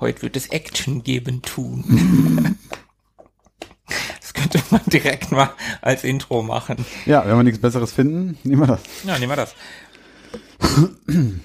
Heute 0.00 0.22
wird 0.22 0.36
es 0.36 0.46
Action 0.48 1.02
geben 1.02 1.42
tun. 1.42 2.56
Das 4.20 4.34
könnte 4.34 4.62
man 4.70 4.82
direkt 4.86 5.32
mal 5.32 5.50
als 5.80 6.04
Intro 6.04 6.42
machen. 6.42 6.84
Ja, 7.06 7.26
wenn 7.26 7.34
wir 7.34 7.42
nichts 7.42 7.60
Besseres 7.60 7.92
finden, 7.92 8.36
nehmen 8.44 8.60
wir 8.60 8.66
das. 8.66 8.80
Ja, 9.04 9.18
nehmen 9.18 9.32
wir 9.32 9.36
das. 9.36 9.54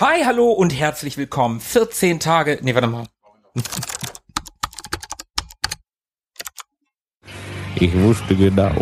Hi, 0.00 0.24
hallo 0.24 0.50
und 0.50 0.70
herzlich 0.70 1.18
willkommen. 1.18 1.60
14 1.60 2.20
Tage, 2.20 2.58
nee, 2.62 2.74
warte 2.74 2.88
mal. 2.88 3.06
Ich 7.76 7.94
wusste 7.94 8.34
genau, 8.34 8.74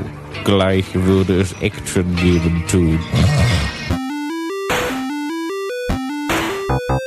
gleich 0.44 0.86
würde 0.94 1.40
es 1.40 1.52
Action 1.60 2.14
geben 2.16 2.64
tun. 2.68 3.00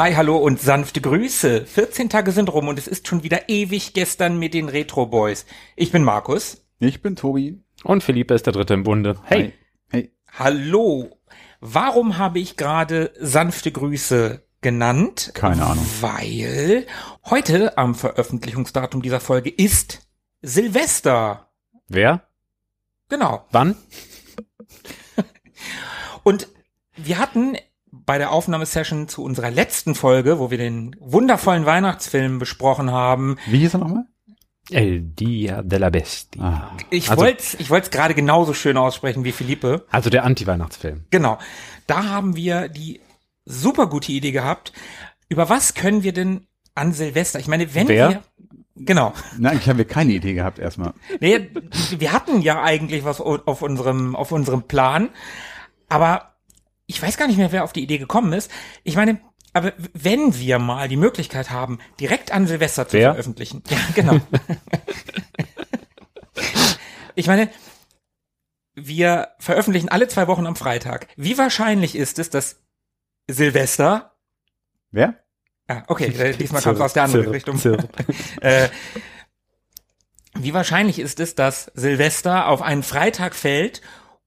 Hi, 0.00 0.14
hallo 0.14 0.38
und 0.38 0.58
sanfte 0.58 1.02
Grüße. 1.02 1.66
14 1.66 2.08
Tage 2.08 2.32
sind 2.32 2.50
rum 2.50 2.68
und 2.68 2.78
es 2.78 2.88
ist 2.88 3.06
schon 3.06 3.22
wieder 3.22 3.50
ewig 3.50 3.92
gestern 3.92 4.38
mit 4.38 4.54
den 4.54 4.70
Retro 4.70 5.04
Boys. 5.04 5.44
Ich 5.76 5.92
bin 5.92 6.04
Markus. 6.04 6.64
Ich 6.78 7.02
bin 7.02 7.16
Tobi. 7.16 7.62
Und 7.84 8.02
Philippe 8.02 8.32
ist 8.32 8.46
der 8.46 8.54
Dritte 8.54 8.72
im 8.72 8.82
Bunde. 8.82 9.20
Hey. 9.24 9.52
Hey. 9.90 10.10
Hallo. 10.38 11.18
Warum 11.60 12.16
habe 12.16 12.38
ich 12.38 12.56
gerade 12.56 13.12
sanfte 13.20 13.72
Grüße 13.72 14.42
genannt? 14.62 15.32
Keine 15.34 15.66
Ahnung. 15.66 15.84
Weil 16.00 16.86
heute 17.28 17.76
am 17.76 17.94
Veröffentlichungsdatum 17.94 19.02
dieser 19.02 19.20
Folge 19.20 19.50
ist 19.50 20.08
Silvester. 20.40 21.50
Wer? 21.88 22.26
Genau. 23.10 23.44
Wann? 23.50 23.76
Und 26.22 26.48
wir 26.96 27.18
hatten 27.18 27.58
bei 28.10 28.18
der 28.18 28.32
Aufnahmesession 28.32 29.06
zu 29.06 29.22
unserer 29.22 29.52
letzten 29.52 29.94
Folge, 29.94 30.40
wo 30.40 30.50
wir 30.50 30.58
den 30.58 30.96
wundervollen 30.98 31.64
Weihnachtsfilm 31.64 32.40
besprochen 32.40 32.90
haben, 32.90 33.36
Wie 33.46 33.60
hieß 33.60 33.74
er 33.74 33.78
nochmal? 33.78 34.04
El 34.68 35.00
Dia 35.00 35.62
de 35.62 35.90
Bestia. 35.90 36.42
Ah. 36.42 36.76
ich 36.90 37.08
Also- 37.08 37.22
wollte 37.22 37.44
ich 37.60 37.70
wollte 37.70 37.84
es 37.84 37.90
gerade 37.92 38.14
genauso 38.14 38.52
schön 38.52 38.76
aussprechen 38.76 39.22
wie 39.22 39.30
Philippe. 39.30 39.86
Also 39.92 40.10
der 40.10 40.24
Anti-Weihnachtsfilm. 40.24 41.04
Genau. 41.10 41.38
Da 41.86 42.06
haben 42.06 42.34
wir 42.34 42.68
die 42.68 43.00
super 43.44 43.86
gute 43.86 44.10
Idee 44.10 44.32
gehabt. 44.32 44.72
Über 45.28 45.48
was 45.48 45.74
können 45.74 46.02
wir 46.02 46.12
denn 46.12 46.48
an 46.74 46.92
Silvester? 46.92 47.38
Ich 47.38 47.46
meine, 47.46 47.76
wenn 47.76 47.86
Wer? 47.86 48.08
wir 48.08 48.22
Genau. 48.74 49.12
Nein, 49.38 49.60
haben 49.64 49.78
wir 49.78 49.84
keine 49.84 50.14
Idee 50.14 50.32
gehabt 50.34 50.58
erstmal. 50.58 50.94
Nee, 51.20 51.48
wir 51.96 52.12
hatten 52.12 52.42
ja 52.42 52.60
eigentlich 52.60 53.04
was 53.04 53.20
auf 53.20 53.62
unserem, 53.62 54.16
auf 54.16 54.32
unserem 54.32 54.64
Plan, 54.64 55.10
aber 55.88 56.29
ich 56.90 57.00
weiß 57.00 57.16
gar 57.16 57.28
nicht 57.28 57.36
mehr, 57.36 57.52
wer 57.52 57.62
auf 57.62 57.72
die 57.72 57.82
Idee 57.82 57.98
gekommen 57.98 58.32
ist. 58.32 58.50
Ich 58.82 58.96
meine, 58.96 59.20
aber 59.52 59.72
wenn 59.92 60.36
wir 60.38 60.58
mal 60.58 60.88
die 60.88 60.96
Möglichkeit 60.96 61.50
haben, 61.50 61.78
direkt 62.00 62.32
an 62.32 62.48
Silvester 62.48 62.88
zu 62.88 62.96
Wer? 62.96 63.12
veröffentlichen. 63.12 63.62
Ja, 63.70 63.78
genau. 63.94 64.20
ich 67.14 67.28
meine, 67.28 67.48
wir 68.74 69.28
veröffentlichen 69.38 69.88
alle 69.88 70.08
zwei 70.08 70.26
Wochen 70.26 70.46
am 70.46 70.56
Freitag. 70.56 71.06
Wie 71.16 71.38
wahrscheinlich 71.38 71.94
ist 71.94 72.18
es, 72.18 72.28
dass 72.30 72.60
Silvester, 73.28 74.16
Wer? 74.90 75.14
ah, 75.68 75.84
okay, 75.86 76.06
äh, 76.18 76.36
diesmal 76.36 76.60
kam 76.60 76.74
es 76.74 76.80
aus 76.80 76.92
der 76.92 77.04
anderen 77.04 77.26
Zirp, 77.26 77.34
Richtung. 77.34 77.58
Zirp. 77.58 77.88
Äh, 78.40 78.68
wie 80.34 80.54
wahrscheinlich 80.54 80.98
ist 80.98 81.20
es, 81.20 81.36
dass 81.36 81.70
Silvester 81.74 82.48
auf 82.48 82.62
einen 82.62 82.82
Freitag 82.82 83.34
fällt 83.36 83.80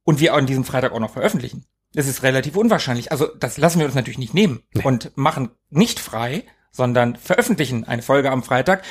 und 0.04 0.22
wir 0.22 0.34
an 0.34 0.46
diesem 0.46 0.64
Freitag 0.64 0.94
auch 0.94 1.00
noch 1.00 1.12
veröffentlichen? 1.12 1.66
Das 1.94 2.08
ist 2.08 2.24
relativ 2.24 2.56
unwahrscheinlich. 2.56 3.12
Also 3.12 3.28
das 3.28 3.58
lassen 3.58 3.80
wir 3.80 3.86
uns 3.86 3.96
natürlich 3.96 4.20
nicht 4.20 4.34
nehmen 4.34 4.64
und 4.84 5.16
machen 5.16 5.52
nicht 5.70 6.00
frei, 6.00 6.44
sondern 6.72 7.16
veröffentlichen 7.16 7.84
eine 7.84 8.02
Folge 8.02 8.32
am 8.32 8.44
Freitag 8.44 8.84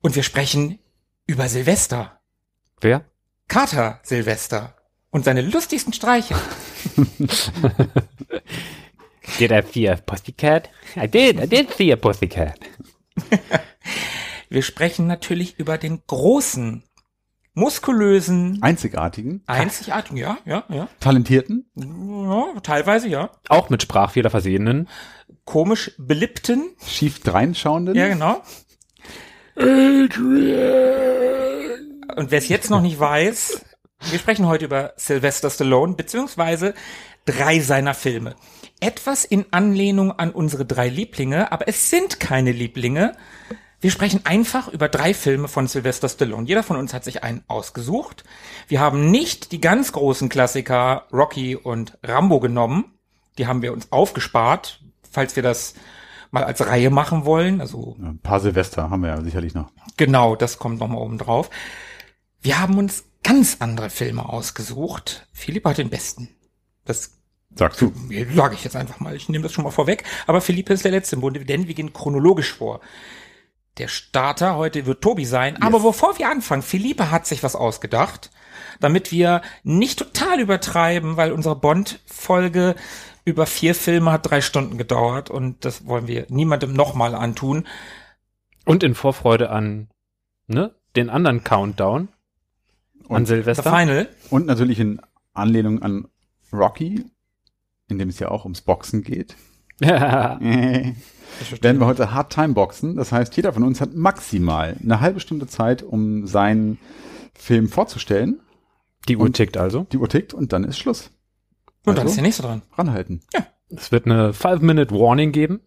und 0.00 0.16
wir 0.16 0.22
sprechen 0.22 0.78
über 1.26 1.48
Silvester. 1.48 2.20
Wer? 2.80 3.04
Kater 3.48 4.00
Silvester 4.02 4.76
und 5.10 5.24
seine 5.24 5.42
lustigsten 5.42 5.92
Streiche. 5.92 6.34
Did 9.38 9.50
I 9.52 9.62
see 9.62 9.88
a 9.88 9.96
pussycat? 9.96 10.70
I 10.96 11.06
did, 11.06 11.40
I 11.40 11.46
did 11.46 11.70
see 11.72 11.92
a 11.92 11.96
pussycat. 11.96 12.58
Wir 14.48 14.62
sprechen 14.62 15.06
natürlich 15.06 15.58
über 15.58 15.78
den 15.78 16.02
großen, 16.06 16.84
muskulösen, 17.54 18.58
Einzigartigen, 18.62 19.42
einzigartigen, 19.46 20.16
ja, 20.16 20.38
ja, 20.44 20.64
ja, 20.68 20.88
talentierten, 21.00 21.66
ja, 21.76 22.60
teilweise 22.62 23.08
ja, 23.08 23.30
Auch 23.48 23.68
mit 23.70 23.82
Sprachfehler 23.82 24.30
versehenen. 24.30 24.88
komisch 25.44 25.92
beliebten, 25.98 26.70
schief 26.86 27.20
dreinschauenden. 27.20 27.94
Ja, 27.94 28.08
genau. 28.08 28.42
Und 32.16 32.30
wer 32.30 32.38
es 32.38 32.48
jetzt 32.48 32.70
noch 32.70 32.80
nicht 32.80 32.98
weiß, 32.98 33.64
wir 34.10 34.18
sprechen 34.18 34.46
heute 34.46 34.64
über 34.64 34.94
Sylvester 34.96 35.50
Stallone, 35.50 35.94
beziehungsweise 35.94 36.74
drei 37.24 37.60
seiner 37.60 37.94
Filme. 37.94 38.34
Etwas 38.80 39.24
in 39.24 39.44
Anlehnung 39.52 40.10
an 40.12 40.30
unsere 40.30 40.64
drei 40.64 40.88
Lieblinge, 40.88 41.52
aber 41.52 41.68
es 41.68 41.90
sind 41.90 42.18
keine 42.18 42.50
Lieblinge. 42.52 43.16
Wir 43.82 43.90
sprechen 43.90 44.20
einfach 44.24 44.68
über 44.68 44.88
drei 44.88 45.12
Filme 45.12 45.48
von 45.48 45.66
Sylvester 45.66 46.08
Stallone. 46.08 46.46
Jeder 46.46 46.62
von 46.62 46.76
uns 46.76 46.94
hat 46.94 47.02
sich 47.02 47.24
einen 47.24 47.42
ausgesucht. 47.48 48.22
Wir 48.68 48.78
haben 48.78 49.10
nicht 49.10 49.50
die 49.50 49.60
ganz 49.60 49.90
großen 49.90 50.28
Klassiker 50.28 51.08
Rocky 51.12 51.56
und 51.56 51.98
Rambo 52.04 52.38
genommen. 52.38 52.84
Die 53.38 53.48
haben 53.48 53.60
wir 53.60 53.72
uns 53.72 53.90
aufgespart, 53.90 54.80
falls 55.10 55.34
wir 55.34 55.42
das 55.42 55.74
mal 56.30 56.44
als 56.44 56.64
Reihe 56.64 56.90
machen 56.90 57.24
wollen. 57.24 57.60
Also 57.60 57.96
Ein 58.00 58.20
paar 58.20 58.38
Silvester 58.38 58.88
haben 58.88 59.02
wir 59.02 59.08
ja 59.08 59.20
sicherlich 59.20 59.52
noch. 59.52 59.72
Genau, 59.96 60.36
das 60.36 60.60
kommt 60.60 60.78
nochmal 60.78 61.02
oben 61.02 61.18
drauf. 61.18 61.50
Wir 62.40 62.60
haben 62.60 62.78
uns 62.78 63.02
ganz 63.24 63.56
andere 63.58 63.90
Filme 63.90 64.28
ausgesucht. 64.28 65.26
Philipp 65.32 65.64
hat 65.64 65.78
den 65.78 65.90
besten. 65.90 66.28
Das 66.84 67.18
Sagst 67.54 67.80
du. 67.80 67.92
sage 68.34 68.54
ich 68.54 68.64
jetzt 68.64 68.76
einfach 68.76 69.00
mal. 69.00 69.16
Ich 69.16 69.28
nehme 69.28 69.42
das 69.42 69.52
schon 69.52 69.64
mal 69.64 69.70
vorweg. 69.70 70.04
Aber 70.28 70.40
Philippe 70.40 70.72
ist 70.72 70.84
der 70.84 70.92
Letzte 70.92 71.16
im 71.16 71.20
Bunde, 71.20 71.44
denn 71.44 71.66
wir 71.66 71.74
gehen 71.74 71.92
chronologisch 71.92 72.54
vor. 72.54 72.80
Der 73.78 73.88
Starter 73.88 74.56
heute 74.56 74.84
wird 74.84 75.00
Tobi 75.00 75.24
sein. 75.24 75.60
Aber 75.62 75.80
bevor 75.80 76.18
wir 76.18 76.28
anfangen, 76.28 76.62
Philippe 76.62 77.10
hat 77.10 77.26
sich 77.26 77.42
was 77.42 77.56
ausgedacht, 77.56 78.30
damit 78.80 79.12
wir 79.12 79.40
nicht 79.62 79.98
total 79.98 80.40
übertreiben, 80.40 81.16
weil 81.16 81.32
unsere 81.32 81.56
Bond-Folge 81.56 82.74
über 83.24 83.46
vier 83.46 83.74
Filme 83.74 84.12
hat 84.12 84.28
drei 84.28 84.40
Stunden 84.42 84.76
gedauert 84.76 85.30
und 85.30 85.64
das 85.64 85.86
wollen 85.86 86.06
wir 86.06 86.26
niemandem 86.28 86.74
nochmal 86.74 87.14
antun. 87.14 87.66
Und 88.66 88.82
in 88.82 88.94
Vorfreude 88.94 89.50
an 89.50 89.88
ne, 90.48 90.74
den 90.94 91.08
anderen 91.08 91.42
Countdown 91.42 92.08
an 93.08 93.16
Und 93.16 93.26
The 93.26 93.36
Silvester. 93.36 93.62
Final. 93.62 94.08
Und 94.28 94.46
natürlich 94.46 94.80
in 94.80 95.00
Anlehnung 95.32 95.82
an 95.82 96.08
Rocky, 96.52 97.06
in 97.88 97.98
dem 97.98 98.10
es 98.10 98.18
ja 98.18 98.28
auch 98.28 98.44
ums 98.44 98.60
Boxen 98.60 99.02
geht. 99.02 99.34
Werden 101.60 101.80
wir 101.80 101.86
heute 101.86 102.12
Hard 102.12 102.32
Time 102.32 102.54
boxen. 102.54 102.96
Das 102.96 103.12
heißt, 103.12 103.34
jeder 103.36 103.52
von 103.52 103.62
uns 103.62 103.80
hat 103.80 103.94
maximal 103.94 104.76
eine 104.82 105.00
halbe 105.00 105.20
Stunde 105.20 105.46
Zeit, 105.46 105.82
um 105.82 106.26
seinen 106.26 106.78
Film 107.34 107.68
vorzustellen. 107.68 108.40
Die 109.08 109.16
Uhr 109.16 109.24
Und- 109.24 109.34
tickt 109.36 109.56
also. 109.56 109.86
Die 109.92 109.98
Uhr 109.98 110.08
tickt 110.08 110.34
und 110.34 110.52
dann 110.52 110.64
ist 110.64 110.78
Schluss. 110.78 111.10
Und 111.84 111.96
dann 111.98 112.02
Also? 112.06 112.10
ist 112.10 112.16
der 112.16 112.22
nächste 112.22 112.42
dran. 112.42 112.62
Ranhalten. 112.76 113.20
Es 113.68 113.90
wird 113.90 114.06
eine 114.06 114.32
Five-Minute-Warning 114.32 115.32
geben. 115.32 115.60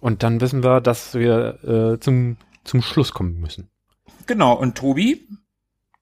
Und 0.00 0.22
dann 0.24 0.40
wissen 0.40 0.64
wir, 0.64 0.80
dass 0.80 1.14
wir 1.14 1.62
äh, 1.94 2.00
zum, 2.00 2.36
zum 2.64 2.82
Schluss 2.82 3.12
kommen 3.12 3.38
müssen. 3.40 3.70
Genau, 4.26 4.54
und 4.54 4.76
Tobi, 4.76 5.28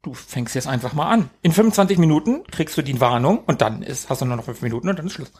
du 0.02 0.14
fängst 0.14 0.54
jetzt 0.54 0.66
einfach 0.66 0.94
mal 0.94 1.10
an. 1.10 1.28
In 1.42 1.52
25 1.52 1.98
Minuten 1.98 2.42
kriegst 2.50 2.78
du 2.78 2.82
die 2.82 3.00
Warnung 3.00 3.40
und 3.44 3.60
dann 3.60 3.82
ist, 3.82 4.08
hast 4.08 4.22
du 4.22 4.24
nur 4.24 4.36
noch 4.36 4.44
fünf 4.44 4.62
Minuten 4.62 4.88
und 4.88 4.98
dann 4.98 5.06
ist 5.06 5.12
Schluss. 5.12 5.32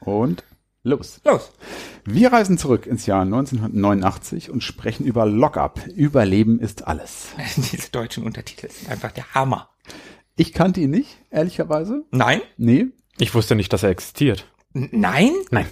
Und 0.00 0.44
los. 0.84 1.20
Los. 1.24 1.50
Wir 2.04 2.32
reisen 2.32 2.58
zurück 2.58 2.86
ins 2.86 3.06
Jahr 3.06 3.22
1989 3.22 4.50
und 4.50 4.62
sprechen 4.62 5.04
über 5.04 5.26
Lockup. 5.26 5.86
Überleben 5.88 6.60
ist 6.60 6.86
alles. 6.86 7.28
Diese 7.56 7.90
deutschen 7.90 8.24
Untertitel 8.24 8.70
sind 8.70 8.90
einfach 8.90 9.10
der 9.10 9.34
Hammer. 9.34 9.70
Ich 10.36 10.52
kannte 10.52 10.80
ihn 10.80 10.90
nicht, 10.90 11.18
ehrlicherweise. 11.30 12.04
Nein? 12.10 12.40
Nee. 12.56 12.86
Ich 13.18 13.34
wusste 13.34 13.54
nicht, 13.54 13.72
dass 13.72 13.82
er 13.82 13.90
existiert. 13.90 14.46
N 14.74 14.88
nein? 14.92 15.30
Nein. 15.50 15.66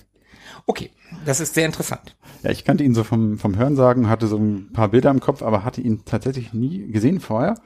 Okay, 0.67 0.91
das 1.27 1.41
ist 1.41 1.55
sehr 1.55 1.67
interessant. 1.67 2.17
Ja, 2.43 2.51
ich 2.51 2.65
kannte 2.65 2.85
ihn 2.85 2.95
so 2.95 3.05
vom, 3.05 3.39
vom 3.39 3.57
Hörensagen, 3.57 4.09
hatte 4.09 4.29
so 4.29 4.37
ein 4.37 4.73
paar 4.73 4.89
Bilder 4.89 5.11
im 5.11 5.21
Kopf, 5.21 5.43
aber 5.43 5.65
hatte 5.65 5.81
ihn 5.81 6.05
tatsächlich 6.05 6.53
nie 6.53 6.91
gesehen 6.91 7.21
vorher. 7.21 7.57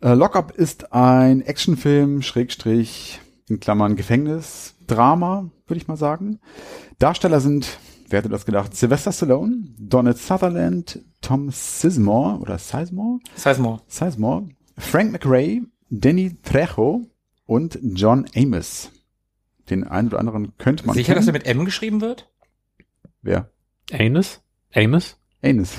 Äh, 0.00 0.14
Lockup 0.14 0.52
ist 0.52 0.92
ein 0.92 1.42
Actionfilm, 1.42 2.22
Schrägstrich, 2.22 3.20
in 3.48 3.60
Klammern 3.60 3.94
Gefängnis, 3.94 4.74
Drama, 4.86 5.50
würde 5.66 5.78
ich 5.80 5.88
mal 5.88 5.96
sagen. 5.96 6.40
Darsteller 6.98 7.40
sind, 7.40 7.78
wer 8.08 8.18
hätte 8.18 8.28
das 8.28 8.44
gedacht, 8.46 8.76
Sylvester 8.76 9.12
Stallone, 9.12 9.64
Donald 9.78 10.18
Sutherland, 10.18 11.00
Tom 11.20 11.50
Sizemore 11.50 12.38
oder 12.38 12.58
Sizemore? 12.58 13.20
Sizemore. 13.34 13.80
Sizemore, 13.88 14.48
Frank 14.76 15.12
McRae, 15.12 15.62
Danny 15.90 16.36
Trejo 16.42 17.06
und 17.46 17.78
John 17.82 18.26
Amos. 18.34 18.90
Den 19.70 19.84
einen 19.84 20.08
oder 20.08 20.18
anderen 20.18 20.56
könnte 20.58 20.86
man 20.86 20.94
Sicher, 20.94 21.14
kennen. 21.14 21.20
dass 21.20 21.26
er 21.26 21.32
mit 21.32 21.46
M 21.46 21.64
geschrieben 21.64 22.00
wird? 22.00 22.28
Wer? 23.22 23.50
Anus? 23.92 24.42
Amos? 24.74 25.16
Amos. 25.42 25.72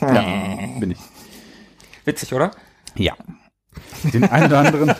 Ja, 0.00 0.78
bin 0.78 0.92
ich. 0.92 0.98
Witzig, 2.04 2.32
oder? 2.32 2.52
Ja. 2.96 3.14
Den 4.12 4.24
einen 4.24 4.46
oder 4.46 4.58
anderen, 4.58 4.94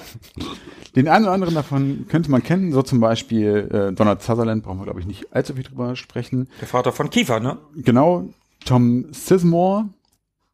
den 0.96 1.08
einen 1.08 1.24
oder 1.24 1.32
anderen 1.34 1.54
davon 1.54 2.06
könnte 2.08 2.30
man 2.30 2.42
kennen, 2.42 2.72
so 2.72 2.82
zum 2.82 3.00
Beispiel 3.00 3.68
äh, 3.70 3.92
Donald 3.94 4.22
Sutherland, 4.22 4.62
brauchen 4.62 4.78
wir 4.80 4.84
glaube 4.84 5.00
ich 5.00 5.06
nicht 5.06 5.32
allzu 5.32 5.54
viel 5.54 5.64
drüber 5.64 5.96
sprechen. 5.96 6.48
Der 6.60 6.68
Vater 6.68 6.92
von 6.92 7.10
Kiefer, 7.10 7.40
ne? 7.40 7.58
Genau, 7.76 8.28
Tom 8.64 9.06
Sizemore, 9.12 9.88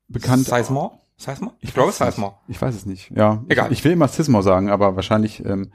bekannt. 0.08 0.46
Sizemore? 0.46 0.92
Sizemore? 1.16 1.54
Ich 1.60 1.72
glaube 1.72 1.92
Sizemore. 1.92 2.34
Ich 2.48 2.60
weiß 2.60 2.74
es 2.74 2.86
nicht. 2.86 3.10
Ja, 3.14 3.42
Egal. 3.48 3.72
Ich, 3.72 3.78
ich 3.78 3.84
will 3.84 3.92
immer 3.92 4.08
Sizemore 4.08 4.42
sagen, 4.42 4.68
aber 4.70 4.96
wahrscheinlich 4.96 5.44
ähm, 5.44 5.70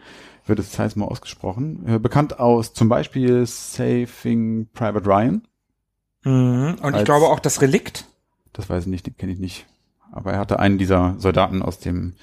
wird 0.46 0.60
es 0.60 0.72
Sizemore 0.72 1.12
ausgesprochen. 1.12 1.84
Äh, 1.88 2.00
bekannt 2.00 2.40
aus 2.40 2.74
zum 2.74 2.90
Beispiel 2.90 3.46
Saving 3.46 4.68
Private 4.74 5.06
Ryan. 5.06 5.48
Mhm. 6.24 6.76
Und 6.82 6.96
ich 6.96 7.06
glaube 7.06 7.26
auch 7.28 7.40
das 7.40 7.62
Relikt. 7.62 8.06
Das 8.54 8.70
weiß 8.70 8.84
ich 8.84 8.90
nicht, 8.90 9.08
den 9.08 9.18
kenne 9.18 9.32
ich 9.32 9.40
nicht. 9.40 9.66
Aber 10.12 10.34
er 10.34 10.40
hatte 10.40 10.60
einen 10.60 10.78
dieser 10.78 11.16
Soldaten 11.18 11.62
aus 11.62 11.80
dem 11.80 12.14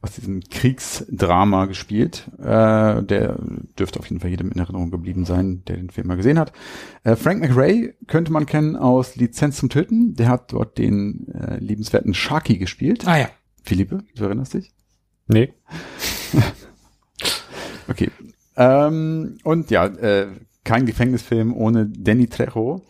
aus 0.00 0.12
diesem 0.12 0.40
Kriegsdrama 0.40 1.66
gespielt. 1.66 2.30
Äh, 2.38 3.02
der 3.02 3.38
dürfte 3.78 3.98
auf 3.98 4.06
jeden 4.08 4.20
Fall 4.20 4.30
jedem 4.30 4.50
in 4.50 4.58
Erinnerung 4.58 4.90
geblieben 4.90 5.24
sein, 5.24 5.62
der 5.66 5.76
den 5.76 5.90
Film 5.90 6.06
mal 6.06 6.16
gesehen 6.16 6.38
hat. 6.38 6.52
Äh, 7.02 7.16
Frank 7.16 7.40
McRae 7.40 7.94
könnte 8.06 8.32
man 8.32 8.46
kennen 8.46 8.76
aus 8.76 9.16
Lizenz 9.16 9.56
zum 9.56 9.68
Töten. 9.68 10.14
Der 10.14 10.28
hat 10.28 10.52
dort 10.52 10.78
den 10.78 11.28
äh, 11.34 11.58
liebenswerten 11.58 12.14
Sharky 12.14 12.58
gespielt. 12.58 13.06
Ah 13.06 13.18
ja. 13.18 13.28
Philippe, 13.62 14.04
du 14.16 14.24
erinnerst 14.24 14.54
dich? 14.54 14.72
Nee. 15.26 15.52
Okay. 17.88 18.10
Ähm, 18.56 19.38
und 19.42 19.70
ja, 19.70 19.86
äh, 19.86 20.28
kein 20.64 20.86
Gefängnisfilm 20.86 21.54
ohne 21.54 21.86
Danny 21.86 22.28
Trejo. 22.28 22.82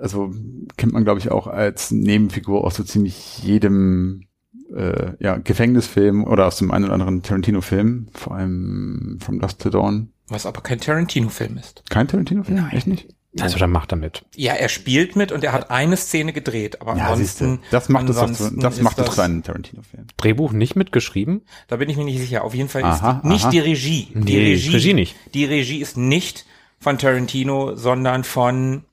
Also 0.00 0.32
kennt 0.76 0.92
man, 0.92 1.04
glaube 1.04 1.20
ich, 1.20 1.30
auch 1.30 1.46
als 1.46 1.90
Nebenfigur 1.90 2.64
aus 2.64 2.76
so 2.76 2.82
ziemlich 2.84 3.38
jedem 3.42 4.26
äh, 4.74 5.12
ja, 5.20 5.36
Gefängnisfilm 5.36 6.24
oder 6.24 6.46
aus 6.46 6.56
dem 6.58 6.70
einen 6.70 6.84
oder 6.86 6.94
anderen 6.94 7.22
Tarantino-Film, 7.22 8.08
vor 8.12 8.34
allem 8.34 9.18
From 9.20 9.38
Dusk 9.40 9.58
to 9.60 9.70
Dawn. 9.70 10.10
Was 10.28 10.46
aber 10.46 10.62
kein 10.62 10.80
Tarantino-Film 10.80 11.58
ist. 11.58 11.84
Kein 11.90 12.08
Tarantino-Film? 12.08 12.56
Nein. 12.58 12.70
Echt 12.72 12.86
nicht? 12.86 13.08
Also 13.40 13.58
dann 13.58 13.72
macht 13.72 13.92
er 13.92 13.96
mit. 13.96 14.24
Ja, 14.36 14.52
er 14.52 14.68
spielt 14.68 15.16
mit 15.16 15.32
und 15.32 15.42
er 15.42 15.52
hat 15.52 15.68
eine 15.70 15.96
Szene 15.96 16.32
gedreht, 16.32 16.80
aber 16.80 16.96
Ja, 16.96 17.08
ansonsten, 17.10 17.58
das 17.72 17.88
macht 17.88 18.08
es 18.08 18.14
doch 18.14 18.22
zu, 18.26 18.28
ansonsten 18.28 18.60
das 18.60 18.76
ist 18.76 18.82
macht 18.84 18.98
es 19.00 19.06
das- 19.06 19.14
zu 19.16 19.20
einem 19.22 19.42
Tarantino-Film. 19.42 20.06
Drehbuch 20.16 20.52
nicht 20.52 20.76
mitgeschrieben? 20.76 21.42
Da 21.66 21.76
bin 21.76 21.88
ich 21.90 21.96
mir 21.96 22.04
nicht 22.04 22.20
sicher. 22.20 22.44
Auf 22.44 22.54
jeden 22.54 22.68
Fall 22.68 22.84
Aha, 22.84 23.10
ist 23.16 23.22
die, 23.24 23.28
nicht 23.28 23.42
aha. 23.44 23.50
die 23.50 23.58
Regie. 23.58 24.08
Die 24.14 24.18
Nee, 24.20 24.38
Regie, 24.52 24.70
Regie 24.70 24.94
nicht. 24.94 25.16
Die 25.34 25.44
Regie 25.44 25.78
ist 25.80 25.96
nicht 25.96 26.46
von 26.78 26.96
Tarantino, 26.96 27.74
sondern 27.74 28.22
von, 28.22 28.84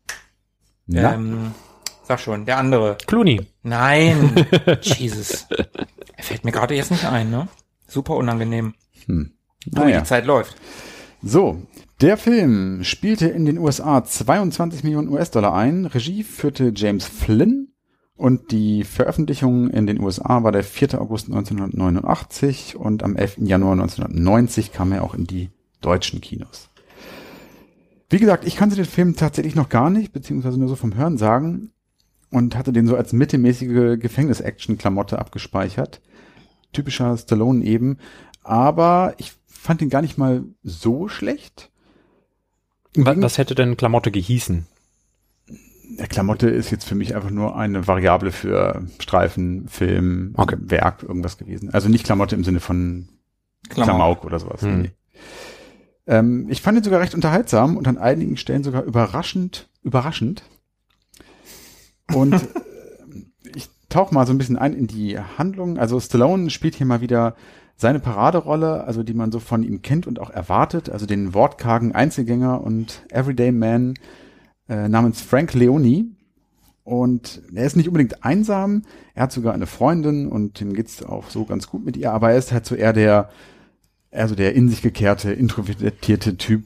Na, 0.91 1.13
ähm, 1.13 1.51
sag 2.03 2.19
schon, 2.19 2.45
der 2.45 2.57
andere. 2.57 2.97
Clooney. 3.07 3.41
Nein, 3.63 4.45
Jesus. 4.81 5.47
Er 6.17 6.23
fällt 6.23 6.43
mir 6.43 6.51
gerade 6.51 6.75
jetzt 6.75 6.91
nicht 6.91 7.05
ein, 7.05 7.29
ne? 7.29 7.47
Super 7.87 8.15
unangenehm. 8.15 8.73
hm. 9.05 9.31
Aber 9.75 9.85
naja. 9.85 9.99
die 9.99 10.05
Zeit 10.05 10.25
läuft. 10.25 10.55
So, 11.21 11.61
der 12.01 12.17
Film 12.17 12.83
spielte 12.83 13.27
in 13.27 13.45
den 13.45 13.59
USA 13.59 14.03
22 14.03 14.83
Millionen 14.83 15.09
US-Dollar 15.09 15.53
ein. 15.53 15.85
Regie 15.85 16.23
führte 16.23 16.73
James 16.75 17.05
Flynn 17.05 17.67
und 18.15 18.51
die 18.51 18.83
Veröffentlichung 18.83 19.69
in 19.69 19.85
den 19.85 19.99
USA 19.99 20.43
war 20.43 20.51
der 20.51 20.63
4. 20.63 20.99
August 20.99 21.27
1989 21.27 22.75
und 22.75 23.03
am 23.03 23.15
11. 23.15 23.37
Januar 23.41 23.73
1990 23.73 24.71
kam 24.71 24.91
er 24.91 25.03
auch 25.03 25.13
in 25.13 25.25
die 25.25 25.51
deutschen 25.81 26.21
Kinos. 26.21 26.70
Wie 28.11 28.19
gesagt, 28.19 28.45
ich 28.45 28.57
kannte 28.57 28.75
den 28.75 28.83
Film 28.83 29.15
tatsächlich 29.15 29.55
noch 29.55 29.69
gar 29.69 29.89
nicht, 29.89 30.11
beziehungsweise 30.11 30.59
nur 30.59 30.67
so 30.67 30.75
vom 30.75 30.95
Hören 30.95 31.17
sagen 31.17 31.71
und 32.29 32.57
hatte 32.57 32.73
den 32.73 32.85
so 32.85 32.97
als 32.97 33.13
mittelmäßige 33.13 33.97
Gefängnis-Action-Klamotte 33.97 35.17
abgespeichert. 35.17 36.01
Typischer 36.73 37.17
Stallone 37.17 37.63
eben. 37.63 37.99
Aber 38.43 39.13
ich 39.17 39.31
fand 39.47 39.81
ihn 39.81 39.89
gar 39.89 40.01
nicht 40.01 40.17
mal 40.17 40.43
so 40.61 41.07
schlecht. 41.07 41.71
Was, 42.95 43.21
was 43.21 43.37
hätte 43.37 43.55
denn 43.55 43.77
Klamotte 43.77 44.11
gehießen? 44.11 44.67
Der 45.97 46.07
Klamotte 46.07 46.49
ist 46.49 46.69
jetzt 46.69 46.83
für 46.83 46.95
mich 46.95 47.15
einfach 47.15 47.29
nur 47.29 47.55
eine 47.55 47.87
Variable 47.87 48.33
für 48.33 48.85
Streifen, 48.99 49.69
Film, 49.69 50.33
Okay. 50.35 50.57
Werk, 50.59 51.03
irgendwas 51.03 51.37
gewesen. 51.37 51.73
Also 51.73 51.87
nicht 51.87 52.03
Klamotte 52.03 52.35
im 52.35 52.43
Sinne 52.43 52.59
von 52.59 53.07
Klamauk. 53.69 53.85
Klamauk 53.85 54.25
oder 54.25 54.39
sowas. 54.39 54.61
Hm. 54.63 54.81
Nee. 54.81 54.91
Ähm, 56.07 56.47
ich 56.49 56.61
fand 56.61 56.77
ihn 56.77 56.83
sogar 56.83 56.99
recht 56.99 57.15
unterhaltsam 57.15 57.77
und 57.77 57.87
an 57.87 57.97
einigen 57.97 58.37
Stellen 58.37 58.63
sogar 58.63 58.83
überraschend, 58.83 59.69
überraschend. 59.83 60.43
Und 62.13 62.33
äh, 62.33 62.37
ich 63.55 63.69
tauche 63.89 64.13
mal 64.13 64.25
so 64.25 64.33
ein 64.33 64.37
bisschen 64.37 64.57
ein 64.57 64.73
in 64.73 64.87
die 64.87 65.19
Handlung. 65.19 65.77
Also 65.77 65.99
Stallone 65.99 66.49
spielt 66.49 66.75
hier 66.75 66.85
mal 66.85 67.01
wieder 67.01 67.35
seine 67.75 67.99
Paraderolle, 67.99 68.83
also 68.83 69.03
die 69.03 69.13
man 69.13 69.31
so 69.31 69.39
von 69.39 69.63
ihm 69.63 69.81
kennt 69.81 70.05
und 70.05 70.19
auch 70.19 70.29
erwartet, 70.29 70.89
also 70.89 71.05
den 71.05 71.33
wortkargen 71.33 71.93
Einzelgänger 71.93 72.61
und 72.61 73.03
Everyday 73.09 73.51
Man 73.51 73.95
äh, 74.69 74.87
namens 74.87 75.21
Frank 75.21 75.53
Leoni. 75.53 76.15
Und 76.83 77.41
er 77.53 77.65
ist 77.65 77.75
nicht 77.75 77.87
unbedingt 77.87 78.23
einsam, 78.23 78.83
er 79.13 79.23
hat 79.23 79.31
sogar 79.31 79.53
eine 79.53 79.67
Freundin 79.67 80.27
und 80.27 80.59
dem 80.59 80.73
geht's 80.73 81.03
auch 81.03 81.29
so 81.29 81.45
ganz 81.45 81.67
gut 81.67 81.85
mit 81.85 81.95
ihr, 81.95 82.11
aber 82.11 82.31
er 82.31 82.37
ist 82.37 82.51
halt 82.51 82.65
so 82.65 82.73
eher 82.73 82.91
der, 82.91 83.29
eher 84.11 84.27
so 84.27 84.35
der 84.35 84.53
in 84.55 84.69
sich 84.69 84.81
gekehrte, 84.81 85.31
introvertierte 85.31 86.37
Typ, 86.37 86.65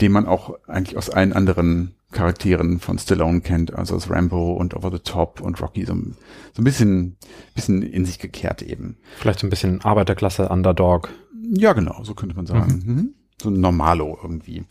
den 0.00 0.12
man 0.12 0.26
auch 0.26 0.58
eigentlich 0.66 0.96
aus 0.96 1.10
allen 1.10 1.32
anderen 1.32 1.94
Charakteren 2.10 2.78
von 2.78 2.98
Stallone 2.98 3.40
kennt, 3.40 3.72
also 3.74 3.94
aus 3.94 4.10
Rambo 4.10 4.52
und 4.52 4.74
Over 4.76 4.90
the 4.92 4.98
Top 4.98 5.40
und 5.40 5.60
Rocky, 5.62 5.84
so, 5.86 5.94
ein- 5.94 6.16
so 6.54 6.60
ein 6.60 6.64
bisschen, 6.64 7.16
bisschen 7.54 7.82
in 7.82 8.04
sich 8.04 8.18
gekehrt 8.18 8.60
eben. 8.62 8.96
Vielleicht 9.16 9.40
so 9.40 9.46
ein 9.46 9.50
bisschen 9.50 9.80
Arbeiterklasse, 9.80 10.48
Underdog. 10.50 11.08
Ja, 11.54 11.72
genau, 11.72 12.02
so 12.04 12.14
könnte 12.14 12.36
man 12.36 12.46
sagen. 12.46 12.82
Mhm. 12.84 13.14
So 13.40 13.48
ein 13.48 13.60
Normalo 13.60 14.18
irgendwie. 14.22 14.64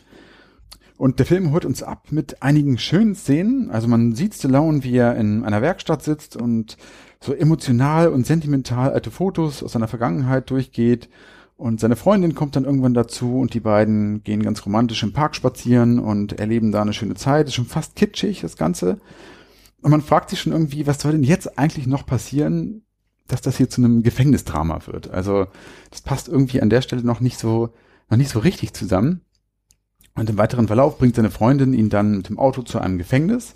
Und 0.98 1.18
der 1.18 1.26
Film 1.26 1.52
holt 1.52 1.66
uns 1.66 1.82
ab 1.82 2.08
mit 2.12 2.44
einigen 2.44 2.78
schönen 2.78 3.16
Szenen. 3.16 3.72
Also 3.72 3.88
man 3.88 4.14
sieht 4.14 4.36
Stallone, 4.36 4.84
wie 4.84 4.96
er 4.98 5.16
in 5.16 5.44
einer 5.44 5.64
Werkstatt 5.64 6.04
sitzt 6.04 6.36
und 6.38 6.78
so 7.20 7.34
emotional 7.34 8.10
und 8.10 8.28
sentimental 8.28 8.92
alte 8.92 9.10
Fotos 9.10 9.64
aus 9.64 9.72
seiner 9.72 9.88
Vergangenheit 9.88 10.52
durchgeht. 10.52 11.10
Und 11.62 11.80
seine 11.80 11.96
Freundin 11.96 12.34
kommt 12.34 12.56
dann 12.56 12.66
irgendwann 12.66 12.96
dazu 12.96 13.38
und 13.38 13.54
die 13.54 13.60
beiden 13.60 14.24
gehen 14.24 14.42
ganz 14.42 14.66
romantisch 14.66 15.04
im 15.04 15.14
Park 15.14 15.36
spazieren 15.36 16.00
und 16.00 16.40
erleben 16.40 16.72
da 16.72 16.82
eine 16.82 16.92
schöne 16.92 17.14
Zeit. 17.14 17.48
Ist 17.48 17.54
schon 17.54 17.68
fast 17.68 17.96
kitschig, 17.96 18.42
das 18.42 18.58
Ganze. 18.58 19.00
Und 19.84 19.92
man 19.92 20.02
fragt 20.02 20.32
sich 20.32 20.42
schon 20.42 20.54
irgendwie, 20.54 20.88
was 20.88 21.00
soll 21.00 21.12
denn 21.12 21.22
jetzt 21.22 21.60
eigentlich 21.60 21.86
noch 21.86 22.08
passieren, 22.08 22.82
dass 23.28 23.42
das 23.42 23.58
hier 23.58 23.70
zu 23.70 23.80
einem 23.80 24.02
Gefängnisdrama 24.02 24.88
wird? 24.88 25.12
Also, 25.12 25.46
das 25.92 26.02
passt 26.02 26.28
irgendwie 26.28 26.64
an 26.64 26.72
der 26.72 26.82
Stelle 26.82 27.04
noch 27.04 27.20
nicht 27.20 27.38
so, 27.38 27.70
noch 28.10 28.18
nicht 28.18 28.32
so 28.32 28.40
richtig 28.40 28.74
zusammen. 28.74 29.22
Und 30.16 30.32
im 30.32 30.40
weiteren 30.40 30.66
Verlauf 30.66 30.98
bringt 30.98 31.16
seine 31.16 31.30
Freundin 31.30 31.74
ihn 31.74 31.90
dann 31.90 32.18
mit 32.18 32.30
dem 32.30 32.40
Auto 32.40 32.64
zu 32.64 32.80
einem 32.80 32.98
Gefängnis 32.98 33.54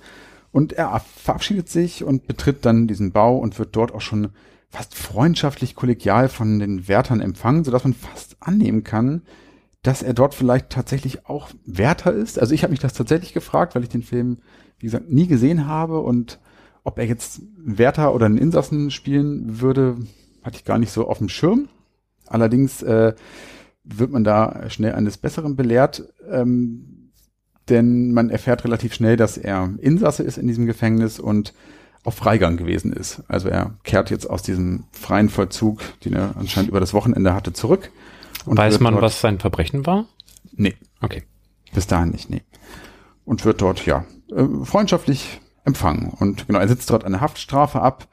und 0.52 0.74
er 0.74 1.00
verabschiedet 1.00 1.70
sich 1.70 2.04
und 2.04 2.28
betritt 2.28 2.68
dann 2.68 2.86
diesen 2.86 3.14
Bau 3.14 3.36
und 3.36 3.58
wird 3.58 3.76
dort 3.76 3.96
auch 3.96 4.02
schon 4.02 4.30
fast 4.76 4.94
freundschaftlich 4.94 5.74
kollegial 5.74 6.28
von 6.28 6.60
den 6.60 6.90
Wärtern 6.90 7.22
empfangen, 7.22 7.64
sodass 7.64 7.86
man 7.86 7.94
fast 7.94 8.36
annehmen 8.42 8.84
kann, 8.84 9.22
dass 9.84 10.04
er 10.04 10.14
dort 10.14 10.34
vielleicht 10.34 10.70
tatsächlich 10.70 11.28
auch 11.28 11.50
Wärter 11.66 12.12
ist. 12.12 12.38
Also 12.38 12.54
ich 12.54 12.64
habe 12.64 12.72
mich 12.72 12.82
das 12.82 12.94
tatsächlich 12.94 13.34
gefragt, 13.34 13.74
weil 13.74 13.84
ich 13.84 13.90
den 13.90 14.04
Film, 14.04 14.40
wie 14.80 14.88
gesagt, 14.88 15.10
nie 15.10 15.28
gesehen 15.28 15.66
habe 15.66 16.02
und 16.02 16.40
ob 16.84 17.00
er 17.00 17.06
jetzt 17.06 17.42
Wärter 17.58 18.14
oder 18.14 18.26
einen 18.26 18.38
Insassen 18.38 18.92
spielen 18.92 19.62
würde, 19.62 19.96
hatte 20.44 20.58
ich 20.58 20.66
gar 20.66 20.78
nicht 20.78 20.92
so 20.92 21.08
auf 21.08 21.20
dem 21.20 21.30
Schirm. 21.30 21.70
Allerdings 22.28 22.84
äh, 22.84 23.14
wird 23.86 24.12
man 24.12 24.26
da 24.26 24.70
schnell 24.70 24.94
eines 24.94 25.18
Besseren 25.18 25.56
belehrt, 25.56 26.04
ähm, 26.30 27.12
denn 27.70 28.12
man 28.12 28.30
erfährt 28.30 28.66
relativ 28.66 28.94
schnell, 28.94 29.16
dass 29.16 29.38
er 29.38 29.74
Insasse 29.80 30.24
ist 30.24 30.38
in 30.38 30.48
diesem 30.48 30.66
Gefängnis 30.66 31.18
und 31.18 31.54
auf 32.06 32.16
Freigang 32.16 32.58
gewesen 32.58 32.94
ist. 32.94 33.24
Also 33.28 33.50
er 33.50 33.76
kehrt 33.84 34.10
jetzt 34.10 34.30
aus 34.30 34.42
diesem 34.42 34.86
freien 34.92 35.30
Vollzug, 35.30 35.82
den 36.04 36.14
er 36.14 36.36
anscheinend 36.38 36.70
über 36.70 36.80
das 36.80 36.94
Wochenende 36.94 37.34
hatte, 37.34 37.52
zurück. 37.52 37.92
Weiß 38.46 38.80
man, 38.80 39.02
was 39.02 39.22
sein 39.22 39.40
Verbrechen 39.40 39.86
war? 39.86 40.06
Nee. 40.56 40.76
Okay. 41.02 41.24
Bis 41.74 41.88
dahin 41.88 42.10
nicht, 42.10 42.30
nee. 42.30 42.44
Und 43.26 43.44
wird 43.44 43.62
dort, 43.62 43.86
ja, 43.86 44.06
äh, 44.32 44.46
freundschaftlich 44.64 45.42
empfangen. 45.66 46.14
Und 46.20 46.48
genau, 46.48 46.60
er 46.60 46.68
sitzt 46.68 46.90
dort 46.92 47.04
eine 47.04 47.22
Haftstrafe 47.22 47.82
ab, 47.82 48.08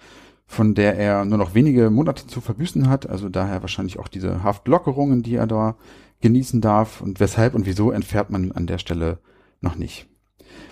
von 0.47 0.75
der 0.75 0.97
er 0.97 1.25
nur 1.25 1.39
noch 1.39 1.55
wenige 1.55 1.91
Monate 1.91 2.27
zu 2.27 2.41
verbüßen 2.41 2.89
hat. 2.89 3.09
Also 3.09 3.29
daher 3.29 3.61
wahrscheinlich 3.61 3.99
auch 3.99 4.09
diese 4.09 4.43
Haftlockerungen, 4.43 5.23
die 5.23 5.37
er 5.37 5.47
da 5.47 5.77
genießen 6.23 6.61
darf. 6.63 7.03
Und 7.03 7.21
weshalb 7.21 7.55
und 7.55 7.67
wieso 7.67 7.91
entfährt 7.91 8.31
man 8.31 8.53
an 8.53 8.67
der 8.67 8.79
Stelle 8.79 9.19
noch 9.61 9.77
nicht. 9.77 10.09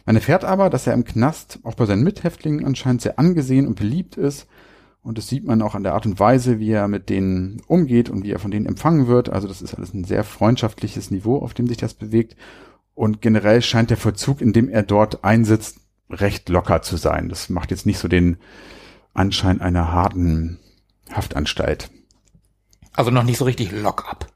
Man 0.07 0.17
erfährt 0.17 0.45
aber, 0.45 0.71
dass 0.71 0.87
er 0.87 0.95
im 0.95 1.05
Knast 1.05 1.61
auch 1.63 1.75
bei 1.75 1.87
seinen 1.87 2.03
Mithäftlingen 2.03 2.65
anscheinend 2.65 3.03
sehr 3.03 3.19
angesehen 3.19 3.67
und 3.67 3.77
beliebt 3.77 4.17
ist. 4.17 4.47
Und 5.03 5.17
das 5.17 5.29
sieht 5.29 5.45
man 5.45 5.63
auch 5.63 5.75
an 5.75 5.83
der 5.83 5.95
Art 5.95 6.05
und 6.05 6.21
Weise, 6.21 6.59
wie 6.59 6.71
er 6.71 6.89
mit 6.89 7.09
denen 7.09 7.63
umgeht 7.67 8.11
und 8.11 8.23
wie 8.23 8.33
er 8.33 8.39
von 8.39 8.51
denen 8.51 8.67
empfangen 8.67 9.07
wird. 9.07 9.31
Also 9.31 9.49
das 9.49 9.63
ist 9.63 9.75
alles 9.75 9.95
ein 9.95 10.05
sehr 10.05 10.25
freundschaftliches 10.25 11.11
Niveau, 11.11 11.39
auf 11.39 11.55
dem 11.55 11.67
sich 11.67 11.79
das 11.79 11.95
bewegt. 11.95 12.37
Und 12.95 13.23
generell 13.23 13.63
scheint 13.63 13.91
der 13.91 13.97
Vollzug, 13.97 14.43
in 14.43 14.53
dem 14.53 14.69
er 14.69 14.83
dort 14.83 15.25
einsitzt, 15.25 15.79
recht 16.11 16.49
locker 16.49 16.83
zu 16.83 16.97
sein. 16.97 17.29
Das 17.29 17.49
macht 17.49 17.71
jetzt 17.71 17.87
nicht 17.87 17.99
so 17.99 18.09
den 18.09 18.37
Anschein 19.15 19.61
einer 19.61 19.93
harten 19.93 20.59
Haftanstalt. 21.11 21.91
Also 22.93 23.11
noch 23.11 23.23
nicht 23.23 23.39
so 23.39 23.45
richtig 23.45 23.73
lock 23.73 24.07
up. 24.09 24.27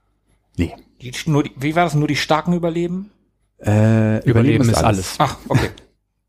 Nee. 0.56 0.74
Die, 1.00 1.12
nur 1.26 1.42
die, 1.42 1.52
wie 1.56 1.76
war 1.76 1.84
das? 1.84 1.94
Nur 1.94 2.08
die 2.08 2.16
Starken 2.16 2.54
überleben? 2.54 3.10
Äh, 3.64 4.18
Überleben, 4.18 4.30
Überleben 4.30 4.68
ist, 4.68 4.84
alles. 4.84 4.84
alles. 4.84 5.14
Ach, 5.18 5.38
okay. 5.48 5.70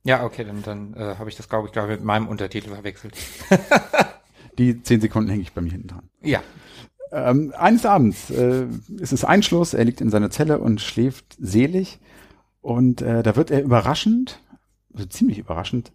Ja, 0.03 0.23
okay, 0.23 0.43
dann, 0.43 0.61
dann 0.61 0.93
äh, 0.93 1.15
habe 1.17 1.29
ich 1.29 1.35
das, 1.35 1.49
glaube 1.49 1.67
ich, 1.67 1.73
glaube 1.73 1.89
mit 1.89 2.03
meinem 2.03 2.27
Untertitel 2.27 2.69
verwechselt. 2.69 3.15
Die 4.57 4.81
zehn 4.83 5.01
Sekunden 5.01 5.29
hänge 5.29 5.41
ich 5.41 5.51
bei 5.51 5.61
mir 5.61 5.71
hinten 5.71 5.87
dran. 5.87 6.09
Ja. 6.21 6.41
Ähm, 7.11 7.53
eines 7.57 7.85
Abends 7.85 8.29
äh, 8.29 8.67
ist 8.99 9.13
es 9.13 9.25
Einschluss, 9.25 9.73
er 9.73 9.83
liegt 9.83 10.01
in 10.01 10.09
seiner 10.09 10.29
Zelle 10.29 10.59
und 10.59 10.79
schläft 10.79 11.35
selig. 11.39 11.99
Und 12.61 13.01
äh, 13.01 13.23
da 13.23 13.35
wird 13.35 13.51
er 13.51 13.63
überraschend, 13.63 14.39
also 14.93 15.07
ziemlich 15.07 15.39
überraschend, 15.39 15.91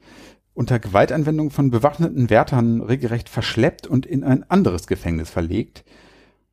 unter 0.55 0.79
Gewaltanwendung 0.79 1.51
von 1.51 1.71
bewaffneten 1.71 2.31
Wärtern 2.31 2.81
regelrecht 2.81 3.29
verschleppt 3.29 3.87
und 3.87 4.07
in 4.07 4.25
ein 4.25 4.49
anderes 4.51 4.87
Gefängnis 4.87 5.31
verlegt. 5.31 5.85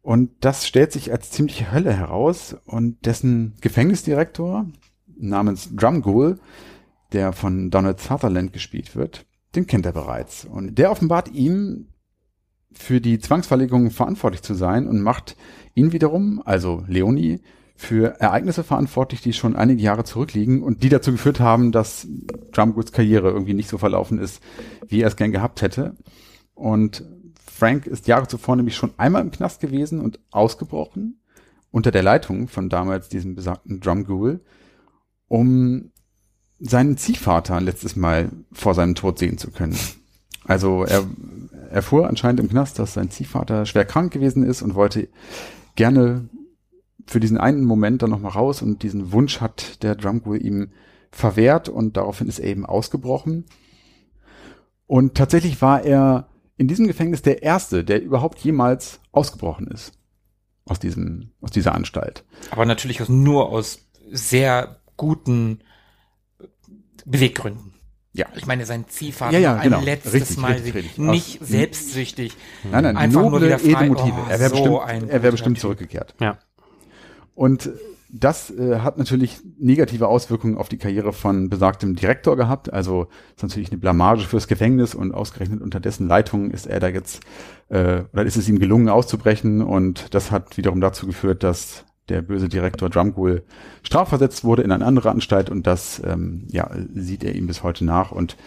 Und 0.01 0.31
das 0.41 0.65
stellt 0.65 0.91
sich 0.91 1.11
als 1.11 1.31
ziemliche 1.31 1.71
Hölle 1.71 1.93
heraus 1.93 2.55
und 2.65 3.05
dessen 3.05 3.55
Gefängnisdirektor 3.61 4.67
namens 5.17 5.75
Drumgool, 5.75 6.39
der 7.11 7.33
von 7.33 7.69
Donald 7.69 7.99
Sutherland 7.99 8.53
gespielt 8.53 8.95
wird, 8.95 9.25
den 9.55 9.67
kennt 9.67 9.85
er 9.85 9.91
bereits. 9.91 10.45
Und 10.45 10.77
der 10.77 10.91
offenbart 10.91 11.29
ihm, 11.29 11.87
für 12.71 13.01
die 13.01 13.19
Zwangsverlegung 13.19 13.91
verantwortlich 13.91 14.43
zu 14.43 14.53
sein 14.53 14.87
und 14.87 15.01
macht 15.01 15.35
ihn 15.73 15.93
wiederum, 15.93 16.41
also 16.45 16.83
Leonie, 16.87 17.41
für 17.75 18.19
Ereignisse 18.19 18.63
verantwortlich, 18.63 19.21
die 19.21 19.33
schon 19.33 19.55
einige 19.55 19.81
Jahre 19.81 20.03
zurückliegen 20.03 20.63
und 20.63 20.83
die 20.83 20.89
dazu 20.89 21.11
geführt 21.11 21.39
haben, 21.39 21.71
dass 21.71 22.07
Drumgoods 22.51 22.91
Karriere 22.91 23.29
irgendwie 23.29 23.53
nicht 23.53 23.69
so 23.69 23.77
verlaufen 23.77 24.17
ist, 24.17 24.41
wie 24.87 25.01
er 25.01 25.07
es 25.07 25.15
gern 25.15 25.31
gehabt 25.31 25.61
hätte. 25.61 25.95
Und 26.55 27.05
Frank 27.57 27.87
ist 27.87 28.07
Jahre 28.07 28.27
zuvor 28.27 28.55
nämlich 28.55 28.75
schon 28.75 28.93
einmal 28.97 29.23
im 29.23 29.31
Knast 29.31 29.61
gewesen 29.61 29.99
und 29.99 30.19
ausgebrochen, 30.29 31.19
unter 31.71 31.89
der 31.89 32.03
Leitung 32.03 32.47
von 32.47 32.69
damals 32.69 33.09
diesem 33.09 33.33
besagten 33.33 33.79
Drumgool, 33.79 34.41
um 35.27 35.91
seinen 36.59 36.97
Ziehvater 36.97 37.59
letztes 37.59 37.95
Mal 37.95 38.29
vor 38.51 38.75
seinem 38.75 38.93
Tod 38.93 39.17
sehen 39.17 39.39
zu 39.39 39.49
können. 39.49 39.75
Also 40.45 40.83
er 40.83 41.03
erfuhr 41.71 42.07
anscheinend 42.07 42.39
im 42.39 42.49
Knast, 42.49 42.77
dass 42.77 42.93
sein 42.93 43.09
Ziehvater 43.09 43.65
schwer 43.65 43.85
krank 43.85 44.13
gewesen 44.13 44.43
ist 44.43 44.61
und 44.61 44.75
wollte 44.75 45.09
gerne 45.75 46.29
für 47.07 47.19
diesen 47.19 47.37
einen 47.37 47.65
Moment 47.65 48.03
dann 48.03 48.11
nochmal 48.11 48.33
raus 48.33 48.61
und 48.61 48.83
diesen 48.83 49.11
Wunsch 49.11 49.41
hat 49.41 49.81
der 49.81 49.95
Drumgool 49.95 50.41
ihm 50.45 50.69
verwehrt 51.11 51.69
und 51.69 51.97
daraufhin 51.97 52.27
ist 52.27 52.39
er 52.39 52.49
eben 52.49 52.65
ausgebrochen. 52.65 53.45
Und 54.85 55.15
tatsächlich 55.15 55.61
war 55.61 55.83
er 55.83 56.27
in 56.57 56.67
diesem 56.67 56.87
Gefängnis 56.87 57.21
der 57.21 57.43
erste, 57.43 57.83
der 57.83 58.01
überhaupt 58.01 58.39
jemals 58.39 58.99
ausgebrochen 59.11 59.67
ist. 59.67 59.93
Aus 60.65 60.79
diesem, 60.79 61.31
aus 61.39 61.51
dieser 61.51 61.73
Anstalt. 61.73 62.25
Aber 62.51 62.65
natürlich 62.65 63.01
aus, 63.01 63.07
nur 63.07 63.49
aus 63.49 63.87
sehr 64.11 64.81
guten 64.97 65.59
Beweggründen. 67.05 67.73
Ja. 68.11 68.25
Ich 68.35 68.47
meine, 68.47 68.65
sein 68.65 68.85
Ziehvater 68.89 69.31
ja, 69.33 69.39
ja, 69.39 69.61
genau. 69.61 69.77
ein 69.77 69.83
letztes 69.85 70.13
richtig, 70.13 70.37
Mal 70.37 70.53
richtig, 70.53 70.75
richtig. 70.75 70.97
nicht 70.97 71.41
aus, 71.41 71.47
selbstsüchtig. 71.47 72.33
Nein, 72.63 72.83
nein, 72.83 72.97
einfach 72.97 73.21
noble, 73.21 73.39
nur 73.39 73.47
wieder 73.47 73.59
frei. 73.59 73.85
edle 73.85 73.87
Motive. 73.89 74.15
Oh, 74.17 74.29
er 74.29 74.39
wäre 74.39 74.49
so 74.49 74.79
bestimmt, 74.79 75.09
er 75.09 75.23
wäre 75.23 75.31
bestimmt 75.31 75.59
zurückgekehrt. 75.59 76.15
Ja. 76.19 76.39
Und 77.35 77.69
das 78.09 78.49
äh, 78.51 78.79
hat 78.79 78.97
natürlich 78.97 79.41
negative 79.59 80.07
Auswirkungen 80.07 80.57
auf 80.57 80.69
die 80.69 80.77
Karriere 80.77 81.11
von 81.11 81.49
besagtem 81.49 81.95
Direktor 81.95 82.37
gehabt. 82.37 82.71
Also 82.71 83.07
ist 83.35 83.43
natürlich 83.43 83.69
eine 83.69 83.79
Blamage 83.79 84.23
fürs 84.23 84.47
Gefängnis 84.47 84.95
und 84.95 85.13
ausgerechnet 85.13 85.61
unter 85.61 85.79
dessen 85.79 86.07
Leitung 86.07 86.51
ist 86.51 86.67
er 86.67 86.79
da 86.79 86.87
jetzt, 86.87 87.21
äh, 87.69 88.03
oder 88.13 88.25
ist 88.25 88.37
es 88.37 88.47
ihm 88.47 88.59
gelungen 88.59 88.89
auszubrechen 88.89 89.61
und 89.61 90.13
das 90.13 90.31
hat 90.31 90.57
wiederum 90.57 90.79
dazu 90.79 91.05
geführt, 91.05 91.43
dass 91.43 91.85
der 92.07 92.21
böse 92.21 92.47
Direktor 92.47 92.89
Drumgool 92.89 93.43
strafversetzt 93.83 94.45
wurde 94.45 94.61
in 94.61 94.71
eine 94.71 94.85
andere 94.85 95.09
Anstalt 95.09 95.49
und 95.49 95.67
das 95.67 96.01
ähm, 96.05 96.47
ja, 96.49 96.71
sieht 96.93 97.25
er 97.25 97.35
ihm 97.35 97.47
bis 97.47 97.63
heute 97.63 97.83
nach 97.83 98.13
und 98.13 98.37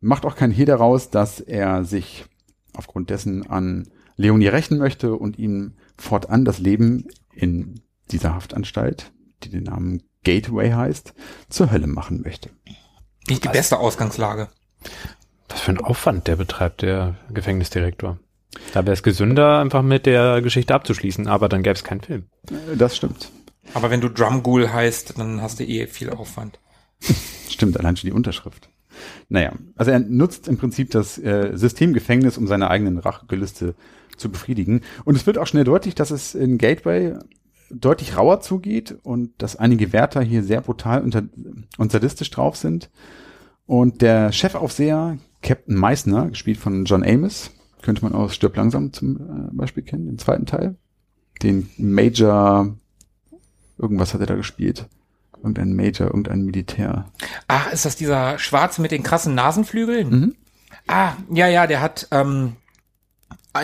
macht 0.00 0.24
auch 0.24 0.36
kein 0.36 0.50
Hehl 0.50 0.66
daraus, 0.66 1.10
dass 1.10 1.40
er 1.40 1.84
sich 1.84 2.24
aufgrund 2.72 3.10
dessen 3.10 3.46
an 3.50 3.88
Leonie 4.16 4.48
rächen 4.48 4.78
möchte 4.78 5.14
und 5.14 5.38
ihm 5.38 5.74
fortan 5.98 6.46
das 6.46 6.58
Leben 6.58 7.08
in 7.34 7.80
dieser 8.10 8.34
Haftanstalt, 8.34 9.12
die 9.42 9.50
den 9.50 9.64
Namen 9.64 10.02
Gateway 10.24 10.70
heißt, 10.70 11.14
zur 11.48 11.70
Hölle 11.70 11.86
machen 11.86 12.22
möchte. 12.22 12.50
Nicht 13.28 13.44
die 13.44 13.48
beste 13.48 13.78
Ausgangslage. 13.78 14.48
Was 15.48 15.60
für 15.60 15.72
ein 15.72 15.78
Aufwand 15.80 16.26
der 16.26 16.36
betreibt, 16.36 16.82
der 16.82 17.16
Gefängnisdirektor. 17.30 18.18
Da 18.72 18.84
wäre 18.84 18.92
es 18.92 19.02
gesünder, 19.02 19.60
einfach 19.60 19.82
mit 19.82 20.06
der 20.06 20.40
Geschichte 20.42 20.74
abzuschließen, 20.74 21.26
aber 21.26 21.48
dann 21.48 21.62
gäbe 21.62 21.74
es 21.74 21.84
keinen 21.84 22.00
Film. 22.00 22.26
Das 22.76 22.96
stimmt. 22.96 23.30
Aber 23.72 23.90
wenn 23.90 24.00
du 24.00 24.08
Drumghoul 24.08 24.72
heißt, 24.72 25.18
dann 25.18 25.40
hast 25.40 25.60
du 25.60 25.64
eh 25.64 25.86
viel 25.86 26.10
Aufwand. 26.10 26.58
stimmt, 27.48 27.78
allein 27.78 27.96
schon 27.96 28.08
die 28.08 28.14
Unterschrift. 28.14 28.68
Naja, 29.28 29.52
also 29.76 29.90
er 29.90 29.98
nutzt 29.98 30.46
im 30.48 30.56
Prinzip 30.58 30.90
das 30.90 31.18
äh, 31.18 31.52
Systemgefängnis, 31.54 32.38
um 32.38 32.46
seine 32.46 32.70
eigenen 32.70 32.98
Rachegelüste 32.98 33.74
zu 34.16 34.30
befriedigen. 34.30 34.82
Und 35.04 35.16
es 35.16 35.26
wird 35.26 35.38
auch 35.38 35.46
schnell 35.46 35.64
deutlich, 35.64 35.94
dass 35.94 36.10
es 36.10 36.34
in 36.34 36.58
Gateway 36.58 37.14
deutlich 37.80 38.16
rauer 38.16 38.40
zugeht 38.40 38.96
und 39.02 39.30
dass 39.38 39.56
einige 39.56 39.92
Wärter 39.92 40.22
hier 40.22 40.42
sehr 40.42 40.60
brutal 40.60 41.02
und, 41.02 41.16
und 41.78 41.92
sadistisch 41.92 42.30
drauf 42.30 42.56
sind. 42.56 42.90
Und 43.66 44.02
der 44.02 44.32
Chefaufseher, 44.32 45.18
Captain 45.42 45.76
Meissner, 45.76 46.28
gespielt 46.28 46.58
von 46.58 46.84
John 46.84 47.04
Amos, 47.04 47.50
könnte 47.82 48.02
man 48.02 48.14
aus 48.14 48.34
Stirb 48.34 48.56
langsam 48.56 48.92
zum 48.92 49.16
äh, 49.16 49.50
Beispiel 49.52 49.82
kennen, 49.82 50.06
den 50.06 50.18
zweiten 50.18 50.46
Teil. 50.46 50.76
Den 51.42 51.68
Major, 51.76 52.74
irgendwas 53.78 54.14
hat 54.14 54.20
er 54.20 54.26
da 54.26 54.34
gespielt. 54.34 54.88
Irgendein 55.36 55.74
Major, 55.74 56.06
irgendein 56.06 56.44
Militär. 56.44 57.10
Ach, 57.48 57.70
ist 57.72 57.84
das 57.84 57.96
dieser 57.96 58.38
Schwarze 58.38 58.80
mit 58.80 58.90
den 58.90 59.02
krassen 59.02 59.34
Nasenflügeln? 59.34 60.08
Mhm. 60.08 60.34
Ah, 60.86 61.12
ja, 61.30 61.46
ja, 61.48 61.66
der 61.66 61.80
hat, 61.80 62.08
ähm, 62.10 62.56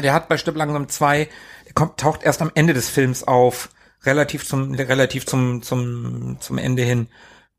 der 0.02 0.12
hat 0.12 0.28
bei 0.28 0.36
Stirb 0.36 0.56
langsam 0.56 0.88
zwei, 0.88 1.28
der 1.66 1.72
kommt, 1.74 1.98
taucht 1.98 2.22
erst 2.22 2.42
am 2.42 2.50
Ende 2.54 2.74
des 2.74 2.88
Films 2.90 3.24
auf 3.24 3.70
relativ 4.04 4.46
zum, 4.46 4.74
relativ 4.74 5.26
zum, 5.26 5.62
zum, 5.62 6.36
zum 6.40 6.58
Ende 6.58 6.82
hin, 6.82 7.08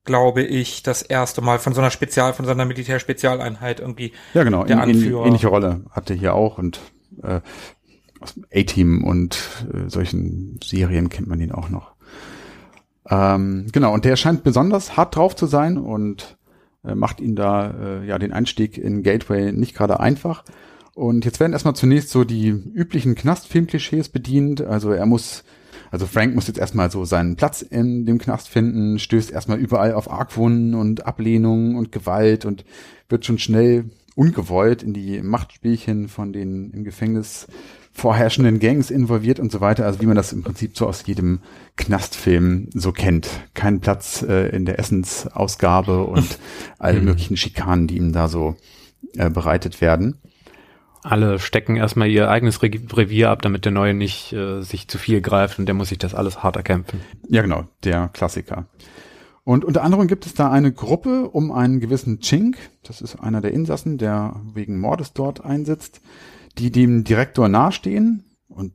glaube 0.04 0.44
ich, 0.44 0.84
das 0.84 1.02
erste 1.02 1.42
Mal 1.42 1.60
von 1.60 1.74
so 1.74 1.82
einer 1.82 1.92
Spezial, 1.92 2.34
von 2.34 2.46
so 2.46 2.52
einer 2.52 2.66
Militärspezialeinheit 2.66 3.80
irgendwie. 3.80 4.14
Ja, 4.34 4.44
genau. 4.44 4.64
Der 4.64 4.84
in, 4.84 4.90
in, 4.90 5.14
ähnliche 5.14 5.48
Rolle 5.48 5.86
hatte 5.92 6.14
hier 6.14 6.34
auch 6.34 6.58
und 6.58 6.80
äh, 7.22 7.42
aus 8.20 8.34
dem 8.34 8.46
A-Team 8.54 9.04
und 9.04 9.38
äh, 9.74 9.90
solchen 9.90 10.60
Serien 10.64 11.10
kennt 11.10 11.28
man 11.28 11.40
ihn 11.40 11.52
auch 11.52 11.70
noch. 11.70 11.92
Ähm, 13.10 13.68
genau, 13.72 13.94
und 13.94 14.06
der 14.06 14.16
scheint 14.16 14.44
besonders 14.44 14.96
hart 14.96 15.16
drauf 15.16 15.36
zu 15.36 15.46
sein 15.46 15.78
und 15.78 16.38
äh, 16.84 16.96
macht 16.96 17.20
ihn 17.20 17.36
da 17.36 17.72
äh, 17.72 18.06
ja 18.06 18.18
den 18.20 18.34
Einstieg 18.34 18.78
in 18.78 19.04
Gateway 19.04 19.52
nicht 19.52 19.76
gerade 19.76 20.00
einfach. 20.00 20.44
Und 20.94 21.26
jetzt 21.26 21.40
werden 21.40 21.54
erstmal 21.54 21.76
zunächst 21.76 22.10
so 22.10 22.24
die 22.24 22.50
üblichen 22.50 23.16
Knastfilmklischees 23.16 24.10
bedient. 24.10 24.62
Also 24.62 24.92
er 24.92 25.06
muss 25.06 25.44
also 25.92 26.08
Frank 26.08 26.34
muss 26.34 26.48
jetzt 26.48 26.58
erstmal 26.58 26.90
so 26.90 27.04
seinen 27.04 27.36
Platz 27.36 27.62
in 27.62 28.06
dem 28.06 28.18
Knast 28.18 28.48
finden, 28.48 28.98
stößt 28.98 29.30
erstmal 29.30 29.60
überall 29.60 29.94
auf 29.94 30.10
Argwohnen 30.10 30.74
und 30.74 31.06
Ablehnung 31.06 31.76
und 31.76 31.92
Gewalt 31.92 32.46
und 32.46 32.64
wird 33.10 33.26
schon 33.26 33.38
schnell 33.38 33.86
ungewollt 34.16 34.84
in 34.84 34.94
die 34.94 35.22
Machtspielchen 35.22 36.08
von 36.08 36.32
den 36.32 36.72
im 36.72 36.84
Gefängnis 36.86 37.48
vorherrschenden 37.94 38.60
Gangs 38.60 38.90
involviert 38.90 39.40
und 39.40 39.52
so 39.52 39.60
weiter. 39.60 39.86
Also 39.86 40.00
wie 40.00 40.06
man 40.06 40.16
das 40.16 40.32
im 40.32 40.44
Prinzip 40.44 40.78
so 40.78 40.88
aus 40.88 41.06
jedem 41.06 41.42
Knastfilm 41.76 42.70
so 42.74 42.94
kennt. 42.94 43.30
Kein 43.54 43.82
Platz 43.82 44.22
äh, 44.22 44.56
in 44.56 44.66
der 44.66 44.80
Essensausgabe 44.80 46.04
und 46.04 46.40
alle 46.80 47.02
möglichen 47.02 47.36
Schikanen, 47.36 47.88
die 47.88 47.98
ihm 47.98 48.14
da 48.14 48.30
so 48.30 48.56
äh, 49.18 49.30
bereitet 49.30 49.82
werden. 49.82 50.22
Alle 51.04 51.40
stecken 51.40 51.78
erstmal 51.78 52.10
ihr 52.10 52.30
eigenes 52.30 52.62
Revier 52.62 53.32
ab, 53.32 53.42
damit 53.42 53.66
der 53.66 53.72
Neue 53.72 53.94
nicht 53.94 54.34
äh, 54.34 54.62
sich 54.62 54.88
zu 54.88 54.98
viel 54.98 55.22
greift 55.22 55.58
und 55.58 55.66
der 55.66 55.74
muss 55.74 55.90
sich 55.90 55.98
das 55.98 56.14
alles 56.14 56.44
hart 56.44 56.56
erkämpfen. 56.56 57.02
Ja, 57.28 57.42
genau, 57.42 57.66
der 57.84 58.10
Klassiker. 58.10 58.68
Und 59.44 59.66
unter 59.66 59.84
anderem 59.84 60.08
gibt 60.08 60.28
es 60.28 60.36
da 60.36 60.52
eine 60.52 60.72
Gruppe 60.72 61.30
um 61.30 61.52
einen 61.52 61.80
gewissen 61.80 62.20
Chink, 62.20 62.58
das 62.84 63.02
ist 63.02 63.16
einer 63.16 63.42
der 63.42 63.52
Insassen, 63.52 63.98
der 63.98 64.40
wegen 64.54 64.80
Mordes 64.80 65.14
dort 65.14 65.44
einsitzt, 65.44 66.02
die 66.60 66.72
dem 66.72 67.04
Direktor 67.04 67.50
nahestehen 67.50 68.24
und 68.48 68.74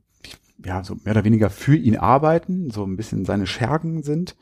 ja, 0.63 0.83
so 0.83 0.95
mehr 0.95 1.13
oder 1.13 1.23
weniger 1.23 1.49
für 1.49 1.75
ihn 1.75 1.95
arbeiten, 1.95 2.71
so 2.71 2.83
ein 2.83 2.97
bisschen 2.97 3.23
seine 3.23 3.47
Schergen 3.47 4.03
sind. 4.03 4.35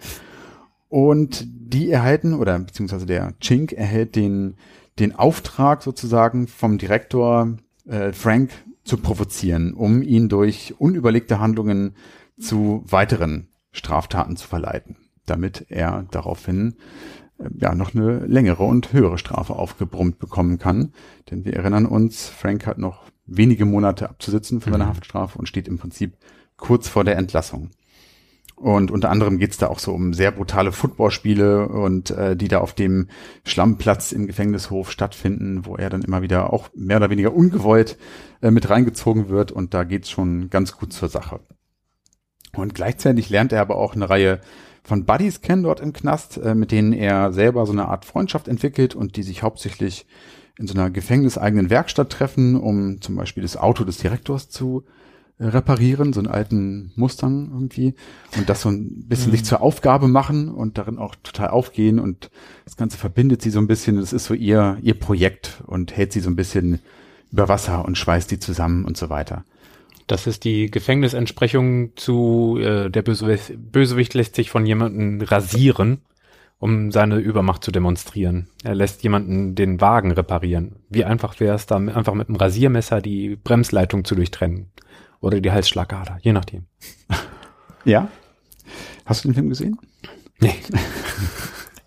Und 0.88 1.46
die 1.46 1.92
erhalten, 1.92 2.34
oder 2.34 2.58
beziehungsweise 2.58 3.06
der 3.06 3.38
Chink 3.40 3.74
erhält 3.74 4.16
den, 4.16 4.56
den 4.98 5.14
Auftrag 5.16 5.84
sozusagen 5.84 6.48
vom 6.48 6.78
Direktor 6.78 7.58
äh, 7.86 8.14
Frank 8.14 8.52
zu 8.84 8.98
provozieren, 8.98 9.74
um 9.74 10.02
ihn 10.02 10.30
durch 10.30 10.76
unüberlegte 10.78 11.40
Handlungen 11.40 11.96
zu 12.40 12.84
weiteren 12.86 13.50
Straftaten 13.72 14.38
zu 14.38 14.48
verleiten, 14.48 14.98
damit 15.26 15.66
er 15.70 16.06
daraufhin 16.12 16.76
äh, 17.40 17.50
ja 17.58 17.76
noch 17.76 17.96
eine 17.96 18.26
längere 18.26 18.64
und 18.64 18.94
höhere 18.94 19.18
Strafe 19.18 19.56
aufgebrummt 19.56 20.20
bekommen 20.20 20.60
kann. 20.60 20.94
Denn 21.30 21.46
wir 21.46 21.54
erinnern 21.54 21.86
uns, 21.86 22.28
Frank 22.28 22.66
hat 22.66 22.78
noch 22.78 23.04
wenige 23.26 23.66
Monate 23.66 24.10
abzusitzen 24.10 24.62
für 24.62 24.72
seine 24.72 24.86
mhm. 24.86 24.90
Haftstrafe 24.90 25.38
und 25.40 25.48
steht 25.48 25.68
im 25.68 25.78
Prinzip 25.78 26.18
kurz 26.58 26.88
vor 26.88 27.04
der 27.04 27.18
Entlassung. 27.18 27.72
Und 28.56 28.90
unter 28.90 29.10
anderem 29.10 29.38
geht's 29.38 29.58
da 29.58 29.68
auch 29.68 29.80
so 29.80 29.94
um 29.94 30.14
sehr 30.14 30.32
brutale 30.32 30.72
Footballspiele 30.72 31.68
und 31.68 32.12
äh, 32.12 32.38
die 32.38 32.48
da 32.48 32.60
auf 32.60 32.74
dem 32.74 33.10
Schlammplatz 33.44 34.14
im 34.14 34.28
Gefängnishof 34.28 34.92
stattfinden, 34.92 35.66
wo 35.66 35.76
er 35.76 35.90
dann 35.90 36.04
immer 36.04 36.22
wieder 36.22 36.54
auch 36.54 36.70
mehr 36.74 36.98
oder 36.98 37.10
weniger 37.10 37.34
ungewollt 37.34 37.98
äh, 38.42 38.52
mit 38.52 38.70
reingezogen 38.70 39.28
wird 39.28 39.52
und 39.52 39.74
da 39.74 39.84
geht's 39.84 40.10
schon 40.10 40.50
ganz 40.50 40.78
gut 40.78 40.94
zur 40.94 41.10
Sache. 41.10 41.42
Und 42.54 42.74
gleichzeitig 42.74 43.30
lernt 43.30 43.52
er 43.52 43.60
aber 43.60 43.76
auch 43.76 43.94
eine 43.94 44.10
Reihe 44.10 44.40
von 44.86 45.06
Buddies 45.06 45.42
kennen 45.42 45.64
dort 45.64 45.80
im 45.80 45.94
Knast, 45.94 46.38
äh, 46.38 46.56
mit 46.56 46.72
denen 46.72 46.94
er 46.94 47.34
selber 47.34 47.66
so 47.66 47.74
eine 47.74 47.88
Art 47.88 48.06
Freundschaft 48.06 48.48
entwickelt 48.48 48.96
und 48.96 49.18
die 49.18 49.24
sich 49.24 49.42
hauptsächlich 49.42 50.06
in 50.58 50.68
so 50.68 50.76
einer 50.76 50.90
gefängniseigenen 50.90 51.70
Werkstatt 51.70 52.12
treffen, 52.12 52.56
um 52.56 53.02
zum 53.02 53.16
Beispiel 53.16 53.44
das 53.44 53.58
Auto 53.58 53.84
des 53.84 53.98
Direktors 53.98 54.50
zu 54.50 54.86
reparieren, 55.40 56.14
so 56.14 56.22
einen 56.22 56.28
alten 56.28 56.92
Mustang 56.96 57.50
irgendwie 57.52 57.94
und 58.38 58.48
das 58.48 58.62
so 58.62 58.70
ein 58.70 59.08
bisschen 59.08 59.32
mhm. 59.32 59.36
sich 59.36 59.46
zur 59.46 59.62
Aufgabe 59.62 60.08
machen 60.08 60.50
und 60.50 60.78
darin 60.78 60.98
auch 60.98 61.16
total 61.16 61.50
aufgehen 61.50 62.00
und 62.00 62.32
das 62.64 62.78
Ganze 62.78 62.98
verbindet 62.98 63.42
sie 63.42 63.50
so 63.50 63.60
ein 63.60 63.68
bisschen, 63.68 63.98
das 63.98 64.14
ist 64.14 64.26
so 64.26 64.34
ihr, 64.34 64.78
ihr 64.82 64.94
Projekt 64.94 65.62
und 65.68 65.96
hält 65.96 66.14
sie 66.14 66.22
so 66.22 66.30
ein 66.30 66.38
bisschen 66.38 66.80
über 67.32 67.50
Wasser 67.50 67.84
und 67.84 67.98
schweißt 67.98 68.32
die 68.32 68.40
zusammen 68.40 68.86
und 68.86 68.96
so 68.96 69.10
weiter. 69.10 69.44
Das 70.08 70.28
ist 70.28 70.44
die 70.44 70.70
Gefängnisentsprechung 70.70 71.98
zu, 71.98 72.58
äh, 72.62 72.90
der 72.90 73.02
Bösewicht, 73.02 73.54
Bösewicht 73.58 74.14
lässt 74.14 74.36
sich 74.36 74.52
von 74.52 74.66
jemandem 74.66 75.20
rasieren, 75.22 76.02
um 76.60 76.92
seine 76.92 77.18
Übermacht 77.18 77.64
zu 77.64 77.72
demonstrieren. 77.72 78.48
Er 78.64 78.76
lässt 78.76 79.04
jemanden 79.04 79.56
den 79.56 79.82
Wagen 79.82 80.12
reparieren. 80.12 80.78
Wie 80.90 81.04
einfach 81.04 81.40
wäre 81.40 81.56
es 81.56 81.66
da, 81.66 81.78
einfach 81.78 82.14
mit 82.14 82.30
einem 82.30 82.38
Rasiermesser 82.38 83.02
die 83.02 83.36
Bremsleitung 83.36 84.06
zu 84.06 84.16
durchtrennen. 84.16 84.68
Oder 85.26 85.42
die 85.42 85.52
Halsschlagader, 85.52 86.20
je 86.22 86.34
nachdem. 86.34 86.66
Ja. 87.84 88.08
Hast 89.06 89.24
du 89.24 89.28
den 89.28 89.36
Film 89.36 89.50
gesehen? 89.50 89.80
Nee. 90.40 90.56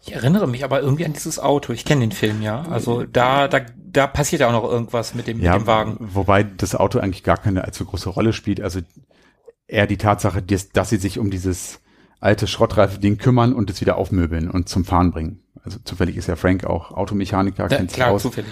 Ich 0.00 0.14
erinnere 0.14 0.47
mich 0.49 0.64
aber 0.64 0.80
irgendwie 0.80 1.04
an 1.04 1.12
dieses 1.12 1.38
Auto. 1.38 1.75
Ich 1.75 1.85
kenne 1.85 2.00
den 2.00 2.12
Film, 2.12 2.40
ja. 2.40 2.62
Also 2.62 3.02
da, 3.04 3.47
da, 3.47 3.61
da 3.76 4.07
passiert 4.07 4.40
ja 4.40 4.49
auch 4.49 4.52
noch 4.52 4.64
irgendwas 4.64 5.14
mit 5.14 5.26
dem, 5.26 5.38
ja, 5.38 5.52
mit 5.52 5.64
dem 5.64 5.66
Wagen. 5.66 5.97
Wobei 6.00 6.45
das 6.45 6.75
Auto 6.75 6.99
eigentlich 6.99 7.25
gar 7.25 7.37
keine 7.37 7.64
allzu 7.64 7.85
große 7.85 8.09
Rolle 8.09 8.33
spielt. 8.33 8.62
Also 8.62 8.80
eher 9.66 9.87
die 9.87 9.99
Tatsache, 9.99 10.40
dass, 10.40 10.71
dass 10.71 10.88
sie 10.88 10.97
sich 10.97 11.18
um 11.18 11.30
dieses 11.30 11.80
alte 12.21 12.47
Schrottreife-Ding 12.47 13.18
kümmern 13.18 13.52
und 13.52 13.68
es 13.68 13.83
wieder 13.83 13.99
aufmöbeln 13.99 14.50
und 14.50 14.71
zum 14.71 14.87
Fahren 14.87 15.11
bringen. 15.11 15.42
Also 15.63 15.78
zufällig 15.84 16.17
ist 16.17 16.26
ja 16.26 16.36
Frank 16.36 16.65
auch 16.65 16.93
Automechaniker, 16.93 17.65
ja, 17.65 17.76
kennt 17.76 17.93
klar, 17.93 18.13
aus. 18.13 18.23
zufällig. 18.23 18.50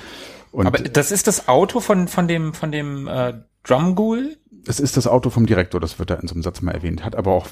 Und 0.52 0.66
aber 0.66 0.80
das 0.80 1.11
ist 1.11 1.26
das 1.26 1.48
Auto 1.48 1.80
von, 1.80 2.06
von 2.06 2.28
dem, 2.28 2.52
von 2.52 2.70
dem 2.70 3.08
äh, 3.08 3.32
Drumghoul? 3.66 4.37
Es 4.66 4.81
ist 4.81 4.96
das 4.96 5.07
Auto 5.07 5.31
vom 5.31 5.46
Direktor, 5.46 5.81
das 5.81 5.98
wird 5.98 6.11
da 6.11 6.14
in 6.16 6.29
so 6.29 6.35
einem 6.35 6.42
Satz 6.42 6.61
mal 6.61 6.72
erwähnt, 6.72 7.05
hat 7.05 7.14
aber 7.14 7.33
auch 7.33 7.46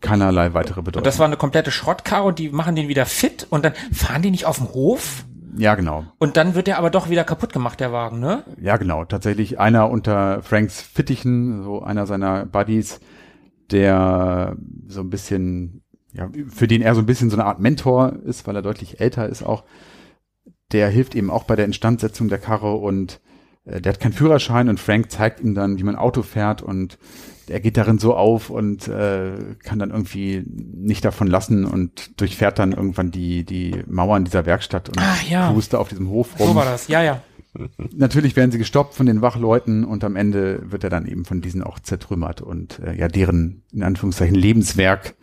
keinerlei 0.00 0.52
weitere 0.52 0.82
Bedeutung. 0.82 1.00
Und 1.00 1.06
das 1.06 1.18
war 1.18 1.26
eine 1.26 1.36
komplette 1.36 1.70
Schrottkarre 1.70 2.24
und 2.26 2.38
die 2.38 2.50
machen 2.50 2.76
den 2.76 2.88
wieder 2.88 3.06
fit 3.06 3.46
und 3.50 3.64
dann 3.64 3.72
fahren 3.92 4.22
die 4.22 4.30
nicht 4.30 4.46
auf 4.46 4.58
dem 4.58 4.72
Hof? 4.72 5.24
Ja, 5.56 5.74
genau. 5.74 6.04
Und 6.18 6.36
dann 6.36 6.54
wird 6.54 6.66
der 6.66 6.78
aber 6.78 6.90
doch 6.90 7.08
wieder 7.08 7.24
kaputt 7.24 7.52
gemacht, 7.52 7.80
der 7.80 7.92
Wagen, 7.92 8.20
ne? 8.20 8.44
Ja, 8.60 8.76
genau. 8.76 9.04
Tatsächlich 9.04 9.58
einer 9.58 9.90
unter 9.90 10.42
Franks 10.42 10.82
Fittichen, 10.82 11.62
so 11.62 11.82
einer 11.82 12.06
seiner 12.06 12.44
Buddies, 12.44 13.00
der 13.70 14.56
so 14.86 15.00
ein 15.00 15.08
bisschen, 15.08 15.82
ja, 16.12 16.28
für 16.48 16.66
den 16.66 16.82
er 16.82 16.94
so 16.94 17.00
ein 17.00 17.06
bisschen 17.06 17.30
so 17.30 17.36
eine 17.36 17.46
Art 17.46 17.58
Mentor 17.58 18.16
ist, 18.24 18.46
weil 18.46 18.56
er 18.56 18.62
deutlich 18.62 19.00
älter 19.00 19.28
ist 19.28 19.42
auch. 19.42 19.64
Der 20.72 20.88
hilft 20.88 21.14
eben 21.14 21.30
auch 21.30 21.44
bei 21.44 21.56
der 21.56 21.64
Instandsetzung 21.64 22.28
der 22.28 22.38
Karre 22.38 22.74
und 22.74 23.20
der 23.66 23.92
hat 23.92 24.00
keinen 24.00 24.12
Führerschein 24.12 24.68
und 24.68 24.80
Frank 24.80 25.10
zeigt 25.10 25.40
ihm 25.40 25.54
dann, 25.54 25.78
wie 25.78 25.82
man 25.82 25.96
Auto 25.96 26.22
fährt 26.22 26.62
und 26.62 26.98
er 27.48 27.60
geht 27.60 27.76
darin 27.76 27.98
so 27.98 28.14
auf 28.14 28.50
und 28.50 28.88
äh, 28.88 29.32
kann 29.62 29.78
dann 29.78 29.90
irgendwie 29.90 30.44
nicht 30.46 31.04
davon 31.04 31.28
lassen 31.28 31.64
und 31.64 32.20
durchfährt 32.20 32.58
dann 32.58 32.72
irgendwann 32.72 33.10
die, 33.10 33.44
die 33.44 33.84
Mauern 33.86 34.24
dieser 34.24 34.46
Werkstatt 34.46 34.88
und 34.88 34.98
Ach, 34.98 35.22
ja. 35.28 35.52
puste 35.52 35.78
auf 35.78 35.88
diesem 35.88 36.08
Hof 36.08 36.38
rum. 36.38 36.48
So 36.48 36.54
war 36.54 36.64
das, 36.64 36.88
ja, 36.88 37.02
ja. 37.02 37.22
Natürlich 37.94 38.36
werden 38.36 38.50
sie 38.50 38.58
gestoppt 38.58 38.94
von 38.94 39.06
den 39.06 39.22
Wachleuten 39.22 39.84
und 39.84 40.04
am 40.04 40.16
Ende 40.16 40.60
wird 40.70 40.84
er 40.84 40.90
dann 40.90 41.06
eben 41.06 41.24
von 41.24 41.40
diesen 41.40 41.62
auch 41.62 41.78
zertrümmert 41.78 42.40
und 42.40 42.80
äh, 42.80 42.94
ja, 42.94 43.08
deren 43.08 43.62
in 43.72 43.82
Anführungszeichen 43.82 44.34
Lebenswerk 44.34 45.14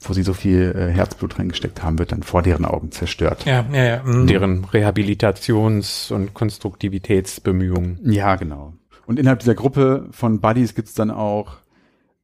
wo 0.00 0.12
sie 0.12 0.22
so 0.22 0.32
viel 0.32 0.74
äh, 0.76 0.92
Herzblut 0.92 1.38
reingesteckt 1.38 1.82
haben, 1.82 1.98
wird 1.98 2.12
dann 2.12 2.22
vor 2.22 2.42
deren 2.42 2.64
Augen 2.64 2.92
zerstört. 2.92 3.44
Ja, 3.44 3.64
ja, 3.72 3.84
ja. 3.84 4.02
Mhm. 4.04 4.26
Deren 4.26 4.64
Rehabilitations- 4.66 6.12
und 6.12 6.34
Konstruktivitätsbemühungen. 6.34 7.98
Ja, 8.02 8.36
genau. 8.36 8.74
Und 9.06 9.18
innerhalb 9.18 9.40
dieser 9.40 9.54
Gruppe 9.54 10.08
von 10.12 10.40
Buddies 10.40 10.74
gibt's 10.74 10.94
dann 10.94 11.10
auch 11.10 11.56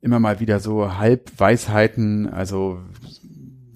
immer 0.01 0.21
mal 0.21 0.39
wieder 0.39 0.61
so 0.61 0.99
Halbweisheiten, 0.99 2.29
also 2.29 2.79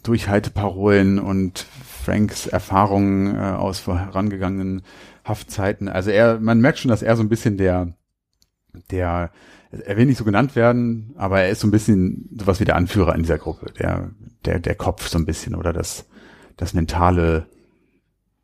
Durchhalteparolen 0.02 1.18
und 1.18 1.66
Franks 2.04 2.46
Erfahrungen 2.46 3.34
äh, 3.34 3.38
aus 3.38 3.80
vorangegangenen 3.80 4.82
Haftzeiten. 5.24 5.88
Also 5.88 6.10
er, 6.10 6.38
man 6.38 6.60
merkt 6.60 6.78
schon, 6.78 6.90
dass 6.90 7.02
er 7.02 7.16
so 7.16 7.22
ein 7.22 7.28
bisschen 7.28 7.56
der, 7.56 7.94
der 8.90 9.30
er 9.70 9.96
will 9.96 10.06
nicht 10.06 10.18
so 10.18 10.24
genannt 10.24 10.56
werden, 10.56 11.14
aber 11.16 11.40
er 11.40 11.50
ist 11.50 11.60
so 11.60 11.66
ein 11.66 11.70
bisschen 11.70 12.28
sowas 12.38 12.60
wie 12.60 12.64
der 12.64 12.76
Anführer 12.76 13.14
in 13.14 13.22
dieser 13.22 13.38
Gruppe, 13.38 13.72
der, 13.78 14.10
der, 14.44 14.60
der 14.60 14.74
Kopf 14.74 15.08
so 15.08 15.18
ein 15.18 15.26
bisschen 15.26 15.54
oder 15.54 15.72
das, 15.72 16.06
das 16.56 16.72
mentale, 16.72 17.46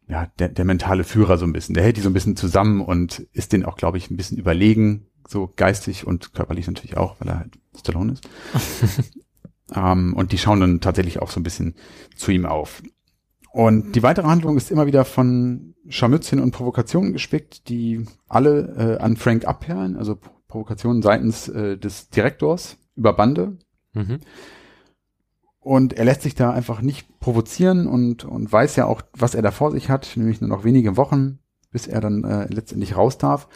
ja, 0.07 0.29
der, 0.39 0.51
der 0.51 0.65
mentale 0.65 1.05
Führer 1.05 1.39
so 1.39 1.47
ein 1.47 1.53
bisschen. 1.53 1.75
Der 1.75 1.85
hält 1.85 1.97
die 1.97 2.03
so 2.03 2.11
ein 2.11 2.15
bisschen 2.15 2.37
zusammen 2.37 2.83
und 2.83 3.21
ist 3.33 3.53
denen 3.53 3.65
auch, 3.65 3.77
glaube 3.77 3.97
ich, 3.97 4.11
ein 4.11 4.17
bisschen 4.17 4.39
überlegen, 4.39 5.07
so 5.27 5.51
geistig 5.57 6.07
und 6.07 6.35
körperlich 6.35 6.67
natürlich 6.67 6.99
auch, 6.99 7.19
weil 7.21 7.29
er 7.29 7.39
halt 7.39 7.59
Stallone 7.79 8.13
ist. 8.13 8.29
ähm, 9.75 10.15
und 10.15 10.33
die 10.33 10.39
schauen 10.39 10.61
dann 10.61 10.81
tatsächlich 10.81 11.23
auch 11.23 11.31
so 11.31 11.41
ein 11.41 11.45
bisschen 11.45 11.75
zu 12.17 12.31
ihm 12.33 12.45
auf. 12.45 12.83
Und 13.51 13.95
die 13.95 14.03
weitere 14.03 14.27
Handlung 14.27 14.57
ist 14.57 14.71
immer 14.71 14.87
wieder 14.87 15.05
von 15.05 15.75
Scharmützchen 15.89 16.41
und 16.41 16.51
Provokationen 16.51 17.13
gespickt, 17.13 17.69
die 17.69 18.05
alle 18.29 18.99
äh, 18.99 19.03
an 19.03 19.17
Frank 19.17 19.47
abperlen, 19.47 19.97
also 19.97 20.19
Provokationen 20.55 21.03
seitens 21.03 21.49
äh, 21.49 21.77
des 21.77 22.11
Direktors 22.11 22.77
über 22.95 23.12
Bande. 23.12 23.59
Mhm. 23.93 24.21
Und 25.59 25.95
er 25.95 26.05
lässt 26.05 26.23
sich 26.23 26.37
da 26.37 26.53
einfach 26.53 26.81
nicht 26.81 27.19
provozieren 27.19 27.88
und, 27.88 28.25
und 28.25 28.53
weiß 28.53 28.77
ja 28.77 28.87
auch, 28.87 29.03
was 29.12 29.35
er 29.35 29.43
da 29.43 29.51
vor 29.51 29.73
sich 29.73 29.90
hat, 29.90 30.12
nämlich 30.14 30.40
nur 30.40 30.51
noch 30.51 30.62
wenige 30.62 30.97
Wochen, 30.97 31.40
bis 31.73 31.88
er 31.88 32.01
dann 32.01 32.23
äh, 32.23 32.47
letztendlich 32.55 32.97
raus 32.97 33.19
darf. 33.19 33.49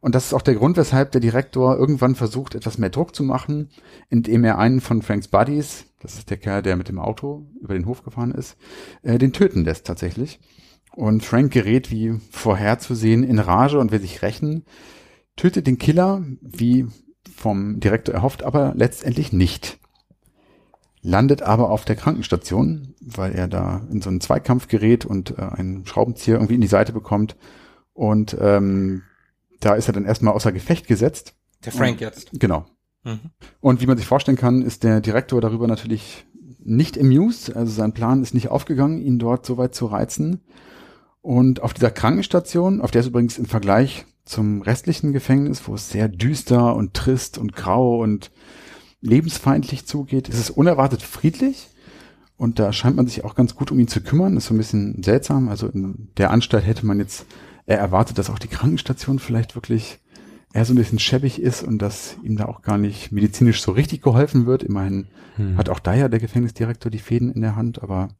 Und 0.00 0.14
das 0.14 0.26
ist 0.26 0.34
auch 0.34 0.42
der 0.42 0.56
Grund, 0.56 0.76
weshalb 0.76 1.12
der 1.12 1.22
Direktor 1.22 1.78
irgendwann 1.78 2.16
versucht, 2.16 2.54
etwas 2.54 2.76
mehr 2.76 2.90
Druck 2.90 3.14
zu 3.14 3.22
machen, 3.22 3.70
indem 4.10 4.44
er 4.44 4.58
einen 4.58 4.82
von 4.82 5.00
Franks 5.00 5.28
Buddies, 5.28 5.86
das 6.00 6.18
ist 6.18 6.28
der 6.28 6.36
Kerl, 6.36 6.60
der 6.60 6.76
mit 6.76 6.90
dem 6.90 6.98
Auto 6.98 7.46
über 7.62 7.72
den 7.72 7.86
Hof 7.86 8.04
gefahren 8.04 8.32
ist, 8.32 8.58
äh, 9.02 9.16
den 9.16 9.32
töten 9.32 9.64
lässt 9.64 9.86
tatsächlich. 9.86 10.38
Und 10.94 11.24
Frank 11.24 11.50
gerät, 11.50 11.90
wie 11.90 12.20
vorherzusehen, 12.30 13.24
in 13.24 13.38
Rage 13.38 13.78
und 13.78 13.90
will 13.90 14.00
sich 14.00 14.20
rächen, 14.20 14.66
tötet 15.36 15.66
den 15.66 15.78
Killer, 15.78 16.24
wie 16.40 16.86
vom 17.34 17.80
Direktor 17.80 18.14
erhofft, 18.14 18.42
aber 18.42 18.72
letztendlich 18.76 19.32
nicht. 19.32 19.78
Landet 21.02 21.42
aber 21.42 21.70
auf 21.70 21.84
der 21.84 21.96
Krankenstation, 21.96 22.94
weil 23.00 23.32
er 23.32 23.48
da 23.48 23.82
in 23.90 24.00
so 24.00 24.08
einen 24.08 24.20
Zweikampf 24.20 24.68
gerät 24.68 25.04
und 25.04 25.36
äh, 25.36 25.42
einen 25.42 25.84
Schraubenzieher 25.84 26.36
irgendwie 26.36 26.54
in 26.54 26.60
die 26.60 26.68
Seite 26.68 26.92
bekommt. 26.92 27.36
Und 27.92 28.36
ähm, 28.40 29.02
da 29.58 29.74
ist 29.74 29.88
er 29.88 29.94
dann 29.94 30.04
erstmal 30.04 30.34
außer 30.34 30.52
Gefecht 30.52 30.86
gesetzt. 30.86 31.34
Der 31.64 31.72
Frank 31.72 32.00
jetzt. 32.00 32.30
Genau. 32.38 32.66
Mhm. 33.02 33.18
Und 33.60 33.80
wie 33.80 33.86
man 33.86 33.96
sich 33.96 34.06
vorstellen 34.06 34.36
kann, 34.36 34.62
ist 34.62 34.84
der 34.84 35.00
Direktor 35.00 35.40
darüber 35.40 35.66
natürlich 35.66 36.24
nicht 36.64 36.98
amused. 36.98 37.56
Also 37.56 37.72
sein 37.72 37.92
Plan 37.92 38.22
ist 38.22 38.34
nicht 38.34 38.48
aufgegangen, 38.48 39.00
ihn 39.00 39.18
dort 39.18 39.44
so 39.44 39.56
weit 39.56 39.74
zu 39.74 39.86
reizen. 39.86 40.40
Und 41.20 41.62
auf 41.62 41.74
dieser 41.74 41.90
Krankenstation, 41.90 42.80
auf 42.80 42.90
der 42.90 43.00
es 43.00 43.08
übrigens 43.08 43.38
im 43.38 43.46
Vergleich 43.46 44.06
zum 44.24 44.62
restlichen 44.62 45.12
Gefängnis, 45.12 45.66
wo 45.66 45.74
es 45.74 45.90
sehr 45.90 46.08
düster 46.08 46.74
und 46.76 46.94
trist 46.94 47.38
und 47.38 47.54
grau 47.54 48.00
und 48.00 48.30
lebensfeindlich 49.00 49.86
zugeht, 49.86 50.28
ist 50.28 50.38
es 50.38 50.50
unerwartet 50.50 51.02
friedlich. 51.02 51.68
Und 52.36 52.58
da 52.58 52.72
scheint 52.72 52.96
man 52.96 53.06
sich 53.06 53.24
auch 53.24 53.34
ganz 53.34 53.54
gut 53.54 53.70
um 53.70 53.78
ihn 53.78 53.88
zu 53.88 54.00
kümmern. 54.00 54.34
Das 54.34 54.44
ist 54.44 54.48
so 54.48 54.54
ein 54.54 54.58
bisschen 54.58 55.02
seltsam. 55.02 55.48
Also 55.48 55.68
in 55.68 56.08
der 56.16 56.30
Anstalt 56.30 56.66
hätte 56.66 56.86
man 56.86 56.98
jetzt 56.98 57.26
er 57.66 57.78
erwartet, 57.78 58.18
dass 58.18 58.30
auch 58.30 58.38
die 58.38 58.48
Krankenstation 58.48 59.18
vielleicht 59.18 59.54
wirklich 59.54 60.00
er 60.52 60.64
so 60.64 60.74
ein 60.74 60.76
bisschen 60.76 60.98
schäbig 60.98 61.40
ist 61.40 61.62
und 61.62 61.78
dass 61.78 62.16
ihm 62.22 62.36
da 62.36 62.44
auch 62.44 62.62
gar 62.62 62.76
nicht 62.76 63.10
medizinisch 63.10 63.62
so 63.62 63.72
richtig 63.72 64.02
geholfen 64.02 64.44
wird. 64.44 64.62
Immerhin 64.62 65.06
hm. 65.36 65.56
hat 65.56 65.68
auch 65.68 65.78
da 65.78 65.94
ja 65.94 66.08
der 66.08 66.20
Gefängnisdirektor 66.20 66.90
die 66.90 66.98
Fäden 66.98 67.32
in 67.32 67.40
der 67.40 67.56
Hand, 67.56 67.82
aber 67.82 68.10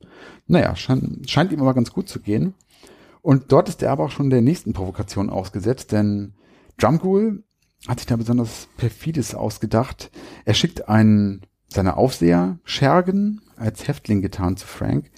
naja, 0.47 0.75
scheint, 0.75 1.29
scheint 1.29 1.53
ihm 1.53 1.61
aber 1.61 1.75
ganz 1.75 1.93
gut 1.93 2.09
zu 2.09 2.21
gehen. 2.21 2.55
Und 3.23 3.53
dort 3.53 3.69
ist 3.69 3.83
er 3.83 3.93
aber 3.93 4.05
auch 4.05 4.11
schon 4.11 4.31
der 4.31 4.43
nächsten 4.43 4.73
Provokation 4.73 5.31
ausgesetzt, 5.31 5.93
denn 5.93 6.35
Drumgool 6.77 7.45
hat 7.89 8.01
sich 8.01 8.07
da 8.07 8.17
besonders 8.17 8.69
perfides 8.77 9.35
ausgedacht. 9.35 10.11
Er 10.45 10.55
schickt 10.55 10.89
einen 10.89 11.43
seiner 11.69 11.97
Aufseher, 11.97 12.59
Schergen, 12.65 13.41
als 13.57 13.89
Häftling 13.89 14.23
getan 14.23 14.57
zu 14.57 14.67
Frank, 14.67 15.11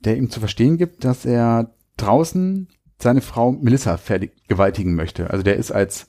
der 0.00 0.16
ihm 0.16 0.30
zu 0.30 0.38
verstehen 0.38 0.76
gibt, 0.76 1.04
dass 1.04 1.24
er 1.24 1.74
draußen 1.96 2.68
seine 2.98 3.20
Frau 3.20 3.52
Melissa 3.52 3.96
vergewaltigen 3.96 4.94
möchte. 4.94 5.30
Also 5.30 5.42
der 5.42 5.56
ist 5.56 5.72
als 5.72 6.08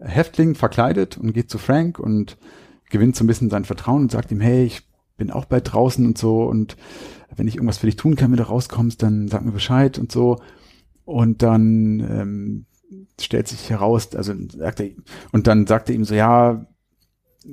Häftling 0.00 0.54
verkleidet 0.54 1.16
und 1.18 1.32
geht 1.32 1.50
zu 1.50 1.58
Frank 1.58 1.98
und 1.98 2.36
gewinnt 2.90 3.16
so 3.16 3.24
ein 3.24 3.26
bisschen 3.26 3.50
sein 3.50 3.64
Vertrauen 3.64 4.02
und 4.02 4.12
sagt 4.12 4.30
ihm, 4.32 4.40
hey, 4.40 4.64
ich 4.64 4.88
bin 5.16 5.30
auch 5.30 5.44
bald 5.44 5.72
draußen 5.72 6.04
und 6.04 6.18
so 6.18 6.44
und 6.44 6.76
wenn 7.36 7.48
ich 7.48 7.56
irgendwas 7.56 7.78
für 7.78 7.86
dich 7.86 7.96
tun 7.96 8.16
kann, 8.16 8.30
wenn 8.30 8.38
du 8.38 8.48
rauskommst, 8.48 9.02
dann 9.02 9.28
sag 9.28 9.44
mir 9.44 9.52
Bescheid 9.52 9.98
und 9.98 10.12
so. 10.12 10.40
Und 11.04 11.42
dann 11.42 12.00
ähm, 12.00 12.66
stellt 13.20 13.48
sich 13.48 13.70
heraus, 13.70 14.14
also 14.14 14.34
sagt 14.48 14.80
er, 14.80 14.90
und 15.32 15.46
dann 15.46 15.66
sagt 15.66 15.88
er 15.88 15.94
ihm 15.94 16.04
so, 16.04 16.14
ja, 16.14 16.66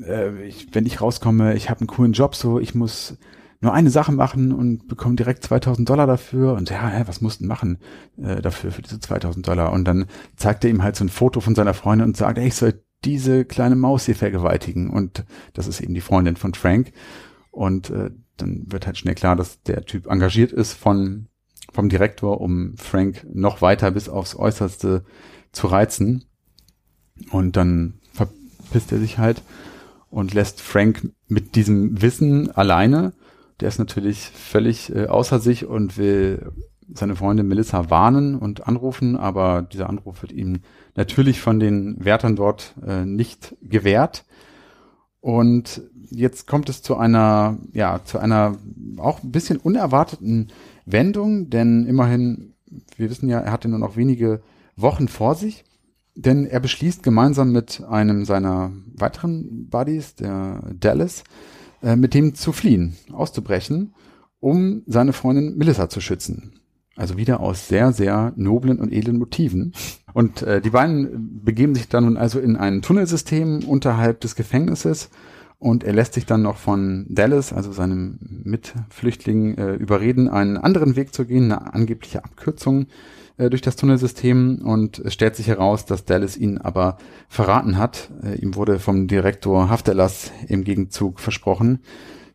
äh, 0.05 0.47
ich, 0.47 0.73
wenn 0.73 0.85
ich 0.85 1.01
rauskomme, 1.01 1.55
ich 1.55 1.69
habe 1.69 1.81
einen 1.81 1.87
coolen 1.87 2.13
Job, 2.13 2.35
so 2.35 2.59
ich 2.59 2.75
muss 2.75 3.17
nur 3.61 3.73
eine 3.73 3.91
Sache 3.91 4.11
machen 4.11 4.51
und 4.51 4.87
bekomme 4.87 5.15
direkt 5.15 5.43
2000 5.43 5.87
Dollar 5.87 6.07
dafür. 6.07 6.53
Und 6.53 6.69
ja, 6.71 6.87
hä, 6.87 7.03
was 7.05 7.21
mussten 7.21 7.45
machen 7.45 7.77
äh, 8.17 8.41
dafür, 8.41 8.71
für 8.71 8.81
diese 8.81 8.99
2000 8.99 9.47
Dollar? 9.47 9.71
Und 9.71 9.85
dann 9.85 10.07
zeigt 10.35 10.63
er 10.63 10.71
ihm 10.71 10.81
halt 10.81 10.95
so 10.95 11.05
ein 11.05 11.09
Foto 11.09 11.41
von 11.41 11.53
seiner 11.53 11.75
Freundin 11.75 12.07
und 12.07 12.17
sagt, 12.17 12.39
ey, 12.39 12.47
ich 12.47 12.55
soll 12.55 12.83
diese 13.05 13.45
kleine 13.45 13.75
Maus 13.75 14.05
hier 14.05 14.15
vergewaltigen. 14.15 14.89
Und 14.89 15.25
das 15.53 15.67
ist 15.67 15.79
eben 15.79 15.93
die 15.93 16.01
Freundin 16.01 16.37
von 16.37 16.55
Frank. 16.55 16.91
Und 17.51 17.91
äh, 17.91 18.09
dann 18.37 18.63
wird 18.71 18.87
halt 18.87 18.97
schnell 18.97 19.15
klar, 19.15 19.35
dass 19.35 19.61
der 19.61 19.85
Typ 19.85 20.07
engagiert 20.07 20.51
ist 20.51 20.73
von 20.73 21.27
vom 21.71 21.89
Direktor, 21.89 22.41
um 22.41 22.75
Frank 22.77 23.25
noch 23.33 23.61
weiter 23.61 23.91
bis 23.91 24.09
aufs 24.09 24.35
Äußerste 24.35 25.03
zu 25.51 25.67
reizen. 25.67 26.25
Und 27.31 27.55
dann 27.55 27.99
verpisst 28.13 28.91
er 28.91 28.99
sich 28.99 29.17
halt 29.17 29.41
und 30.09 30.33
lässt 30.33 30.61
Frank 30.61 31.09
mit 31.27 31.55
diesem 31.55 32.01
Wissen 32.01 32.51
alleine 32.51 33.13
der 33.61 33.69
ist 33.69 33.77
natürlich 33.77 34.25
völlig 34.25 34.93
äh, 34.93 35.05
außer 35.05 35.39
sich 35.39 35.65
und 35.65 35.97
will 35.97 36.51
seine 36.93 37.15
Freundin 37.15 37.47
Melissa 37.47 37.89
warnen 37.89 38.35
und 38.35 38.67
anrufen, 38.67 39.15
aber 39.15 39.61
dieser 39.61 39.87
Anruf 39.87 40.23
wird 40.23 40.33
ihm 40.33 40.61
natürlich 40.95 41.39
von 41.39 41.59
den 41.59 42.03
Wärtern 42.03 42.35
dort 42.35 42.73
äh, 42.85 43.05
nicht 43.05 43.55
gewährt. 43.61 44.25
Und 45.21 45.83
jetzt 46.09 46.47
kommt 46.47 46.67
es 46.67 46.81
zu 46.81 46.97
einer, 46.97 47.59
ja, 47.71 48.01
zu 48.03 48.17
einer 48.17 48.57
auch 48.97 49.23
ein 49.23 49.31
bisschen 49.31 49.57
unerwarteten 49.57 50.47
Wendung, 50.91 51.49
denn 51.49 51.85
immerhin, 51.85 52.53
wir 52.97 53.09
wissen 53.09 53.29
ja, 53.29 53.39
er 53.39 53.51
hatte 53.51 53.67
nur 53.67 53.79
noch 53.79 53.95
wenige 53.95 54.41
Wochen 54.75 55.07
vor 55.07 55.35
sich, 55.35 55.63
denn 56.15 56.45
er 56.45 56.59
beschließt 56.59 57.03
gemeinsam 57.03 57.51
mit 57.51 57.83
einem 57.89 58.25
seiner 58.25 58.71
weiteren 58.95 59.69
Buddies, 59.69 60.15
der 60.15 60.61
Dallas, 60.79 61.23
äh, 61.81 61.95
mit 61.95 62.13
dem 62.13 62.35
zu 62.35 62.51
fliehen, 62.51 62.95
auszubrechen, 63.11 63.93
um 64.39 64.83
seine 64.87 65.13
Freundin 65.13 65.57
Melissa 65.57 65.89
zu 65.89 66.01
schützen. 66.01 66.53
Also 66.97 67.17
wieder 67.17 67.39
aus 67.39 67.67
sehr, 67.67 67.93
sehr 67.93 68.33
noblen 68.35 68.79
und 68.79 68.91
edlen 68.91 69.17
Motiven. 69.17 69.73
Und 70.13 70.41
äh, 70.41 70.61
die 70.61 70.71
beiden 70.71 71.41
begeben 71.43 71.73
sich 71.73 71.87
dann 71.87 72.03
nun 72.03 72.17
also 72.17 72.39
in 72.39 72.57
ein 72.57 72.81
Tunnelsystem 72.81 73.63
unterhalb 73.65 74.19
des 74.19 74.35
Gefängnisses 74.35 75.09
und 75.61 75.83
er 75.83 75.93
lässt 75.93 76.15
sich 76.15 76.25
dann 76.25 76.41
noch 76.41 76.57
von 76.57 77.05
Dallas, 77.07 77.53
also 77.53 77.71
seinem 77.71 78.17
Mitflüchtling, 78.19 79.59
äh, 79.59 79.73
überreden, 79.75 80.27
einen 80.27 80.57
anderen 80.57 80.95
Weg 80.95 81.13
zu 81.13 81.23
gehen, 81.23 81.51
eine 81.51 81.75
angebliche 81.75 82.25
Abkürzung 82.25 82.87
äh, 83.37 83.47
durch 83.51 83.61
das 83.61 83.75
Tunnelsystem 83.75 84.63
und 84.63 84.97
es 84.97 85.13
stellt 85.13 85.35
sich 85.35 85.47
heraus, 85.47 85.85
dass 85.85 86.03
Dallas 86.03 86.35
ihn 86.35 86.57
aber 86.57 86.97
verraten 87.29 87.77
hat. 87.77 88.09
Äh, 88.23 88.37
ihm 88.39 88.55
wurde 88.55 88.79
vom 88.79 89.05
Direktor 89.07 89.69
Hafterlass 89.69 90.31
im 90.47 90.63
Gegenzug 90.63 91.19
versprochen, 91.19 91.81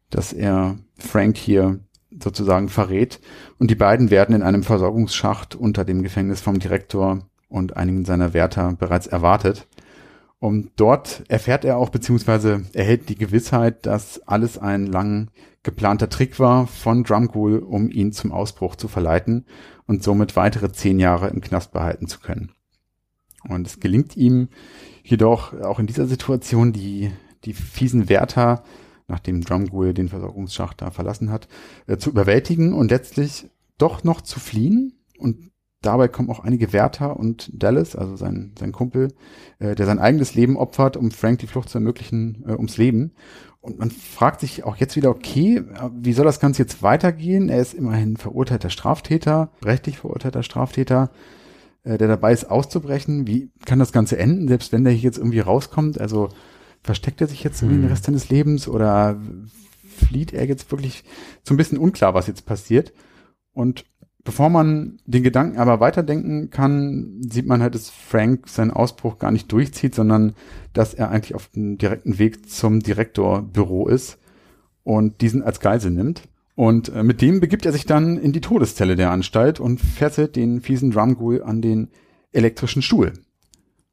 dass 0.09 0.33
er 0.33 0.77
Frank 0.97 1.37
hier 1.37 1.81
sozusagen 2.23 2.69
verrät 2.69 3.21
und 3.59 3.73
die 3.73 3.75
beiden 3.75 4.11
werden 4.11 4.37
in 4.37 4.43
einem 4.43 4.63
Versorgungsschacht 4.63 5.57
unter 5.57 5.85
dem 5.85 6.05
Gefängnis 6.05 6.41
vom 6.41 6.61
Direktor 6.61 7.27
und 7.49 7.77
einigen 7.77 8.05
seiner 8.05 8.35
Wärter 8.35 8.75
bereits 8.79 9.09
erwartet. 9.09 9.67
Und 10.39 10.73
dort 10.77 11.25
erfährt 11.29 11.65
er 11.65 11.79
auch, 11.79 11.89
beziehungsweise 11.89 12.65
erhält 12.75 13.09
die 13.09 13.17
Gewissheit, 13.17 13.87
dass 13.87 14.21
alles 14.29 14.59
ein 14.59 14.87
lang 14.87 15.31
geplanter 15.63 16.09
Trick 16.09 16.39
war 16.39 16.67
von 16.67 17.05
Drumgool, 17.05 17.59
um 17.59 17.91
ihn 17.91 18.13
zum 18.13 18.33
Ausbruch 18.33 18.77
zu 18.77 18.87
verleiten 18.87 19.47
und 19.87 20.03
somit 20.03 20.37
weitere 20.37 20.71
zehn 20.71 21.01
Jahre 21.01 21.29
im 21.29 21.41
Knast 21.41 21.73
behalten 21.73 22.07
zu 22.07 22.21
können. 22.21 22.53
Und 23.49 23.67
es 23.67 23.81
gelingt 23.81 24.17
ihm 24.17 24.49
jedoch 25.03 25.55
auch 25.61 25.79
in 25.79 25.87
dieser 25.87 26.07
Situation 26.07 26.73
die, 26.73 27.11
die 27.45 27.53
fiesen 27.53 28.09
Wärter, 28.09 28.63
nachdem 29.09 29.41
Drumgool 29.41 29.95
den 29.95 30.09
Versorgungsschacht 30.09 30.83
da 30.83 30.91
verlassen 30.91 31.31
hat, 31.31 31.49
äh, 31.87 31.97
zu 31.97 32.11
überwältigen 32.11 32.73
und 32.73 32.91
letztlich 32.91 33.49
doch 33.79 34.05
noch 34.05 34.21
zu 34.21 34.41
fliehen. 34.41 34.99
Und 35.19 35.51
dabei 35.87 36.09
kommen 36.09 36.31
auch 36.31 36.41
einige 36.41 36.73
Wärter 36.73 37.17
und 37.17 37.51
Dallas, 37.53 37.97
also 37.97 38.17
sein, 38.17 38.53
sein 38.59 38.73
Kumpel, 38.73 39.15
äh, 39.59 39.75
der 39.75 39.87
sein 39.87 39.99
eigenes 39.99 40.35
Leben 40.35 40.57
opfert, 40.57 40.97
um 40.97 41.11
Frank 41.11 41.39
die 41.39 41.47
Flucht 41.47 41.69
zu 41.69 41.79
ermöglichen, 41.79 42.45
äh, 42.47 42.53
ums 42.53 42.77
Leben. 42.77 43.13
Und 43.61 43.79
man 43.79 43.91
fragt 43.91 44.41
sich 44.41 44.65
auch 44.65 44.77
jetzt 44.77 44.95
wieder, 44.95 45.11
okay, 45.11 45.63
wie 45.93 46.13
soll 46.13 46.25
das 46.25 46.39
Ganze 46.39 46.63
jetzt 46.63 46.83
weitergehen? 46.83 47.49
Er 47.49 47.61
ist 47.61 47.75
immerhin 47.75 48.17
verurteilter 48.17 48.71
Straftäter, 48.71 49.51
rechtlich 49.65 49.99
verurteilter 49.99 50.43
Straftäter, 50.43 51.11
äh, 51.83 51.99
der 51.99 52.09
dabei 52.09 52.33
ist 52.33 52.51
auszubrechen. 52.51 53.27
Wie 53.27 53.51
kann 53.65 53.79
das 53.79 53.93
Ganze 53.93 54.19
enden, 54.19 54.49
selbst 54.49 54.73
wenn 54.73 54.85
der 54.85 54.93
hier 54.93 55.09
jetzt 55.09 55.19
irgendwie 55.19 55.41
rauskommt? 55.41 56.01
Also 56.01 56.29
versteckt 56.83 57.21
er 57.21 57.27
sich 57.27 57.43
jetzt 57.43 57.63
irgendwie 57.63 57.79
hm. 57.79 57.87
den 57.87 57.91
Rest 57.91 58.05
seines 58.05 58.29
Lebens 58.29 58.69
oder 58.69 59.21
flieht 59.97 60.33
er 60.33 60.47
jetzt 60.47 60.71
wirklich 60.71 61.05
so 61.43 61.55
ein 61.55 61.57
bisschen 61.57 61.79
unklar, 61.79 62.15
was 62.15 62.29
jetzt 62.29 62.47
passiert? 62.47 62.93
Und 63.53 63.85
Bevor 64.27 64.51
man 64.51 64.99
den 65.07 65.23
Gedanken 65.23 65.59
aber 65.59 65.79
weiterdenken 65.79 66.51
kann, 66.51 67.23
sieht 67.31 67.47
man 67.47 67.63
halt, 67.63 67.77
dass 67.77 67.91
Frank 67.91 68.49
seinen 68.49 68.73
Ausbruch 68.73 69.21
gar 69.21 69.31
nicht 69.31 69.53
durchzieht, 69.53 69.95
sondern 69.95 70.35
dass 70.73 70.95
er 70.95 71.11
eigentlich 71.11 71.37
auf 71.37 71.47
dem 71.51 71.79
direkten 71.79 72.19
Weg 72.19 72.51
zum 72.51 72.81
Direktorbüro 72.81 73.87
ist 73.87 74.19
und 74.83 75.21
diesen 75.21 75.45
als 75.45 75.61
Geisel 75.61 75.93
nimmt. 75.93 76.23
Und 76.57 76.89
äh, 76.89 77.05
mit 77.05 77.23
dem 77.23 77.39
begibt 77.39 77.67
er 77.67 77.73
sich 77.73 77.87
dann 77.87 78.19
in 78.19 78.33
die 78.33 78.41
Todeszelle 78.41 78.97
der 78.97 79.13
Anstalt 79.13 79.61
und 79.61 79.81
fesselt 79.81 80.35
den 80.35 80.61
fiesen 80.61 80.91
Drumghoul 80.91 81.45
an 81.45 81.63
den 81.63 81.89
elektrischen 82.33 82.83
Stuhl. 82.83 83.13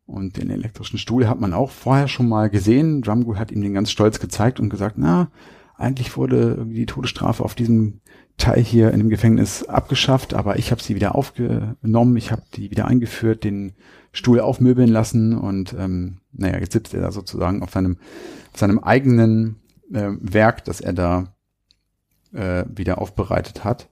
Und 0.08 0.38
den 0.38 0.50
elektrischen 0.50 0.98
Stuhl 0.98 1.28
hat 1.28 1.40
man 1.40 1.54
auch 1.54 1.70
vorher 1.70 2.08
schon 2.08 2.28
mal 2.28 2.50
gesehen. 2.50 3.04
Drumghoul 3.04 3.38
hat 3.38 3.52
ihm 3.52 3.62
den 3.62 3.76
ganz 3.76 3.92
stolz 3.92 4.20
gezeigt 4.20 4.60
und 4.60 4.72
gesagt, 4.72 4.96
na, 4.98 5.30
eigentlich 5.84 6.18
wurde 6.18 6.56
irgendwie 6.58 6.78
die 6.78 6.86
Todesstrafe 6.86 7.44
auf 7.44 7.56
diesem 7.56 8.02
Teil 8.38 8.62
hier 8.62 8.92
in 8.92 9.00
dem 9.00 9.10
Gefängnis 9.10 9.64
abgeschafft, 9.66 10.34
aber 10.34 10.58
ich 10.58 10.72
habe 10.72 10.82
sie 10.82 10.96
wieder 10.96 11.16
aufgenommen, 11.16 12.18
ich 12.18 12.32
habe 12.32 12.42
die 12.56 12.72
wieder 12.72 12.88
eingeführt, 12.88 13.44
den 13.44 13.74
Stuhl 14.12 14.40
aufmöbeln 14.40 14.90
lassen 14.90 15.38
und 15.38 15.76
ähm, 15.78 16.18
naja, 16.32 16.60
jetzt 16.60 16.74
sitzt 16.74 16.94
er 16.94 17.02
da 17.02 17.12
sozusagen 17.12 17.62
auf 17.62 17.72
seinem, 17.72 17.98
auf 18.52 18.60
seinem 18.60 18.80
eigenen 18.80 19.58
äh, 19.92 20.10
Werk, 20.20 20.66
das 20.66 20.82
er 20.82 20.94
da 20.94 21.34
äh, 22.34 22.66
wieder 22.74 23.00
aufbereitet 23.00 23.64
hat. 23.64 23.90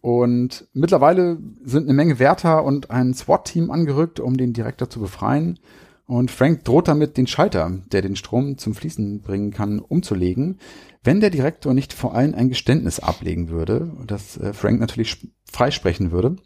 Und 0.00 0.68
mittlerweile 0.74 1.38
sind 1.64 1.84
eine 1.84 1.94
Menge 1.94 2.18
Wärter 2.18 2.62
und 2.62 2.90
ein 2.90 3.14
SWAT-Team 3.14 3.70
angerückt, 3.70 4.20
um 4.20 4.36
den 4.36 4.52
Direktor 4.52 4.90
zu 4.90 5.00
befreien. 5.00 5.58
Und 6.06 6.30
Frank 6.30 6.64
droht 6.64 6.88
damit, 6.88 7.16
den 7.16 7.26
Schalter, 7.26 7.70
der 7.90 8.02
den 8.02 8.16
Strom 8.16 8.58
zum 8.58 8.74
Fließen 8.74 9.22
bringen 9.22 9.52
kann, 9.52 9.78
umzulegen, 9.78 10.58
wenn 11.02 11.20
der 11.20 11.30
Direktor 11.30 11.72
nicht 11.72 11.92
vor 11.92 12.14
allem 12.14 12.34
ein 12.34 12.50
Geständnis 12.50 13.00
ablegen 13.00 13.48
würde, 13.48 13.90
das 14.06 14.36
äh, 14.36 14.52
Frank 14.52 14.80
natürlich 14.80 15.28
freisprechen 15.50 16.12
würde. 16.12 16.36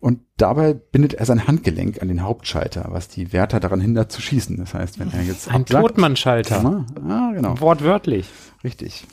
Und 0.00 0.20
dabei 0.36 0.74
bindet 0.74 1.14
er 1.14 1.26
sein 1.26 1.46
Handgelenk 1.46 2.02
an 2.02 2.08
den 2.08 2.22
Hauptschalter, 2.22 2.88
was 2.90 3.06
die 3.06 3.32
Wärter 3.32 3.60
daran 3.60 3.80
hindert 3.80 4.10
zu 4.10 4.20
schießen. 4.20 4.56
Das 4.56 4.74
heißt, 4.74 4.98
wenn 4.98 5.12
er 5.12 5.22
jetzt 5.22 5.48
ein 5.48 5.64
Totmannschalter. 5.64 6.84
Ah, 7.08 7.30
genau. 7.32 7.60
Wortwörtlich. 7.60 8.28
Richtig. 8.64 9.06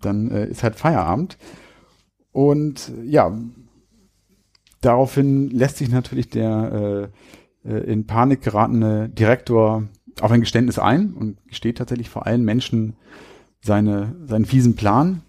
Dann 0.00 0.30
äh, 0.30 0.46
ist 0.46 0.62
halt 0.62 0.76
Feierabend. 0.76 1.36
Und 2.32 2.90
ja, 3.04 3.36
Daraufhin 4.82 5.48
lässt 5.50 5.76
sich 5.76 5.90
natürlich 5.90 6.28
der 6.28 6.72
äh, 6.72 7.02
äh, 7.04 7.08
in 7.64 8.06
Panik 8.06 8.42
geratene 8.42 9.08
Direktor 9.08 9.84
auf 10.20 10.30
ein 10.30 10.40
Geständnis 10.40 10.78
ein 10.78 11.12
und 11.14 11.36
gesteht 11.46 11.78
tatsächlich 11.78 12.10
vor 12.10 12.26
allen 12.26 12.44
Menschen 12.44 12.94
seine, 13.60 14.14
seinen 14.26 14.44
fiesen 14.44 14.76
Plan. 14.76 15.22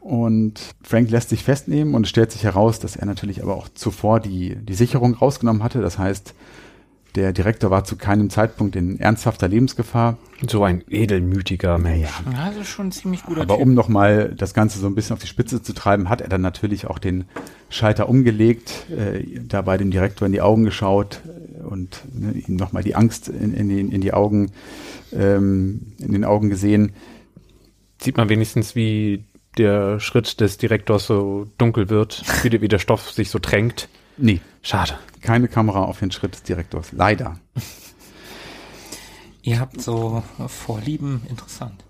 Und 0.00 0.60
Frank 0.82 1.10
lässt 1.10 1.28
sich 1.28 1.44
festnehmen 1.44 1.94
und 1.94 2.04
es 2.04 2.10
stellt 2.10 2.32
sich 2.32 2.42
heraus, 2.42 2.80
dass 2.80 2.96
er 2.96 3.06
natürlich 3.06 3.42
aber 3.42 3.54
auch 3.54 3.68
zuvor 3.68 4.18
die, 4.18 4.56
die 4.56 4.74
Sicherung 4.74 5.14
rausgenommen 5.14 5.62
hatte. 5.62 5.80
Das 5.80 5.96
heißt, 5.96 6.34
der 7.14 7.32
Direktor 7.32 7.70
war 7.70 7.84
zu 7.84 7.96
keinem 7.96 8.30
Zeitpunkt 8.30 8.74
in 8.74 8.98
ernsthafter 8.98 9.46
Lebensgefahr. 9.46 10.16
So 10.48 10.64
ein 10.64 10.82
edelmütiger 10.88 11.78
Mensch. 11.78 12.08
Ja, 12.32 12.48
das 12.48 12.62
ist 12.62 12.68
schon 12.68 12.88
ein 12.88 12.92
ziemlich 12.92 13.22
guter 13.22 13.42
Aber 13.42 13.56
Typ. 13.56 13.62
um 13.62 13.74
nochmal 13.74 14.34
das 14.36 14.54
Ganze 14.54 14.78
so 14.78 14.86
ein 14.86 14.94
bisschen 14.94 15.14
auf 15.14 15.20
die 15.20 15.26
Spitze 15.28 15.62
zu 15.62 15.72
treiben, 15.72 16.08
hat 16.08 16.20
er 16.20 16.28
dann 16.28 16.40
natürlich 16.40 16.86
auch 16.86 16.98
den 16.98 17.26
Schalter 17.68 18.08
umgelegt, 18.08 18.86
äh, 18.90 19.40
dabei 19.46 19.76
dem 19.76 19.90
Direktor 19.90 20.26
in 20.26 20.32
die 20.32 20.40
Augen 20.40 20.64
geschaut 20.64 21.20
und 21.62 22.02
ne, 22.12 22.32
ihm 22.32 22.56
nochmal 22.56 22.82
die 22.82 22.94
Angst 22.94 23.28
in, 23.28 23.54
in, 23.54 23.68
die, 23.68 23.80
in 23.80 24.00
die 24.00 24.12
Augen, 24.12 24.52
ähm, 25.12 25.94
in 25.98 26.12
den 26.12 26.24
Augen 26.24 26.50
gesehen. 26.50 26.92
Sieht 28.00 28.16
man 28.16 28.28
wenigstens, 28.28 28.74
wie 28.74 29.24
der 29.58 30.00
Schritt 30.00 30.40
des 30.40 30.58
Direktors 30.58 31.06
so 31.06 31.46
dunkel 31.58 31.88
wird, 31.90 32.22
wie, 32.42 32.60
wie 32.60 32.68
der 32.68 32.78
Stoff 32.78 33.10
sich 33.10 33.30
so 33.30 33.38
drängt. 33.40 33.88
Nee, 34.16 34.40
Schade. 34.62 34.94
keine 35.20 35.48
Kamera 35.48 35.84
auf 35.84 35.98
den 35.98 36.10
Schritt 36.10 36.34
des 36.34 36.42
Direktors. 36.42 36.92
Leider. 36.92 37.38
Ihr 39.42 39.58
habt 39.58 39.80
so 39.80 40.22
Vorlieben, 40.46 41.22
interessant. 41.28 41.84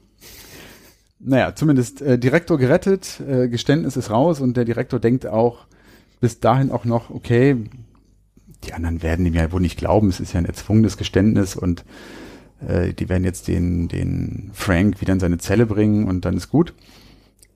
Naja, 1.18 1.54
zumindest 1.54 2.02
äh, 2.02 2.18
Direktor 2.18 2.58
gerettet, 2.58 3.20
äh, 3.20 3.48
Geständnis 3.48 3.96
ist 3.96 4.10
raus 4.10 4.40
und 4.40 4.56
der 4.56 4.64
Direktor 4.64 4.98
denkt 4.98 5.26
auch 5.26 5.66
bis 6.20 6.40
dahin 6.40 6.70
auch 6.70 6.84
noch, 6.84 7.10
okay, 7.10 7.56
die 8.64 8.74
anderen 8.74 9.02
werden 9.02 9.26
ihm 9.26 9.34
ja 9.34 9.50
wohl 9.52 9.60
nicht 9.60 9.78
glauben, 9.78 10.08
es 10.08 10.20
ist 10.20 10.32
ja 10.32 10.38
ein 10.38 10.44
erzwungenes 10.46 10.96
Geständnis 10.96 11.56
und 11.56 11.84
äh, 12.66 12.92
die 12.92 13.08
werden 13.08 13.24
jetzt 13.24 13.48
den, 13.48 13.88
den 13.88 14.50
Frank 14.52 15.00
wieder 15.00 15.12
in 15.12 15.20
seine 15.20 15.38
Zelle 15.38 15.66
bringen 15.66 16.06
und 16.08 16.24
dann 16.24 16.36
ist 16.36 16.50
gut. 16.50 16.74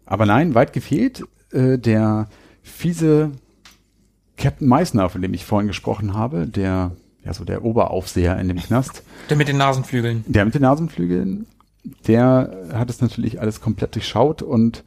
Aber 0.05 0.27
nein, 0.27 0.55
weit 0.55 0.73
gefehlt, 0.73 1.25
äh, 1.53 1.79
der 1.79 2.29
fiese 2.63 3.33
Captain 4.37 4.69
Meissner, 4.69 5.09
von 5.09 5.23
dem 5.23 5.35
ich 5.35 5.45
vorhin 5.45 5.69
gesprochen 5.69 6.15
habe, 6.15 6.47
der, 6.47 6.93
ja 7.25 7.33
so 7.33 7.45
der 7.45 7.65
Oberaufseher 7.65 8.39
in 8.39 8.49
dem 8.49 8.59
Knast, 8.59 9.03
Der 9.31 9.37
mit 9.37 9.49
den 9.49 9.57
Nasenflügeln. 9.57 10.25
der 10.27 10.45
mit 10.45 10.55
den 10.55 10.63
Nasenflügeln, 10.63 11.47
der 12.07 12.69
hat 12.73 12.91
es 12.91 13.01
natürlich 13.01 13.41
alles 13.41 13.61
komplett 13.61 13.95
durchschaut 13.95 14.43
und 14.43 14.85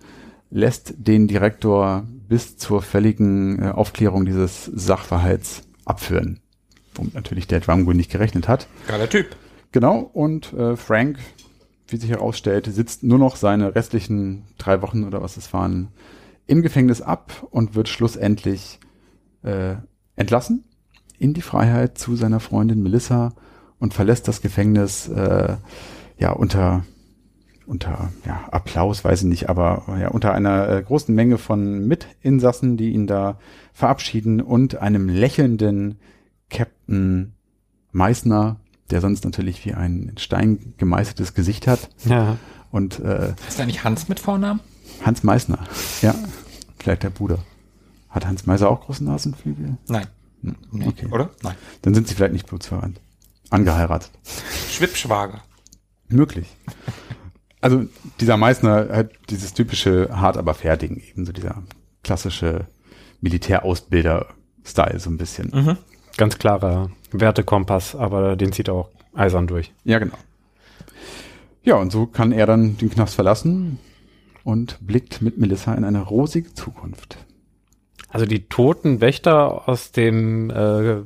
lässt 0.51 0.93
den 0.97 1.27
Direktor 1.27 2.03
bis 2.27 2.57
zur 2.57 2.81
völligen 2.81 3.61
äh, 3.61 3.69
Aufklärung 3.69 4.25
dieses 4.25 4.65
Sachverhalts 4.65 5.63
abführen. 5.89 6.39
Womit 6.95 7.13
natürlich 7.13 7.47
der 7.47 7.59
Drumgoon 7.59 7.97
nicht 7.97 8.11
gerechnet 8.11 8.47
hat. 8.47 8.67
Geiler 8.87 9.09
Typ. 9.09 9.35
Genau, 9.71 9.99
und 9.99 10.53
äh, 10.53 10.75
Frank, 10.75 11.19
wie 11.87 11.97
sich 11.97 12.09
herausstellt, 12.09 12.67
sitzt 12.71 13.03
nur 13.03 13.19
noch 13.19 13.35
seine 13.35 13.75
restlichen 13.75 14.43
drei 14.57 14.81
Wochen 14.81 15.03
oder 15.03 15.21
was 15.21 15.37
es 15.37 15.53
waren 15.53 15.89
im 16.47 16.61
Gefängnis 16.63 17.01
ab 17.01 17.47
und 17.51 17.75
wird 17.75 17.89
schlussendlich 17.89 18.79
äh, 19.43 19.75
entlassen 20.15 20.63
in 21.19 21.33
die 21.33 21.41
Freiheit 21.41 21.97
zu 21.97 22.15
seiner 22.15 22.39
Freundin 22.39 22.81
Melissa 22.81 23.33
und 23.77 23.93
verlässt 23.93 24.27
das 24.27 24.41
Gefängnis 24.41 25.07
äh, 25.09 25.57
ja 26.17 26.31
unter 26.31 26.85
unter 27.69 28.11
ja, 28.25 28.47
Applaus, 28.51 29.03
weiß 29.03 29.21
ich 29.21 29.27
nicht, 29.27 29.49
aber 29.49 29.83
ja, 29.99 30.09
unter 30.09 30.33
einer 30.33 30.67
äh, 30.69 30.81
großen 30.83 31.13
Menge 31.13 31.37
von 31.37 31.87
Mitinsassen, 31.87 32.77
die 32.77 32.89
ihn 32.89 33.05
da 33.07 33.37
verabschieden 33.73 34.41
und 34.41 34.77
einem 34.77 35.07
lächelnden 35.07 35.99
Captain 36.49 37.33
Meissner, 37.91 38.57
der 38.89 39.01
sonst 39.01 39.23
natürlich 39.23 39.63
wie 39.65 39.73
ein 39.75 40.09
in 40.09 40.17
Stein 40.17 40.73
gemeißeltes 40.77 41.33
Gesicht 41.35 41.67
hat. 41.67 41.89
Ja. 42.05 42.37
Und 42.71 42.99
äh, 42.99 43.33
Ist 43.47 43.59
da 43.59 43.65
nicht 43.65 43.83
Hans 43.83 44.09
mit 44.09 44.19
Vornamen? 44.19 44.59
Hans 45.05 45.23
Meissner, 45.23 45.59
ja, 46.01 46.13
vielleicht 46.79 47.03
der 47.03 47.11
Bruder. 47.11 47.39
Hat 48.09 48.25
Hans 48.25 48.47
Meiser 48.47 48.69
auch 48.69 48.81
große 48.81 49.03
Nasenflügel? 49.03 49.77
Nein. 49.87 50.07
Hm, 50.41 50.55
Nee, 50.71 50.87
Okay. 50.87 51.07
Oder? 51.11 51.29
Nein. 51.43 51.55
Dann 51.83 51.93
sind 51.93 52.07
sie 52.07 52.15
vielleicht 52.15 52.33
nicht 52.33 52.47
blutsverwandt. 52.47 52.99
Angeheiratet. 53.51 54.11
Schwippschwager. 54.71 55.41
Möglich. 56.07 56.47
Also 57.61 57.85
dieser 58.19 58.37
Meißner 58.37 58.89
hat 58.89 59.11
dieses 59.29 59.53
typische 59.53 60.09
hart 60.11 60.37
aber 60.37 60.53
Ding, 60.77 60.97
eben 60.97 61.25
so 61.25 61.31
dieser 61.31 61.63
klassische 62.03 62.67
Militärausbilder-Style 63.21 64.99
so 64.99 65.09
ein 65.09 65.17
bisschen. 65.17 65.51
Mhm. 65.53 65.77
Ganz 66.17 66.37
klarer 66.37 66.89
Wertekompass, 67.11 67.95
aber 67.95 68.35
den 68.35 68.51
zieht 68.51 68.69
er 68.69 68.75
auch 68.75 68.89
eisern 69.13 69.47
durch. 69.47 69.73
Ja, 69.83 69.99
genau. 69.99 70.15
Ja, 71.63 71.75
und 71.75 71.91
so 71.91 72.05
kann 72.05 72.31
er 72.31 72.45
dann 72.45 72.77
den 72.77 72.89
Knast 72.89 73.15
verlassen 73.15 73.79
und 74.43 74.77
blickt 74.81 75.21
mit 75.21 75.37
Melissa 75.37 75.73
in 75.73 75.83
eine 75.83 76.01
rosige 76.01 76.53
Zukunft. 76.53 77.17
Also 78.07 78.25
die 78.25 78.47
toten 78.47 79.01
Wächter 79.01 79.67
aus 79.67 79.91
dem 79.91 80.49
äh, 80.49 81.01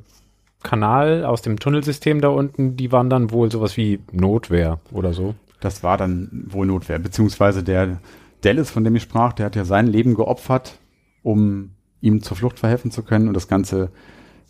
Kanal, 0.62 1.26
aus 1.26 1.42
dem 1.42 1.60
Tunnelsystem 1.60 2.22
da 2.22 2.30
unten, 2.30 2.78
die 2.78 2.92
waren 2.92 3.10
dann 3.10 3.32
wohl 3.32 3.52
sowas 3.52 3.76
wie 3.76 4.00
Notwehr 4.12 4.80
oder 4.92 5.13
so. 5.13 5.36
Das 5.63 5.82
war 5.82 5.97
dann 5.97 6.30
wohl 6.49 6.67
Notwehr. 6.67 6.99
Beziehungsweise 6.99 7.63
der 7.63 7.99
Dallas, 8.41 8.69
von 8.69 8.84
dem 8.84 8.97
ich 8.97 9.04
sprach, 9.04 9.32
der 9.32 9.45
hat 9.45 9.56
ja 9.56 9.63
sein 9.63 9.88
Leben 9.88 10.13
geopfert, 10.13 10.78
um 11.21 11.71
ihm 12.02 12.21
zur 12.21 12.36
Flucht 12.36 12.60
verhelfen 12.60 12.91
zu 12.91 13.02
können. 13.02 13.30
Und 13.30 13.34
das 13.34 13.47
Ganze 13.47 13.89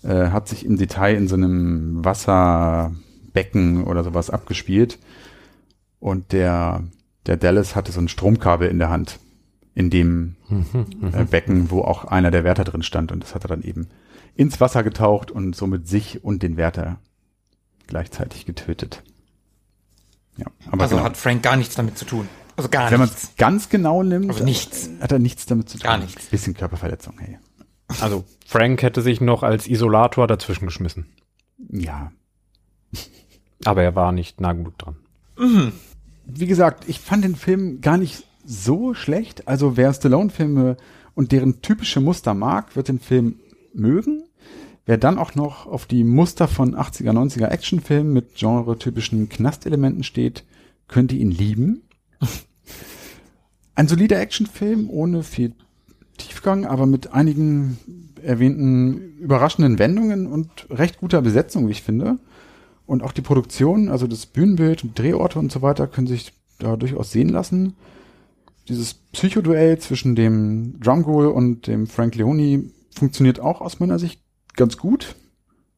äh, 0.02 0.30
hat 0.30 0.48
sich 0.48 0.66
im 0.66 0.76
Detail 0.76 1.16
in 1.16 1.28
so 1.28 1.36
einem 1.36 2.04
Wasserbecken 2.04 3.84
oder 3.84 4.04
sowas 4.04 4.32
abgespielt. 4.32 4.98
Und 6.00 6.32
der, 6.32 6.84
der 7.28 7.38
Dallas 7.38 7.76
hatte 7.76 7.92
so 7.92 8.02
ein 8.02 8.08
Stromkabel 8.08 8.68
in 8.68 8.80
der 8.80 8.90
Hand, 8.90 9.20
in 9.76 9.92
dem 9.92 10.36
äh, 11.14 11.26
Becken, 11.26 11.70
wo 11.70 11.82
auch 11.82 12.06
einer 12.06 12.32
der 12.32 12.44
Wärter 12.44 12.64
drin 12.64 12.82
stand. 12.82 13.12
Und 13.12 13.22
das 13.22 13.36
hat 13.36 13.46
er 13.46 13.50
dann 13.50 13.62
eben 13.62 13.88
ins 14.36 14.60
Wasser 14.60 14.82
getaucht 14.82 15.30
und 15.30 15.56
somit 15.56 15.88
sich 15.88 16.24
und 16.24 16.42
den 16.42 16.58
Wärter 16.58 16.98
gleichzeitig 17.86 18.48
getötet. 18.48 19.04
Ja, 20.38 20.46
aber 20.72 20.84
also 20.84 20.96
genau. 20.96 21.06
hat 21.08 21.18
Frank 21.18 21.44
gar 21.44 21.56
nichts 21.56 21.76
damit 21.76 21.98
zu 21.98 22.06
tun. 22.06 22.28
Also 22.56 22.70
gar 22.70 22.90
Wenn 22.92 23.00
man 23.00 23.10
nichts. 23.10 23.24
es 23.24 23.36
ganz 23.36 23.70
genau 23.70 24.04
nimmt, 24.04 24.30
Also 24.32 24.44
nichts. 24.44 24.90
hat 25.00 25.12
er 25.12 25.20
nichts 25.20 25.46
damit 25.46 25.70
zu 25.70 25.78
tun. 25.78 25.84
Gar 25.84 25.98
nichts. 25.98 26.26
Bisschen 26.28 26.54
Körperverletzung, 26.54 27.16
hey. 27.20 27.38
Also 28.02 28.24
Frank 28.46 28.82
hätte 28.82 29.02
sich 29.02 29.22
noch 29.22 29.44
als 29.44 29.68
Isolator 29.68 30.28
dazwischen 30.28 30.66
geschmissen. 30.66 31.08
Ja. 31.70 32.12
Aber 33.66 33.84
er 33.84 33.96
war 33.96 34.12
nicht 34.12 34.42
nah 34.42 34.54
genug 34.54 34.78
dran. 34.78 34.96
Wie 36.26 36.46
gesagt, 36.48 36.86
ich 36.88 37.00
fand 37.00 37.24
den 37.24 37.36
Film 37.36 37.82
gar 37.82 37.98
nicht 37.98 38.24
so 38.46 38.94
schlecht. 38.94 39.48
Also 39.48 39.78
wer 39.78 39.94
Stallone-Filme 39.94 40.78
und 41.16 41.32
deren 41.32 41.62
typische 41.62 42.02
Muster 42.02 42.34
mag, 42.34 42.76
wird 42.76 42.88
den 42.88 43.00
Film 43.00 43.40
mögen. 43.74 44.24
Wer 44.86 44.98
dann 44.98 45.18
auch 45.18 45.36
noch 45.36 45.66
auf 45.66 45.86
die 45.86 46.04
Muster 46.04 46.48
von 46.48 46.76
80er, 46.76 47.12
90er 47.12 47.48
Actionfilmen 47.48 48.12
mit 48.12 48.36
genre-typischen 48.36 49.30
Knastelementen 49.30 50.04
steht, 50.04 50.44
könnte 50.88 51.16
ihn 51.16 51.32
lieben. 51.32 51.84
Ein 53.76 53.88
solider 53.88 54.20
Actionfilm 54.20 54.90
ohne 54.90 55.24
viel 55.24 55.54
Tiefgang, 56.18 56.66
aber 56.66 56.86
mit 56.86 57.14
einigen 57.14 57.78
erwähnten 58.22 59.18
überraschenden 59.18 59.80
Wendungen 59.80 60.28
und 60.28 60.68
recht 60.70 61.00
guter 61.00 61.22
Besetzung, 61.22 61.68
wie 61.68 61.72
ich 61.72 61.82
finde. 61.82 62.20
Und 62.86 63.04
auch 63.04 63.14
die 63.14 63.22
Produktion, 63.22 63.90
also 63.90 64.08
das 64.08 64.26
Bühnenbild, 64.26 64.86
Drehorte 64.96 65.40
und 65.40 65.52
so 65.52 65.62
weiter, 65.62 65.88
können 65.88 66.08
sich 66.08 66.34
da 66.60 66.76
durchaus 66.76 67.12
sehen 67.12 67.30
lassen. 67.30 67.76
Dieses 68.68 68.94
Psychoduell 68.94 69.80
zwischen 69.80 70.16
dem 70.16 70.80
Drumgoal 70.80 71.28
und 71.28 71.68
dem 71.68 71.88
Frank 71.88 72.16
Leone 72.16 72.66
funktioniert 72.96 73.40
auch 73.40 73.62
aus 73.62 73.80
meiner 73.80 74.00
Sicht 74.00 74.23
ganz 74.56 74.78
gut. 74.78 75.16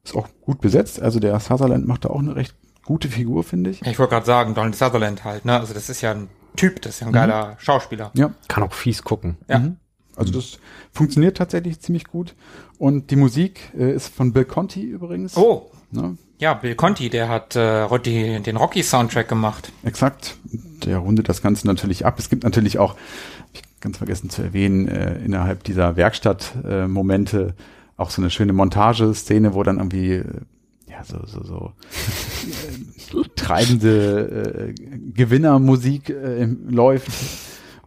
Ist 0.04 0.16
auch 0.16 0.28
gut 0.42 0.62
besetzt. 0.62 1.02
Also 1.02 1.20
der 1.20 1.40
Sutherland 1.40 1.88
macht 1.88 2.06
da 2.06 2.10
auch 2.10 2.20
eine 2.20 2.36
recht 2.36 2.56
gute 2.86 3.08
Figur, 3.10 3.44
finde 3.44 3.72
ich. 3.72 3.82
Ich 3.82 3.98
wollte 4.00 4.12
gerade 4.12 4.26
sagen, 4.26 4.54
Donald 4.54 4.76
Sutherland 4.76 5.24
halt, 5.24 5.46
ne? 5.46 5.60
Also 5.60 5.74
das 5.74 5.90
ist 5.90 6.02
ja 6.02 6.12
ein 6.12 6.30
Typ, 6.56 6.82
das 6.82 6.96
ist 6.96 7.00
ja 7.02 7.08
ein 7.08 7.14
geiler 7.14 7.56
Schauspieler. 7.60 8.12
Ja. 8.14 8.34
Kann 8.48 8.64
auch 8.64 8.74
fies 8.74 9.04
gucken. 9.04 9.38
Ja. 9.50 9.60
Mhm. 9.60 9.78
Also 10.16 10.32
das 10.32 10.60
funktioniert 10.94 11.38
tatsächlich 11.38 11.80
ziemlich 11.82 12.06
gut. 12.06 12.36
Und 12.78 13.12
die 13.12 13.16
Musik 13.16 13.72
äh, 13.78 13.94
ist 13.94 14.10
von 14.10 14.32
Bill 14.32 14.46
Conti 14.46 14.82
übrigens. 14.82 15.36
Oh, 15.36 15.72
Ne? 15.92 16.18
ja, 16.40 16.54
Bill 16.54 16.76
Conti, 16.76 17.10
der 17.10 17.30
hat 17.30 17.56
äh, 17.56 17.88
die, 18.00 18.42
den 18.42 18.58
Rocky-Soundtrack 18.58 19.28
gemacht. 19.30 19.72
Exakt. 19.84 20.36
Der 20.84 20.98
rundet 20.98 21.30
das 21.30 21.42
Ganze 21.42 21.68
natürlich 21.68 22.06
ab. 22.06 22.20
Es 22.20 22.30
gibt 22.30 22.44
natürlich 22.44 22.80
auch, 22.80 22.92
hab 22.96 23.50
ich 23.54 23.62
ganz 23.80 23.98
vergessen 23.98 24.30
zu 24.30 24.42
erwähnen, 24.42 24.88
äh, 24.88 25.20
innerhalb 25.24 25.64
dieser 25.64 25.96
Werkstatt-Momente 25.96 26.84
äh, 26.84 26.88
Momente 26.88 27.56
auch 27.98 28.10
so 28.10 28.22
eine 28.22 28.30
schöne 28.30 28.54
Montageszene, 28.54 29.54
wo 29.54 29.64
dann 29.64 29.78
irgendwie 29.78 30.14
äh, 30.14 30.42
ja 30.88 31.04
so 31.04 31.26
so 31.26 31.44
so 31.44 31.74
äh, 33.20 33.30
treibende 33.36 34.74
äh, 34.78 35.00
Gewinnermusik 35.14 36.10
äh, 36.10 36.46
läuft 36.68 37.10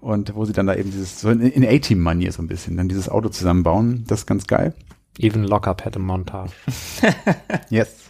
und 0.00 0.34
wo 0.34 0.44
sie 0.44 0.52
dann 0.52 0.66
da 0.66 0.74
eben 0.74 0.90
dieses 0.90 1.20
so 1.20 1.30
in, 1.30 1.40
in 1.40 1.64
A-Team-Manier 1.64 2.32
so 2.32 2.42
ein 2.42 2.48
bisschen 2.48 2.76
dann 2.76 2.88
dieses 2.88 3.08
Auto 3.08 3.28
zusammenbauen. 3.28 4.04
Das 4.06 4.20
ist 4.20 4.26
ganz 4.26 4.46
geil. 4.46 4.74
Even 5.18 5.42
Lockup 5.44 5.84
had 5.84 5.96
a 5.96 5.98
montage. 5.98 6.52
yes. 7.70 8.08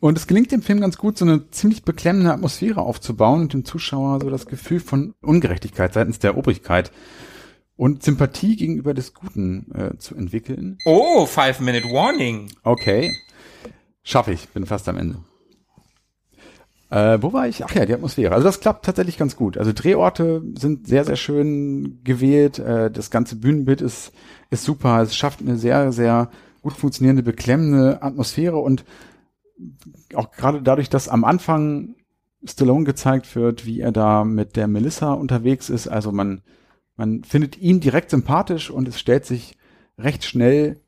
Und 0.00 0.16
es 0.16 0.26
gelingt 0.26 0.50
dem 0.50 0.62
Film 0.62 0.80
ganz 0.80 0.96
gut, 0.96 1.18
so 1.18 1.26
eine 1.26 1.50
ziemlich 1.50 1.84
beklemmende 1.84 2.32
Atmosphäre 2.32 2.80
aufzubauen 2.80 3.42
und 3.42 3.52
dem 3.52 3.64
Zuschauer 3.66 4.20
so 4.20 4.30
das 4.30 4.46
Gefühl 4.46 4.80
von 4.80 5.14
Ungerechtigkeit 5.20 5.92
seitens 5.92 6.18
der 6.18 6.38
Obrigkeit 6.38 6.90
und 7.80 8.02
Sympathie 8.02 8.56
gegenüber 8.56 8.92
des 8.92 9.14
Guten 9.14 9.72
äh, 9.74 9.96
zu 9.96 10.14
entwickeln. 10.14 10.76
Oh, 10.84 11.24
Five 11.24 11.60
Minute 11.60 11.88
Warning. 11.88 12.50
Okay. 12.62 13.10
Schaffe 14.02 14.32
ich, 14.32 14.50
bin 14.50 14.66
fast 14.66 14.86
am 14.90 14.98
Ende. 14.98 15.20
Äh, 16.90 17.22
wo 17.22 17.32
war 17.32 17.48
ich? 17.48 17.64
Ach 17.64 17.74
ja, 17.74 17.86
die 17.86 17.94
Atmosphäre. 17.94 18.34
Also 18.34 18.44
das 18.44 18.60
klappt 18.60 18.84
tatsächlich 18.84 19.16
ganz 19.16 19.34
gut. 19.34 19.56
Also 19.56 19.72
Drehorte 19.72 20.42
sind 20.58 20.88
sehr, 20.88 21.06
sehr 21.06 21.16
schön 21.16 22.04
gewählt. 22.04 22.58
Äh, 22.58 22.90
das 22.90 23.10
ganze 23.10 23.36
Bühnenbild 23.36 23.80
ist, 23.80 24.12
ist 24.50 24.64
super. 24.64 25.00
Es 25.00 25.16
schafft 25.16 25.40
eine 25.40 25.56
sehr, 25.56 25.90
sehr 25.90 26.30
gut 26.60 26.74
funktionierende, 26.74 27.22
beklemmende 27.22 28.02
Atmosphäre 28.02 28.58
und 28.58 28.84
auch 30.14 30.32
gerade 30.32 30.60
dadurch, 30.60 30.90
dass 30.90 31.08
am 31.08 31.24
Anfang 31.24 31.94
Stallone 32.44 32.84
gezeigt 32.84 33.34
wird, 33.34 33.64
wie 33.64 33.80
er 33.80 33.90
da 33.90 34.24
mit 34.24 34.56
der 34.56 34.66
Melissa 34.66 35.14
unterwegs 35.14 35.70
ist. 35.70 35.88
Also 35.88 36.12
man, 36.12 36.42
man 37.00 37.24
findet 37.24 37.56
ihn 37.56 37.80
direkt 37.80 38.10
sympathisch 38.10 38.70
und 38.70 38.86
es 38.86 39.00
stellt 39.00 39.24
sich 39.24 39.56
recht 39.96 40.22
schnell 40.22 40.82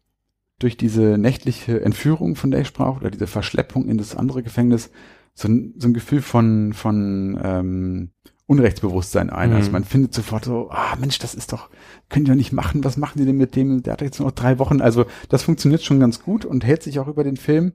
durch 0.59 0.77
diese 0.77 1.17
nächtliche 1.17 1.81
Entführung, 1.81 2.37
von 2.37 2.51
der 2.51 2.61
ich 2.61 2.69
sprach, 2.69 2.99
oder 2.99 3.11
diese 3.11 3.27
Verschleppung 3.27 3.89
in 3.89 3.97
das 3.97 4.15
andere 4.15 4.43
Gefängnis, 4.43 4.91
so 5.33 5.49
ein, 5.49 5.73
so 5.79 5.89
ein 5.89 5.95
Gefühl 5.95 6.21
von, 6.21 6.75
von 6.75 7.41
ähm, 7.43 8.11
Unrechtsbewusstsein 8.45 9.31
ein. 9.31 9.53
Also 9.53 9.53
mhm. 9.53 9.57
Also 9.57 9.71
man 9.73 9.85
findet 9.85 10.13
sofort 10.13 10.45
so, 10.45 10.69
ah 10.71 10.95
Mensch, 11.01 11.19
das 11.19 11.35
ist 11.35 11.51
doch, 11.51 11.71
können 12.11 12.27
die 12.27 12.31
doch 12.31 12.37
nicht 12.37 12.53
machen, 12.53 12.85
was 12.85 12.99
machen 12.99 13.19
die 13.19 13.25
denn 13.25 13.39
mit 13.39 13.57
dem? 13.57 13.83
Der 13.83 13.95
hat 13.95 14.03
jetzt 14.03 14.19
nur 14.19 14.29
noch 14.29 14.35
drei 14.35 14.59
Wochen. 14.59 14.83
Also 14.83 15.07
das 15.31 15.43
funktioniert 15.43 15.83
schon 15.83 15.99
ganz 15.99 16.23
gut 16.23 16.45
und 16.45 16.63
hält 16.63 16.83
sich 16.83 16.99
auch 16.99 17.09
über 17.09 17.25
den 17.25 17.39
Film. 17.39 17.73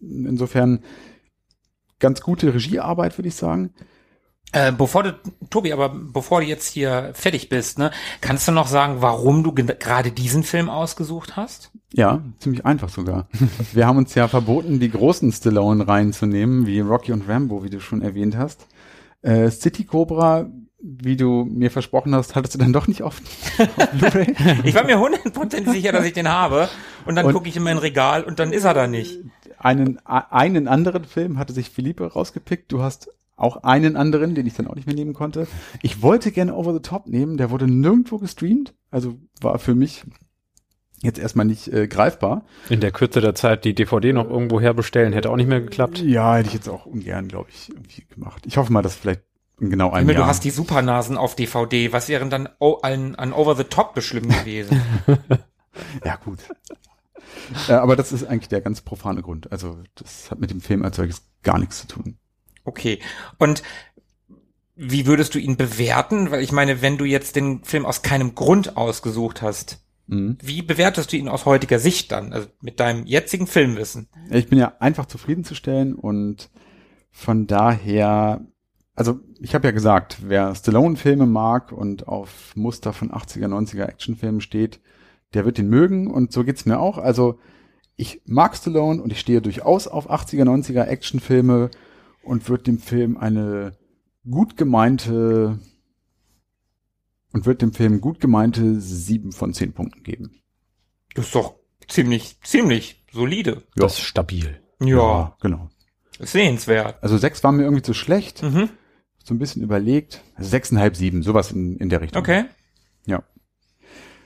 Insofern 0.00 0.84
ganz 1.98 2.20
gute 2.20 2.54
Regiearbeit, 2.54 3.18
würde 3.18 3.26
ich 3.26 3.34
sagen. 3.34 3.70
Äh, 4.56 4.72
bevor 4.72 5.02
du, 5.02 5.14
Tobi, 5.50 5.74
aber 5.74 5.90
bevor 5.90 6.40
du 6.40 6.46
jetzt 6.46 6.72
hier 6.72 7.10
fertig 7.12 7.50
bist, 7.50 7.78
ne, 7.78 7.90
kannst 8.22 8.48
du 8.48 8.52
noch 8.52 8.68
sagen, 8.68 8.96
warum 9.00 9.44
du 9.44 9.52
gerade 9.52 10.12
diesen 10.12 10.44
Film 10.44 10.70
ausgesucht 10.70 11.36
hast? 11.36 11.70
Ja, 11.92 12.22
ziemlich 12.38 12.64
einfach 12.64 12.88
sogar. 12.88 13.28
Wir 13.74 13.86
haben 13.86 13.98
uns 13.98 14.14
ja 14.14 14.28
verboten, 14.28 14.80
die 14.80 14.90
großen 14.90 15.30
Stallone 15.30 15.86
reinzunehmen, 15.86 16.66
wie 16.66 16.80
Rocky 16.80 17.12
und 17.12 17.28
Rambo, 17.28 17.64
wie 17.64 17.68
du 17.68 17.80
schon 17.80 18.00
erwähnt 18.00 18.38
hast. 18.38 18.66
Äh, 19.20 19.50
City 19.50 19.84
Cobra, 19.84 20.46
wie 20.80 21.18
du 21.18 21.44
mir 21.44 21.70
versprochen 21.70 22.14
hast, 22.14 22.34
hattest 22.34 22.54
du 22.54 22.58
dann 22.58 22.72
doch 22.72 22.86
nicht 22.86 23.02
auf, 23.02 23.20
auf 23.58 23.90
Blu-ray? 23.92 24.34
ich 24.64 24.74
war 24.74 24.84
mir 24.84 24.98
hundertprozentig 24.98 25.70
sicher, 25.70 25.92
dass 25.92 26.06
ich 26.06 26.14
den 26.14 26.30
habe. 26.30 26.70
Und 27.04 27.16
dann 27.16 27.30
gucke 27.30 27.46
ich 27.50 27.58
in 27.58 27.62
mein 27.62 27.76
Regal 27.76 28.24
und 28.24 28.38
dann 28.38 28.54
ist 28.54 28.64
er 28.64 28.72
da 28.72 28.86
nicht. 28.86 29.18
Einen, 29.58 29.98
einen 30.06 30.66
anderen 30.66 31.04
Film 31.04 31.38
hatte 31.38 31.52
sich 31.52 31.68
Philippe 31.68 32.10
rausgepickt. 32.10 32.72
Du 32.72 32.80
hast 32.80 33.10
auch 33.36 33.58
einen 33.58 33.96
anderen, 33.96 34.34
den 34.34 34.46
ich 34.46 34.54
dann 34.54 34.66
auch 34.66 34.74
nicht 34.74 34.86
mehr 34.86 34.96
nehmen 34.96 35.14
konnte. 35.14 35.46
Ich 35.82 36.02
wollte 36.02 36.32
gerne 36.32 36.54
Over 36.54 36.72
the 36.72 36.80
Top 36.80 37.06
nehmen, 37.06 37.36
der 37.36 37.50
wurde 37.50 37.66
nirgendwo 37.66 38.18
gestreamt, 38.18 38.74
also 38.90 39.18
war 39.40 39.58
für 39.58 39.74
mich 39.74 40.04
jetzt 41.02 41.18
erstmal 41.18 41.46
nicht 41.46 41.68
äh, 41.68 41.86
greifbar. 41.86 42.44
In 42.70 42.80
der 42.80 42.90
Kürze 42.90 43.20
der 43.20 43.34
Zeit 43.34 43.64
die 43.64 43.74
DVD 43.74 44.14
noch 44.14 44.28
irgendwo 44.28 44.60
herbestellen, 44.60 45.12
hätte 45.12 45.30
auch 45.30 45.36
nicht 45.36 45.48
mehr 45.48 45.60
geklappt. 45.60 46.02
Ja, 46.02 46.36
hätte 46.36 46.48
ich 46.48 46.54
jetzt 46.54 46.68
auch 46.68 46.86
ungern, 46.86 47.28
glaube 47.28 47.50
ich, 47.50 47.68
irgendwie 47.68 48.04
gemacht. 48.06 48.42
Ich 48.46 48.56
hoffe 48.56 48.72
mal, 48.72 48.82
dass 48.82 48.94
vielleicht 48.94 49.22
genau 49.58 49.90
ein 49.90 50.08
Jahr. 50.08 50.16
Du 50.16 50.26
hast 50.26 50.44
die 50.44 50.50
Supernasen 50.50 51.18
auf 51.18 51.36
DVD. 51.36 51.92
Was 51.92 52.08
wären 52.08 52.30
dann 52.30 52.48
an, 52.58 53.14
an 53.14 53.32
Over 53.34 53.56
the 53.56 53.64
Top 53.64 53.94
beschlimm 53.94 54.28
gewesen? 54.28 54.80
ja, 56.04 56.16
gut. 56.16 56.38
äh, 57.68 57.72
aber 57.72 57.96
das 57.96 58.12
ist 58.12 58.24
eigentlich 58.24 58.48
der 58.48 58.62
ganz 58.62 58.80
profane 58.80 59.20
Grund. 59.20 59.52
Also 59.52 59.78
das 59.94 60.30
hat 60.30 60.40
mit 60.40 60.50
dem 60.50 60.62
Film 60.62 60.82
als 60.82 60.96
solches 60.96 61.28
gar 61.42 61.58
nichts 61.58 61.80
zu 61.80 61.88
tun. 61.88 62.16
Okay. 62.66 62.98
Und 63.38 63.62
wie 64.74 65.06
würdest 65.06 65.34
du 65.34 65.38
ihn 65.38 65.56
bewerten? 65.56 66.30
Weil 66.30 66.42
ich 66.42 66.52
meine, 66.52 66.82
wenn 66.82 66.98
du 66.98 67.04
jetzt 67.04 67.34
den 67.36 67.64
Film 67.64 67.86
aus 67.86 68.02
keinem 68.02 68.34
Grund 68.34 68.76
ausgesucht 68.76 69.40
hast, 69.40 69.80
mhm. 70.06 70.36
wie 70.42 70.62
bewertest 70.62 71.12
du 71.12 71.16
ihn 71.16 71.28
aus 71.28 71.46
heutiger 71.46 71.78
Sicht 71.78 72.12
dann, 72.12 72.32
also 72.32 72.48
mit 72.60 72.78
deinem 72.78 73.06
jetzigen 73.06 73.46
Filmwissen? 73.46 74.08
Ich 74.30 74.48
bin 74.48 74.58
ja 74.58 74.74
einfach 74.78 75.06
zufriedenzustellen 75.06 75.94
und 75.94 76.50
von 77.10 77.46
daher, 77.46 78.44
also 78.94 79.20
ich 79.40 79.54
habe 79.54 79.68
ja 79.68 79.72
gesagt, 79.72 80.18
wer 80.20 80.54
Stallone-Filme 80.54 81.24
mag 81.24 81.72
und 81.72 82.06
auf 82.06 82.54
Muster 82.54 82.92
von 82.92 83.10
80er, 83.10 83.46
90er 83.46 83.84
Actionfilmen 83.84 84.42
steht, 84.42 84.80
der 85.32 85.46
wird 85.46 85.56
den 85.56 85.70
mögen 85.70 86.10
und 86.10 86.32
so 86.32 86.44
geht's 86.44 86.66
mir 86.66 86.78
auch. 86.78 86.98
Also 86.98 87.38
ich 87.96 88.20
mag 88.26 88.54
Stallone 88.54 89.00
und 89.00 89.10
ich 89.10 89.20
stehe 89.20 89.40
durchaus 89.40 89.88
auf 89.88 90.10
80er, 90.10 90.44
90er 90.44 90.84
Actionfilme 90.84 91.70
und 92.26 92.48
wird 92.48 92.66
dem 92.66 92.78
Film 92.78 93.16
eine 93.16 93.76
gut 94.28 94.56
gemeinte 94.56 95.58
und 97.32 97.46
wird 97.46 97.62
dem 97.62 97.72
Film 97.72 98.00
gut 98.00 98.20
gemeinte 98.20 98.80
sieben 98.80 99.32
von 99.32 99.54
zehn 99.54 99.72
Punkten 99.72 100.02
geben. 100.02 100.42
Das 101.14 101.26
ist 101.26 101.34
doch 101.34 101.56
ziemlich, 101.88 102.40
ziemlich 102.42 103.04
solide. 103.12 103.62
Ja. 103.76 103.82
Das 103.82 103.94
ist 103.94 104.04
stabil. 104.04 104.60
Ja. 104.80 104.86
ja 104.86 105.36
genau. 105.40 105.68
Sehenswert. 106.18 107.02
Also 107.02 107.18
sechs 107.18 107.44
war 107.44 107.52
mir 107.52 107.64
irgendwie 107.64 107.82
zu 107.82 107.94
schlecht. 107.94 108.42
Mhm. 108.42 108.70
So 109.22 109.34
ein 109.34 109.38
bisschen 109.38 109.62
überlegt. 109.62 110.22
Also 110.34 110.50
sechseinhalb, 110.50 110.96
sieben, 110.96 111.22
sowas 111.22 111.52
in, 111.52 111.76
in 111.76 111.88
der 111.88 112.00
Richtung. 112.00 112.20
Okay. 112.20 112.44
Ja. 113.06 113.22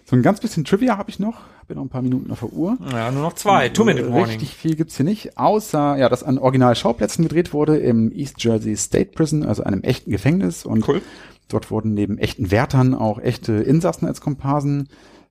So 0.04 0.16
ein 0.16 0.22
ganz 0.22 0.40
bisschen 0.40 0.64
Trivia 0.64 0.96
habe 0.96 1.10
ich 1.10 1.18
noch 1.18 1.40
bin 1.70 1.76
noch 1.76 1.84
ein 1.84 1.88
paar 1.88 2.02
Minuten 2.02 2.32
auf 2.32 2.40
der 2.40 2.52
Uhr. 2.52 2.76
Ja, 2.90 3.12
nur 3.12 3.22
noch 3.22 3.34
zwei. 3.34 3.68
Two 3.68 3.84
Minute 3.84 4.08
Warning. 4.08 4.24
Richtig 4.24 4.56
viel 4.56 4.74
gibt's 4.74 4.96
hier 4.96 5.04
nicht, 5.04 5.38
außer, 5.38 5.96
ja, 5.96 6.08
dass 6.08 6.24
an 6.24 6.36
Original-Schauplätzen 6.36 7.22
gedreht 7.22 7.52
wurde 7.52 7.78
im 7.78 8.10
East 8.10 8.42
Jersey 8.42 8.76
State 8.76 9.12
Prison, 9.12 9.44
also 9.44 9.62
einem 9.62 9.82
echten 9.82 10.10
Gefängnis. 10.10 10.66
Und 10.66 10.88
cool. 10.88 11.00
dort 11.46 11.70
wurden 11.70 11.94
neben 11.94 12.18
echten 12.18 12.50
Wärtern 12.50 12.92
auch 12.92 13.20
echte 13.20 13.52
Insassen 13.52 14.08
als 14.08 14.20
Komparsen 14.20 14.88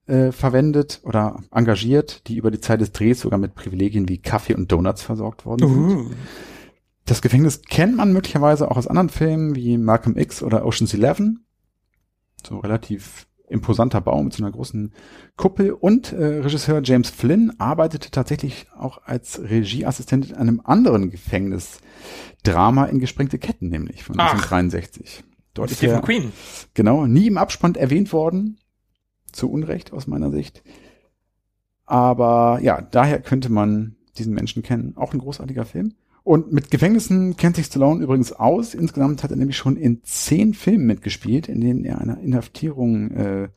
äh, 0.08 0.32
verwendet 0.32 1.02
oder 1.04 1.44
engagiert, 1.52 2.26
die 2.30 2.38
über 2.38 2.52
die 2.52 2.62
Zeit 2.62 2.80
des 2.80 2.94
Drehs 2.94 3.20
sogar 3.20 3.38
mit 3.38 3.54
Privilegien 3.54 4.08
wie 4.08 4.20
Kaffee 4.20 4.56
und 4.56 4.72
Donuts 4.72 5.02
versorgt 5.02 5.46
worden 5.46 5.68
sind. 5.68 5.98
Uh. 5.98 6.12
Das 7.04 7.22
Gefängnis 7.22 7.64
kennt 7.64 7.98
man 7.98 8.14
möglicherweise 8.14 8.72
auch 8.72 8.78
aus 8.78 8.88
anderen 8.88 9.10
Filmen 9.10 9.56
wie 9.56 9.78
Malcolm 9.78 10.16
X 10.16 10.42
oder 10.42 10.66
Ocean's 10.66 10.94
Eleven. 10.94 11.44
So 12.48 12.60
relativ 12.60 13.28
imposanter 13.50 14.02
Bau 14.02 14.22
mit 14.24 14.34
so 14.34 14.44
einer 14.44 14.52
großen 14.52 14.94
Kuppel. 15.36 15.72
Und 15.72 16.14
äh, 16.14 16.40
Regisseur 16.40 16.82
James 16.84 17.10
Flynn 17.10 17.54
arbeitete 17.58 18.12
tatsächlich 18.12 18.68
auch 18.78 19.02
als 19.04 19.42
Regieassistent 19.42 20.30
in 20.30 20.36
einem 20.36 20.62
anderen 20.64 21.10
Gefängnisdrama 21.10 22.86
in 22.86 23.00
Gesprengte 23.00 23.40
Ketten, 23.40 23.70
nämlich 23.70 24.04
von 24.04 24.20
1963. 24.20 25.24
Dort 25.54 25.72
ist 25.72 25.84
er, 25.84 26.02
Queen. 26.02 26.32
Genau, 26.74 27.06
nie 27.06 27.28
im 27.28 27.38
Abspann 27.38 27.76
erwähnt 27.76 28.14
worden. 28.14 28.60
Zu 29.32 29.52
Unrecht 29.52 29.94
aus 29.94 30.08
meiner 30.08 30.32
Sicht. 30.32 30.64
Aber 31.86 32.60
ja, 32.62 32.82
daher 32.82 33.22
könnte 33.22 33.52
man 33.52 33.96
diesen 34.18 34.34
Menschen 34.34 34.64
kennen. 34.64 34.94
Auch 34.96 35.14
ein 35.14 35.20
großartiger 35.20 35.66
Film. 35.66 35.96
Und 36.30 36.52
mit 36.52 36.70
Gefängnissen 36.70 37.38
kennt 37.38 37.56
sich 37.56 37.66
Stallone 37.66 38.04
übrigens 38.04 38.34
aus. 38.34 38.76
Insgesamt 38.76 39.24
hat 39.24 39.32
er 39.32 39.38
nämlich 39.38 39.58
schon 39.58 39.76
in 39.76 40.04
zehn 40.04 40.54
Filmen 40.54 40.86
mitgespielt, 40.86 41.50
in 41.50 41.60
denen 41.60 41.84
er 41.86 42.00
einer 42.00 42.20
Inhaftierung 42.20 43.10
äh, 43.10 43.50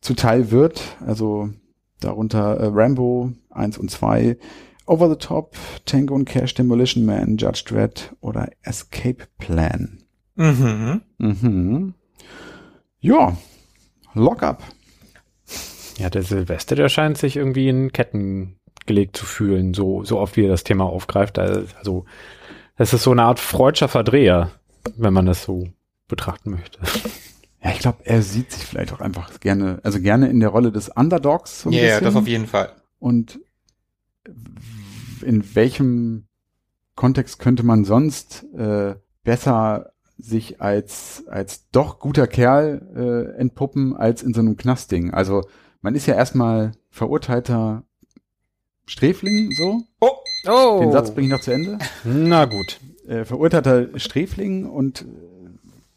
zuteil 0.00 0.50
wird. 0.50 0.96
Also 1.04 1.50
darunter 2.00 2.56
äh, 2.56 2.70
Rambo 2.72 3.32
1 3.50 3.76
und 3.76 3.90
2, 3.90 4.38
Over 4.86 5.10
the 5.10 5.16
Top, 5.16 5.54
Tango 5.84 6.14
und 6.14 6.24
Cash, 6.24 6.54
Demolition 6.54 7.04
Man, 7.04 7.36
Judge 7.36 7.64
Dredd 7.66 8.16
oder 8.22 8.48
Escape 8.62 9.26
Plan. 9.36 9.98
Mhm. 10.36 11.02
Mhm. 11.18 11.92
Ja, 13.00 13.36
Lock 14.14 14.42
Up. 14.42 14.62
Ja, 15.98 16.08
der 16.08 16.22
Silvester, 16.22 16.74
der 16.74 16.88
scheint 16.88 17.18
sich 17.18 17.36
irgendwie 17.36 17.68
in 17.68 17.92
Ketten 17.92 18.56
gelegt 18.86 19.16
zu 19.16 19.26
fühlen, 19.26 19.74
so, 19.74 20.04
so 20.04 20.18
oft 20.18 20.36
wie 20.36 20.44
er 20.44 20.50
das 20.50 20.64
Thema 20.64 20.84
aufgreift. 20.84 21.38
Also, 21.38 22.04
das 22.76 22.92
ist 22.92 23.02
so 23.02 23.12
eine 23.12 23.22
Art 23.22 23.38
freudscher 23.40 23.88
Verdreher, 23.88 24.50
wenn 24.96 25.12
man 25.12 25.26
das 25.26 25.44
so 25.44 25.68
betrachten 26.08 26.50
möchte. 26.50 26.78
Ja, 27.62 27.70
ich 27.70 27.78
glaube, 27.78 27.98
er 28.04 28.20
sieht 28.20 28.52
sich 28.52 28.64
vielleicht 28.64 28.92
auch 28.92 29.00
einfach 29.00 29.40
gerne, 29.40 29.80
also 29.82 29.98
gerne 29.98 30.28
in 30.28 30.40
der 30.40 30.50
Rolle 30.50 30.70
des 30.70 30.90
Underdogs. 30.90 31.62
So 31.62 31.70
ja, 31.70 31.82
yeah, 31.82 32.00
das 32.00 32.14
auf 32.14 32.28
jeden 32.28 32.46
Fall. 32.46 32.70
Und 32.98 33.40
in 35.22 35.54
welchem 35.54 36.26
Kontext 36.94 37.38
könnte 37.38 37.62
man 37.62 37.84
sonst 37.84 38.44
äh, 38.54 38.96
besser 39.22 39.92
sich 40.18 40.60
als 40.60 41.24
als 41.26 41.68
doch 41.70 41.98
guter 41.98 42.26
Kerl 42.26 43.34
äh, 43.36 43.40
entpuppen 43.40 43.96
als 43.96 44.22
in 44.22 44.34
so 44.34 44.40
einem 44.40 44.56
Knastding? 44.56 45.12
Also 45.12 45.42
man 45.80 45.94
ist 45.94 46.06
ja 46.06 46.14
erstmal 46.14 46.72
verurteilter 46.90 47.84
Sträfling, 48.86 49.50
so. 49.52 49.82
Oh, 50.00 50.10
oh. 50.46 50.80
Den 50.80 50.92
Satz 50.92 51.12
bringe 51.12 51.28
ich 51.28 51.32
noch 51.32 51.40
zu 51.40 51.52
Ende. 51.52 51.78
Na 52.04 52.44
gut. 52.44 52.80
Äh, 53.06 53.24
verurteilter 53.24 53.98
Sträfling 53.98 54.66
und 54.66 55.02
äh, 55.02 55.04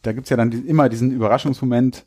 da 0.01 0.13
gibt's 0.13 0.29
ja 0.29 0.37
dann 0.37 0.51
die, 0.51 0.59
immer 0.59 0.89
diesen 0.89 1.11
Überraschungsmoment, 1.11 2.05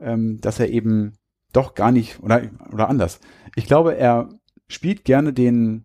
ähm, 0.00 0.40
dass 0.40 0.60
er 0.60 0.70
eben 0.70 1.14
doch 1.52 1.74
gar 1.74 1.92
nicht, 1.92 2.22
oder, 2.22 2.42
oder 2.72 2.88
anders. 2.88 3.20
Ich 3.56 3.66
glaube, 3.66 3.96
er 3.96 4.28
spielt 4.68 5.04
gerne 5.04 5.32
den, 5.32 5.84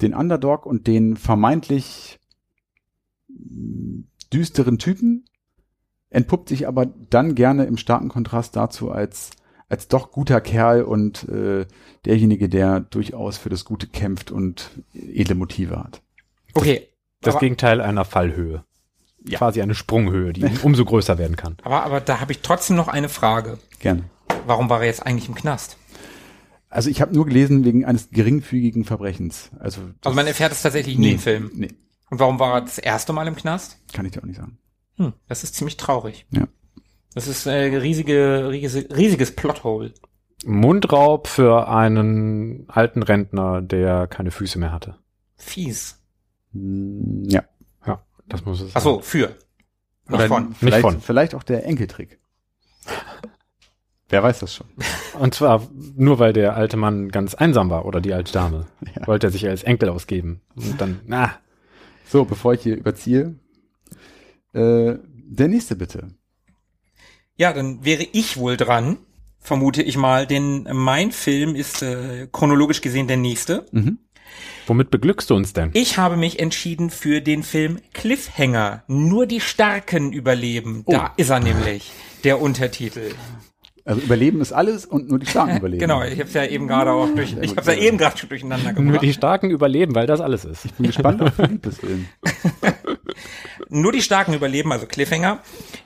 den 0.00 0.14
Underdog 0.14 0.66
und 0.66 0.86
den 0.86 1.16
vermeintlich 1.16 2.18
düsteren 4.32 4.78
Typen, 4.78 5.24
entpuppt 6.10 6.48
sich 6.48 6.66
aber 6.68 6.86
dann 6.86 7.34
gerne 7.34 7.64
im 7.64 7.76
starken 7.76 8.08
Kontrast 8.08 8.56
dazu 8.56 8.90
als 8.90 9.30
als 9.74 9.88
doch 9.88 10.12
guter 10.12 10.40
Kerl 10.40 10.82
und 10.82 11.28
äh, 11.28 11.66
derjenige, 12.04 12.48
der 12.48 12.78
durchaus 12.78 13.38
für 13.38 13.48
das 13.48 13.64
Gute 13.64 13.88
kämpft 13.88 14.30
und 14.30 14.70
edle 14.94 15.34
Motive 15.34 15.76
hat. 15.76 16.00
Okay. 16.54 16.88
Das, 17.20 17.34
das 17.34 17.40
Gegenteil 17.40 17.80
einer 17.80 18.04
Fallhöhe. 18.04 18.64
Ja. 19.26 19.38
Quasi 19.38 19.62
eine 19.62 19.74
Sprunghöhe, 19.74 20.32
die 20.32 20.46
umso 20.62 20.84
größer 20.84 21.18
werden 21.18 21.34
kann. 21.34 21.56
Aber, 21.62 21.82
aber 21.82 22.00
da 22.00 22.20
habe 22.20 22.30
ich 22.30 22.40
trotzdem 22.40 22.76
noch 22.76 22.86
eine 22.86 23.08
Frage. 23.08 23.58
Gerne. 23.80 24.04
Warum 24.46 24.70
war 24.70 24.80
er 24.80 24.86
jetzt 24.86 25.04
eigentlich 25.04 25.28
im 25.28 25.34
Knast? 25.34 25.76
Also 26.68 26.88
ich 26.88 27.00
habe 27.00 27.14
nur 27.14 27.26
gelesen 27.26 27.64
wegen 27.64 27.84
eines 27.84 28.10
geringfügigen 28.10 28.84
Verbrechens. 28.84 29.50
Also, 29.58 29.80
also 30.04 30.14
man 30.14 30.26
erfährt 30.28 30.52
es 30.52 30.62
tatsächlich 30.62 30.98
nie 30.98 31.06
nee, 31.06 31.12
im 31.14 31.18
Film. 31.18 31.50
Nee. 31.54 31.68
Und 32.10 32.20
warum 32.20 32.38
war 32.38 32.54
er 32.54 32.60
das 32.60 32.78
erste 32.78 33.12
Mal 33.12 33.26
im 33.26 33.34
Knast? 33.34 33.78
Kann 33.92 34.06
ich 34.06 34.12
dir 34.12 34.20
auch 34.22 34.26
nicht 34.26 34.36
sagen. 34.36 34.58
Hm, 34.98 35.14
das 35.26 35.42
ist 35.42 35.56
ziemlich 35.56 35.78
traurig. 35.78 36.26
Ja. 36.30 36.46
Das 37.14 37.28
ist 37.28 37.46
ein 37.46 37.74
riesige, 37.74 38.48
riesige, 38.50 38.94
riesiges 38.96 39.34
Plothole. 39.34 39.92
Mundraub 40.44 41.26
für 41.28 41.68
einen 41.68 42.64
alten 42.68 43.02
Rentner, 43.02 43.62
der 43.62 44.06
keine 44.06 44.30
Füße 44.30 44.58
mehr 44.58 44.72
hatte. 44.72 44.96
Fies. 45.36 46.02
Hm, 46.52 47.24
ja. 47.28 47.44
Ja, 47.86 48.02
das 48.28 48.44
muss 48.44 48.60
es 48.60 48.72
sein. 48.72 48.74
Ach 48.74 48.82
so, 48.82 49.00
für. 49.00 49.36
Oder 50.08 50.26
von. 50.28 50.54
Vielleicht, 50.54 50.74
Nicht 50.76 50.80
von. 50.80 51.00
vielleicht 51.00 51.34
auch 51.34 51.42
der 51.44 51.64
Enkeltrick. 51.64 52.18
Wer 54.10 54.22
weiß 54.22 54.40
das 54.40 54.54
schon. 54.54 54.66
Und 55.18 55.34
zwar 55.34 55.66
nur, 55.96 56.18
weil 56.18 56.32
der 56.32 56.56
alte 56.56 56.76
Mann 56.76 57.08
ganz 57.08 57.34
einsam 57.34 57.70
war 57.70 57.86
oder 57.86 58.00
die 58.00 58.12
alte 58.12 58.32
Dame. 58.32 58.66
Ja. 58.94 59.06
Wollte 59.06 59.28
er 59.28 59.30
sich 59.30 59.48
als 59.48 59.62
Enkel 59.64 59.88
ausgeben. 59.88 60.40
Und 60.54 60.80
dann, 60.80 61.00
na. 61.06 61.32
So, 62.06 62.24
bevor 62.24 62.52
ich 62.52 62.62
hier 62.62 62.76
überziehe, 62.76 63.34
äh, 64.52 64.94
der 65.02 65.48
nächste 65.48 65.74
bitte. 65.74 66.08
Ja, 67.36 67.52
dann 67.52 67.84
wäre 67.84 68.06
ich 68.12 68.36
wohl 68.36 68.56
dran, 68.56 68.98
vermute 69.40 69.82
ich 69.82 69.96
mal, 69.96 70.26
denn 70.26 70.68
mein 70.72 71.10
Film 71.10 71.56
ist 71.56 71.82
äh, 71.82 72.28
chronologisch 72.30 72.80
gesehen 72.80 73.08
der 73.08 73.16
nächste. 73.16 73.66
Mhm. 73.72 73.98
Womit 74.66 74.90
beglückst 74.90 75.30
du 75.30 75.34
uns 75.34 75.52
denn? 75.52 75.70
Ich 75.74 75.98
habe 75.98 76.16
mich 76.16 76.38
entschieden 76.38 76.90
für 76.90 77.20
den 77.20 77.42
Film 77.42 77.80
Cliffhanger. 77.92 78.84
Nur 78.86 79.26
die 79.26 79.40
Starken 79.40 80.12
überleben. 80.12 80.82
Oh. 80.86 80.92
Da 80.92 81.12
ist 81.16 81.30
er 81.30 81.40
nämlich, 81.40 81.92
der 82.22 82.40
Untertitel. 82.40 83.14
Also 83.86 84.00
Überleben 84.00 84.40
ist 84.40 84.52
alles 84.52 84.86
und 84.86 85.10
nur 85.10 85.18
die 85.18 85.26
Starken 85.26 85.56
überleben. 85.58 85.80
genau, 85.80 86.02
ich 86.02 86.12
habe 86.12 86.24
es 86.24 86.32
ja 86.32 86.46
eben 86.46 86.66
gerade 86.66 86.90
auch 86.90 87.08
durch, 87.14 87.36
ich 87.38 87.50
habe 87.50 87.60
es 87.60 87.66
ja 87.66 87.74
eben 87.74 87.98
gerade 87.98 88.16
schon 88.16 88.30
durcheinander 88.30 88.72
gemacht. 88.72 88.92
Nur 88.92 88.98
die 88.98 89.12
Starken 89.12 89.50
überleben, 89.50 89.94
weil 89.94 90.06
das 90.06 90.22
alles 90.22 90.46
ist. 90.46 90.64
Ich 90.64 90.72
bin 90.72 90.86
gespannt 90.86 91.20
auf 91.20 91.34
Philippes 91.34 91.78
Film. 91.78 92.06
nur 93.68 93.92
die 93.92 94.00
Starken 94.00 94.32
überleben, 94.32 94.72
also 94.72 94.86
Cliffhanger, 94.86 95.40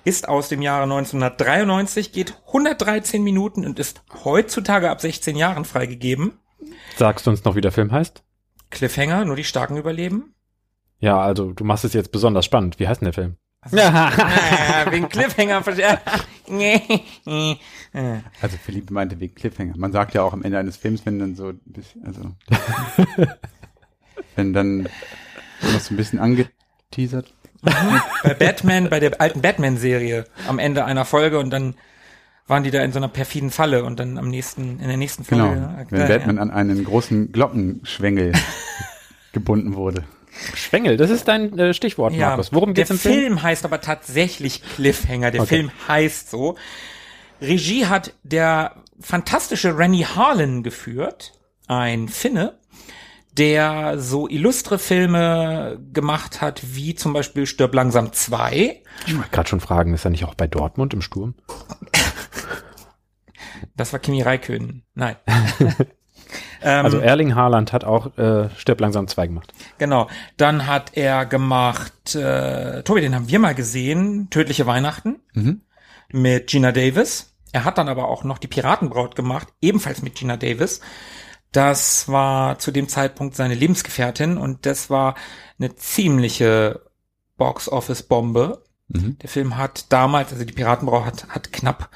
ist 0.05 0.28
aus 0.28 0.49
dem 0.49 0.62
Jahre 0.62 0.84
1993, 0.84 2.12
geht 2.12 2.34
113 2.46 3.22
Minuten 3.22 3.66
und 3.66 3.80
ist 3.80 4.03
heutzutage 4.24 4.90
ab 4.90 5.01
16 5.01 5.34
Jahren 5.36 5.64
freigegeben. 5.64 6.38
Sagst 6.96 7.26
du 7.26 7.30
uns 7.30 7.44
noch, 7.44 7.57
wie 7.57 7.61
der 7.61 7.72
Film 7.72 7.90
heißt? 7.90 8.22
Cliffhanger, 8.70 9.24
nur 9.24 9.34
die 9.34 9.44
Starken 9.44 9.76
überleben. 9.76 10.34
Ja, 11.01 11.20
also 11.20 11.53
du 11.53 11.64
machst 11.64 11.84
es 11.84 11.94
jetzt 11.94 12.12
besonders 12.12 12.44
spannend. 12.44 12.78
Wie 12.78 12.86
heißt 12.86 13.01
denn 13.01 13.07
der 13.07 13.12
Film? 13.12 13.36
Also, 13.61 13.76
ja, 13.80 14.86
wegen 14.90 15.09
Cliffhanger. 15.09 15.62
also 18.40 18.56
Philippe 18.62 18.92
meinte 18.92 19.20
wegen 19.20 19.34
Cliffhanger. 19.34 19.74
Man 19.76 19.92
sagt 19.92 20.14
ja 20.14 20.22
auch 20.22 20.32
am 20.32 20.42
Ende 20.42 20.59
eines 20.59 20.76
Films, 20.76 21.04
wenn 21.04 21.18
dann 21.18 21.34
so 21.34 21.48
ein 21.48 21.61
bisschen, 21.64 22.06
also 22.06 22.20
wenn 24.36 24.52
dann 24.52 24.88
noch 25.62 25.80
so 25.80 25.94
ein 25.94 25.96
bisschen 25.96 26.18
angeteasert. 26.18 27.34
bei 28.22 28.34
Batman, 28.34 28.88
bei 28.88 29.00
der 29.00 29.20
alten 29.20 29.42
Batman-Serie 29.42 30.24
am 30.46 30.59
Ende 30.59 30.84
einer 30.84 31.04
Folge 31.04 31.38
und 31.38 31.50
dann 31.50 31.74
waren 32.46 32.62
die 32.62 32.70
da 32.70 32.82
in 32.82 32.92
so 32.92 32.98
einer 32.98 33.09
perfiden 33.09 33.50
Falle 33.50 33.84
und 33.84 34.00
dann 34.00 34.16
am 34.16 34.28
nächsten, 34.28 34.80
in 34.80 34.88
der 34.88 34.96
nächsten 34.96 35.24
Folge. 35.24 35.44
Genau, 35.44 35.84
wenn 35.90 36.09
Batman 36.09 36.36
ja. 36.36 36.42
an 36.42 36.50
einen 36.50 36.84
großen 36.84 37.32
Glockenschwengel 37.32 38.32
gebunden 39.32 39.74
wurde. 39.74 40.04
Schwengel, 40.55 40.97
das 40.97 41.11
ist 41.11 41.28
dein 41.28 41.59
äh, 41.59 41.74
Stichwort, 41.74 42.12
ja, 42.14 42.28
Markus. 42.28 42.53
Worum 42.53 42.74
geht's 42.74 42.91
im 42.91 42.99
Film? 42.99 43.14
Der 43.14 43.22
Film 43.22 43.43
heißt 43.43 43.64
aber 43.64 43.80
tatsächlich 43.80 44.62
Cliffhanger. 44.76 45.30
Der 45.30 45.43
okay. 45.43 45.57
Film 45.57 45.70
heißt 45.89 46.30
so. 46.30 46.57
Regie 47.41 47.86
hat 47.86 48.14
der 48.22 48.76
fantastische 49.01 49.76
Rennie 49.76 50.05
Harlan 50.05 50.62
geführt, 50.62 51.32
ein 51.66 52.09
Finne, 52.09 52.59
der 53.32 53.99
so 53.99 54.28
illustre 54.28 54.78
Filme 54.78 55.78
gemacht 55.93 56.41
hat, 56.41 56.62
wie 56.74 56.95
zum 56.95 57.12
Beispiel 57.12 57.47
Stirb 57.47 57.74
langsam 57.74 58.12
2. 58.12 58.82
Ich 59.07 59.16
wollte 59.16 59.30
gerade 59.30 59.49
schon 59.49 59.61
fragen, 59.61 59.95
ist 59.95 60.05
er 60.05 60.11
nicht 60.11 60.24
auch 60.24 60.34
bei 60.34 60.49
Dortmund 60.49 60.93
im 60.95 61.03
Sturm? 61.03 61.34
Das 63.76 63.93
war 63.93 64.01
Kimi 64.01 64.22
Raikön. 64.22 64.82
Nein. 64.95 65.16
Ähm, 66.62 66.84
also 66.84 66.98
Erling 66.98 67.34
Haaland 67.34 67.72
hat 67.72 67.84
auch 67.84 68.16
äh, 68.18 68.48
Stirb 68.56 68.80
langsam 68.80 69.06
2 69.08 69.26
gemacht. 69.28 69.52
Genau. 69.78 70.08
Dann 70.36 70.66
hat 70.66 70.96
er 70.96 71.26
gemacht, 71.26 72.14
äh, 72.14 72.82
Tobi, 72.82 73.00
den 73.00 73.14
haben 73.14 73.28
wir 73.28 73.38
mal 73.38 73.54
gesehen, 73.54 74.28
Tödliche 74.30 74.66
Weihnachten 74.66 75.20
mhm. 75.32 75.62
mit 76.10 76.48
Gina 76.48 76.72
Davis. 76.72 77.34
Er 77.52 77.64
hat 77.64 77.78
dann 77.78 77.88
aber 77.88 78.08
auch 78.08 78.24
noch 78.24 78.38
die 78.38 78.48
Piratenbraut 78.48 79.16
gemacht, 79.16 79.48
ebenfalls 79.60 80.02
mit 80.02 80.16
Gina 80.16 80.36
Davis. 80.36 80.80
Das 81.52 82.08
war 82.08 82.58
zu 82.58 82.70
dem 82.70 82.88
Zeitpunkt 82.88 83.34
seine 83.34 83.54
Lebensgefährtin 83.54 84.36
und 84.36 84.66
das 84.66 84.90
war 84.90 85.14
eine 85.58 85.74
ziemliche 85.76 86.82
Box-Office-Bombe. 87.38 88.62
Mhm. 88.88 89.18
Der 89.18 89.28
Film 89.28 89.56
hat 89.56 89.90
damals, 89.90 90.32
also 90.32 90.44
die 90.44 90.52
Piratenbraut 90.52 91.06
hat, 91.06 91.28
hat 91.28 91.52
knapp 91.52 91.88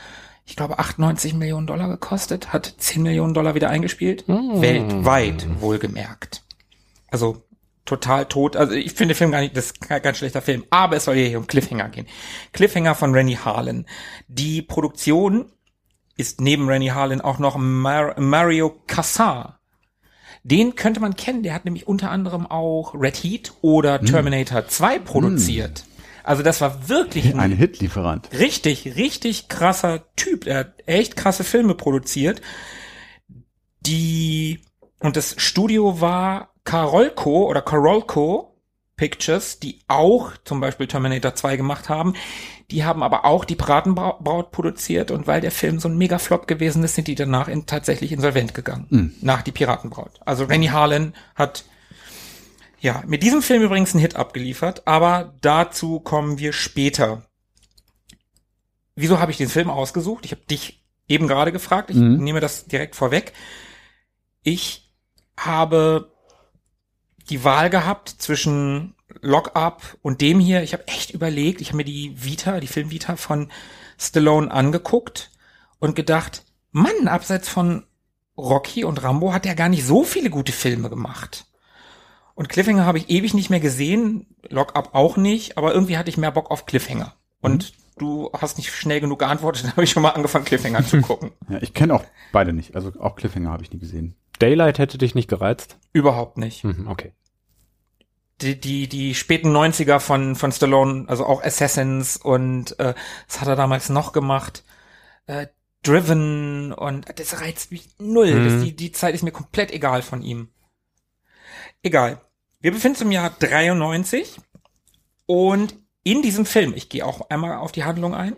ich 0.53 0.57
glaube, 0.57 0.79
98 0.79 1.33
Millionen 1.33 1.67
Dollar 1.67 1.89
gekostet, 1.89 2.53
hat 2.53 2.75
10 2.77 3.03
Millionen 3.03 3.33
Dollar 3.33 3.55
wieder 3.55 3.71
eingespielt. 3.71 4.29
Mm. 4.29 4.61
Weltweit, 4.61 5.47
wohlgemerkt. 5.63 6.45
Also 7.09 7.47
total 7.87 8.27
tot. 8.27 8.55
Also 8.55 8.75
ich 8.75 8.93
finde 8.93 9.15
den 9.15 9.17
Film 9.17 9.31
gar 9.31 9.41
nicht, 9.41 9.57
das 9.57 9.69
ist 9.69 9.81
kein 9.81 10.03
ganz 10.03 10.19
schlechter 10.19 10.43
Film, 10.43 10.67
aber 10.69 10.97
es 10.97 11.07
soll 11.07 11.17
hier 11.17 11.39
um 11.39 11.47
Cliffhanger 11.47 11.89
gehen. 11.89 12.07
Cliffhanger 12.53 12.95
von 12.95 13.15
Rennie 13.15 13.39
Harlan. 13.39 13.87
Die 14.29 14.61
Produktion 14.61 15.51
ist 16.19 16.43
neben 16.43 16.69
Rennie 16.69 16.91
Harlan 16.91 17.23
auch 17.23 17.39
noch 17.39 17.57
Mar 17.57 18.21
Mario 18.21 18.79
Cassar. 18.87 19.59
Den 20.43 20.75
könnte 20.75 21.01
man 21.01 21.17
kennen, 21.17 21.43
der 21.43 21.55
hat 21.55 21.65
nämlich 21.65 21.87
unter 21.87 22.11
anderem 22.11 22.47
auch 22.47 22.95
Red 22.95 23.17
Heat 23.17 23.55
oder 23.63 24.01
hm. 24.01 24.07
Terminator 24.07 24.61
mm. 24.61 24.69
2 24.69 24.99
produziert. 24.99 25.85
Mm. 25.87 25.92
Also 26.25 26.43
das 26.43 26.61
war 26.61 26.89
wirklich 26.89 27.33
ein, 27.33 27.41
ein 27.41 27.53
Hitlieferant. 27.53 28.29
Richtig, 28.33 28.97
richtig 28.97 29.49
krasser 29.49 30.05
Typ. 30.17 30.47
Er 30.47 30.59
hat 30.59 30.75
echt 30.87 31.17
krasse 31.17 31.45
Filme 31.45 31.75
produziert. 31.75 32.41
Die 33.81 34.61
und 35.01 35.17
das 35.17 35.35
Studio 35.39 36.01
war 36.01 36.55
Karolko 36.65 37.49
oder 37.49 37.61
Karolko 37.61 38.53
Pictures, 38.97 39.59
die 39.59 39.81
auch 39.89 40.31
zum 40.45 40.61
Beispiel 40.61 40.87
Terminator 40.87 41.35
2 41.35 41.57
gemacht 41.57 41.89
haben. 41.89 42.15
Die 42.71 42.85
haben 42.85 43.03
aber 43.03 43.25
auch 43.25 43.45
die 43.45 43.57
Bratenbraut 43.57 44.53
produziert 44.53 45.11
und 45.11 45.27
weil 45.27 45.41
der 45.41 45.51
Film 45.51 45.81
so 45.81 45.89
ein 45.89 45.99
Mega-Flop 45.99 46.47
gewesen 46.47 46.85
ist, 46.85 46.95
sind 46.95 47.09
die 47.09 47.17
danach 47.17 47.49
in, 47.49 47.67
tatsächlich 47.67 48.13
insolvent 48.13 48.55
gegangen. 48.55 48.87
Mhm. 48.91 49.15
Nach 49.21 49.43
die 49.43 49.51
Piratenbraut. 49.51 50.21
Also 50.25 50.45
Rennie 50.45 50.71
Harlan 50.71 51.15
hat 51.35 51.65
ja, 52.83 53.05
mit 53.07 53.23
diesem 53.23 53.43
Film 53.43 53.63
übrigens 53.63 53.95
ein 53.95 54.01
Hit 54.01 54.17
abgeliefert, 54.17 54.89
aber 54.89 55.39
dazu 55.41 56.01
kommen 56.01 56.41
wir 56.41 56.53
später. 56.53 57.23
Wieso 58.97 59.21
habe 59.21 59.31
ich 59.31 59.37
den 59.37 59.49
Film 59.49 59.71
ausgesucht? 59.71 60.25
Ich 60.25 60.33
habe 60.33 60.43
dich 60.43 60.85
eben 61.07 61.29
gerade 61.29 61.53
gefragt. 61.53 61.91
Ich 61.91 61.97
mhm. 61.97 62.17
nehme 62.17 62.41
das 62.41 62.67
direkt 62.67 62.97
vorweg. 62.97 63.35
Ich 64.43 64.93
habe 65.39 66.13
die 67.31 67.45
Wahl 67.45 67.71
gehabt 67.71 68.09
zwischen 68.09 68.97
Lock-up 69.21 69.97
und 70.03 70.21
dem 70.21 70.41
hier. 70.41 70.65
Ich 70.65 70.73
habe 70.73 70.89
echt 70.89 71.13
überlegt. 71.13 71.61
Ich 71.61 71.69
habe 71.69 71.77
mir 71.77 71.85
die 71.85 72.13
Vita, 72.17 72.59
die 72.59 72.67
Filmvita 72.67 73.15
von 73.15 73.53
Stallone 73.97 74.51
angeguckt 74.51 75.31
und 75.79 75.95
gedacht, 75.95 76.45
Mann, 76.73 77.07
abseits 77.07 77.49
von 77.49 77.87
Rocky 78.37 78.83
und 78.83 79.05
Rambo 79.05 79.33
hat 79.33 79.47
er 79.47 79.55
gar 79.55 79.69
nicht 79.69 79.87
so 79.87 80.03
viele 80.03 80.31
gute 80.31 80.51
Filme 80.51 80.91
gemacht. 80.91 81.47
Und 82.35 82.49
Cliffhanger 82.49 82.87
habe 82.87 82.99
ich 82.99 83.11
ewig 83.11 83.35
nicht 83.35 83.51
mehr 83.51 83.61
gesehen, 83.61 84.27
Lockup 84.49 84.95
auch 84.95 85.17
nicht, 85.17 85.59
aber 85.59 85.75
irgendwie 85.75 85.99
hatte 85.99 86.11
ich 86.11 86.17
mehr 86.17 86.31
Bock 86.31 86.51
auf 86.51 86.67
Cliffhanger. 86.67 87.15
Und 87.41 87.73
mhm. 87.73 87.99
du 87.99 88.31
hast 88.33 88.57
nicht 88.57 88.71
schnell 88.71 89.01
genug 89.01 89.19
geantwortet, 89.19 89.65
dann 89.65 89.73
habe 89.73 89.85
ich 89.85 89.91
schon 89.91 90.03
mal 90.03 90.11
angefangen, 90.11 90.45
Cliffhanger 90.45 90.85
zu 90.85 91.01
gucken. 91.01 91.33
Ja, 91.49 91.59
ich 91.61 91.75
kenne 91.75 91.95
auch 91.95 92.05
beide 92.33 92.53
nicht, 92.53 92.75
also 92.75 92.93
auch 92.99 93.17
Cliffhanger 93.17 93.51
habe 93.51 93.63
ich 93.63 93.73
nie 93.73 93.79
gesehen. 93.79 94.15
Daylight 94.39 94.79
hätte 94.79 94.99
dich 94.99 95.15
nicht 95.15 95.29
gereizt? 95.29 95.79
Überhaupt 95.93 96.39
nicht. 96.39 96.65
Mhm, 96.65 96.89
okay. 96.89 97.13
Die, 98.41 98.59
die, 98.59 98.89
die 98.89 99.15
späten 99.15 99.55
90er 99.55 100.01
von, 100.01 100.35
von 100.35 100.51
Stallone, 100.51 101.05
also 101.07 101.27
auch 101.27 101.45
Assassins 101.45 102.17
und 102.17 102.79
äh, 102.81 102.95
was 103.29 103.41
hat 103.41 103.47
er 103.47 103.55
damals 103.55 103.89
noch 103.89 104.13
gemacht? 104.13 104.65
Äh, 105.27 105.47
driven 105.83 106.73
und 106.73 107.07
das 107.19 107.41
reizt 107.41 107.71
mich 107.71 107.91
null. 107.99 108.35
Mhm. 108.35 108.45
Das, 108.45 108.63
die, 108.65 108.75
die 108.75 108.93
Zeit 108.93 109.15
ist 109.15 109.23
mir 109.23 109.33
komplett 109.33 109.71
egal 109.71 110.03
von 110.03 110.23
ihm. 110.23 110.49
Egal. 111.83 112.21
Wir 112.61 112.71
befinden 112.71 112.95
uns 112.95 113.03
im 113.03 113.13
Jahr 113.13 113.31
93 113.31 114.41
und 115.27 115.77
in 116.05 116.23
diesem 116.23 116.47
Film, 116.47 116.75
ich 116.75 116.89
gehe 116.89 117.05
auch 117.05 117.29
einmal 117.31 117.57
auf 117.57 117.73
die 117.73 117.85
Handlung 117.85 118.15
ein, 118.15 118.37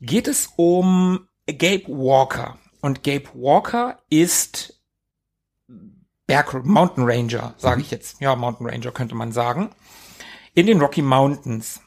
geht 0.00 0.28
es 0.28 0.50
um 0.56 1.28
Gabe 1.46 1.86
Walker. 1.88 2.58
Und 2.80 3.02
Gabe 3.02 3.28
Walker 3.34 3.98
ist 4.10 4.82
Berg 6.26 6.64
Mountain 6.64 7.04
Ranger, 7.04 7.54
sage 7.58 7.80
ich 7.80 7.90
jetzt. 7.90 8.20
Ja, 8.20 8.34
Mountain 8.34 8.68
Ranger 8.68 8.92
könnte 8.92 9.14
man 9.14 9.32
sagen. 9.32 9.70
In 10.54 10.66
den 10.66 10.80
Rocky 10.80 11.02
Mountains. 11.02 11.80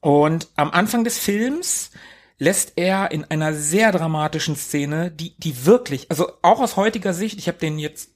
Und 0.00 0.48
am 0.56 0.70
Anfang 0.70 1.04
des 1.04 1.18
Films 1.18 1.90
lässt 2.38 2.74
er 2.76 3.10
in 3.10 3.24
einer 3.24 3.54
sehr 3.54 3.92
dramatischen 3.92 4.56
Szene, 4.56 5.10
die, 5.10 5.36
die 5.38 5.66
wirklich, 5.66 6.10
also 6.10 6.32
auch 6.42 6.60
aus 6.60 6.76
heutiger 6.76 7.14
Sicht, 7.14 7.38
ich 7.38 7.48
habe 7.48 7.58
den 7.58 7.78
jetzt 7.78 8.15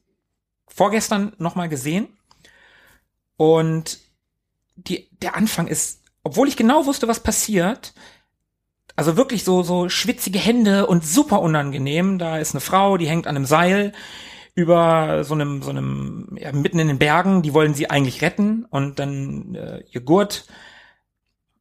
vorgestern 0.74 1.32
nochmal 1.38 1.68
gesehen. 1.68 2.08
Und 3.36 3.98
die, 4.76 5.08
der 5.22 5.36
Anfang 5.36 5.66
ist, 5.66 6.02
obwohl 6.22 6.48
ich 6.48 6.56
genau 6.56 6.86
wusste, 6.86 7.08
was 7.08 7.20
passiert, 7.20 7.92
also 8.96 9.16
wirklich 9.16 9.44
so, 9.44 9.62
so 9.62 9.88
schwitzige 9.88 10.38
Hände 10.38 10.86
und 10.86 11.06
super 11.06 11.40
unangenehm. 11.40 12.18
Da 12.18 12.38
ist 12.38 12.54
eine 12.54 12.60
Frau, 12.60 12.96
die 12.98 13.08
hängt 13.08 13.26
an 13.26 13.36
einem 13.36 13.46
Seil 13.46 13.92
über 14.54 15.24
so 15.24 15.34
einem, 15.34 15.62
so 15.62 15.70
einem, 15.70 16.36
ja, 16.38 16.52
mitten 16.52 16.78
in 16.78 16.88
den 16.88 16.98
Bergen, 16.98 17.42
die 17.42 17.54
wollen 17.54 17.72
sie 17.72 17.88
eigentlich 17.88 18.20
retten. 18.20 18.66
Und 18.68 18.98
dann 18.98 19.54
äh, 19.54 19.82
ihr 19.90 20.02
Gurt 20.02 20.46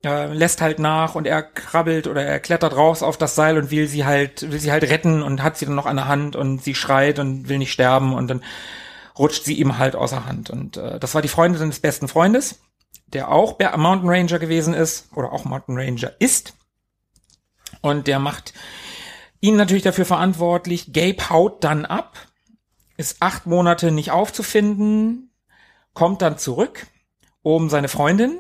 äh, 0.04 0.34
lässt 0.34 0.62
halt 0.62 0.80
nach 0.80 1.16
und 1.16 1.28
er 1.28 1.44
krabbelt 1.44 2.08
oder 2.08 2.24
er 2.24 2.40
klettert 2.40 2.76
raus 2.76 3.04
auf 3.04 3.18
das 3.18 3.36
Seil 3.36 3.58
und 3.58 3.72
will 3.72 3.88
sie 3.88 4.06
halt, 4.06 4.52
will 4.52 4.60
sie 4.60 4.72
halt 4.72 4.84
retten 4.84 5.22
und 5.24 5.44
hat 5.44 5.58
sie 5.58 5.66
dann 5.66 5.76
noch 5.76 5.86
an 5.86 5.98
der 5.98 6.08
Hand 6.08 6.36
und 6.36 6.64
sie 6.64 6.76
schreit 6.76 7.20
und 7.20 7.48
will 7.48 7.58
nicht 7.58 7.72
sterben. 7.72 8.14
Und 8.14 8.28
dann 8.30 8.44
rutscht 9.20 9.44
sie 9.44 9.60
ihm 9.60 9.78
halt 9.78 9.96
außer 9.96 10.26
Hand. 10.26 10.50
Und 10.50 10.78
äh, 10.78 11.00
das 11.00 11.14
war 11.14 11.22
die 11.22 11.28
Freundin 11.28 11.60
seines 11.60 11.80
besten 11.80 12.08
Freundes, 12.08 12.62
der 13.08 13.30
auch 13.30 13.60
Mountain 13.60 14.10
Ranger 14.10 14.40
gewesen 14.40 14.74
ist 14.74 15.10
oder 15.16 15.34
auch 15.34 15.46
Mountain 15.46 15.78
Ranger 15.78 16.14
ist. 16.20 16.54
Und 17.82 18.08
der 18.08 18.20
macht 18.20 18.54
ihn 19.42 19.56
natürlich 19.56 19.84
dafür 19.84 20.06
verantwortlich. 20.06 20.94
Gabe 20.94 21.30
haut 21.30 21.64
dann 21.64 21.86
ab, 21.86 22.18
ist 22.98 23.22
acht 23.22 23.46
Monate 23.46 23.92
nicht 23.92 24.12
aufzufinden, 24.12 25.32
kommt 25.94 26.22
dann 26.22 26.38
zurück, 26.38 26.88
um 27.42 27.70
seine 27.70 27.88
Freundin, 27.88 28.40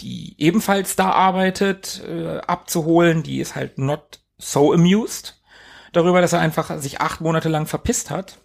die 0.00 0.34
ebenfalls 0.38 0.96
da 0.96 1.10
arbeitet, 1.10 2.02
äh, 2.06 2.38
abzuholen. 2.38 3.22
Die 3.22 3.40
ist 3.40 3.54
halt 3.54 3.78
not 3.78 4.20
so 4.36 4.72
amused 4.72 5.40
darüber, 5.92 6.20
dass 6.20 6.32
er 6.32 6.40
einfach 6.40 6.78
sich 6.78 7.00
acht 7.00 7.20
Monate 7.20 7.48
lang 7.48 7.66
verpisst 7.66 8.10
hat. 8.10 8.38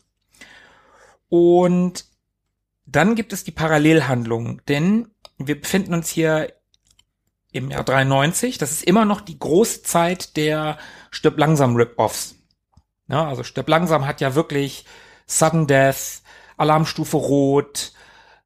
Und 1.29 2.05
dann 2.85 3.15
gibt 3.15 3.33
es 3.33 3.43
die 3.43 3.51
Parallelhandlung, 3.51 4.61
denn 4.67 5.09
wir 5.37 5.59
befinden 5.59 5.93
uns 5.93 6.09
hier 6.09 6.53
im 7.51 7.71
Jahr 7.71 7.83
93. 7.83 8.57
Das 8.57 8.71
ist 8.71 8.83
immer 8.83 9.05
noch 9.05 9.21
die 9.21 9.39
große 9.39 9.83
Zeit 9.83 10.35
der 10.37 10.77
Stirb 11.11 11.37
langsam 11.37 11.75
Rip-Offs. 11.75 12.35
Ja, 13.07 13.27
also 13.27 13.43
Stirb 13.43 13.69
langsam 13.69 14.07
hat 14.07 14.21
ja 14.21 14.35
wirklich 14.35 14.85
Sudden 15.27 15.67
Death, 15.67 16.21
Alarmstufe 16.57 17.17
Rot, 17.17 17.93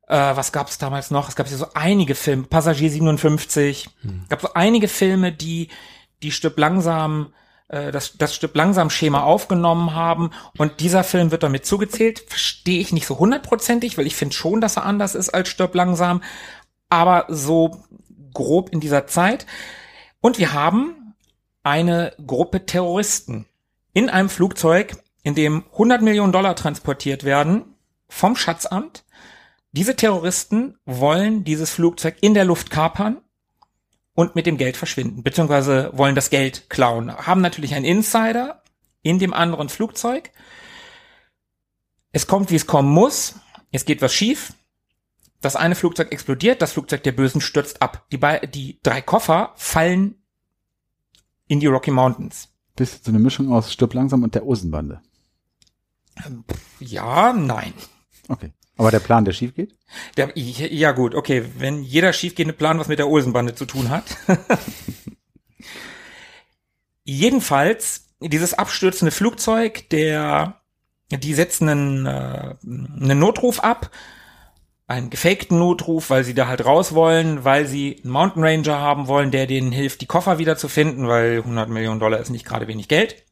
äh, 0.07 0.35
was 0.35 0.51
gab 0.51 0.69
es 0.69 0.77
damals 0.77 1.11
noch? 1.11 1.29
Es 1.29 1.35
gab 1.35 1.49
ja 1.49 1.57
so 1.57 1.67
einige 1.73 2.15
Filme, 2.15 2.43
Passagier 2.43 2.89
57, 2.89 3.89
gab 4.29 4.41
so 4.41 4.53
einige 4.53 4.87
Filme, 4.87 5.31
die 5.31 5.69
die 6.23 6.31
Stirb 6.31 6.57
langsam 6.57 7.33
das, 7.67 8.17
das 8.17 8.33
Stück 8.33 8.55
langsam 8.55 8.89
Schema 8.89 9.23
aufgenommen 9.23 9.93
haben 9.93 10.31
und 10.57 10.79
dieser 10.79 11.03
Film 11.03 11.31
wird 11.31 11.43
damit 11.43 11.65
zugezählt. 11.65 12.23
Verstehe 12.27 12.79
ich 12.79 12.93
nicht 12.93 13.05
so 13.05 13.19
hundertprozentig, 13.19 13.97
weil 13.97 14.07
ich 14.07 14.15
finde 14.15 14.35
schon, 14.35 14.61
dass 14.61 14.77
er 14.77 14.85
anders 14.85 15.15
ist 15.15 15.29
als 15.29 15.49
Stirb 15.49 15.75
langsam, 15.75 16.23
aber 16.89 17.25
so 17.27 17.83
grob 18.33 18.69
in 18.71 18.79
dieser 18.79 19.07
Zeit. 19.07 19.45
Und 20.21 20.39
wir 20.39 20.53
haben 20.53 21.15
eine 21.63 22.13
Gruppe 22.25 22.65
Terroristen 22.65 23.45
in 23.93 24.09
einem 24.09 24.29
Flugzeug, 24.29 25.03
in 25.23 25.35
dem 25.35 25.65
100 25.73 26.01
Millionen 26.01 26.31
Dollar 26.31 26.55
transportiert 26.55 27.25
werden 27.25 27.75
vom 28.07 28.37
Schatzamt. 28.37 29.03
Diese 29.73 29.95
Terroristen 29.95 30.77
wollen 30.85 31.43
dieses 31.43 31.71
Flugzeug 31.71 32.15
in 32.21 32.33
der 32.33 32.45
Luft 32.45 32.69
kapern 32.69 33.17
und 34.17 34.33
mit 34.33 34.47
dem 34.47 34.57
Geld 34.57 34.77
verschwinden, 34.77 35.21
beziehungsweise 35.21 35.91
wollen 35.93 36.15
das 36.15 36.31
Geld 36.31 36.71
klauen. 36.71 37.15
Haben 37.15 37.41
natürlich 37.41 37.75
einen 37.75 37.85
Insider 37.85 38.63
in 39.03 39.19
dem 39.19 39.31
anderen 39.31 39.69
Flugzeug. 39.69 40.31
Es 42.11 42.25
kommt, 42.25 42.49
wie 42.49 42.55
es 42.55 42.65
kommen 42.65 42.89
muss. 42.89 43.35
Es 43.71 43.85
geht 43.85 44.01
was 44.01 44.11
schief. 44.15 44.53
Das 45.39 45.55
eine 45.55 45.75
Flugzeug 45.75 46.11
explodiert, 46.11 46.63
das 46.63 46.71
Flugzeug 46.71 47.03
der 47.03 47.11
Bösen 47.11 47.41
stürzt 47.41 47.83
ab. 47.83 48.07
Die, 48.11 48.19
die 48.51 48.79
drei 48.81 49.03
Koffer 49.03 49.53
fallen 49.55 50.15
in 51.45 51.59
die 51.59 51.67
Rocky 51.67 51.91
Mountains. 51.91 52.49
Bist 52.75 53.05
so 53.05 53.11
eine 53.11 53.19
Mischung 53.19 53.53
aus 53.53 53.71
Stirb 53.71 53.93
langsam 53.93 54.23
und 54.23 54.33
der 54.33 54.47
Osenbande. 54.47 54.99
Ja, 56.79 57.33
nein. 57.33 57.71
Okay. 58.29 58.51
Aber 58.77 58.91
der 58.91 58.99
Plan, 58.99 59.25
der 59.25 59.33
schief 59.33 59.55
geht? 59.55 59.75
Der, 60.17 60.31
ja 60.35 60.91
gut, 60.91 61.15
okay, 61.15 61.43
wenn 61.57 61.81
jeder 61.83 62.13
schiefgehende 62.13 62.53
Plan 62.53 62.79
was 62.79 62.87
mit 62.87 62.99
der 62.99 63.09
Olsenbande 63.09 63.55
zu 63.55 63.65
tun 63.65 63.89
hat. 63.89 64.03
Jedenfalls, 67.03 68.09
dieses 68.19 68.53
abstürzende 68.53 69.11
Flugzeug, 69.11 69.89
der, 69.89 70.61
die 71.09 71.33
setzen 71.33 71.69
einen, 71.69 72.05
äh, 72.05 72.55
einen 72.63 73.19
Notruf 73.19 73.61
ab, 73.61 73.91
einen 74.87 75.09
gefakten 75.09 75.57
Notruf, 75.57 76.09
weil 76.09 76.23
sie 76.23 76.33
da 76.33 76.47
halt 76.47 76.65
raus 76.65 76.93
wollen, 76.93 77.43
weil 77.43 77.65
sie 77.65 77.99
einen 78.03 78.11
Mountain 78.11 78.43
Ranger 78.43 78.79
haben 78.79 79.07
wollen, 79.07 79.31
der 79.31 79.47
denen 79.47 79.71
hilft, 79.71 80.01
die 80.01 80.05
Koffer 80.05 80.37
wieder 80.37 80.57
zu 80.57 80.69
finden, 80.69 81.07
weil 81.07 81.37
100 81.39 81.69
Millionen 81.69 81.99
Dollar 81.99 82.19
ist 82.19 82.29
nicht 82.29 82.45
gerade 82.45 82.67
wenig 82.67 82.87
Geld. 82.87 83.23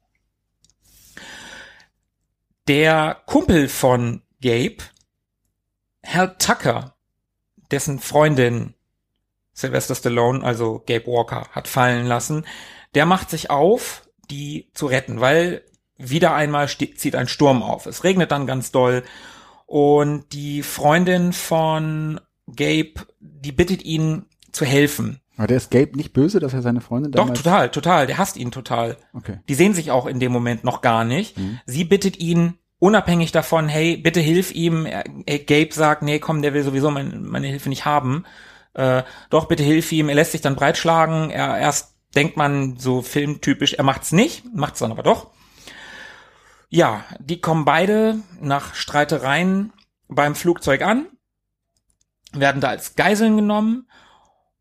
Der 2.67 3.21
Kumpel 3.25 3.69
von 3.69 4.21
Gabe, 4.41 4.77
Hal 6.05 6.35
Tucker, 6.37 6.95
dessen 7.71 7.99
Freundin 7.99 8.73
Sylvester 9.53 9.95
Stallone, 9.95 10.43
also 10.43 10.83
Gabe 10.85 11.07
Walker, 11.07 11.47
hat 11.51 11.67
fallen 11.67 12.05
lassen, 12.05 12.45
der 12.93 13.05
macht 13.05 13.29
sich 13.29 13.49
auf, 13.49 14.03
die 14.29 14.69
zu 14.73 14.85
retten, 14.87 15.21
weil 15.21 15.63
wieder 15.97 16.35
einmal 16.35 16.67
zieht 16.67 17.15
ein 17.15 17.27
Sturm 17.27 17.63
auf. 17.63 17.85
Es 17.85 18.03
regnet 18.03 18.31
dann 18.31 18.47
ganz 18.47 18.71
doll 18.71 19.03
und 19.65 20.33
die 20.33 20.61
Freundin 20.61 21.33
von 21.33 22.19
Gabe, 22.47 22.93
die 23.19 23.51
bittet 23.51 23.83
ihn 23.83 24.25
zu 24.51 24.65
helfen. 24.65 25.21
Aber 25.37 25.47
der 25.47 25.57
ist 25.57 25.71
Gabe 25.71 25.97
nicht 25.97 26.13
böse, 26.13 26.39
dass 26.39 26.53
er 26.53 26.61
seine 26.61 26.81
Freundin 26.81 27.11
Doch, 27.11 27.23
damals... 27.23 27.41
total, 27.41 27.69
total. 27.69 28.07
Der 28.07 28.17
hasst 28.17 28.37
ihn 28.37 28.51
total. 28.51 28.97
Okay. 29.13 29.39
Die 29.49 29.55
sehen 29.55 29.73
sich 29.73 29.91
auch 29.91 30.05
in 30.05 30.19
dem 30.19 30.31
Moment 30.31 30.63
noch 30.63 30.81
gar 30.81 31.03
nicht. 31.03 31.35
Sie 31.65 31.83
bittet 31.83 32.19
ihn, 32.19 32.57
unabhängig 32.79 33.31
davon, 33.31 33.67
hey, 33.67 33.97
bitte 33.97 34.19
hilf 34.19 34.51
ihm. 34.51 34.85
Er, 34.85 35.03
er, 35.25 35.39
Gabe 35.39 35.73
sagt, 35.73 36.01
nee, 36.01 36.19
komm, 36.19 36.41
der 36.41 36.53
will 36.53 36.63
sowieso 36.63 36.91
mein, 36.91 37.23
meine 37.23 37.47
Hilfe 37.47 37.69
nicht 37.69 37.85
haben. 37.85 38.25
Äh, 38.73 39.03
doch, 39.29 39.47
bitte 39.47 39.63
hilf 39.63 39.91
ihm. 39.91 40.09
Er 40.09 40.15
lässt 40.15 40.33
sich 40.33 40.41
dann 40.41 40.55
breitschlagen. 40.55 41.29
Er 41.29 41.57
erst 41.57 41.95
denkt 42.15 42.37
man 42.37 42.77
so 42.77 43.01
filmtypisch, 43.01 43.73
er 43.73 43.83
macht's 43.83 44.11
nicht, 44.11 44.43
macht's 44.53 44.79
dann 44.79 44.91
aber 44.91 45.03
doch. 45.03 45.31
Ja, 46.69 47.03
die 47.19 47.41
kommen 47.41 47.65
beide 47.65 48.19
nach 48.41 48.73
Streitereien 48.73 49.73
beim 50.07 50.35
Flugzeug 50.35 50.81
an, 50.81 51.07
werden 52.31 52.61
da 52.61 52.69
als 52.69 52.95
Geiseln 52.95 53.35
genommen 53.35 53.89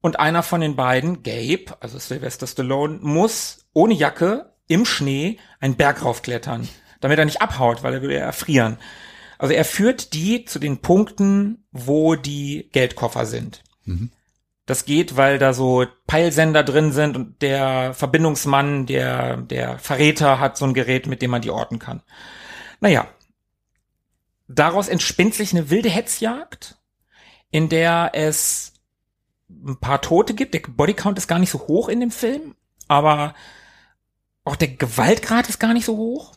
und 0.01 0.19
einer 0.19 0.43
von 0.43 0.61
den 0.61 0.77
beiden, 0.77 1.23
Gabe, 1.23 1.77
also 1.81 1.99
Sylvester 1.99 2.47
Stallone, 2.47 2.99
muss 3.01 3.67
ohne 3.73 3.95
Jacke 3.95 4.53
im 4.67 4.85
Schnee 4.85 5.39
einen 5.61 5.77
Berg 5.77 6.05
raufklettern, 6.05 6.69
damit 7.05 7.19
er 7.19 7.27
nicht 7.27 7.43
abhaut, 7.43 7.83
weil 7.83 7.93
er 7.93 8.03
will 8.03 8.11
ja 8.11 8.21
erfrieren. 8.21 8.79
Also 9.39 9.53
er 9.53 9.67
führt 9.67 10.15
die 10.15 10.47
zu 10.47 10.59
den 10.59 10.79
Punkten, 10.79 11.67
wo 11.71 12.15
die 12.15 12.71
Geldkoffer 12.73 13.27
sind. 13.27 13.63
Das 14.65 14.87
geht, 14.87 15.17
weil 15.17 15.39
da 15.39 15.53
so 15.53 15.85
Peilsender 16.07 16.65
drin 16.65 16.93
sind 16.93 17.15
und 17.15 17.43
der 17.43 17.93
Verbindungsmann, 17.93 18.87
der, 18.87 19.37
der 19.37 19.79
Verräter 19.79 20.41
hat 20.41 20.57
so 20.57 20.65
ein 20.65 20.73
Gerät, 20.73 21.07
mit 21.07 21.21
dem 21.21 21.31
man 21.31 21.43
die 21.43 21.51
orten 21.51 21.79
kann. 21.79 22.03
Naja. 22.81 23.07
Daraus 24.49 24.89
entspinnt 24.89 25.35
sich 25.35 25.53
eine 25.53 25.69
wilde 25.69 25.91
Hetzjagd, 25.91 26.79
in 27.51 27.69
der 27.69 28.13
es 28.15 28.73
ein 29.51 29.79
paar 29.79 30.01
Tote 30.01 30.33
gibt. 30.33 30.55
Der 30.55 30.61
Bodycount 30.61 31.19
ist 31.19 31.29
gar 31.29 31.39
nicht 31.39 31.51
so 31.51 31.61
hoch 31.67 31.89
in 31.89 32.01
dem 32.01 32.11
Film, 32.11 32.55
aber 32.89 33.35
auch 34.45 34.57
der 34.57 34.69
Gewaltgrad 34.69 35.49
ist 35.49 35.61
gar 35.61 35.75
nicht 35.75 35.85
so 35.85 35.97
hoch. 35.97 36.33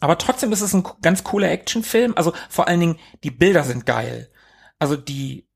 Aber 0.00 0.18
trotzdem 0.18 0.52
ist 0.52 0.60
es 0.60 0.74
ein 0.74 0.84
ganz 1.02 1.24
cooler 1.24 1.50
Actionfilm. 1.50 2.12
Also 2.16 2.32
vor 2.48 2.68
allen 2.68 2.80
Dingen, 2.80 2.98
die 3.24 3.30
Bilder 3.30 3.64
sind 3.64 3.86
geil. 3.86 4.30
Also 4.78 4.96
die 4.96 5.48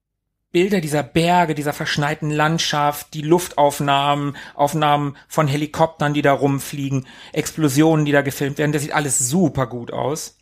Bilder 0.52 0.80
dieser 0.80 1.02
Berge, 1.02 1.54
dieser 1.54 1.72
verschneiten 1.72 2.30
Landschaft, 2.30 3.14
die 3.14 3.22
Luftaufnahmen, 3.22 4.36
Aufnahmen 4.54 5.16
von 5.26 5.48
Helikoptern, 5.48 6.12
die 6.12 6.22
da 6.22 6.32
rumfliegen, 6.32 7.06
Explosionen, 7.32 8.04
die 8.04 8.12
da 8.12 8.20
gefilmt 8.20 8.58
werden, 8.58 8.72
das 8.72 8.82
sieht 8.82 8.92
alles 8.92 9.18
super 9.18 9.66
gut 9.66 9.92
aus. 9.92 10.36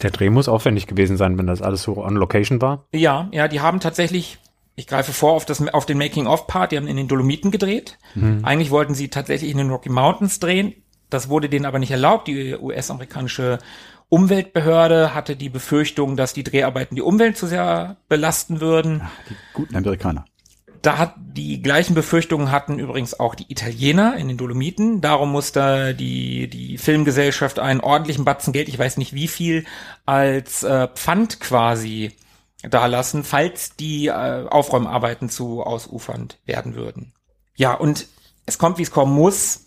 Der 0.00 0.10
Dreh 0.10 0.30
muss 0.30 0.48
aufwendig 0.48 0.86
gewesen 0.86 1.18
sein, 1.18 1.36
wenn 1.36 1.46
das 1.46 1.60
alles 1.60 1.82
so 1.82 2.02
on 2.02 2.16
Location 2.16 2.62
war. 2.62 2.86
Ja, 2.92 3.28
ja, 3.32 3.48
die 3.48 3.60
haben 3.60 3.80
tatsächlich, 3.80 4.38
ich 4.74 4.86
greife 4.86 5.12
vor 5.12 5.32
auf, 5.32 5.44
das, 5.44 5.66
auf 5.68 5.84
den 5.84 5.98
Making-of-Part, 5.98 6.72
die 6.72 6.78
haben 6.78 6.86
in 6.86 6.96
den 6.96 7.08
Dolomiten 7.08 7.50
gedreht. 7.50 7.98
Mhm. 8.14 8.42
Eigentlich 8.42 8.70
wollten 8.70 8.94
sie 8.94 9.08
tatsächlich 9.08 9.50
in 9.50 9.58
den 9.58 9.68
Rocky 9.68 9.90
Mountains 9.90 10.40
drehen. 10.40 10.74
Das 11.10 11.28
wurde 11.28 11.48
denen 11.48 11.66
aber 11.66 11.78
nicht 11.78 11.90
erlaubt. 11.90 12.28
Die 12.28 12.54
US-amerikanische 12.54 13.58
Umweltbehörde 14.08 15.14
hatte 15.14 15.36
die 15.36 15.48
Befürchtung, 15.48 16.16
dass 16.16 16.32
die 16.32 16.44
Dreharbeiten 16.44 16.96
die 16.96 17.02
Umwelt 17.02 17.36
zu 17.36 17.46
sehr 17.46 17.96
belasten 18.08 18.60
würden. 18.60 19.02
Ach, 19.04 19.10
die 19.28 19.36
guten 19.52 19.76
Amerikaner. 19.76 20.24
Da 20.82 20.96
hat 20.96 21.14
die 21.18 21.60
gleichen 21.60 21.94
Befürchtungen 21.94 22.50
hatten 22.50 22.78
übrigens 22.78 23.18
auch 23.20 23.34
die 23.34 23.50
Italiener 23.52 24.16
in 24.16 24.28
den 24.28 24.38
Dolomiten. 24.38 25.02
Darum 25.02 25.30
musste 25.30 25.94
die 25.94 26.48
die 26.48 26.78
Filmgesellschaft 26.78 27.58
einen 27.58 27.80
ordentlichen 27.80 28.24
Batzen 28.24 28.54
Geld, 28.54 28.68
ich 28.68 28.78
weiß 28.78 28.96
nicht 28.96 29.12
wie 29.12 29.28
viel, 29.28 29.66
als 30.06 30.62
äh, 30.62 30.88
Pfand 30.88 31.38
quasi 31.38 32.12
da 32.62 32.86
lassen, 32.86 33.24
falls 33.24 33.76
die 33.76 34.06
äh, 34.06 34.46
Aufräumarbeiten 34.48 35.28
zu 35.28 35.62
ausufernd 35.62 36.38
werden 36.46 36.74
würden. 36.74 37.12
Ja, 37.56 37.74
und 37.74 38.06
es 38.46 38.58
kommt, 38.58 38.78
wie 38.78 38.82
es 38.82 38.90
kommen 38.90 39.14
muss. 39.14 39.66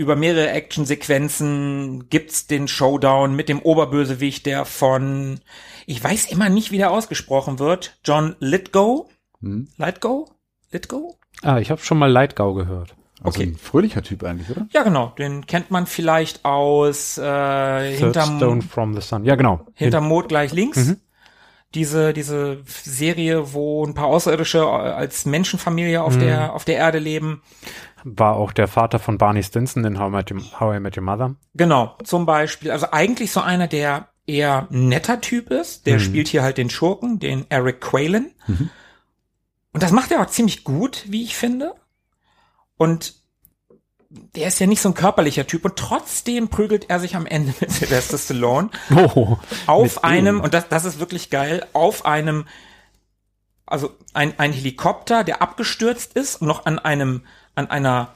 Über 0.00 0.16
mehrere 0.16 0.48
Actionsequenzen 0.48 2.08
gibt's 2.08 2.46
den 2.46 2.68
Showdown 2.68 3.36
mit 3.36 3.50
dem 3.50 3.60
Oberbösewicht, 3.60 4.46
der 4.46 4.64
von, 4.64 5.40
ich 5.84 6.02
weiß 6.02 6.32
immer 6.32 6.48
nicht, 6.48 6.70
wie 6.70 6.78
der 6.78 6.90
ausgesprochen 6.90 7.58
wird, 7.58 7.98
John 8.02 8.34
Lithgow. 8.38 9.10
Hm? 9.42 9.68
Lithgow? 9.76 10.26
Lithgow? 10.72 11.16
Ah, 11.42 11.58
ich 11.58 11.70
habe 11.70 11.82
schon 11.82 11.98
mal 11.98 12.10
Lightgau 12.10 12.54
gehört. 12.54 12.94
Also 13.22 13.40
okay. 13.40 13.48
ein 13.48 13.56
fröhlicher 13.56 14.02
Typ 14.02 14.24
eigentlich, 14.24 14.48
oder? 14.48 14.66
Ja, 14.72 14.84
genau. 14.84 15.12
Den 15.18 15.44
kennt 15.44 15.70
man 15.70 15.84
vielleicht 15.84 16.46
aus 16.46 17.18
äh, 17.18 17.94
hinterm 17.94 18.38
Stone 18.38 18.62
from 18.62 18.94
the 18.94 19.02
Sun. 19.02 19.26
Ja, 19.26 19.34
genau. 19.34 19.66
Hinterm 19.74 20.08
Mond 20.08 20.30
gleich 20.30 20.52
links. 20.54 20.86
Mhm 20.86 20.96
diese, 21.74 22.12
diese 22.12 22.58
Serie, 22.66 23.52
wo 23.52 23.86
ein 23.86 23.94
paar 23.94 24.06
Außerirdische 24.06 24.66
als 24.66 25.24
Menschenfamilie 25.24 26.02
auf 26.02 26.16
mhm. 26.16 26.20
der, 26.20 26.52
auf 26.52 26.64
der 26.64 26.76
Erde 26.76 26.98
leben. 26.98 27.42
War 28.04 28.36
auch 28.36 28.52
der 28.52 28.68
Vater 28.68 28.98
von 28.98 29.18
Barney 29.18 29.42
Stinson 29.42 29.84
in 29.84 29.98
How 29.98 30.08
I, 30.08 30.10
Met 30.10 30.30
Your, 30.30 30.60
How 30.60 30.76
I 30.76 30.80
Met 30.80 30.96
Your 30.96 31.04
Mother. 31.04 31.34
Genau, 31.54 31.96
zum 32.04 32.26
Beispiel. 32.26 32.70
Also 32.70 32.88
eigentlich 32.90 33.32
so 33.32 33.40
einer, 33.40 33.66
der 33.68 34.08
eher 34.26 34.66
netter 34.70 35.20
Typ 35.20 35.50
ist. 35.50 35.86
Der 35.86 35.94
mhm. 35.94 36.00
spielt 36.00 36.28
hier 36.28 36.42
halt 36.42 36.58
den 36.58 36.70
Schurken, 36.70 37.18
den 37.18 37.46
Eric 37.50 37.80
Quaylen. 37.80 38.32
Mhm. 38.46 38.70
Und 39.72 39.82
das 39.82 39.92
macht 39.92 40.10
er 40.10 40.20
auch 40.20 40.26
ziemlich 40.26 40.64
gut, 40.64 41.04
wie 41.08 41.22
ich 41.22 41.36
finde. 41.36 41.74
Und 42.76 43.14
der 44.08 44.48
ist 44.48 44.58
ja 44.58 44.66
nicht 44.66 44.80
so 44.80 44.88
ein 44.88 44.94
körperlicher 44.94 45.46
Typ 45.46 45.64
und 45.64 45.76
trotzdem 45.76 46.48
prügelt 46.48 46.90
er 46.90 46.98
sich 46.98 47.14
am 47.14 47.26
Ende 47.26 47.54
mit 47.60 47.70
Sylvester 47.70 48.18
Stallone 48.18 48.70
oh, 48.96 49.36
auf 49.66 50.02
einem, 50.02 50.40
und 50.40 50.52
das, 50.52 50.68
das 50.68 50.84
ist 50.84 50.98
wirklich 50.98 51.30
geil, 51.30 51.64
auf 51.72 52.04
einem, 52.04 52.46
also 53.66 53.96
ein, 54.12 54.36
ein 54.38 54.52
Helikopter, 54.52 55.22
der 55.22 55.42
abgestürzt 55.42 56.14
ist 56.14 56.40
und 56.40 56.48
noch 56.48 56.66
an 56.66 56.80
einem, 56.80 57.22
an 57.54 57.70
einer 57.70 58.14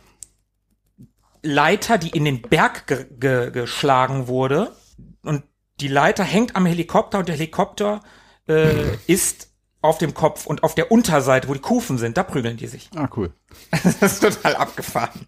Leiter, 1.42 1.98
die 1.98 2.10
in 2.10 2.24
den 2.24 2.42
Berg 2.42 2.86
ge 2.86 3.06
ge 3.18 3.50
geschlagen 3.50 4.28
wurde 4.28 4.74
und 5.22 5.44
die 5.80 5.88
Leiter 5.88 6.24
hängt 6.24 6.56
am 6.56 6.66
Helikopter 6.66 7.18
und 7.18 7.28
der 7.28 7.34
Helikopter 7.34 8.00
äh, 8.48 8.96
ist 9.06 9.54
auf 9.84 9.98
dem 9.98 10.14
Kopf 10.14 10.46
und 10.46 10.62
auf 10.62 10.74
der 10.74 10.90
Unterseite, 10.90 11.46
wo 11.46 11.52
die 11.52 11.60
Kufen 11.60 11.98
sind, 11.98 12.16
da 12.16 12.22
prügeln 12.22 12.56
die 12.56 12.68
sich. 12.68 12.88
Ah, 12.96 13.06
cool. 13.16 13.34
das 13.70 14.00
ist 14.00 14.20
total 14.20 14.56
abgefahren. 14.56 15.26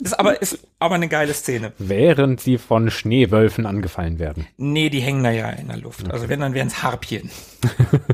Ist 0.00 0.18
aber, 0.18 0.42
ist 0.42 0.58
aber 0.80 0.96
eine 0.96 1.06
geile 1.06 1.32
Szene. 1.34 1.72
Während 1.78 2.40
sie 2.40 2.58
von 2.58 2.90
Schneewölfen 2.90 3.66
angefallen 3.66 4.18
werden. 4.18 4.48
Nee, 4.56 4.90
die 4.90 5.00
hängen 5.00 5.22
da 5.22 5.30
ja 5.30 5.50
in 5.50 5.68
der 5.68 5.76
Luft. 5.76 6.02
Okay. 6.02 6.10
Also 6.10 6.28
wenn, 6.28 6.40
dann 6.40 6.54
wären 6.54 6.66
es 6.66 6.82
Harpien. 6.82 7.30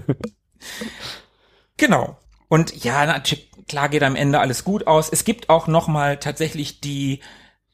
genau. 1.78 2.18
Und 2.48 2.84
ja, 2.84 3.06
natürlich, 3.06 3.50
klar 3.68 3.88
geht 3.88 4.02
am 4.02 4.16
Ende 4.16 4.40
alles 4.40 4.64
gut 4.64 4.86
aus. 4.86 5.08
Es 5.10 5.24
gibt 5.24 5.48
auch 5.48 5.66
noch 5.66 5.88
mal 5.88 6.18
tatsächlich 6.18 6.80
die 6.80 7.20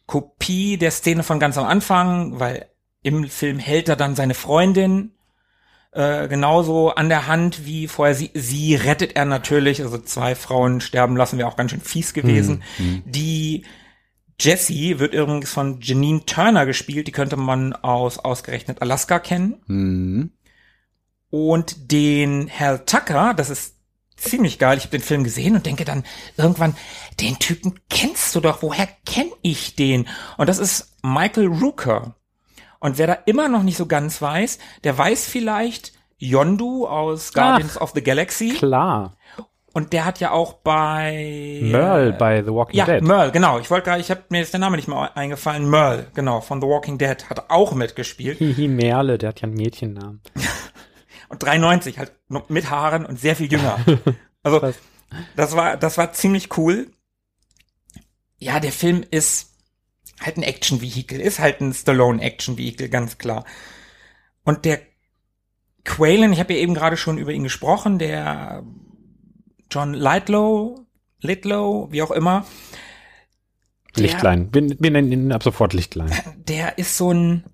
Kopie 0.07 0.77
der 0.77 0.91
Szene 0.91 1.23
von 1.23 1.39
ganz 1.39 1.57
am 1.59 1.67
Anfang, 1.67 2.39
weil 2.39 2.67
im 3.03 3.29
Film 3.29 3.59
hält 3.59 3.89
er 3.89 3.97
dann 3.97 4.15
seine 4.15 4.35
Freundin 4.35 5.13
äh, 5.93 6.29
genauso 6.29 6.91
an 6.91 7.09
der 7.09 7.27
Hand 7.27 7.67
wie 7.67 7.89
vorher. 7.89 8.15
Sie, 8.15 8.31
sie 8.35 8.75
rettet 8.75 9.15
er 9.17 9.25
natürlich. 9.25 9.83
Also 9.83 9.99
zwei 9.99 10.35
Frauen 10.35 10.81
sterben 10.81 11.17
lassen, 11.17 11.39
wäre 11.39 11.49
auch 11.49 11.57
ganz 11.57 11.71
schön 11.71 11.81
fies 11.81 12.15
gewesen. 12.15 12.63
Mhm. 12.79 13.03
Die 13.07 13.65
Jessie 14.41 14.99
wird 14.99 15.15
übrigens 15.15 15.51
von 15.53 15.81
Janine 15.81 16.25
Turner 16.25 16.67
gespielt. 16.67 17.07
Die 17.07 17.13
könnte 17.13 17.37
man 17.37 17.75
aus 17.75 18.19
ausgerechnet 18.19 18.83
Alaska 18.83 19.19
kennen. 19.19 19.63
Mhm. 19.67 20.33
Und 21.31 21.93
den 21.93 22.51
Hal 22.51 22.85
Tucker, 22.85 23.35
das 23.35 23.51
ist 23.51 23.77
ziemlich 24.23 24.59
geil. 24.59 24.79
Ich 24.79 24.85
habe 24.85 24.99
den 24.99 25.05
Film 25.05 25.25
gesehen 25.25 25.55
und 25.55 25.67
denke 25.67 25.85
dann 25.85 26.05
irgendwann, 26.37 26.75
den 27.21 27.39
Typen 27.39 27.81
kennst 27.91 28.35
du 28.35 28.41
doch. 28.41 28.63
Woher 28.63 28.89
kenn 29.07 29.31
ich 29.43 29.77
den? 29.77 30.09
Und 30.37 30.49
das 30.49 30.59
ist 30.59 30.97
Michael 31.03 31.49
Rooker. 31.49 32.15
Und 32.81 32.99
wer 32.99 33.07
da 33.07 33.19
immer 33.27 33.49
noch 33.49 33.63
nicht 33.63 33.77
so 33.77 33.87
ganz 33.87 34.21
weiß, 34.21 34.59
der 34.85 34.97
weiß 34.97 35.27
vielleicht 35.27 35.93
Yondu 36.19 36.87
aus 36.87 37.33
Guardians 37.33 37.77
Ach, 37.77 37.83
of 37.83 37.93
the 37.95 38.03
Galaxy. 38.03 38.51
Klar. 38.51 39.17
Und 39.75 39.93
der 39.95 40.05
hat 40.05 40.21
ja 40.21 40.33
auch 40.33 40.55
bei 40.55 41.61
Merle 41.63 42.13
bei 42.13 42.43
The 42.43 42.53
Walking 42.53 42.77
ja, 42.77 42.85
Dead. 42.85 43.01
Ja, 43.01 43.09
Merle, 43.09 43.33
genau. 43.33 43.59
Ich 43.59 43.71
wollte 43.71 43.87
gerade, 43.87 44.01
ich 44.01 44.11
habe 44.11 44.23
mir 44.29 44.41
jetzt 44.41 44.53
der 44.53 44.61
Name 44.61 44.77
nicht 44.77 44.87
mehr 44.87 45.17
eingefallen. 45.17 45.69
Merle, 45.69 46.09
genau, 46.15 46.41
von 46.41 46.61
The 46.61 46.67
Walking 46.67 46.99
Dead 46.99 47.31
hat 47.31 47.51
auch 47.51 47.73
mitgespielt. 47.73 48.39
Hihi 48.39 48.69
Merle, 48.69 49.17
der 49.17 49.31
hat 49.31 49.41
ja 49.41 49.49
einen 49.49 49.57
Mädchennamen. 49.57 50.21
und 51.33 51.43
93 51.43 51.99
halt 51.99 52.13
mit 52.49 52.71
Haaren 52.71 53.05
und 53.05 53.19
sehr 53.19 53.37
viel 53.37 53.51
jünger. 53.51 53.79
Also 54.45 54.73
das 55.37 55.55
war 55.55 55.77
das 55.77 55.99
war 55.99 56.13
ziemlich 56.15 56.59
cool. 56.59 56.91
Ja, 58.39 58.59
der 58.59 58.73
Film 58.73 59.05
ist 59.09 59.55
halt 60.19 60.37
ein 60.37 60.43
Action-Vehikel, 60.43 61.21
ist 61.21 61.39
halt 61.39 61.61
ein 61.61 61.73
Stallone-Action-Vehikel, 61.73 62.89
ganz 62.89 63.19
klar. 63.19 63.45
Und 64.43 64.65
der 64.65 64.81
Quaylen, 65.85 66.33
ich 66.33 66.41
habe 66.41 66.55
ja 66.55 66.59
eben 66.59 66.75
gerade 66.75 66.97
schon 66.97 67.19
über 67.19 67.31
ihn 67.31 67.45
gesprochen, 67.45 68.01
der 68.01 68.65
John 69.71 69.95
Lightlow, 69.95 70.87
Litlow, 71.21 71.89
wie 71.93 72.03
auch 72.03 72.11
immer. 72.11 72.45
Der, 73.97 74.03
Lichtlein. 74.03 74.49
Wir, 74.53 74.77
wir 74.79 74.91
nennen 74.91 75.13
ihn 75.13 75.33
ab 75.33 75.43
sofort 75.43 75.73
Lichtlein. 75.73 76.11
Der 76.49 76.79
ist 76.79 76.97
so 76.97 77.13
ein, 77.13 77.45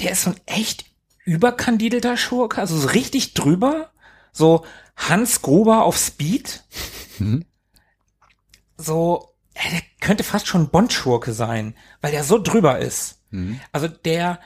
der 0.00 0.12
ist 0.12 0.22
so 0.22 0.30
ein 0.30 0.36
echt 0.46 0.87
überkandidelter 1.28 2.16
Schurke, 2.16 2.60
also 2.60 2.76
so 2.76 2.88
richtig 2.88 3.34
drüber. 3.34 3.90
So 4.32 4.64
Hans 4.96 5.42
Gruber 5.42 5.84
auf 5.84 5.96
Speed. 5.98 6.64
Mhm. 7.18 7.44
So 8.76 9.28
der 9.54 9.82
könnte 10.00 10.22
fast 10.22 10.46
schon 10.46 10.68
Bond-Schurke 10.68 11.32
sein, 11.32 11.74
weil 12.00 12.12
der 12.12 12.24
so 12.24 12.38
drüber 12.38 12.78
ist. 12.78 13.20
Mhm. 13.30 13.60
Also 13.72 13.88
der 13.88 14.38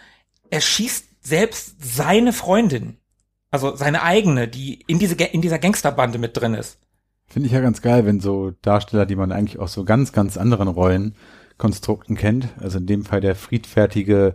erschießt 0.51 1.07
selbst 1.21 1.77
seine 1.81 2.33
Freundin, 2.33 2.97
also 3.51 3.77
seine 3.77 4.03
eigene, 4.03 4.49
die 4.49 4.83
in, 4.87 4.99
diese, 4.99 5.15
in 5.15 5.43
dieser 5.43 5.59
Gangsterbande 5.59 6.19
mit 6.19 6.37
drin 6.37 6.55
ist. 6.55 6.79
Finde 7.29 7.47
ich 7.47 7.53
ja 7.53 7.61
ganz 7.61 7.81
geil, 7.81 8.05
wenn 8.07 8.21
so 8.21 8.53
Darsteller, 8.63 9.07
die 9.07 9.17
man 9.17 9.33
eigentlich 9.33 9.59
aus 9.59 9.73
so 9.73 9.85
ganz, 9.85 10.13
ganz 10.13 10.37
anderen 10.37 10.69
Rollenkonstrukten 10.69 12.17
kennt, 12.17 12.49
also 12.61 12.79
in 12.79 12.87
dem 12.87 13.05
Fall 13.05 13.21
der 13.21 13.37
friedfertige 13.37 14.35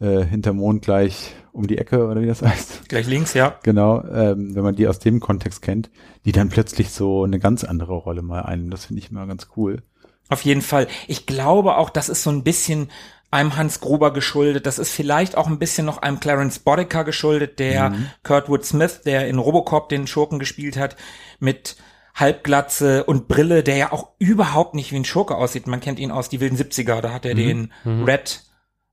äh, 0.00 0.24
hinter 0.24 0.52
Mond 0.52 0.82
gleich 0.82 1.34
um 1.52 1.66
die 1.66 1.78
Ecke 1.78 2.06
oder 2.06 2.20
wie 2.20 2.26
das 2.26 2.42
heißt. 2.42 2.88
Gleich 2.88 3.06
links, 3.06 3.34
ja. 3.34 3.58
Genau, 3.62 4.02
ähm, 4.04 4.54
wenn 4.54 4.62
man 4.62 4.76
die 4.76 4.86
aus 4.86 4.98
dem 4.98 5.20
Kontext 5.20 5.62
kennt, 5.62 5.90
die 6.24 6.32
dann 6.32 6.48
plötzlich 6.48 6.90
so 6.90 7.24
eine 7.24 7.38
ganz 7.38 7.64
andere 7.64 7.94
Rolle 7.94 8.22
mal 8.22 8.42
einnehmen. 8.42 8.70
Das 8.70 8.86
finde 8.86 9.02
ich 9.02 9.10
immer 9.10 9.26
ganz 9.26 9.48
cool. 9.56 9.82
Auf 10.28 10.42
jeden 10.42 10.62
Fall. 10.62 10.88
Ich 11.06 11.26
glaube 11.26 11.76
auch, 11.76 11.90
das 11.90 12.08
ist 12.08 12.22
so 12.22 12.30
ein 12.30 12.44
bisschen 12.44 12.90
einem 13.30 13.56
Hans 13.56 13.80
Gruber 13.80 14.12
geschuldet. 14.12 14.66
Das 14.66 14.78
ist 14.78 14.90
vielleicht 14.90 15.36
auch 15.36 15.48
ein 15.48 15.58
bisschen 15.58 15.86
noch 15.86 15.98
einem 15.98 16.20
Clarence 16.20 16.60
Boddicker 16.60 17.04
geschuldet, 17.04 17.58
der 17.58 17.90
mhm. 17.90 18.06
Kurtwood 18.22 18.64
Smith, 18.64 19.02
der 19.04 19.28
in 19.28 19.38
Robocop 19.38 19.88
den 19.88 20.06
Schurken 20.06 20.38
gespielt 20.38 20.76
hat, 20.76 20.96
mit 21.38 21.76
Halbglatze 22.14 23.04
und 23.04 23.28
Brille, 23.28 23.62
der 23.62 23.76
ja 23.76 23.92
auch 23.92 24.08
überhaupt 24.18 24.74
nicht 24.74 24.92
wie 24.92 24.96
ein 24.96 25.04
Schurke 25.04 25.36
aussieht. 25.36 25.66
Man 25.66 25.80
kennt 25.80 25.98
ihn 25.98 26.10
aus 26.10 26.28
die 26.28 26.40
wilden 26.40 26.56
70er, 26.56 27.00
da 27.00 27.12
hat 27.12 27.24
er 27.24 27.34
mhm. 27.34 27.38
den 27.38 27.72
mhm. 27.84 28.04
Red, 28.04 28.42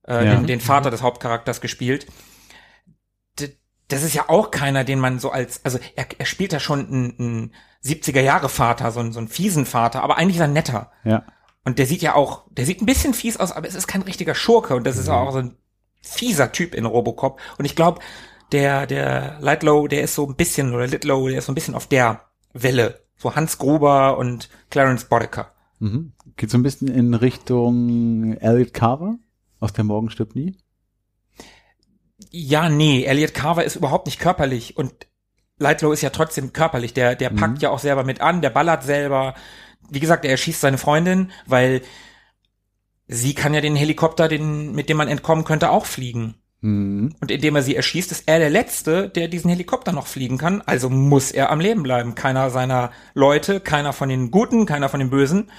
äh, 0.07 0.25
ja. 0.25 0.35
den, 0.35 0.47
den, 0.47 0.61
Vater 0.61 0.91
des 0.91 1.01
Hauptcharakters 1.01 1.61
gespielt. 1.61 2.07
das 3.87 4.03
ist 4.03 4.15
ja 4.15 4.29
auch 4.29 4.51
keiner, 4.51 4.83
den 4.83 4.99
man 4.99 5.19
so 5.19 5.31
als, 5.31 5.63
also 5.63 5.79
er, 5.95 6.07
er 6.17 6.25
spielt 6.25 6.53
da 6.53 6.59
schon 6.59 6.87
einen, 6.87 7.53
70er 7.83 8.21
Jahre 8.21 8.49
Vater, 8.49 8.91
so, 8.91 8.99
ein, 8.99 9.13
so 9.13 9.19
ein 9.19 9.27
fiesen 9.27 9.67
Vater, 9.67 10.01
aber 10.01 10.17
eigentlich 10.17 10.37
ist 10.37 10.41
er 10.41 10.47
netter. 10.47 10.91
Ja. 11.03 11.23
Und 11.65 11.77
der 11.77 11.85
sieht 11.85 12.01
ja 12.01 12.15
auch, 12.15 12.45
der 12.49 12.65
sieht 12.65 12.81
ein 12.81 12.87
bisschen 12.87 13.13
fies 13.13 13.37
aus, 13.37 13.51
aber 13.51 13.67
es 13.67 13.75
ist 13.75 13.87
kein 13.87 14.01
richtiger 14.01 14.33
Schurke 14.33 14.75
und 14.75 14.87
das 14.87 14.97
ist 14.97 15.07
mhm. 15.07 15.13
auch 15.13 15.31
so 15.31 15.37
ein 15.39 15.55
fieser 16.01 16.51
Typ 16.51 16.73
in 16.73 16.85
Robocop. 16.85 17.39
Und 17.57 17.65
ich 17.65 17.75
glaube, 17.75 18.01
der, 18.51 18.87
der 18.87 19.37
Lightlow, 19.39 19.87
der 19.87 20.01
ist 20.01 20.15
so 20.15 20.27
ein 20.27 20.35
bisschen, 20.35 20.73
oder 20.73 20.87
Litlow, 20.87 21.27
der 21.27 21.39
ist 21.39 21.45
so 21.45 21.51
ein 21.51 21.55
bisschen 21.55 21.75
auf 21.75 21.87
der 21.87 22.21
Welle. 22.53 23.01
So 23.17 23.35
Hans 23.35 23.57
Gruber 23.57 24.17
und 24.17 24.49
Clarence 24.69 25.05
Boddicker. 25.05 25.51
Mhm. 25.79 26.13
Geht 26.37 26.49
so 26.49 26.57
ein 26.57 26.63
bisschen 26.63 26.87
in 26.87 27.13
Richtung 27.13 28.33
Elliot 28.37 28.73
Carver 28.73 29.17
aus 29.59 29.73
der 29.73 29.83
Morgen 29.83 30.09
stirbt 30.09 30.35
nie? 30.35 30.57
Ja, 32.29 32.69
nee, 32.69 33.03
Elliot 33.03 33.33
Carver 33.33 33.63
ist 33.63 33.75
überhaupt 33.75 34.05
nicht 34.05 34.19
körperlich 34.19 34.77
und 34.77 35.07
Lightlow 35.57 35.91
ist 35.91 36.01
ja 36.01 36.09
trotzdem 36.09 36.53
körperlich. 36.53 36.93
Der, 36.93 37.15
der 37.15 37.29
packt 37.29 37.55
mhm. 37.55 37.61
ja 37.61 37.69
auch 37.69 37.79
selber 37.79 38.03
mit 38.03 38.21
an, 38.21 38.41
der 38.41 38.49
ballert 38.49 38.83
selber. 38.83 39.35
Wie 39.89 39.99
gesagt, 39.99 40.25
er 40.25 40.31
erschießt 40.31 40.61
seine 40.61 40.77
Freundin, 40.77 41.31
weil 41.45 41.81
sie 43.07 43.33
kann 43.33 43.53
ja 43.53 43.61
den 43.61 43.75
Helikopter, 43.75 44.27
den, 44.27 44.73
mit 44.73 44.89
dem 44.89 44.97
man 44.97 45.07
entkommen 45.07 45.45
könnte, 45.45 45.69
auch 45.69 45.85
fliegen. 45.85 46.35
Mhm. 46.61 47.15
Und 47.21 47.31
indem 47.31 47.55
er 47.55 47.61
sie 47.61 47.75
erschießt, 47.75 48.11
ist 48.11 48.23
er 48.27 48.39
der 48.39 48.49
Letzte, 48.49 49.09
der 49.09 49.27
diesen 49.27 49.49
Helikopter 49.49 49.91
noch 49.91 50.07
fliegen 50.07 50.37
kann. 50.37 50.61
Also 50.65 50.89
muss 50.89 51.31
er 51.31 51.51
am 51.51 51.59
Leben 51.59 51.83
bleiben. 51.83 52.15
Keiner 52.15 52.49
seiner 52.49 52.91
Leute, 53.13 53.59
keiner 53.59 53.93
von 53.93 54.09
den 54.09 54.31
Guten, 54.31 54.65
keiner 54.65 54.89
von 54.89 54.99
den 54.99 55.09
Bösen 55.09 55.49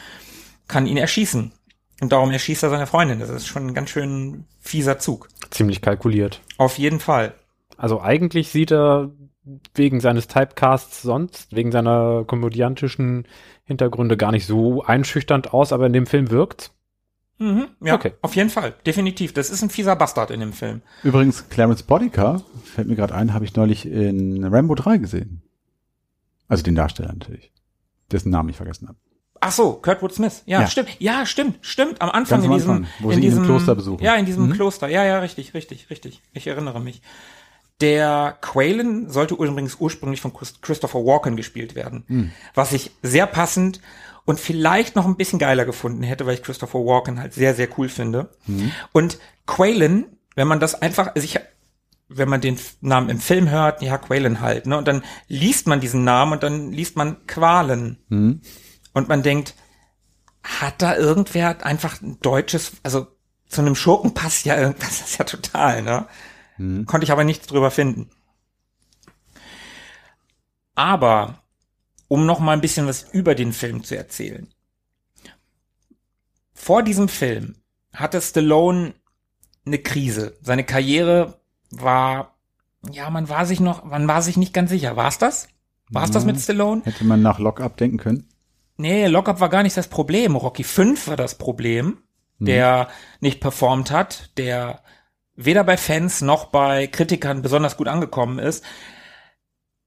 kann 0.69 0.87
ihn 0.87 0.97
erschießen. 0.97 1.53
Und 2.01 2.13
darum 2.13 2.31
erschießt 2.31 2.63
er 2.63 2.71
seine 2.71 2.87
Freundin. 2.87 3.21
Das 3.21 3.31
ist 3.31 3.47
schon 3.47 3.69
ein 3.69 3.75
ganz 3.75 3.91
schön 3.91 4.45
fieser 4.61 4.99
Zug. 4.99 5.29
Ziemlich 5.51 5.81
kalkuliert. 5.81 6.43
Auf 6.59 6.79
jeden 6.79 7.01
Fall. 7.01 7.35
Also 7.77 8.01
eigentlich 8.01 8.51
sieht 8.51 8.71
er 8.71 9.11
wegen 9.75 10.01
seines 10.01 10.27
Typecasts 10.29 11.03
sonst, 11.03 11.55
wegen 11.55 11.73
seiner 11.73 12.25
komödiantischen 12.25 13.27
Hintergründe 13.65 14.17
gar 14.17 14.33
nicht 14.33 14.47
so 14.47 14.83
einschüchternd 14.83 15.55
aus, 15.55 15.73
aber 15.73 15.87
in 15.87 15.93
dem 15.93 16.07
Film 16.07 16.31
wirkt. 16.31 16.73
Mhm, 17.39 17.69
ja, 17.81 17.95
okay. 17.95 18.13
auf 18.23 18.35
jeden 18.35 18.49
Fall, 18.49 18.75
definitiv. 18.87 19.35
Das 19.35 19.51
ist 19.51 19.63
ein 19.63 19.69
fieser 19.71 19.95
Bastard 19.95 20.31
in 20.31 20.41
dem 20.41 20.53
Film. 20.53 20.81
Übrigens, 21.03 21.49
Clarence 21.51 21.83
Bodica, 21.83 22.43
fällt 22.65 22.89
mir 22.89 22.97
gerade 22.97 23.15
ein, 23.15 23.35
habe 23.35 23.45
ich 23.45 23.55
neulich 23.55 23.87
in 23.87 24.43
Rambo 24.43 24.75
3 24.75 24.99
gesehen. 24.99 25.43
Also 26.49 26.63
den 26.63 26.75
Darsteller 26.75 27.13
natürlich, 27.13 27.53
dessen 28.11 28.31
Namen 28.31 28.49
ich 28.49 28.57
vergessen 28.57 28.89
habe. 28.89 28.99
Ach 29.47 29.53
so, 29.53 29.75
Kurtwood 29.75 30.13
Smith. 30.13 30.43
Ja, 30.47 30.63
ja, 30.63 30.67
stimmt. 30.67 30.89
Ja, 30.99 31.25
stimmt, 31.25 31.59
stimmt. 31.61 32.03
Am 32.03 32.11
Anfang 32.11 32.41
Ganz 32.41 32.47
in 32.47 32.53
diesem, 32.53 32.71
Anfang, 32.71 32.91
wo 32.99 33.11
in 33.11 33.21
diesem 33.21 33.45
Kloster 33.45 33.77
besuchen. 33.77 34.03
Ja, 34.03 34.17
in 34.17 34.27
diesem 34.27 34.49
mhm. 34.49 34.55
Kloster. 34.55 34.89
Ja, 34.89 35.05
ja, 35.05 35.21
richtig, 35.21 35.55
richtig, 35.55 35.89
richtig. 35.89 36.21
Ich 36.33 36.49
erinnere 36.49 36.81
mich. 36.81 37.01
Der 37.81 38.37
Quaylen 38.41 39.09
sollte 39.09 39.35
übrigens 39.35 39.77
ursprünglich 39.79 40.21
von 40.21 40.33
Christopher 40.63 40.99
Walken 40.99 41.37
gespielt 41.37 41.77
werden, 41.77 42.05
mhm. 42.09 42.33
was 42.55 42.73
ich 42.73 42.91
sehr 43.03 43.27
passend 43.27 43.81
und 44.25 44.41
vielleicht 44.41 44.97
noch 44.97 45.07
ein 45.07 45.17
bisschen 45.17 45.39
geiler 45.39 45.65
gefunden 45.65 46.03
hätte, 46.03 46.27
weil 46.27 46.35
ich 46.35 46.43
Christopher 46.43 46.81
Walken 46.81 47.21
halt 47.21 47.33
sehr, 47.33 47.55
sehr 47.55 47.69
cool 47.79 47.89
finde. 47.89 48.31
Mhm. 48.47 48.73
Und 48.91 49.19
Quaylen, 49.47 50.07
wenn 50.35 50.49
man 50.49 50.59
das 50.59 50.75
einfach, 50.83 51.15
also 51.15 51.25
ich, 51.25 51.39
wenn 52.09 52.29
man 52.29 52.41
den 52.41 52.59
Namen 52.81 53.11
im 53.11 53.21
Film 53.21 53.49
hört, 53.49 53.81
ja, 53.81 53.97
Quaylen 53.99 54.41
halt, 54.41 54.67
ne, 54.67 54.77
und 54.77 54.89
dann 54.89 55.05
liest 55.29 55.69
man 55.69 55.79
diesen 55.79 56.03
Namen 56.03 56.33
und 56.33 56.43
dann 56.43 56.73
liest 56.73 56.97
man 56.97 57.29
Qualen. 57.29 57.99
Mhm. 58.97 59.03
Und 59.03 59.09
man 59.09 59.23
denkt, 59.23 59.55
hat 60.43 60.81
da 60.81 60.97
irgendwer 60.97 61.65
einfach 61.65 62.01
ein 62.01 62.19
deutsches, 62.21 62.73
also 62.83 63.07
zu 63.49 63.61
einem 63.61 63.75
Schurken 63.75 64.15
passt 64.15 64.47
ja 64.47 64.57
irgendwas, 64.57 64.89
das 65.01 65.09
ist 65.09 65.19
ja 65.19 65.25
total, 65.25 65.83
ne? 65.83 66.07
Mhm. 66.59 66.87
Konnte 66.87 67.05
ich 67.05 67.13
aber 67.13 67.25
nichts 67.25 67.47
drüber 67.47 67.71
finden. 67.71 68.11
Aber, 70.75 71.43
um 72.09 72.27
noch 72.27 72.39
mal 72.39 72.53
ein 72.53 72.61
bisschen 72.61 72.87
was 72.87 73.03
über 73.13 73.35
den 73.35 73.53
Film 73.53 73.83
zu 73.85 73.97
erzählen. 73.97 74.53
Vor 76.55 76.83
diesem 76.83 77.09
Film 77.09 77.57
hatte 77.93 78.21
Stallone 78.21 78.95
eine 79.65 79.79
Krise. 79.79 80.37
Seine 80.43 80.65
Karriere 80.65 81.41
war, 81.71 82.35
ja, 82.91 83.09
man 83.11 83.29
war 83.29 83.47
sich 83.47 83.61
noch, 83.61 83.85
man 83.85 84.07
war 84.07 84.23
sich 84.23 84.37
nicht 84.37 84.53
ganz 84.53 84.71
sicher. 84.71 84.97
War 84.97 85.09
es 85.09 85.19
das? 85.19 85.49
War 85.89 86.05
es 86.05 86.11
das 86.11 86.25
mit 86.25 86.41
Stallone? 86.41 86.83
Hätte 86.85 87.05
man 87.05 87.23
nach 87.23 87.39
Lockup 87.39 87.77
denken 87.77 87.99
können? 87.99 88.29
Nee, 88.77 89.07
Lockup 89.07 89.41
war 89.41 89.49
gar 89.49 89.63
nicht 89.63 89.77
das 89.77 89.89
Problem. 89.89 90.37
Rocky 90.37 90.65
5 90.65 91.09
war 91.09 91.17
das 91.17 91.37
Problem, 91.37 92.03
der 92.39 92.85
mhm. 92.85 93.17
nicht 93.21 93.41
performt 93.41 93.91
hat, 93.91 94.37
der 94.37 94.83
weder 95.35 95.65
bei 95.65 95.77
Fans 95.77 96.21
noch 96.21 96.47
bei 96.47 96.87
Kritikern 96.87 97.43
besonders 97.43 97.77
gut 97.77 97.89
angekommen 97.89 98.39
ist. 98.39 98.65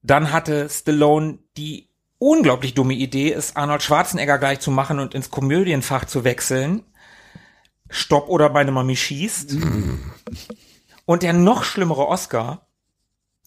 Dann 0.01 0.31
hatte 0.31 0.69
Stallone 0.69 1.39
die 1.57 1.89
unglaublich 2.17 2.73
dumme 2.73 2.93
Idee, 2.93 3.33
es 3.33 3.55
Arnold 3.55 3.81
Schwarzenegger 3.81 4.37
gleich 4.37 4.59
zu 4.59 4.71
machen 4.71 4.99
und 4.99 5.13
ins 5.13 5.29
Komödienfach 5.29 6.05
zu 6.05 6.23
wechseln. 6.23 6.83
Stopp 7.89 8.29
oder 8.29 8.49
meine 8.49 8.71
Mami 8.71 8.95
schießt. 8.95 9.55
und 11.05 11.23
der 11.23 11.33
noch 11.33 11.63
schlimmere 11.63 12.07
Oscar. 12.07 12.67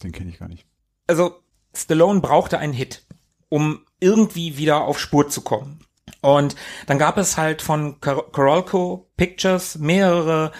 Den 0.01 0.11
kenne 0.11 0.29
ich 0.29 0.39
gar 0.39 0.49
nicht. 0.49 0.65
Also 1.07 1.39
Stallone 1.73 2.19
brauchte 2.19 2.59
einen 2.59 2.73
Hit, 2.73 3.05
um 3.49 3.85
irgendwie 4.03 4.57
wieder 4.57 4.81
auf 4.81 4.99
Spur 4.99 5.29
zu 5.29 5.41
kommen. 5.41 5.79
Und 6.21 6.55
dann 6.85 6.99
gab 6.99 7.17
es 7.17 7.37
halt 7.37 7.61
von 7.61 7.99
Corolco 7.99 9.09
Pictures 9.17 9.77
mehrere 9.77 10.51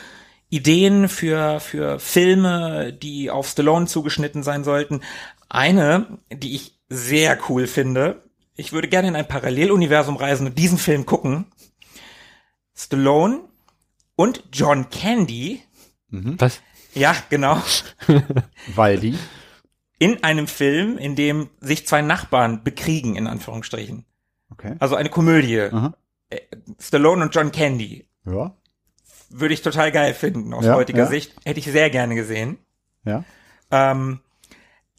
Ideen 0.50 1.10
für, 1.10 1.60
für 1.60 2.00
Filme, 2.00 2.94
die 2.94 3.30
auf 3.30 3.48
Stallone 3.48 3.88
zugeschnitten 3.88 4.44
sein 4.44 4.64
sollten. 4.64 5.02
Eine, 5.50 6.20
die 6.32 6.56
ich 6.56 6.80
sehr 6.90 7.38
cool 7.50 7.68
finde, 7.68 8.24
ich 8.56 8.72
würde 8.72 8.88
gerne 8.88 9.08
in 9.08 9.16
ein 9.16 9.28
Paralleluniversum 9.28 10.16
reisen 10.16 10.48
und 10.48 10.58
diesen 10.58 10.78
Film 10.78 11.06
gucken. 11.06 11.46
Stallone 12.76 13.42
und 14.16 14.44
John 14.52 14.90
Candy. 14.90 15.64
Mhm. 16.10 16.40
Was? 16.40 16.62
Ja, 16.94 17.16
genau. 17.30 17.62
Weil 18.76 19.00
die? 19.00 19.18
In 20.04 20.24
einem 20.24 20.48
Film, 20.48 20.98
in 20.98 21.16
dem 21.16 21.50
sich 21.62 21.88
zwei 21.88 22.02
Nachbarn 22.02 22.64
bekriegen, 22.64 23.16
in 23.16 23.28
Anführungsstrichen. 23.28 24.06
Okay. 24.52 24.76
Also 24.80 24.96
eine 24.96 25.10
Komödie. 25.10 25.62
Aha. 25.62 25.94
Äh, 26.30 26.40
Stallone 26.80 27.24
und 27.24 27.36
John 27.36 27.52
Candy. 27.52 28.08
Ja 28.26 28.56
würde 29.34 29.54
ich 29.54 29.62
total 29.62 29.92
geil 29.92 30.14
finden 30.14 30.54
aus 30.54 30.66
ja, 30.66 30.76
heutiger 30.76 31.04
ja. 31.04 31.08
Sicht. 31.08 31.34
Hätte 31.44 31.60
ich 31.60 31.66
sehr 31.66 31.90
gerne 31.90 32.16
gesehen. 32.16 32.58
Ja. 33.04 33.24
Ähm, 33.72 34.20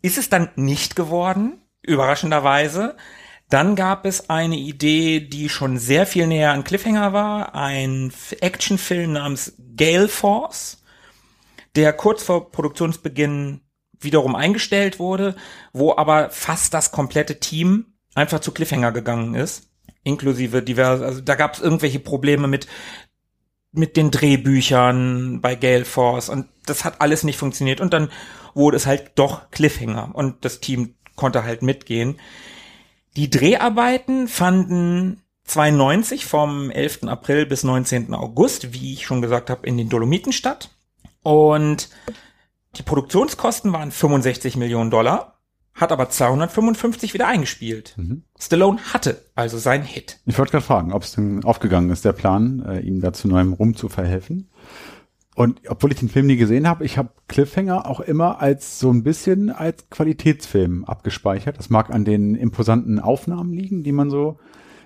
ist 0.02 0.18
es 0.18 0.28
dann 0.28 0.50
nicht 0.56 0.96
geworden, 0.96 1.62
überraschenderweise. 1.82 2.96
Dann 3.48 3.76
gab 3.76 4.04
es 4.04 4.28
eine 4.30 4.56
Idee, 4.56 5.20
die 5.20 5.48
schon 5.48 5.78
sehr 5.78 6.06
viel 6.06 6.26
näher 6.26 6.52
an 6.52 6.64
Cliffhanger 6.64 7.12
war, 7.12 7.54
ein 7.54 8.12
Actionfilm 8.40 9.12
namens 9.12 9.54
Gale 9.76 10.08
Force, 10.08 10.82
der 11.76 11.92
kurz 11.92 12.22
vor 12.22 12.50
Produktionsbeginn 12.50 13.60
wiederum 14.00 14.34
eingestellt 14.34 14.98
wurde, 14.98 15.36
wo 15.72 15.96
aber 15.96 16.30
fast 16.30 16.74
das 16.74 16.90
komplette 16.90 17.40
Team 17.40 17.86
einfach 18.14 18.40
zu 18.40 18.52
Cliffhanger 18.52 18.92
gegangen 18.92 19.34
ist 19.34 19.68
inklusive 20.04 20.62
diverse, 20.62 21.04
also 21.04 21.20
da 21.20 21.34
gab 21.34 21.54
es 21.54 21.60
irgendwelche 21.60 21.98
Probleme 21.98 22.46
mit 22.46 22.68
mit 23.76 23.96
den 23.96 24.12
Drehbüchern 24.12 25.40
bei 25.40 25.56
Gale 25.56 25.84
Force 25.84 26.28
und 26.28 26.46
das 26.64 26.84
hat 26.84 27.00
alles 27.00 27.24
nicht 27.24 27.38
funktioniert 27.38 27.80
und 27.80 27.92
dann 27.92 28.08
wurde 28.54 28.76
es 28.76 28.86
halt 28.86 29.12
doch 29.16 29.50
Cliffhanger 29.50 30.10
und 30.14 30.44
das 30.44 30.60
Team 30.60 30.94
konnte 31.16 31.42
halt 31.42 31.62
mitgehen. 31.62 32.20
Die 33.16 33.30
Dreharbeiten 33.30 34.28
fanden 34.28 35.22
92 35.44 36.24
vom 36.24 36.70
11. 36.70 37.04
April 37.04 37.46
bis 37.46 37.64
19. 37.64 38.14
August, 38.14 38.72
wie 38.72 38.92
ich 38.92 39.06
schon 39.06 39.22
gesagt 39.22 39.50
habe, 39.50 39.66
in 39.66 39.76
den 39.76 39.88
Dolomiten 39.88 40.32
statt 40.32 40.70
und 41.24 41.88
die 42.78 42.82
Produktionskosten 42.82 43.72
waren 43.72 43.90
65 43.90 44.56
Millionen 44.56 44.90
Dollar 44.90 45.34
hat 45.74 45.90
aber 45.90 46.08
255 46.08 47.14
wieder 47.14 47.26
eingespielt. 47.26 47.94
Mhm. 47.96 48.22
Stallone 48.38 48.78
hatte 48.92 49.22
also 49.34 49.58
seinen 49.58 49.82
Hit. 49.82 50.20
Ich 50.24 50.38
wollte 50.38 50.52
gerade 50.52 50.64
fragen, 50.64 50.92
ob 50.92 51.02
es 51.02 51.12
denn 51.12 51.44
aufgegangen 51.44 51.90
ist, 51.90 52.04
der 52.04 52.12
Plan, 52.12 52.64
äh, 52.64 52.80
ihm 52.80 53.00
da 53.00 53.12
zu 53.12 53.26
neuem 53.26 53.52
Ruhm 53.52 53.74
zu 53.74 53.88
verhelfen. 53.88 54.50
Und 55.34 55.62
obwohl 55.68 55.90
ich 55.90 55.98
den 55.98 56.08
Film 56.08 56.26
nie 56.26 56.36
gesehen 56.36 56.68
habe, 56.68 56.84
ich 56.84 56.96
habe 56.96 57.10
Cliffhanger 57.26 57.90
auch 57.90 57.98
immer 57.98 58.40
als 58.40 58.78
so 58.78 58.90
ein 58.92 59.02
bisschen 59.02 59.50
als 59.50 59.90
Qualitätsfilm 59.90 60.84
abgespeichert. 60.84 61.58
Das 61.58 61.70
mag 61.70 61.90
an 61.90 62.04
den 62.04 62.36
imposanten 62.36 63.00
Aufnahmen 63.00 63.52
liegen, 63.52 63.82
die 63.82 63.90
man 63.90 64.10
so 64.10 64.38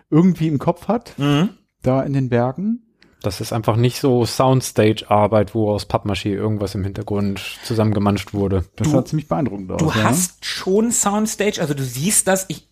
irgendwie 0.08 0.48
im 0.48 0.58
Kopf 0.58 0.88
hat, 0.88 1.18
mhm. 1.18 1.50
da 1.82 2.02
in 2.02 2.14
den 2.14 2.30
Bergen. 2.30 2.87
Das 3.20 3.40
ist 3.40 3.52
einfach 3.52 3.76
nicht 3.76 3.98
so 3.98 4.24
Soundstage-Arbeit, 4.24 5.54
wo 5.54 5.72
aus 5.72 5.88
Pappmaché 5.88 6.28
irgendwas 6.28 6.76
im 6.76 6.84
Hintergrund 6.84 7.40
zusammengemanscht 7.64 8.32
wurde. 8.32 8.64
Das 8.76 8.86
du, 8.86 8.92
sah 8.92 9.04
ziemlich 9.04 9.26
beeindruckend 9.26 9.72
aus. 9.72 9.78
Du 9.78 9.88
ja? 9.88 10.04
hast 10.04 10.44
schon 10.44 10.92
Soundstage, 10.92 11.60
also 11.60 11.74
du 11.74 11.82
siehst 11.82 12.28
das, 12.28 12.46
ich, 12.48 12.68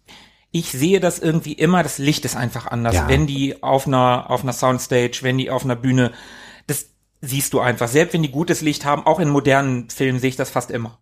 ich 0.53 0.71
sehe 0.71 1.01
das 1.01 1.19
irgendwie 1.19 1.55
immer, 1.55 1.83
das 1.83 1.99
Licht 1.99 2.25
ist 2.25 2.37
einfach 2.37 2.69
anders. 2.69 2.95
Ja. 2.95 3.09
Wenn 3.09 3.27
die 3.27 3.61
auf 3.63 3.89
einer, 3.89 4.31
auf 4.31 4.45
einer 4.45 4.53
Soundstage, 4.53 5.19
wenn 5.23 5.37
die 5.37 5.51
auf 5.51 5.65
einer 5.65 5.75
Bühne, 5.75 6.13
das 6.69 6.91
siehst 7.21 7.53
du 7.53 7.59
einfach. 7.59 7.89
Selbst 7.89 8.15
wenn 8.15 8.23
die 8.23 8.31
gutes 8.31 8.61
Licht 8.61 8.85
haben, 8.85 9.05
auch 9.05 9.19
in 9.19 9.29
modernen 9.29 9.91
Filmen 9.91 10.21
sehe 10.21 10.29
ich 10.29 10.37
das 10.37 10.51
fast 10.51 10.71
immer. 10.71 11.01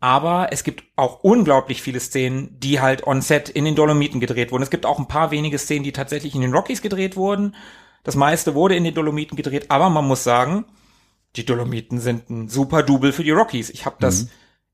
Aber 0.00 0.48
es 0.50 0.64
gibt 0.64 0.82
auch 0.96 1.20
unglaublich 1.22 1.80
viele 1.80 2.00
Szenen, 2.00 2.58
die 2.58 2.80
halt 2.80 3.06
on 3.06 3.22
set 3.22 3.48
in 3.48 3.64
den 3.64 3.76
Dolomiten 3.76 4.20
gedreht 4.20 4.52
wurden. 4.52 4.64
Es 4.64 4.70
gibt 4.70 4.84
auch 4.84 4.98
ein 4.98 5.08
paar 5.08 5.30
wenige 5.30 5.56
Szenen, 5.58 5.84
die 5.84 5.92
tatsächlich 5.92 6.34
in 6.34 6.40
den 6.42 6.52
Rockies 6.52 6.82
gedreht 6.82 7.16
wurden 7.16 7.54
das 8.02 8.16
meiste 8.16 8.54
wurde 8.54 8.76
in 8.76 8.84
den 8.84 8.94
Dolomiten 8.94 9.36
gedreht, 9.36 9.70
aber 9.70 9.90
man 9.90 10.06
muss 10.06 10.24
sagen, 10.24 10.64
die 11.36 11.44
Dolomiten 11.44 12.00
sind 12.00 12.30
ein 12.30 12.48
super 12.48 12.82
Double 12.82 13.12
für 13.12 13.24
die 13.24 13.30
Rockies. 13.30 13.70
Ich 13.70 13.86
habe 13.86 13.96
das 14.00 14.24
mhm. 14.24 14.28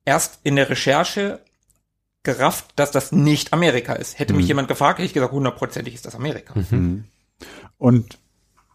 erst 0.04 0.40
in 0.42 0.56
der 0.56 0.70
Recherche 0.70 1.40
gerafft, 2.22 2.72
dass 2.76 2.90
das 2.90 3.12
nicht 3.12 3.52
Amerika 3.52 3.94
ist. 3.94 4.18
Hätte 4.18 4.32
mhm. 4.32 4.38
mich 4.38 4.48
jemand 4.48 4.68
gefragt, 4.68 4.98
hätte 4.98 5.06
ich 5.06 5.14
gesagt, 5.14 5.32
hundertprozentig 5.32 5.94
ist 5.94 6.06
das 6.06 6.14
Amerika. 6.14 6.54
Mhm. 6.54 6.66
mhm. 6.70 7.04
Und 7.78 8.18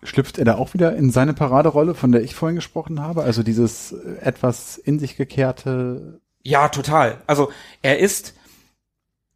schlüpft 0.04 0.38
er 0.38 0.46
da 0.46 0.56
auch 0.56 0.74
wieder 0.74 0.96
in 0.96 1.12
seine 1.12 1.34
Paraderolle, 1.34 1.96
von 1.96 2.12
der 2.12 2.22
ich 2.22 2.36
vorhin 2.36 2.56
gesprochen 2.56 3.02
habe? 3.02 3.24
Also 3.24 3.44
dieses 3.44 3.92
etwas 3.92 4.78
in 4.78 5.00
sich 5.00 5.18
gekehrte. 5.18 6.22
Ja, 6.42 6.70
total. 6.70 7.22
Also 7.28 7.52
er 7.82 8.00
ist, 8.00 8.34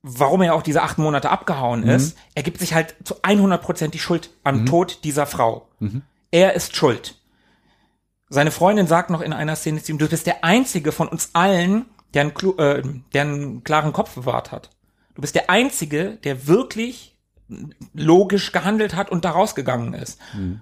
warum 0.07 0.41
er 0.41 0.55
auch 0.55 0.61
diese 0.61 0.81
acht 0.81 0.97
Monate 0.97 1.29
abgehauen 1.29 1.81
mhm. 1.81 1.89
ist, 1.89 2.17
er 2.35 2.43
gibt 2.43 2.59
sich 2.59 2.73
halt 2.73 2.95
zu 3.03 3.15
100 3.21 3.61
Prozent 3.61 3.93
die 3.93 3.99
Schuld 3.99 4.29
am 4.43 4.61
mhm. 4.61 4.65
Tod 4.65 5.03
dieser 5.03 5.25
Frau. 5.25 5.67
Mhm. 5.79 6.03
Er 6.31 6.53
ist 6.53 6.75
schuld. 6.75 7.15
Seine 8.29 8.51
Freundin 8.51 8.87
sagt 8.87 9.09
noch 9.09 9.21
in 9.21 9.33
einer 9.33 9.55
Szene 9.55 9.81
zu 9.81 9.91
ihm, 9.91 9.97
du 9.97 10.07
bist 10.07 10.27
der 10.27 10.43
einzige 10.43 10.91
von 10.91 11.07
uns 11.07 11.31
allen, 11.33 11.85
der 12.13 12.23
einen, 12.23 12.57
äh, 12.57 12.83
der 13.13 13.21
einen 13.21 13.63
klaren 13.63 13.93
Kopf 13.93 14.15
bewahrt 14.15 14.51
hat. 14.51 14.69
Du 15.15 15.21
bist 15.21 15.35
der 15.35 15.49
einzige, 15.49 16.17
der 16.23 16.47
wirklich 16.47 17.17
logisch 17.93 18.51
gehandelt 18.51 18.95
hat 18.95 19.09
und 19.09 19.25
da 19.25 19.31
rausgegangen 19.31 19.93
ist. 19.93 20.19
Mhm. 20.33 20.61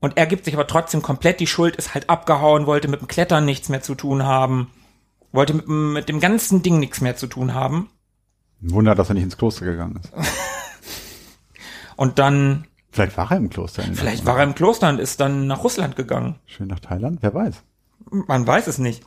Und 0.00 0.18
er 0.18 0.26
gibt 0.26 0.44
sich 0.44 0.54
aber 0.54 0.66
trotzdem 0.66 1.02
komplett 1.02 1.40
die 1.40 1.46
Schuld, 1.46 1.76
ist 1.76 1.94
halt 1.94 2.10
abgehauen, 2.10 2.66
wollte 2.66 2.88
mit 2.88 3.00
dem 3.00 3.08
Klettern 3.08 3.44
nichts 3.44 3.68
mehr 3.68 3.82
zu 3.82 3.94
tun 3.94 4.24
haben, 4.24 4.70
wollte 5.32 5.54
mit, 5.54 5.68
mit 5.68 6.08
dem 6.08 6.20
ganzen 6.20 6.62
Ding 6.62 6.78
nichts 6.78 7.00
mehr 7.00 7.16
zu 7.16 7.26
tun 7.26 7.54
haben. 7.54 7.90
Wunder, 8.60 8.94
dass 8.94 9.08
er 9.08 9.14
nicht 9.14 9.24
ins 9.24 9.36
Kloster 9.36 9.64
gegangen 9.64 10.00
ist. 10.02 10.12
und 11.96 12.18
dann. 12.18 12.66
Vielleicht 12.90 13.16
war 13.16 13.30
er 13.30 13.36
im 13.36 13.50
Kloster. 13.50 13.82
Vielleicht 13.82 14.24
war 14.24 14.38
er 14.38 14.44
im 14.44 14.54
Kloster 14.54 14.88
und 14.88 14.98
ist 14.98 15.20
dann 15.20 15.46
nach 15.46 15.62
Russland 15.62 15.96
gegangen. 15.96 16.36
Schön 16.46 16.68
nach 16.68 16.80
Thailand, 16.80 17.18
wer 17.20 17.34
weiß. 17.34 17.62
Man 18.10 18.46
weiß 18.46 18.68
es 18.68 18.78
nicht. 18.78 19.04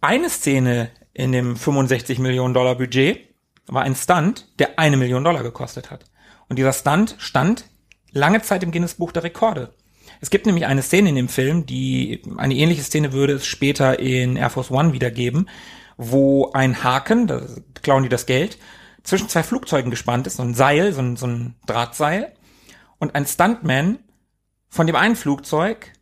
Eine 0.00 0.28
Szene 0.28 0.90
in 1.14 1.32
dem 1.32 1.56
65 1.56 2.18
Millionen 2.18 2.52
Dollar 2.52 2.74
Budget 2.74 3.20
war 3.66 3.82
ein 3.82 3.94
Stunt, 3.94 4.48
der 4.58 4.78
eine 4.78 4.96
Million 4.96 5.24
Dollar 5.24 5.42
gekostet 5.42 5.90
hat. 5.90 6.04
Und 6.48 6.58
dieser 6.58 6.72
Stunt 6.72 7.14
stand 7.18 7.64
lange 8.10 8.42
Zeit 8.42 8.62
im 8.62 8.72
Guinness 8.72 8.94
Buch 8.94 9.12
der 9.12 9.24
Rekorde. 9.24 9.72
Es 10.20 10.30
gibt 10.30 10.46
nämlich 10.46 10.66
eine 10.66 10.82
Szene 10.82 11.08
in 11.08 11.14
dem 11.14 11.28
Film, 11.28 11.66
die 11.66 12.22
eine 12.36 12.54
ähnliche 12.54 12.82
Szene 12.82 13.12
würde 13.12 13.34
es 13.34 13.46
später 13.46 13.98
in 13.98 14.36
Air 14.36 14.50
Force 14.50 14.70
One 14.70 14.92
wiedergeben, 14.92 15.48
wo 15.96 16.52
ein 16.52 16.84
Haken, 16.84 17.26
da 17.26 17.42
klauen 17.82 18.02
die 18.02 18.08
das 18.08 18.26
Geld, 18.26 18.58
zwischen 19.02 19.28
zwei 19.28 19.42
Flugzeugen 19.42 19.90
gespannt 19.90 20.26
ist, 20.26 20.36
so 20.36 20.42
ein 20.42 20.54
Seil, 20.54 20.92
so 20.92 21.00
ein, 21.00 21.16
so 21.16 21.26
ein 21.26 21.54
Drahtseil, 21.66 22.32
und 22.98 23.14
ein 23.14 23.26
Stuntman 23.26 23.98
von 24.68 24.86
dem 24.86 24.96
einen 24.96 25.16
Flugzeug 25.16 25.92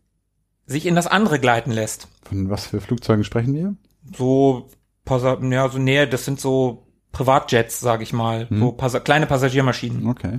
sich 0.67 0.87
in 0.87 0.95
das 0.95 1.07
andere 1.07 1.41
gleiten 1.41 1.73
lässt. 1.73 2.09
Von 2.23 2.51
was 2.51 2.67
für 2.67 2.81
Flugzeugen 2.81 3.25
sprechen 3.25 3.55
wir? 3.55 3.75
So, 4.17 4.69
ja, 5.09 5.69
so 5.69 5.79
näher, 5.79 6.07
das 6.07 6.25
sind 6.25 6.41
so 6.41 6.87
Privatjets, 7.11 7.81
sage 7.81 8.03
ich 8.03 8.13
mal, 8.13 8.49
hm. 8.49 8.61
so 8.61 8.73
Pas 8.73 9.03
kleine 9.03 9.27
Passagiermaschinen. 9.27 10.07
Okay. 10.07 10.39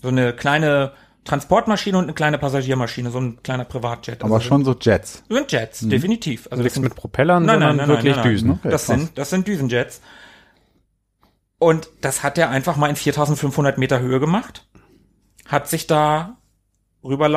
So 0.00 0.08
eine 0.08 0.32
kleine 0.32 0.92
Transportmaschine 1.24 1.98
und 1.98 2.04
eine 2.04 2.14
kleine 2.14 2.38
Passagiermaschine, 2.38 3.10
so 3.10 3.18
ein 3.18 3.42
kleiner 3.42 3.64
Privatjet. 3.64 4.22
Aber 4.22 4.36
also 4.36 4.46
schon 4.46 4.64
so 4.64 4.74
Jets. 4.80 5.24
Sind 5.28 5.52
Jets, 5.52 5.82
hm. 5.82 5.90
definitiv. 5.90 6.48
Also 6.50 6.62
nichts 6.62 6.78
mit 6.78 6.94
Propellern, 6.94 7.44
nein, 7.44 7.60
sondern 7.60 7.76
nein, 7.76 7.88
nein, 7.88 8.04
wirklich 8.04 8.16
Düsen. 8.22 8.50
Okay, 8.52 8.70
das 8.70 8.86
sind 8.86 9.18
das 9.18 9.30
sind 9.30 9.46
Düsenjets. 9.46 10.00
Und 11.58 11.88
das 12.00 12.22
hat 12.22 12.38
er 12.38 12.50
einfach 12.50 12.76
mal 12.76 12.90
in 12.90 12.96
4500 12.96 13.78
Meter 13.78 14.00
Höhe 14.00 14.20
gemacht. 14.20 14.68
Hat 15.46 15.68
sich 15.68 15.86
da 15.86 16.38
rüber 17.02 17.28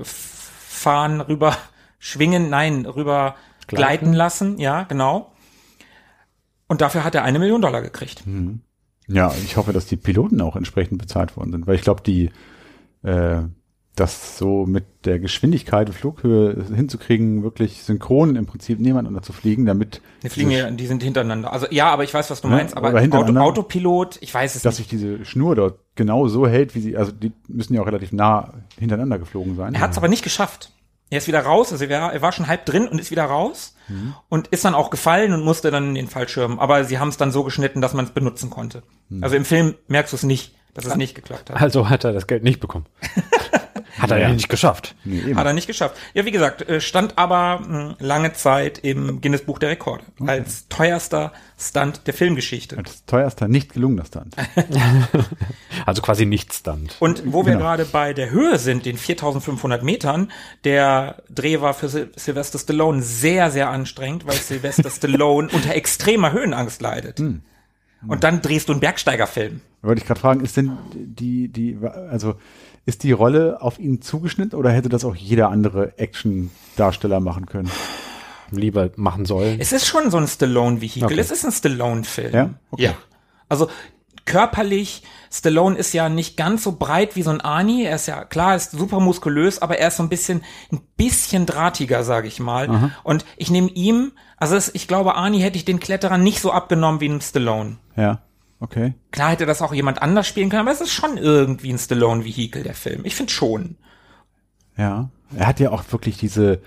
äh, 0.00 0.04
fahren, 0.04 1.20
rüber 1.20 1.56
schwingen, 1.98 2.50
nein, 2.50 2.86
rüber 2.86 3.36
gleiten, 3.66 3.76
gleiten 3.76 4.12
lassen, 4.12 4.58
ja, 4.58 4.82
genau. 4.84 5.32
Und 6.66 6.80
dafür 6.80 7.04
hat 7.04 7.14
er 7.14 7.24
eine 7.24 7.38
Million 7.38 7.62
Dollar 7.62 7.82
gekriegt. 7.82 8.26
Mhm. 8.26 8.60
Ja, 9.06 9.32
ich 9.44 9.56
hoffe, 9.56 9.72
dass 9.72 9.86
die 9.86 9.96
Piloten 9.96 10.40
auch 10.40 10.56
entsprechend 10.56 10.98
bezahlt 10.98 11.36
worden 11.36 11.52
sind, 11.52 11.66
weil 11.66 11.74
ich 11.74 11.82
glaube, 11.82 12.02
die 12.02 12.30
äh, 13.02 13.42
das 13.94 14.38
so 14.38 14.64
mit 14.64 14.84
der 15.04 15.18
Geschwindigkeit 15.18 15.88
und 15.88 15.92
Flughöhe 15.92 16.64
hinzukriegen, 16.74 17.42
wirklich 17.42 17.82
synchron 17.82 18.36
im 18.36 18.46
Prinzip 18.46 18.80
nebeneinander 18.80 19.20
zu 19.20 19.34
fliegen, 19.34 19.66
damit. 19.66 20.00
Die 20.22 20.30
fliegen 20.30 20.50
ja, 20.50 20.70
die 20.70 20.86
sind 20.86 21.02
hintereinander. 21.02 21.52
Also 21.52 21.66
ja, 21.70 21.90
aber 21.90 22.04
ich 22.04 22.14
weiß, 22.14 22.30
was 22.30 22.40
du 22.40 22.48
meinst, 22.48 22.74
aber 22.74 22.88
Auto, 22.88 23.38
Autopilot, 23.38 24.18
ich 24.22 24.32
weiß 24.32 24.54
es 24.54 24.62
dass 24.62 24.78
nicht. 24.78 24.92
Dass 24.92 24.98
sich 25.00 25.08
diese 25.10 25.24
Schnur 25.26 25.56
dort 25.56 25.78
genau 25.94 26.26
so 26.28 26.46
hält, 26.46 26.74
wie 26.74 26.80
sie, 26.80 26.96
also 26.96 27.12
die 27.12 27.32
müssen 27.48 27.74
ja 27.74 27.82
auch 27.82 27.86
relativ 27.86 28.12
nah 28.12 28.54
hintereinander 28.78 29.18
geflogen 29.18 29.56
sein. 29.56 29.74
Er 29.74 29.80
hat 29.80 29.90
es 29.90 29.98
aber 29.98 30.08
nicht 30.08 30.24
geschafft. 30.24 30.72
Er 31.10 31.18
ist 31.18 31.28
wieder 31.28 31.40
raus, 31.40 31.70
also 31.72 31.84
er 31.84 32.00
war, 32.00 32.14
er 32.14 32.22
war 32.22 32.32
schon 32.32 32.46
halb 32.46 32.64
drin 32.64 32.88
und 32.88 32.98
ist 32.98 33.10
wieder 33.10 33.24
raus 33.24 33.76
mhm. 33.88 34.14
und 34.30 34.48
ist 34.48 34.64
dann 34.64 34.74
auch 34.74 34.88
gefallen 34.88 35.34
und 35.34 35.44
musste 35.44 35.70
dann 35.70 35.88
in 35.90 35.94
den 35.94 36.08
Fallschirm. 36.08 36.58
Aber 36.58 36.84
sie 36.84 36.98
haben 36.98 37.08
es 37.08 37.18
dann 37.18 37.30
so 37.30 37.44
geschnitten, 37.44 37.82
dass 37.82 37.92
man 37.92 38.06
es 38.06 38.12
benutzen 38.12 38.48
konnte. 38.48 38.82
Mhm. 39.10 39.22
Also 39.22 39.36
im 39.36 39.44
Film 39.44 39.74
merkst 39.88 40.14
du 40.14 40.16
es 40.16 40.22
nicht, 40.22 40.54
dass 40.72 40.86
es 40.86 40.96
nicht 40.96 41.14
geklappt 41.14 41.50
hat. 41.50 41.60
Also 41.60 41.90
hat 41.90 42.04
er 42.04 42.14
das 42.14 42.26
Geld 42.26 42.42
nicht 42.42 42.60
bekommen. 42.60 42.86
Hat 43.98 44.10
er 44.10 44.18
ja, 44.18 44.28
ja 44.28 44.34
nicht 44.34 44.48
geschafft. 44.48 44.94
Nee, 45.04 45.34
Hat 45.34 45.46
er 45.46 45.52
nicht 45.52 45.66
geschafft. 45.66 45.96
Ja, 46.14 46.24
wie 46.24 46.30
gesagt, 46.30 46.62
äh, 46.68 46.80
stand 46.80 47.18
aber 47.18 47.60
mh, 47.60 47.96
lange 47.98 48.32
Zeit 48.32 48.78
im 48.78 49.20
Guinness 49.20 49.42
Buch 49.42 49.58
der 49.58 49.70
Rekorde 49.70 50.04
okay. 50.18 50.30
als 50.30 50.68
teuerster 50.68 51.32
Stunt 51.58 52.06
der 52.06 52.14
Filmgeschichte. 52.14 52.78
Als 52.78 53.04
teuerster 53.04 53.48
nicht 53.48 53.72
gelungener 53.72 54.04
Stunt. 54.04 54.34
also 55.86 56.02
quasi 56.02 56.26
nicht 56.26 56.52
Stunt. 56.54 56.96
Und 57.00 57.22
wo 57.26 57.44
wir 57.44 57.52
genau. 57.52 57.64
gerade 57.64 57.84
bei 57.84 58.14
der 58.14 58.30
Höhe 58.30 58.58
sind, 58.58 58.86
den 58.86 58.96
4500 58.96 59.82
Metern, 59.82 60.32
der 60.64 61.22
Dreh 61.28 61.60
war 61.60 61.74
für 61.74 61.88
Sil 61.90 62.10
Sylvester 62.16 62.58
Stallone 62.58 63.02
sehr, 63.02 63.50
sehr 63.50 63.68
anstrengend, 63.68 64.26
weil 64.26 64.36
Sylvester 64.36 64.90
Stallone 64.90 65.48
unter 65.52 65.74
extremer 65.74 66.32
Höhenangst 66.32 66.80
leidet. 66.80 67.18
Hm. 67.18 67.42
Und 68.06 68.24
dann 68.24 68.42
drehst 68.42 68.68
du 68.68 68.72
einen 68.72 68.80
Bergsteigerfilm. 68.80 69.60
Wollte 69.82 70.00
ich 70.00 70.06
gerade 70.06 70.20
fragen, 70.20 70.40
ist 70.40 70.56
denn 70.56 70.76
die, 70.94 71.48
die, 71.48 71.78
also 72.10 72.34
ist 72.84 73.02
die 73.02 73.12
Rolle 73.12 73.60
auf 73.60 73.78
ihn 73.78 74.02
zugeschnitten 74.02 74.58
oder 74.58 74.70
hätte 74.70 74.88
das 74.88 75.04
auch 75.04 75.14
jeder 75.14 75.50
andere 75.50 75.98
Action-Darsteller 75.98 77.20
machen 77.20 77.46
können? 77.46 77.70
Lieber 78.50 78.90
machen 78.96 79.24
sollen. 79.24 79.60
Es 79.60 79.72
ist 79.72 79.86
schon 79.86 80.10
so 80.10 80.18
ein 80.18 80.26
Stallone-Vehikel. 80.28 81.04
Okay. 81.04 81.18
Es 81.18 81.30
ist 81.30 81.44
ein 81.44 81.52
Stallone-Film. 81.52 82.34
Ja? 82.34 82.50
Okay. 82.70 82.82
ja. 82.82 82.94
Also 83.48 83.68
körperlich, 84.24 85.02
Stallone 85.30 85.76
ist 85.76 85.92
ja 85.94 86.08
nicht 86.08 86.36
ganz 86.36 86.62
so 86.64 86.72
breit 86.72 87.16
wie 87.16 87.22
so 87.22 87.30
ein 87.30 87.40
Arnie. 87.40 87.84
Er 87.84 87.96
ist 87.96 88.06
ja 88.06 88.24
klar, 88.24 88.56
ist 88.56 88.72
super 88.72 89.00
muskulös, 89.00 89.60
aber 89.62 89.78
er 89.78 89.88
ist 89.88 89.96
so 89.96 90.02
ein 90.02 90.08
bisschen, 90.08 90.42
ein 90.70 90.80
bisschen 90.96 91.46
drahtiger, 91.46 92.04
sage 92.04 92.28
ich 92.28 92.40
mal. 92.40 92.68
Aha. 92.68 92.90
Und 93.04 93.24
ich 93.36 93.50
nehme 93.50 93.70
ihm, 93.70 94.12
also 94.36 94.56
es, 94.56 94.74
ich 94.74 94.88
glaube, 94.88 95.14
Arnie 95.14 95.40
hätte 95.40 95.56
ich 95.56 95.64
den 95.64 95.80
Kletterer 95.80 96.18
nicht 96.18 96.40
so 96.40 96.52
abgenommen 96.52 97.00
wie 97.00 97.08
ein 97.08 97.20
Stallone. 97.20 97.78
Ja. 97.96 98.22
Okay. 98.62 98.94
Klar 99.10 99.32
hätte 99.32 99.44
das 99.44 99.60
auch 99.60 99.74
jemand 99.74 100.00
anders 100.00 100.28
spielen 100.28 100.48
können, 100.48 100.62
aber 100.62 100.70
es 100.70 100.80
ist 100.80 100.92
schon 100.92 101.16
irgendwie 101.16 101.72
ein 101.72 101.78
Stallone-Vehikel, 101.78 102.62
der 102.62 102.74
Film. 102.74 103.00
Ich 103.02 103.16
finde 103.16 103.32
schon. 103.32 103.74
Ja. 104.76 105.10
Er 105.34 105.48
hat 105.48 105.58
ja 105.58 105.70
auch 105.70 105.82
wirklich 105.90 106.16
diese, 106.16 106.62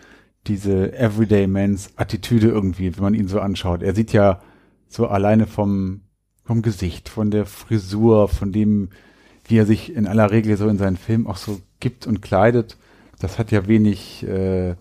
diese 0.46 0.92
Everyday 0.92 1.48
Mans 1.48 1.92
Attitüde 1.96 2.50
irgendwie, 2.50 2.94
wenn 2.94 3.04
man 3.04 3.14
ihn 3.14 3.30
so 3.30 3.40
anschaut. 3.40 3.82
Er 3.82 3.96
sieht 3.96 4.12
ja 4.12 4.42
so 4.90 5.08
alleine 5.08 5.48
vom, 5.48 6.02
vom 6.44 6.62
Gesicht, 6.62 7.08
von 7.08 7.32
der 7.32 7.46
Frisur, 7.46 8.28
von 8.28 8.52
dem, 8.52 8.90
wie 9.46 9.58
er 9.58 9.66
sich 9.66 9.96
in 9.96 10.06
aller 10.06 10.32
Regel 10.32 10.58
so 10.58 10.68
in 10.68 10.78
seinen 10.78 10.98
Filmen 10.98 11.28
auch 11.28 11.38
so 11.38 11.62
gibt 11.80 12.08
und 12.08 12.22
kleidet. 12.22 12.76
Das 13.20 13.40
hat 13.40 13.52
ja 13.52 13.68
wenig, 13.68 14.28
äh, 14.28 14.76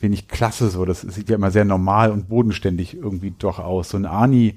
wenig 0.00 0.26
Klasse 0.26 0.68
so. 0.68 0.84
Das 0.84 1.02
sieht 1.02 1.28
ja 1.28 1.36
immer 1.36 1.52
sehr 1.52 1.64
normal 1.64 2.10
und 2.10 2.28
bodenständig 2.28 2.96
irgendwie 2.96 3.32
doch 3.38 3.60
aus. 3.60 3.90
So 3.90 3.98
ein 3.98 4.06
Arnie, 4.06 4.56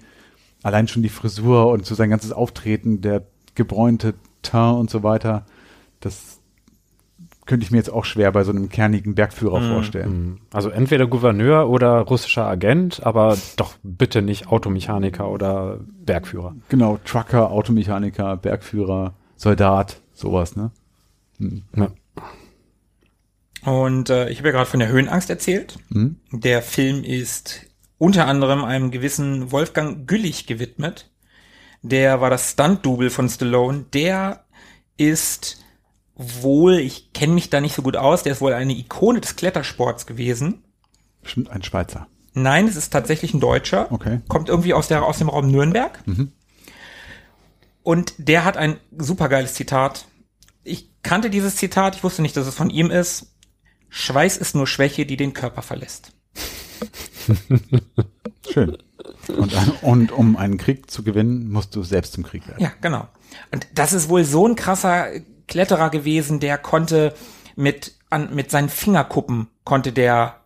allein 0.64 0.88
schon 0.88 1.03
die 1.03 1.10
Frisur 1.10 1.68
und 1.68 1.86
so 1.86 1.95
sein 1.95 2.10
ganzes 2.10 2.32
Auftreten, 2.32 3.01
der 3.01 3.24
gebräunte 3.55 4.14
Teint 4.41 4.78
und 4.78 4.89
so 4.89 5.03
weiter, 5.03 5.45
das 5.99 6.38
könnte 7.45 7.66
ich 7.66 7.72
mir 7.72 7.78
jetzt 7.78 7.91
auch 7.91 8.05
schwer 8.05 8.32
bei 8.32 8.43
so 8.43 8.51
einem 8.51 8.70
kernigen 8.70 9.16
Bergführer 9.16 9.62
mm, 9.62 9.74
vorstellen. 9.74 10.12
Mm. 10.12 10.39
Also 10.51 10.70
entweder 10.70 11.08
Gouverneur 11.08 11.70
oder 11.70 12.01
russischer 12.01 12.45
Agent, 12.45 13.05
aber 13.05 13.38
doch 13.55 13.76
bitte 13.84 14.22
nicht 14.22 14.47
Automechaniker 14.47 15.30
oder 15.30 15.80
Bergführer. 16.05 16.55
Genau, 16.70 16.99
Trucker, 17.05 17.49
Automechaniker, 17.51 18.36
Bergführer, 18.38 19.14
Soldat, 19.38 20.01
sowas, 20.14 20.55
ne? 20.55 20.72
Hm. 21.38 21.64
Ja. 21.76 21.91
Und 23.64 24.10
äh, 24.10 24.30
ich 24.30 24.39
habe 24.39 24.49
ja 24.49 24.53
gerade 24.53 24.70
von 24.70 24.80
der 24.80 24.89
Höhenangst 24.89 25.30
erzählt. 25.30 25.78
Hm? 25.91 26.18
Der 26.32 26.62
Film 26.62 27.03
ist 27.03 27.66
unter 27.98 28.28
anderem 28.28 28.64
einem 28.64 28.91
gewissen 28.91 29.52
Wolfgang 29.52 30.08
Güllich 30.08 30.45
gewidmet. 30.48 31.10
Der 31.82 32.22
war 32.22 32.30
das 32.30 32.52
Stunt-Double 32.52 33.10
von 33.10 33.30
Stallone. 33.30 33.86
Der 33.93 34.45
ist 34.98 35.64
wohl, 36.16 36.80
ich 36.80 37.14
kenne 37.14 37.34
mich 37.34 37.50
da 37.50 37.62
nicht 37.62 37.76
so 37.76 37.82
gut 37.82 37.95
aus, 37.95 38.24
der 38.24 38.34
ist 38.34 38.41
wohl 38.41 38.54
eine 38.54 38.74
Ikone 38.74 39.22
des 39.22 39.36
Klettersports 39.36 40.06
gewesen. 40.06 40.64
Bestimmt 41.22 41.50
ein 41.50 41.64
Schweizer. 41.64 42.08
Nein, 42.34 42.68
es 42.68 42.76
ist 42.76 42.91
tatsächlich 42.91 43.34
ein 43.34 43.39
Deutscher. 43.39 43.91
Okay. 43.91 44.22
Kommt 44.28 44.50
irgendwie 44.50 44.74
aus, 44.74 44.88
der, 44.88 45.04
aus 45.04 45.18
dem 45.18 45.30
Raum 45.30 45.50
Nürnberg. 45.50 46.00
Mhm. 46.06 46.32
Und 47.84 48.14
der 48.18 48.43
hat 48.43 48.58
ein 48.58 48.78
supergeiles 48.95 49.54
Zitat. 49.54 50.06
Ich 50.64 50.89
kannte 51.04 51.30
dieses 51.30 51.56
Zitat, 51.56 51.95
ich 51.95 52.04
wusste 52.04 52.22
nicht, 52.22 52.36
dass 52.36 52.48
es 52.48 52.56
von 52.56 52.70
ihm 52.70 52.91
ist. 52.91 53.34
Schweiß 53.89 54.38
ist 54.38 54.56
nur 54.56 54.68
Schwäche, 54.68 55.06
die 55.06 55.18
den 55.18 55.34
Körper 55.34 55.62
verlässt. 55.62 56.12
Schön. 58.51 58.78
Und, 59.28 59.84
und 59.84 60.11
um 60.11 60.38
einen 60.38 60.57
Krieg 60.57 60.89
zu 60.89 61.03
gewinnen, 61.03 61.51
musst 61.51 61.75
du 61.75 61.84
selbst 61.84 62.13
zum 62.13 62.23
Krieg 62.23 62.47
werden. 62.47 62.63
Ja, 62.63 62.71
genau. 62.82 63.07
Und 63.51 63.67
das 63.73 63.93
ist 63.93 64.09
wohl 64.09 64.23
so 64.23 64.47
ein 64.47 64.55
krasser 64.55 65.07
Kletterer 65.47 65.89
gewesen, 65.89 66.39
der 66.39 66.57
konnte 66.57 67.13
mit, 67.55 67.95
an, 68.09 68.34
mit 68.34 68.51
seinen 68.51 68.69
Fingerkuppen 68.69 69.47
konnte 69.63 69.91
der 69.91 70.41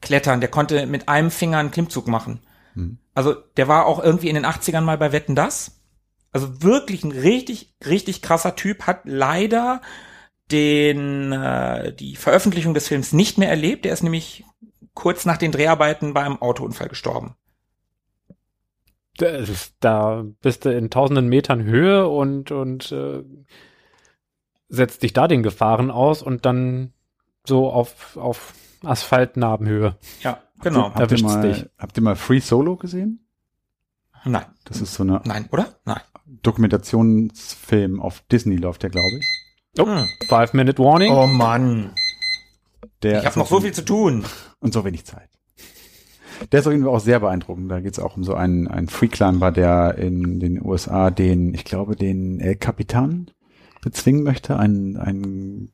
klettern, 0.00 0.40
der 0.40 0.50
konnte 0.50 0.86
mit 0.86 1.08
einem 1.08 1.30
Finger 1.30 1.58
einen 1.58 1.70
Klimmzug 1.70 2.08
machen. 2.08 2.40
Hm. 2.74 2.98
Also 3.14 3.34
der 3.56 3.68
war 3.68 3.86
auch 3.86 4.02
irgendwie 4.02 4.28
in 4.28 4.34
den 4.34 4.46
80ern 4.46 4.82
mal 4.82 4.98
bei 4.98 5.12
Wetten 5.12 5.34
das. 5.34 5.80
Also 6.32 6.62
wirklich 6.62 7.02
ein 7.02 7.12
richtig, 7.12 7.74
richtig 7.86 8.20
krasser 8.20 8.56
Typ, 8.56 8.86
hat 8.86 9.00
leider 9.04 9.80
den 10.50 11.32
äh, 11.32 11.92
die 11.94 12.16
Veröffentlichung 12.16 12.74
des 12.74 12.88
Films 12.88 13.12
nicht 13.12 13.38
mehr 13.38 13.48
erlebt. 13.48 13.84
Der 13.84 13.92
ist 13.92 14.02
nämlich 14.02 14.44
kurz 14.96 15.26
nach 15.26 15.36
den 15.36 15.52
Dreharbeiten 15.52 16.14
bei 16.14 16.24
einem 16.24 16.42
Autounfall 16.42 16.88
gestorben. 16.88 17.36
Da 19.80 20.24
bist 20.42 20.64
du 20.64 20.76
in 20.76 20.90
tausenden 20.90 21.28
Metern 21.28 21.62
Höhe 21.62 22.08
und 22.08 22.50
und 22.50 22.90
äh, 22.90 23.22
setzt 24.68 25.02
dich 25.02 25.12
da 25.12 25.28
den 25.28 25.42
Gefahren 25.42 25.90
aus 25.90 26.22
und 26.22 26.44
dann 26.44 26.92
so 27.46 27.70
auf 27.70 28.16
auf 28.16 28.52
Asphaltnarbenhöhe. 28.84 29.96
Ja, 30.22 30.42
genau. 30.60 30.84
Habt, 30.84 31.00
habt, 31.00 31.12
ihr 31.12 31.22
mal, 31.22 31.40
dich. 31.42 31.66
habt 31.78 31.96
ihr 31.96 32.02
mal 32.02 32.16
Free 32.16 32.40
Solo 32.40 32.76
gesehen? 32.76 33.26
Nein. 34.24 34.46
Das 34.64 34.80
ist 34.80 34.94
so 34.94 35.04
eine 35.04 35.22
Nein, 35.24 35.48
oder? 35.52 35.76
Nein. 35.84 36.00
Dokumentationsfilm 36.26 38.00
auf 38.00 38.22
Disney 38.32 38.56
läuft 38.56 38.82
der, 38.82 38.90
glaube 38.90 39.18
ich. 39.18 39.26
Oh, 39.78 39.86
hm. 39.86 40.08
Five 40.28 40.52
Minute 40.52 40.82
Warning. 40.82 41.12
Oh 41.12 41.26
Mann. 41.26 41.94
Der 43.02 43.20
ich 43.20 43.26
habe 43.26 43.38
noch 43.38 43.46
so 43.46 43.60
viel 43.60 43.72
zu 43.72 43.84
tun. 43.84 44.24
Und 44.66 44.72
so 44.72 44.84
wenig 44.84 45.04
Zeit. 45.04 45.28
Der 46.50 46.58
ist 46.58 46.66
auf 46.66 46.72
jeden 46.72 46.84
Fall 46.84 46.92
auch 46.92 46.98
sehr 46.98 47.20
beeindruckend. 47.20 47.70
Da 47.70 47.78
geht 47.78 47.92
es 47.92 48.00
auch 48.00 48.16
um 48.16 48.24
so 48.24 48.34
einen, 48.34 48.66
einen 48.66 48.88
Free-Climber, 48.88 49.52
der 49.52 49.96
in 49.96 50.40
den 50.40 50.60
USA 50.60 51.12
den, 51.12 51.54
ich 51.54 51.64
glaube, 51.64 51.94
den 51.94 52.40
El 52.40 52.56
Capitan 52.56 53.30
bezwingen 53.80 54.24
möchte. 54.24 54.56
Ein, 54.56 54.96
ein 54.96 55.68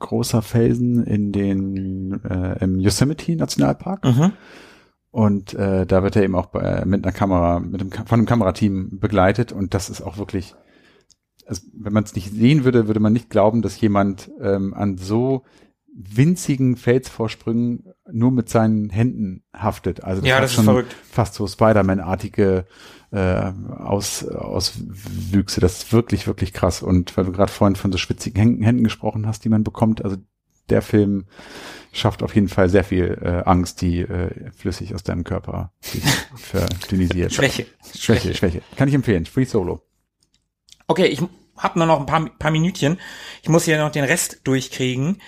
großer 0.00 0.42
Felsen 0.42 1.02
in 1.02 1.32
den, 1.32 2.22
äh, 2.24 2.62
im 2.62 2.78
Yosemite 2.78 3.34
Nationalpark. 3.36 4.04
Mhm. 4.04 4.32
Und 5.10 5.54
äh, 5.54 5.86
da 5.86 6.02
wird 6.02 6.14
er 6.14 6.22
eben 6.22 6.34
auch 6.34 6.46
bei, 6.46 6.84
mit 6.84 7.02
einer 7.02 7.14
Kamera, 7.14 7.58
mit 7.58 7.80
dem, 7.80 7.90
von 7.90 8.18
einem 8.18 8.26
Kamerateam 8.26 9.00
begleitet. 9.00 9.50
Und 9.50 9.72
das 9.72 9.88
ist 9.88 10.02
auch 10.02 10.18
wirklich, 10.18 10.54
also 11.46 11.62
wenn 11.72 11.94
man 11.94 12.04
es 12.04 12.14
nicht 12.14 12.30
sehen 12.30 12.64
würde, 12.64 12.86
würde 12.86 13.00
man 13.00 13.14
nicht 13.14 13.30
glauben, 13.30 13.62
dass 13.62 13.80
jemand 13.80 14.30
ähm, 14.42 14.74
an 14.74 14.98
so 14.98 15.44
winzigen 16.08 16.76
Felsvorsprüngen 16.76 17.92
nur 18.10 18.30
mit 18.30 18.48
seinen 18.48 18.90
Händen 18.90 19.42
haftet. 19.52 20.04
Also 20.04 20.20
das, 20.22 20.28
ja, 20.28 20.40
das 20.40 20.56
ist 20.56 20.64
verrückt. 20.64 20.94
fast 21.10 21.34
so 21.34 21.46
Spider-Man-artige 21.46 22.66
äh, 23.12 23.52
Aus, 23.78 24.26
Auswüchse. 24.26 25.60
Das 25.60 25.78
ist 25.78 25.92
wirklich, 25.92 26.26
wirklich 26.26 26.52
krass. 26.52 26.82
Und 26.82 27.16
weil 27.16 27.24
du 27.24 27.32
gerade 27.32 27.52
vorhin 27.52 27.76
von 27.76 27.92
so 27.92 27.98
schwitzigen 27.98 28.62
Händen 28.62 28.84
gesprochen 28.84 29.26
hast, 29.26 29.44
die 29.44 29.48
man 29.48 29.64
bekommt, 29.64 30.04
also 30.04 30.16
der 30.68 30.82
Film 30.82 31.26
schafft 31.92 32.22
auf 32.22 32.34
jeden 32.34 32.48
Fall 32.48 32.68
sehr 32.68 32.84
viel 32.84 33.18
äh, 33.20 33.42
Angst, 33.48 33.80
die 33.82 34.00
äh, 34.00 34.50
flüssig 34.56 34.94
aus 34.94 35.02
deinem 35.02 35.24
Körper 35.24 35.72
verdünnisiert. 36.36 37.32
Schwäche. 37.32 37.66
Schwäche. 37.96 38.34
Schwäche. 38.34 38.62
Kann 38.76 38.88
ich 38.88 38.94
empfehlen. 38.94 39.26
Free 39.26 39.44
Solo. 39.44 39.82
Okay, 40.86 41.06
ich 41.06 41.20
habe 41.56 41.78
nur 41.78 41.86
noch 41.86 42.00
ein 42.00 42.06
paar, 42.06 42.24
paar 42.38 42.50
Minütchen. 42.50 42.98
Ich 43.42 43.48
muss 43.48 43.64
hier 43.64 43.78
noch 43.78 43.90
den 43.90 44.04
Rest 44.04 44.40
durchkriegen 44.44 45.20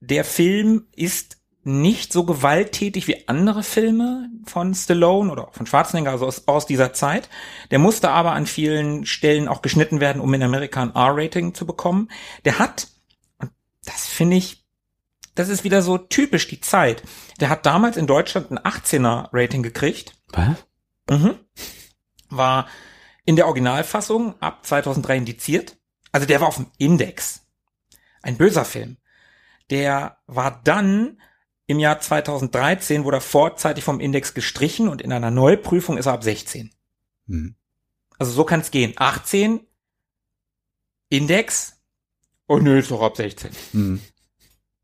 der 0.00 0.24
Film 0.24 0.86
ist 0.94 1.38
nicht 1.66 2.12
so 2.12 2.24
gewalttätig 2.24 3.08
wie 3.08 3.26
andere 3.26 3.64
Filme 3.64 4.30
von 4.44 4.72
Stallone 4.72 5.32
oder 5.32 5.48
von 5.50 5.66
Schwarzenegger, 5.66 6.12
also 6.12 6.24
aus, 6.24 6.46
aus 6.46 6.64
dieser 6.64 6.92
Zeit. 6.92 7.28
Der 7.72 7.80
musste 7.80 8.10
aber 8.10 8.32
an 8.32 8.46
vielen 8.46 9.04
Stellen 9.04 9.48
auch 9.48 9.62
geschnitten 9.62 9.98
werden, 9.98 10.22
um 10.22 10.32
in 10.32 10.44
Amerika 10.44 10.80
ein 10.80 10.94
R-Rating 10.94 11.54
zu 11.54 11.66
bekommen. 11.66 12.08
Der 12.44 12.60
hat, 12.60 12.86
und 13.38 13.50
das 13.84 14.06
finde 14.06 14.36
ich, 14.36 14.64
das 15.34 15.48
ist 15.48 15.64
wieder 15.64 15.82
so 15.82 15.98
typisch 15.98 16.46
die 16.46 16.60
Zeit. 16.60 17.02
Der 17.40 17.48
hat 17.48 17.66
damals 17.66 17.96
in 17.96 18.06
Deutschland 18.06 18.52
ein 18.52 18.58
18er 18.58 19.28
Rating 19.32 19.64
gekriegt. 19.64 20.14
Was? 20.28 20.64
Mhm. 21.10 21.34
War 22.28 22.68
in 23.24 23.34
der 23.34 23.46
Originalfassung 23.46 24.40
ab 24.40 24.64
2003 24.64 25.16
indiziert. 25.16 25.76
Also 26.12 26.28
der 26.28 26.40
war 26.40 26.46
auf 26.46 26.56
dem 26.56 26.70
Index. 26.78 27.40
Ein 28.22 28.36
böser 28.36 28.64
Film 28.64 28.98
der 29.70 30.18
war 30.26 30.60
dann 30.64 31.20
im 31.66 31.78
Jahr 31.80 32.00
2013 32.00 33.04
wurde 33.04 33.18
er 33.18 33.22
vorzeitig 33.22 33.82
vom 33.82 33.98
Index 33.98 34.34
gestrichen 34.34 34.88
und 34.88 35.02
in 35.02 35.12
einer 35.12 35.32
Neuprüfung 35.32 35.98
ist 35.98 36.06
er 36.06 36.12
ab 36.12 36.22
16. 36.22 36.70
Mhm. 37.26 37.56
Also 38.18 38.32
so 38.32 38.44
kann 38.44 38.60
es 38.60 38.70
gehen. 38.70 38.94
18 38.96 39.60
Index 41.08 41.80
und 42.46 42.60
oh, 42.60 42.62
nö, 42.62 42.78
ist 42.78 42.90
doch 42.90 43.02
ab 43.02 43.16
16. 43.16 43.50
Mhm. 43.72 44.00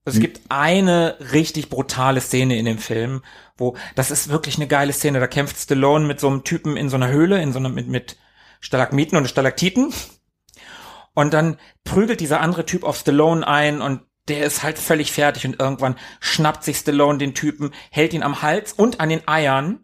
Es 0.05 0.19
gibt 0.19 0.41
eine 0.49 1.17
richtig 1.33 1.69
brutale 1.69 2.21
Szene 2.21 2.59
in 2.59 2.65
dem 2.65 2.79
Film, 2.79 3.23
wo 3.57 3.77
das 3.95 4.11
ist 4.11 4.31
wirklich 4.31 4.57
eine 4.57 4.67
geile 4.67 4.93
Szene. 4.93 5.21
Da 5.21 5.29
kämpft 5.29 5.57
Stallone 5.57 6.05
mit 6.05 6.19
so 6.19 6.27
einem 6.27 6.43
Typen 6.43 6.77
in 6.77 6.89
so 6.89 6.97
einer 6.97 7.09
Höhle, 7.09 7.41
in 7.41 7.53
so 7.53 7.61
einer 7.61 7.69
mit 7.69 7.87
mit 7.87 8.17
Stalagmiten 8.59 9.17
und 9.17 9.29
Stalaktiten. 9.29 9.95
Und 11.15 11.33
dann 11.33 11.57
prügelt 11.85 12.19
dieser 12.19 12.41
andere 12.41 12.67
Typ 12.67 12.83
auf 12.83 12.97
Stallone 12.97 13.47
ein 13.47 13.81
und 13.81 14.01
der 14.29 14.45
ist 14.45 14.63
halt 14.63 14.79
völlig 14.79 15.13
fertig 15.13 15.47
und 15.47 15.61
irgendwann 15.61 15.97
schnappt 16.21 16.65
sich 16.65 16.77
Stallone 16.77 17.19
den 17.19 17.35
Typen, 17.35 17.73
hält 17.91 18.13
ihn 18.13 18.23
am 18.23 18.43
Hals 18.43 18.73
und 18.73 19.01
an 19.01 19.09
den 19.09 19.27
Eiern 19.27 19.81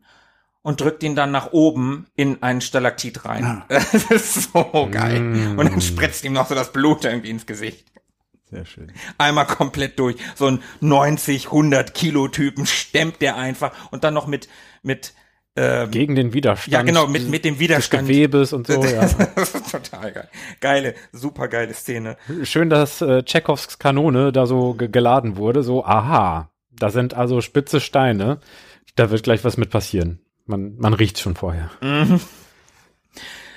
und 0.63 0.81
drückt 0.81 1.03
ihn 1.03 1.17
dann 1.17 1.31
nach 1.31 1.53
oben 1.53 2.07
in 2.15 2.43
einen 2.43 2.61
Stalaktit 2.61 3.25
rein. 3.25 3.45
Ah. 3.45 3.67
Das 3.69 3.95
ist 4.11 4.53
so 4.53 4.89
geil. 4.91 5.21
Mm. 5.21 5.59
Und 5.59 5.71
dann 5.71 5.81
spritzt 5.81 6.25
ihm 6.25 6.33
noch 6.33 6.49
so 6.49 6.55
das 6.55 6.73
Blut 6.73 7.05
irgendwie 7.05 7.31
ins 7.31 7.47
Gesicht. 7.47 7.87
Sehr 8.51 8.65
schön. 8.65 8.93
Einmal 9.19 9.47
komplett 9.47 9.99
durch. 9.99 10.17
So 10.35 10.47
ein 10.47 10.63
90, 10.81 11.47
100 11.47 11.95
Kilo 11.95 12.29
Typen 12.29 12.67
stemmt 12.67 13.21
der 13.21 13.37
einfach 13.37 13.73
und 13.91 14.05
dann 14.05 14.15
noch 14.15 14.27
mit, 14.27 14.49
mit 14.83 15.15
ähm, 15.59 15.91
Gegen 15.91 16.15
den 16.15 16.33
Widerstand. 16.35 16.73
Ja, 16.73 16.83
genau, 16.83 17.09
mit, 17.09 17.29
mit 17.29 17.45
dem 17.45 17.59
Widerstand. 17.59 18.09
Des 18.09 18.17
Gewebes 18.17 18.53
und 18.53 18.69
so, 18.69 18.85
ja. 18.85 19.09
total 19.09 20.13
geil. 20.13 20.29
Geile, 20.61 20.95
super 21.11 21.49
geile 21.49 21.75
Szene. 21.75 22.17
Schön, 22.45 22.71
dass 22.71 23.01
äh, 23.01 23.25
Tschechows 23.25 23.81
Kanone 23.81 24.31
da 24.31 24.47
so 24.47 24.75
geladen 24.75 25.37
wurde. 25.37 25.65
So, 25.65 25.85
aha, 25.85 26.51
da 26.71 26.91
sind 26.91 27.15
also 27.15 27.41
spitze 27.41 27.81
Steine. 27.81 28.39
Da 28.95 29.11
wird 29.11 29.25
gleich 29.25 29.43
was 29.43 29.57
mit 29.57 29.71
passieren. 29.71 30.21
Man, 30.47 30.77
man 30.79 30.95
riecht 30.95 31.19
schon 31.19 31.35
vorher. 31.35 31.71
Mhm. 31.81 32.21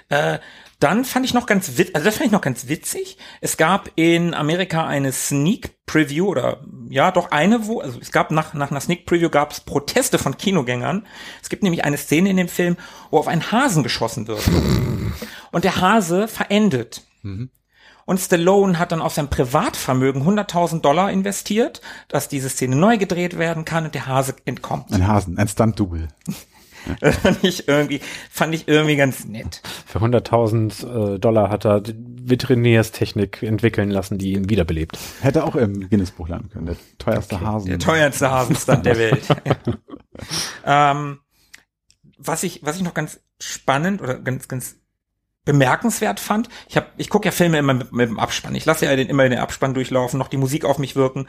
Äh, 0.10 0.40
dann 0.82 1.06
fand 1.06 1.26
ich 1.26 1.34
noch 1.36 1.46
ganz 1.46 1.78
witzig, 1.78 1.96
also 1.96 2.06
das 2.06 2.16
fand 2.16 2.26
ich 2.26 2.32
noch 2.32 2.42
ganz 2.42 2.68
witzig. 2.68 3.18
Es 3.40 3.56
gab 3.56 3.92
in 3.96 4.34
Amerika 4.34 4.88
eine 4.88 5.12
Sneak 5.12 5.86
Preview 5.86 6.28
oder 6.28 6.62
ja, 6.90 7.12
doch 7.12 7.30
eine, 7.30 7.68
wo, 7.68 7.82
also 7.82 8.00
es 8.00 8.12
gab 8.12 8.32
nach, 8.32 8.56
nach 8.56 8.72
einer 8.72 8.82
Sneak 8.82 9.06
Preview 9.06 9.30
gab 9.30 9.52
es 9.52 9.60
Proteste 9.60 10.18
von 10.18 10.38
Kinogängern. 10.38 11.06
Es 11.42 11.50
gibt 11.50 11.62
nämlich 11.62 11.86
eine 11.86 11.98
Szene 11.98 12.32
in 12.32 12.38
dem 12.38 12.48
Film, 12.48 12.78
wo 13.12 13.20
auf 13.20 13.28
einen 13.28 13.52
Hasen 13.52 13.84
geschossen 13.84 14.28
wird. 14.28 14.42
Und 15.52 15.64
der 15.64 15.80
Hase 15.80 16.28
verendet. 16.28 17.04
Mhm. 17.22 17.52
Und 18.06 18.20
Stallone 18.20 18.80
hat 18.80 18.92
dann 18.92 19.02
auf 19.02 19.14
sein 19.14 19.30
Privatvermögen 19.30 20.24
100.000 20.24 20.82
Dollar 20.82 21.12
investiert, 21.12 21.82
dass 22.08 22.28
diese 22.28 22.50
Szene 22.50 22.76
neu 22.76 22.98
gedreht 22.98 23.38
werden 23.38 23.64
kann 23.64 23.86
und 23.86 23.94
der 23.94 24.08
Hase 24.08 24.36
entkommt. 24.46 24.92
Ein 24.92 25.08
Hasen, 25.08 25.38
ein 25.38 25.48
Stunt-Double. 25.48 26.08
Fand 27.22 27.44
ich 27.44 27.68
irgendwie, 27.68 28.02
fand 28.30 28.56
ich 28.56 28.68
irgendwie 28.68 28.96
ganz 28.96 29.26
nett. 29.26 29.62
Für 29.86 30.00
100.000 30.00 31.16
äh, 31.16 31.20
Dollar 31.20 31.50
hat 31.50 31.66
er 31.66 31.84
Veterinärstechnik 31.86 33.44
entwickeln 33.44 33.92
lassen, 33.92 34.18
die 34.18 34.34
ihn 34.34 34.50
wiederbelebt. 34.50 34.98
Hätte 35.22 35.44
auch 35.44 35.56
im 35.56 35.90
Guinness-Buch 35.90 36.28
landen 36.28 36.50
können. 36.50 36.66
Der 36.68 36.78
teuerste 36.98 37.36
okay. 37.36 37.46
Hasen. 37.46 37.70
Der 37.70 37.80
teuerste 37.80 38.32
Hasenstand 38.32 38.86
der 38.86 38.98
Welt. 38.98 39.28
ähm, 40.66 41.20
was 42.18 42.44
ich, 42.44 42.64
was 42.64 42.78
ich 42.78 42.84
noch 42.84 42.94
ganz 42.94 43.20
spannend 43.40 44.02
oder 44.02 44.20
ganz, 44.20 44.48
ganz 44.48 44.76
bemerkenswert 45.46 46.20
fand. 46.20 46.50
Ich 46.70 46.78
habe, 46.78 46.88
ich 46.98 47.10
gucke 47.10 47.28
ja 47.28 47.32
Filme 47.32 47.58
immer 47.58 47.74
mit, 47.74 47.92
mit 47.92 48.10
dem 48.10 48.20
Abspann. 48.20 48.56
Ich 48.56 48.66
lasse 48.66 48.86
ja 48.86 48.96
den, 48.96 49.10
immer 49.10 49.28
den 49.28 49.40
Abspann 49.40 49.74
durchlaufen, 49.74 50.20
noch 50.20 50.28
die 50.28 50.38
Musik 50.38 50.66
auf 50.66 50.78
mich 50.78 50.96
wirken. 50.96 51.28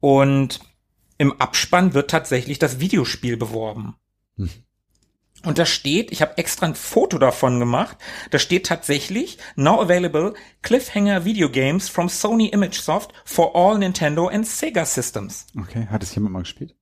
Und 0.00 0.60
im 1.18 1.40
Abspann 1.40 1.94
wird 1.94 2.10
tatsächlich 2.10 2.58
das 2.58 2.80
Videospiel 2.80 3.36
beworben. 3.36 3.94
Hm. 4.36 4.50
Und 5.44 5.58
da 5.58 5.66
steht, 5.66 6.12
ich 6.12 6.22
habe 6.22 6.38
extra 6.38 6.66
ein 6.66 6.74
Foto 6.74 7.18
davon 7.18 7.58
gemacht, 7.58 7.96
da 8.30 8.38
steht 8.38 8.66
tatsächlich, 8.66 9.38
now 9.56 9.80
available 9.80 10.34
Cliffhanger 10.62 11.24
Video 11.24 11.50
Games 11.50 11.88
from 11.88 12.08
Sony 12.08 12.48
ImageSoft 12.48 13.12
for 13.24 13.56
all 13.56 13.78
Nintendo 13.78 14.28
and 14.28 14.46
Sega 14.46 14.84
Systems. 14.84 15.46
Okay, 15.58 15.86
hat 15.90 16.02
es 16.02 16.14
jemand 16.14 16.34
mal 16.34 16.40
gespielt? 16.40 16.74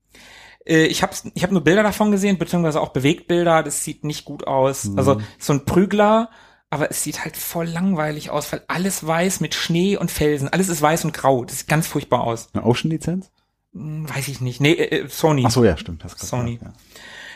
Äh, 0.67 0.85
ich 0.85 1.03
habe 1.03 1.15
ich 1.35 1.43
hab 1.43 1.53
nur 1.53 1.65
Bilder 1.65 1.83
davon 1.83 2.11
gesehen, 2.11 2.39
beziehungsweise 2.39 2.81
auch 2.81 2.91
Bewegtbilder, 2.91 3.63
das 3.63 3.85
sieht 3.85 4.05
nicht 4.05 4.25
gut 4.25 4.47
aus. 4.47 4.85
Mhm. 4.85 4.99
Also 4.99 5.21
so 5.39 5.53
ein 5.53 5.65
Prügler 5.65 6.31
aber 6.71 6.91
es 6.91 7.03
sieht 7.03 7.25
halt 7.25 7.37
voll 7.37 7.67
langweilig 7.67 8.31
aus, 8.31 8.53
weil 8.53 8.63
alles 8.69 9.05
weiß 9.05 9.41
mit 9.41 9.55
Schnee 9.55 9.97
und 9.97 10.11
Felsen. 10.11 10.49
Alles 10.49 10.69
ist 10.69 10.81
weiß 10.81 11.05
und 11.05 11.13
grau. 11.13 11.45
Das 11.45 11.59
sieht 11.59 11.69
ganz 11.69 11.89
furchtbar 11.89 12.23
aus. 12.23 12.49
Eine 12.53 12.65
Ocean-Lizenz? 12.65 13.33
Hm, 13.73 14.09
weiß 14.09 14.29
ich 14.29 14.41
nicht. 14.41 14.61
Nee, 14.61 14.73
äh, 14.73 15.01
äh 15.01 15.09
Sony. 15.09 15.43
Ach 15.45 15.51
so, 15.51 15.65
ja, 15.65 15.77
stimmt. 15.77 16.05
Das 16.05 16.13
Sony. 16.13 16.59
Gesagt, 16.59 16.77
ja. 16.77 16.83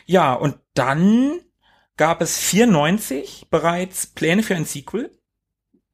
Ja, 0.07 0.35
und 0.35 0.59
dann 0.75 1.41
gab 1.97 2.21
es 2.21 2.39
94 2.39 3.49
bereits 3.51 4.07
Pläne 4.07 4.43
für 4.43 4.55
ein 4.55 4.65
Sequel 4.65 5.11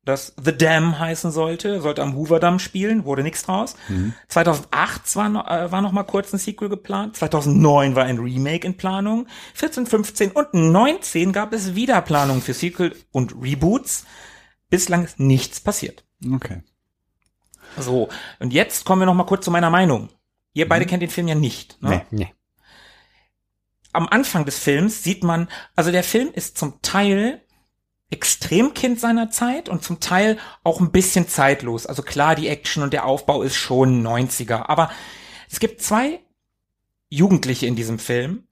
das 0.05 0.35
The 0.43 0.57
Dam 0.57 0.99
heißen 0.99 1.31
sollte, 1.31 1.81
sollte 1.83 2.03
am 2.03 2.17
Hoover 2.17 2.41
Dam 2.41 2.59
spielen, 2.59 3.05
wurde 3.05 3.23
nichts 3.23 3.43
draus. 3.43 3.77
Mhm. 3.89 4.15
2008 4.29 5.15
war 5.17 5.29
noch, 5.29 5.47
äh, 5.47 5.71
war 5.71 5.83
noch 5.83 5.93
mal 5.93 6.05
kurz 6.05 6.33
ein 6.33 6.39
Sequel 6.39 6.71
geplant. 6.71 7.17
2009 7.17 7.95
war 7.97 8.05
ein 8.05 8.19
Remake 8.19 8.67
in 8.67 8.77
Planung. 8.77 9.27
14, 9.55 9.87
15 9.87 10.31
und 10.33 10.55
19 10.55 11.33
gab 11.33 11.53
es 11.53 11.75
wieder 11.75 12.01
Planungen 12.01 12.41
für 12.41 12.55
Sequel 12.55 12.97
und 13.13 13.35
Reboots. 13.41 14.07
Bislang 14.71 15.05
ist 15.05 15.21
nichts 15.21 15.61
passiert. 15.61 16.05
Okay. 16.33 16.63
So, 17.79 18.09
und 18.39 18.53
jetzt 18.53 18.85
kommen 18.85 19.03
wir 19.03 19.07
noch 19.07 19.15
mal 19.15 19.25
kurz 19.25 19.45
zu 19.45 19.51
meiner 19.51 19.71
Meinung. 19.71 20.09
Ihr 20.55 20.69
beide 20.69 20.87
mhm. 20.87 20.89
kennt 20.89 21.03
den 21.03 21.11
Film 21.11 21.29
ja 21.29 21.35
nicht. 21.35 21.81
Ne? 21.83 22.05
Nee, 22.11 22.25
nee. 22.25 22.35
Am 23.93 24.09
Anfang 24.09 24.45
des 24.45 24.59
Films 24.59 25.03
sieht 25.03 25.25
man, 25.25 25.49
also 25.75 25.91
der 25.91 26.05
Film 26.05 26.31
ist 26.33 26.57
zum 26.59 26.81
Teil 26.83 27.43
Extremkind 28.11 28.99
seiner 28.99 29.31
Zeit 29.31 29.69
und 29.69 29.85
zum 29.85 30.01
Teil 30.01 30.39
auch 30.65 30.81
ein 30.81 30.91
bisschen 30.91 31.29
zeitlos. 31.29 31.87
Also 31.87 32.03
klar, 32.03 32.35
die 32.35 32.49
Action 32.49 32.83
und 32.83 32.93
der 32.93 33.05
Aufbau 33.07 33.43
ist 33.43 33.55
schon 33.55 34.05
90er, 34.05 34.69
aber 34.69 34.91
es 35.49 35.61
gibt 35.61 35.81
zwei 35.81 36.21
Jugendliche 37.09 37.67
in 37.67 37.77
diesem 37.77 37.99
Film, 37.99 38.47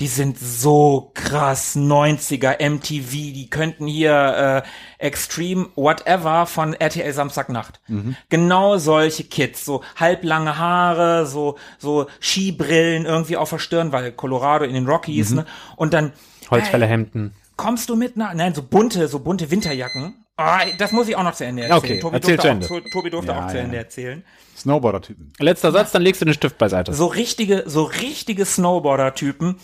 die 0.00 0.08
sind 0.08 0.38
so 0.38 1.12
krass 1.14 1.76
90er 1.76 2.60
MTV, 2.60 3.10
die 3.10 3.48
könnten 3.48 3.86
hier 3.86 4.64
äh, 4.98 5.04
Extreme 5.04 5.68
Whatever 5.76 6.46
von 6.46 6.74
RTL 6.74 7.12
Samstagnacht. 7.12 7.80
Mhm. 7.86 8.16
Genau 8.28 8.78
solche 8.78 9.24
Kids, 9.24 9.64
so 9.64 9.82
halblange 9.96 10.58
Haare, 10.58 11.26
so 11.26 11.56
so 11.78 12.06
Skibrillen 12.20 13.06
irgendwie 13.06 13.36
auf 13.36 13.50
der 13.50 13.58
Stirn, 13.58 13.92
weil 13.92 14.12
Colorado 14.12 14.64
in 14.64 14.74
den 14.74 14.86
Rockies, 14.86 15.30
mhm. 15.30 15.36
ne? 15.36 15.46
Und 15.76 15.94
dann 15.94 16.12
Holzfällerhemden. 16.50 17.32
Hey, 17.32 17.52
kommst 17.56 17.88
du 17.88 17.96
mit 17.96 18.16
nach, 18.16 18.34
nein, 18.34 18.54
so 18.54 18.62
bunte, 18.62 19.06
so 19.08 19.20
bunte 19.20 19.50
Winterjacken. 19.50 20.23
Oh, 20.36 20.42
das 20.78 20.90
muss 20.90 21.08
ich 21.08 21.14
auch 21.14 21.22
noch 21.22 21.34
zu 21.34 21.44
Ende 21.44 21.62
erzählen. 21.62 21.78
Okay, 21.78 22.00
Tobi 22.00 22.16
erzähl 22.16 22.36
durfte, 22.36 22.74
auch, 22.74 22.92
Tobi 22.92 23.10
durfte 23.10 23.32
ja, 23.32 23.44
auch 23.44 23.50
zu 23.50 23.58
Ende 23.58 23.76
erzählen. 23.76 24.24
Snowboarder-Typen. 24.56 25.32
Letzter 25.38 25.70
Satz, 25.70 25.92
dann 25.92 26.02
legst 26.02 26.20
du 26.20 26.24
den 26.24 26.34
Stift 26.34 26.58
beiseite. 26.58 26.92
So 26.92 27.06
richtige, 27.06 27.64
so 27.66 27.84
richtige 27.84 28.44
Snowboarder-Typen. 28.44 29.60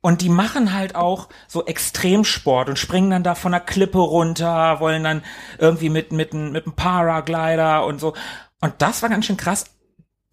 Und 0.00 0.20
die 0.20 0.28
machen 0.28 0.74
halt 0.74 0.94
auch 0.94 1.28
so 1.48 1.64
Extremsport 1.64 2.68
und 2.68 2.78
springen 2.78 3.10
dann 3.10 3.22
da 3.22 3.34
von 3.34 3.52
der 3.52 3.60
Klippe 3.60 3.98
runter, 3.98 4.78
wollen 4.80 5.04
dann 5.04 5.22
irgendwie 5.58 5.90
mit, 5.90 6.12
mit, 6.12 6.34
mit 6.34 6.66
einem 6.66 6.74
Paraglider 6.74 7.84
und 7.84 8.00
so. 8.00 8.14
Und 8.60 8.74
das 8.78 9.02
war 9.02 9.08
ganz 9.08 9.26
schön 9.26 9.36
krass. 9.36 9.66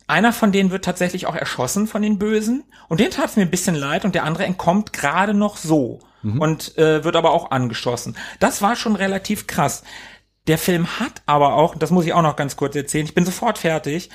Einer 0.08 0.34
von 0.34 0.52
denen 0.52 0.72
wird 0.72 0.86
tatsächlich 0.86 1.28
auch 1.28 1.36
erschossen 1.36 1.88
von 1.88 2.02
den 2.02 2.18
Bösen. 2.18 2.64
Und 2.90 3.00
den 3.00 3.12
tat 3.12 3.26
es 3.26 3.36
mir 3.36 3.44
ein 3.44 3.52
bisschen 3.52 3.76
leid 3.76 4.06
und 4.06 4.16
der 4.16 4.24
andere 4.24 4.46
entkommt 4.46 4.94
gerade 4.94 5.36
noch 5.36 5.58
so 5.58 6.00
mhm. 6.22 6.42
und 6.42 6.78
äh, 6.78 7.04
wird 7.04 7.16
aber 7.16 7.32
auch 7.32 7.52
angeschossen. 7.52 8.18
Das 8.40 8.62
war 8.62 8.76
schon 8.76 8.96
relativ 8.96 9.48
krass. 9.48 9.84
Der 10.48 10.58
Film 10.58 11.00
hat 11.00 11.22
aber 11.26 11.56
auch, 11.56 11.76
das 11.76 11.92
muss 11.92 12.06
ich 12.06 12.14
auch 12.14 12.22
noch 12.22 12.36
ganz 12.36 12.56
kurz 12.56 12.76
erzählen, 12.76 13.06
ich 13.06 13.14
bin 13.14 13.26
sofort 13.26 13.58
fertig. 13.58 14.10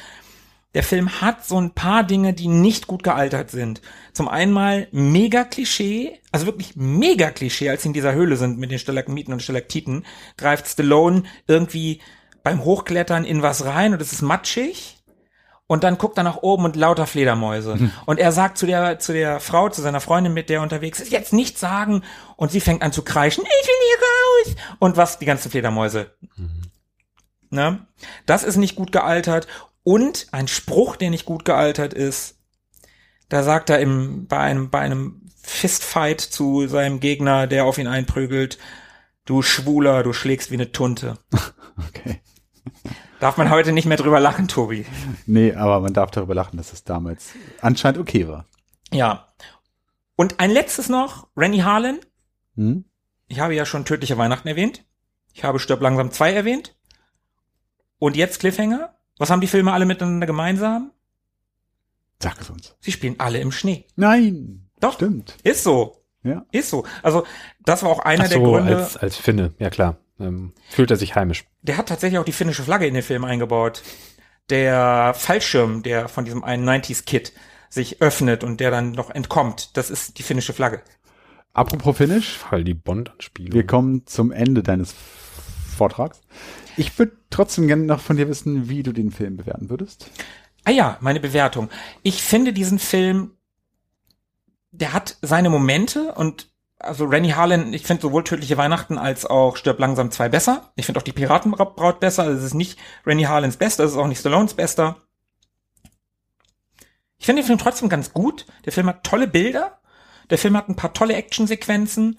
Der 0.75 0.83
Film 0.83 1.21
hat 1.21 1.45
so 1.47 1.61
ein 1.61 1.71
paar 1.71 2.03
Dinge, 2.03 2.33
die 2.33 2.49
nicht 2.49 2.89
gut 2.89 3.05
gealtert 3.05 3.53
sind. 3.53 3.81
Zum 4.13 4.29
einen 4.29 4.53
mal 4.53 4.89
mega 4.91 5.45
Klischee, 5.45 6.21
also 6.33 6.47
wirklich 6.47 6.75
mega 6.75 7.31
Klischee, 7.31 7.71
als 7.71 7.83
sie 7.83 7.91
in 7.91 7.93
dieser 7.93 8.15
Höhle 8.15 8.37
sind 8.37 8.59
mit 8.59 8.73
den 8.73 8.81
Stalagmiten 8.81 9.33
und 9.33 9.43
Stalaktiten, 9.43 10.05
greift 10.37 10.67
Stallone 10.67 11.23
irgendwie 11.47 12.01
beim 12.43 12.65
Hochklettern 12.65 13.25
in 13.25 13.43
was 13.43 13.65
rein 13.65 13.93
und 13.93 14.03
es 14.03 14.13
ist 14.13 14.23
matschig 14.23 14.94
und 15.75 15.83
dann 15.83 15.99
guckt 15.99 16.17
er 16.17 16.23
nach 16.23 16.37
oben 16.37 16.67
und 16.67 16.77
lauter 16.77 17.05
Fledermäuse. 17.05 17.75
Mhm. 17.75 17.91
Und 18.07 18.21
er 18.21 18.31
sagt 18.31 18.59
zu 18.59 18.65
der, 18.65 19.01
zu 19.01 19.13
der 19.13 19.41
Frau, 19.41 19.69
zu 19.69 19.83
seiner 19.83 20.01
Freundin, 20.01 20.33
mit 20.33 20.49
der 20.49 20.59
er 20.59 20.63
unterwegs 20.63 21.01
ist, 21.01 21.11
jetzt 21.11 21.33
nichts 21.33 21.59
sagen. 21.59 22.05
Und 22.37 22.53
sie 22.53 22.61
fängt 22.61 22.83
an 22.83 22.93
zu 22.93 23.03
kreischen, 23.03 23.43
ich 23.43 23.67
will 23.67 23.75
hier 23.89 24.55
raus. 24.55 24.67
Und 24.79 24.97
was? 24.97 25.19
Die 25.19 25.25
ganzen 25.25 25.51
Fledermäuse. 25.51 26.13
Mhm. 26.37 26.63
Ne? 27.51 27.87
Das 28.25 28.45
ist 28.45 28.57
nicht 28.57 28.77
gut 28.77 28.93
gealtert. 28.93 29.49
Und 29.83 30.29
ein 30.31 30.47
Spruch, 30.47 30.95
der 30.95 31.11
nicht 31.11 31.25
gut 31.25 31.45
gealtert 31.45 31.93
ist, 31.93 32.39
da 33.29 33.43
sagt 33.43 33.69
er 33.69 33.81
im, 33.81 34.29
bei 34.29 34.39
einem, 34.39 34.71
bei 34.71 34.79
einem 34.79 35.23
Fistfight 35.43 36.21
zu 36.21 36.69
seinem 36.69 37.01
Gegner, 37.01 37.49
der 37.49 37.65
auf 37.65 37.79
ihn 37.79 37.89
einprügelt, 37.89 38.59
du 39.25 39.43
Schwuler, 39.43 40.05
du 40.05 40.13
schlägst 40.13 40.53
wie 40.53 40.55
eine 40.55 40.71
Tunte. 40.71 41.19
Okay. 41.89 42.21
Darf 43.21 43.37
man 43.37 43.51
heute 43.51 43.73
nicht 43.73 43.87
mehr 43.87 43.97
drüber 43.97 44.21
lachen, 44.21 44.49
Tobi? 44.49 44.87
Nee, 45.27 45.55
aber 45.55 45.81
man 45.81 45.93
darf 45.95 46.11
darüber 46.11 46.35
lachen, 46.35 46.57
dass 46.57 46.73
es 46.73 46.85
damals 46.85 47.31
anscheinend 47.61 47.99
okay 47.99 48.29
war. 48.29 48.47
Ja. 48.93 49.29
Und 50.17 50.41
ein 50.41 50.51
letztes 50.51 50.89
noch, 50.89 51.29
Rennie 51.37 51.63
Harlan. 51.63 52.01
Hm? 52.57 52.85
Ich 53.27 53.41
habe 53.41 53.55
ja 53.55 53.65
schon 53.67 53.85
Tödliche 53.85 54.19
Weihnachten 54.19 54.49
erwähnt. 54.49 54.85
Ich 55.33 55.45
habe 55.45 55.59
Stirb 55.59 55.81
langsam 55.81 56.11
2 56.11 56.33
erwähnt. 56.33 56.77
Und 57.99 58.17
jetzt 58.17 58.41
Cliffhanger. 58.41 58.95
Was 59.19 59.31
haben 59.31 59.41
die 59.41 59.47
Filme 59.47 59.73
alle 59.73 59.87
miteinander 59.87 60.27
gemeinsam? 60.27 60.93
Sag 62.21 62.41
es 62.41 62.51
uns. 62.51 62.77
Sie 62.81 62.93
spielen 62.93 63.17
alle 63.19 63.39
im 63.39 63.53
Schnee. 63.53 63.87
Nein. 63.97 64.69
Doch. 64.81 64.95
Stimmt. 64.95 65.37
Ist 65.43 65.65
so. 65.65 66.05
Ja. 66.23 66.45
Ist 66.53 66.71
so. 66.71 66.85
Also, 67.03 67.25
das 67.65 67.83
war 67.83 67.91
auch 67.91 68.01
einer 68.01 68.27
so, 68.27 68.31
der 68.31 68.41
Gründe. 68.41 68.77
Als, 68.77 68.97
als 68.97 69.17
Finne, 69.17 69.55
ja 69.59 69.71
klar 69.71 69.99
ähm, 70.25 70.53
fühlt 70.69 70.91
er 70.91 70.97
sich 70.97 71.15
heimisch. 71.15 71.45
Der 71.63 71.77
hat 71.77 71.89
tatsächlich 71.89 72.19
auch 72.19 72.25
die 72.25 72.33
finnische 72.33 72.63
Flagge 72.63 72.87
in 72.87 72.95
den 72.95 73.03
Film 73.03 73.25
eingebaut. 73.25 73.83
Der 74.51 75.15
Fallschirm, 75.17 75.83
der 75.83 76.09
von 76.09 76.25
diesem 76.25 76.45
einen 76.45 76.69
90s-Kit 76.69 77.33
sich 77.71 78.03
öffnet 78.03 78.45
und 78.45 78.61
der 78.61 78.71
dann 78.71 78.93
noch 78.93 79.11
entkommt, 79.11 79.77
das 79.77 79.91
ist 79.91 80.19
die 80.19 80.23
finnische 80.23 80.53
Flagge. 80.53 80.83
Apropos 81.53 81.97
Finnisch. 81.97 82.37
Fall 82.37 82.65
die 82.65 82.75
Bond-Anspielung. 82.75 83.53
Wir 83.53 83.67
kommen 83.67 84.07
zum 84.07 84.33
Ende 84.33 84.63
deines 84.63 84.95
Vortrags. 85.77 86.21
Ich 86.77 86.99
würde 86.99 87.17
trotzdem 87.31 87.69
gerne 87.69 87.85
noch 87.85 88.01
von 88.01 88.17
dir 88.17 88.29
wissen, 88.29 88.69
wie 88.69 88.83
du 88.83 88.93
den 88.93 89.13
Film 89.13 89.37
bewerten 89.37 89.71
würdest. 89.71 90.11
Ah 90.65 90.71
ja, 90.71 90.99
meine 91.01 91.21
Bewertung. 91.21 91.71
Ich 92.03 92.23
finde 92.23 92.53
diesen 92.53 92.79
Film, 92.79 93.33
der 94.73 94.93
hat 94.93 95.19
seine 95.23 95.51
Momente 95.51 96.15
und 96.15 96.51
also 96.85 97.07
Rennie 97.07 97.35
Harlan, 97.35 97.73
ich 97.73 97.87
finde 97.87 98.03
sowohl 98.03 98.25
Tödliche 98.25 98.57
Weihnachten 98.57 98.99
als 98.99 99.27
auch 99.27 99.57
Stirb 99.57 99.79
langsam 99.79 100.11
zwei 100.11 100.29
besser. 100.29 100.73
Ich 100.77 100.87
finde 100.87 101.01
auch 101.01 101.05
die 101.05 101.13
Piratenbraut 101.13 102.01
besser. 102.01 102.25
Also 102.25 102.39
es 102.39 102.45
ist 102.45 102.55
nicht 102.55 102.79
Rennie 103.07 103.27
Harlans 103.27 103.57
bester, 103.57 103.85
es 103.85 103.93
ist 103.93 103.99
auch 103.99 104.07
nicht 104.07 104.21
Stallones 104.21 104.55
bester. 104.55 104.97
Ich 107.19 107.27
finde 107.27 107.43
den 107.43 107.47
Film 107.47 107.59
trotzdem 107.59 107.89
ganz 107.89 108.13
gut. 108.13 108.47
Der 108.65 108.73
Film 108.73 108.87
hat 108.87 109.05
tolle 109.05 109.27
Bilder. 109.27 109.81
Der 110.31 110.39
Film 110.39 110.57
hat 110.57 110.69
ein 110.69 110.77
paar 110.77 110.93
tolle 110.93 111.15
Actionsequenzen. 111.15 112.19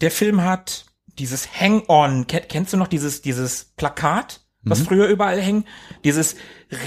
Der 0.00 0.10
Film 0.10 0.42
hat 0.42 0.86
dieses 1.18 1.60
Hang-On. 1.60 2.26
Kennst 2.26 2.72
du 2.72 2.76
noch 2.76 2.88
dieses, 2.88 3.22
dieses 3.22 3.64
Plakat? 3.76 4.43
Was 4.64 4.80
mhm. 4.80 4.84
früher 4.84 5.06
überall 5.06 5.40
hängt. 5.40 5.66
Dieses 6.04 6.36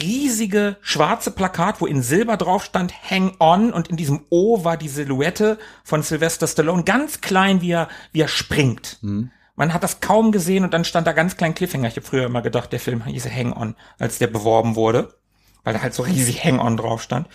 riesige 0.01 0.77
schwarze 0.81 1.31
Plakat, 1.31 1.81
wo 1.81 1.85
in 1.85 2.01
Silber 2.01 2.37
drauf 2.37 2.65
stand 2.65 2.93
Hang 3.09 3.35
On 3.39 3.71
und 3.71 3.87
in 3.87 3.97
diesem 3.97 4.25
O 4.29 4.63
war 4.63 4.77
die 4.77 4.89
Silhouette 4.89 5.57
von 5.83 6.03
Sylvester 6.03 6.47
Stallone 6.47 6.83
ganz 6.83 7.21
klein, 7.21 7.61
wie 7.61 7.71
er, 7.71 7.89
wie 8.11 8.21
er 8.21 8.27
springt. 8.27 8.97
Mhm. 9.01 9.31
Man 9.55 9.73
hat 9.73 9.83
das 9.83 10.01
kaum 10.01 10.31
gesehen 10.31 10.63
und 10.63 10.73
dann 10.73 10.85
stand 10.85 11.07
da 11.07 11.13
ganz 11.13 11.35
klein 11.35 11.55
Cliffhanger. 11.55 11.87
Ich 11.87 11.95
habe 11.95 12.05
früher 12.05 12.25
immer 12.25 12.43
gedacht, 12.43 12.71
der 12.71 12.79
Film 12.79 13.03
hieße 13.05 13.33
Hang 13.33 13.53
On, 13.53 13.75
als 13.97 14.19
der 14.19 14.27
beworben 14.27 14.75
wurde, 14.75 15.15
weil 15.63 15.73
da 15.73 15.81
halt 15.81 15.95
so 15.95 16.03
riesig 16.03 16.43
Hang 16.43 16.59
On 16.59 16.77
drauf 16.77 17.01
stand. 17.01 17.27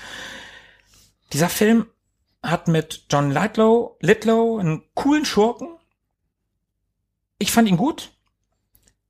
Dieser 1.33 1.49
Film 1.49 1.87
hat 2.43 2.69
mit 2.69 3.07
John 3.11 3.31
Litlow, 3.31 3.97
Litlow 4.01 4.59
einen 4.59 4.83
coolen 4.95 5.25
Schurken. 5.25 5.69
Ich 7.39 7.51
fand 7.51 7.69
ihn 7.69 7.77
gut. 7.77 8.13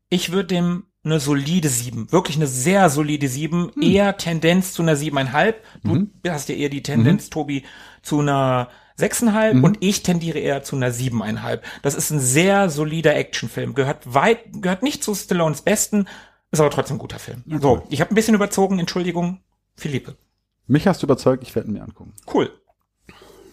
Ich 0.08 0.32
würde 0.32 0.48
dem 0.48 0.86
eine 1.04 1.20
solide 1.20 1.68
7. 1.68 2.12
Wirklich 2.12 2.36
eine 2.36 2.46
sehr 2.46 2.88
solide 2.88 3.28
7. 3.28 3.72
Hm. 3.74 3.82
Eher 3.82 4.16
Tendenz 4.16 4.72
zu 4.72 4.82
einer 4.82 4.96
7,5. 4.96 5.54
Du 5.82 5.94
mhm. 5.94 6.10
hast 6.28 6.48
ja 6.48 6.54
eher 6.54 6.68
die 6.68 6.82
Tendenz, 6.82 7.26
mhm. 7.26 7.30
Tobi, 7.30 7.64
zu 8.02 8.20
einer 8.20 8.68
6,5 8.98 9.54
mhm. 9.54 9.64
und 9.64 9.78
ich 9.80 10.02
tendiere 10.02 10.38
eher 10.38 10.62
zu 10.62 10.76
einer 10.76 10.90
7,5. 10.90 11.60
Das 11.82 11.94
ist 11.94 12.10
ein 12.10 12.20
sehr 12.20 12.70
solider 12.70 13.16
Actionfilm. 13.16 13.74
Gehört 13.74 14.14
weit, 14.14 14.38
gehört 14.62 14.82
nicht 14.82 15.02
zu 15.02 15.14
Stallones 15.14 15.62
besten, 15.62 16.06
ist 16.50 16.60
aber 16.60 16.70
trotzdem 16.70 16.96
ein 16.96 17.00
guter 17.00 17.18
Film. 17.18 17.42
Okay. 17.46 17.58
So, 17.60 17.82
ich 17.88 18.00
habe 18.00 18.12
ein 18.12 18.14
bisschen 18.14 18.34
überzogen, 18.34 18.78
Entschuldigung, 18.78 19.40
Philippe. 19.74 20.16
Mich 20.66 20.86
hast 20.86 21.02
du 21.02 21.06
überzeugt, 21.06 21.42
ich 21.42 21.54
werde 21.54 21.68
ihn 21.68 21.74
mir 21.74 21.82
angucken. 21.82 22.14
Cool. 22.32 22.50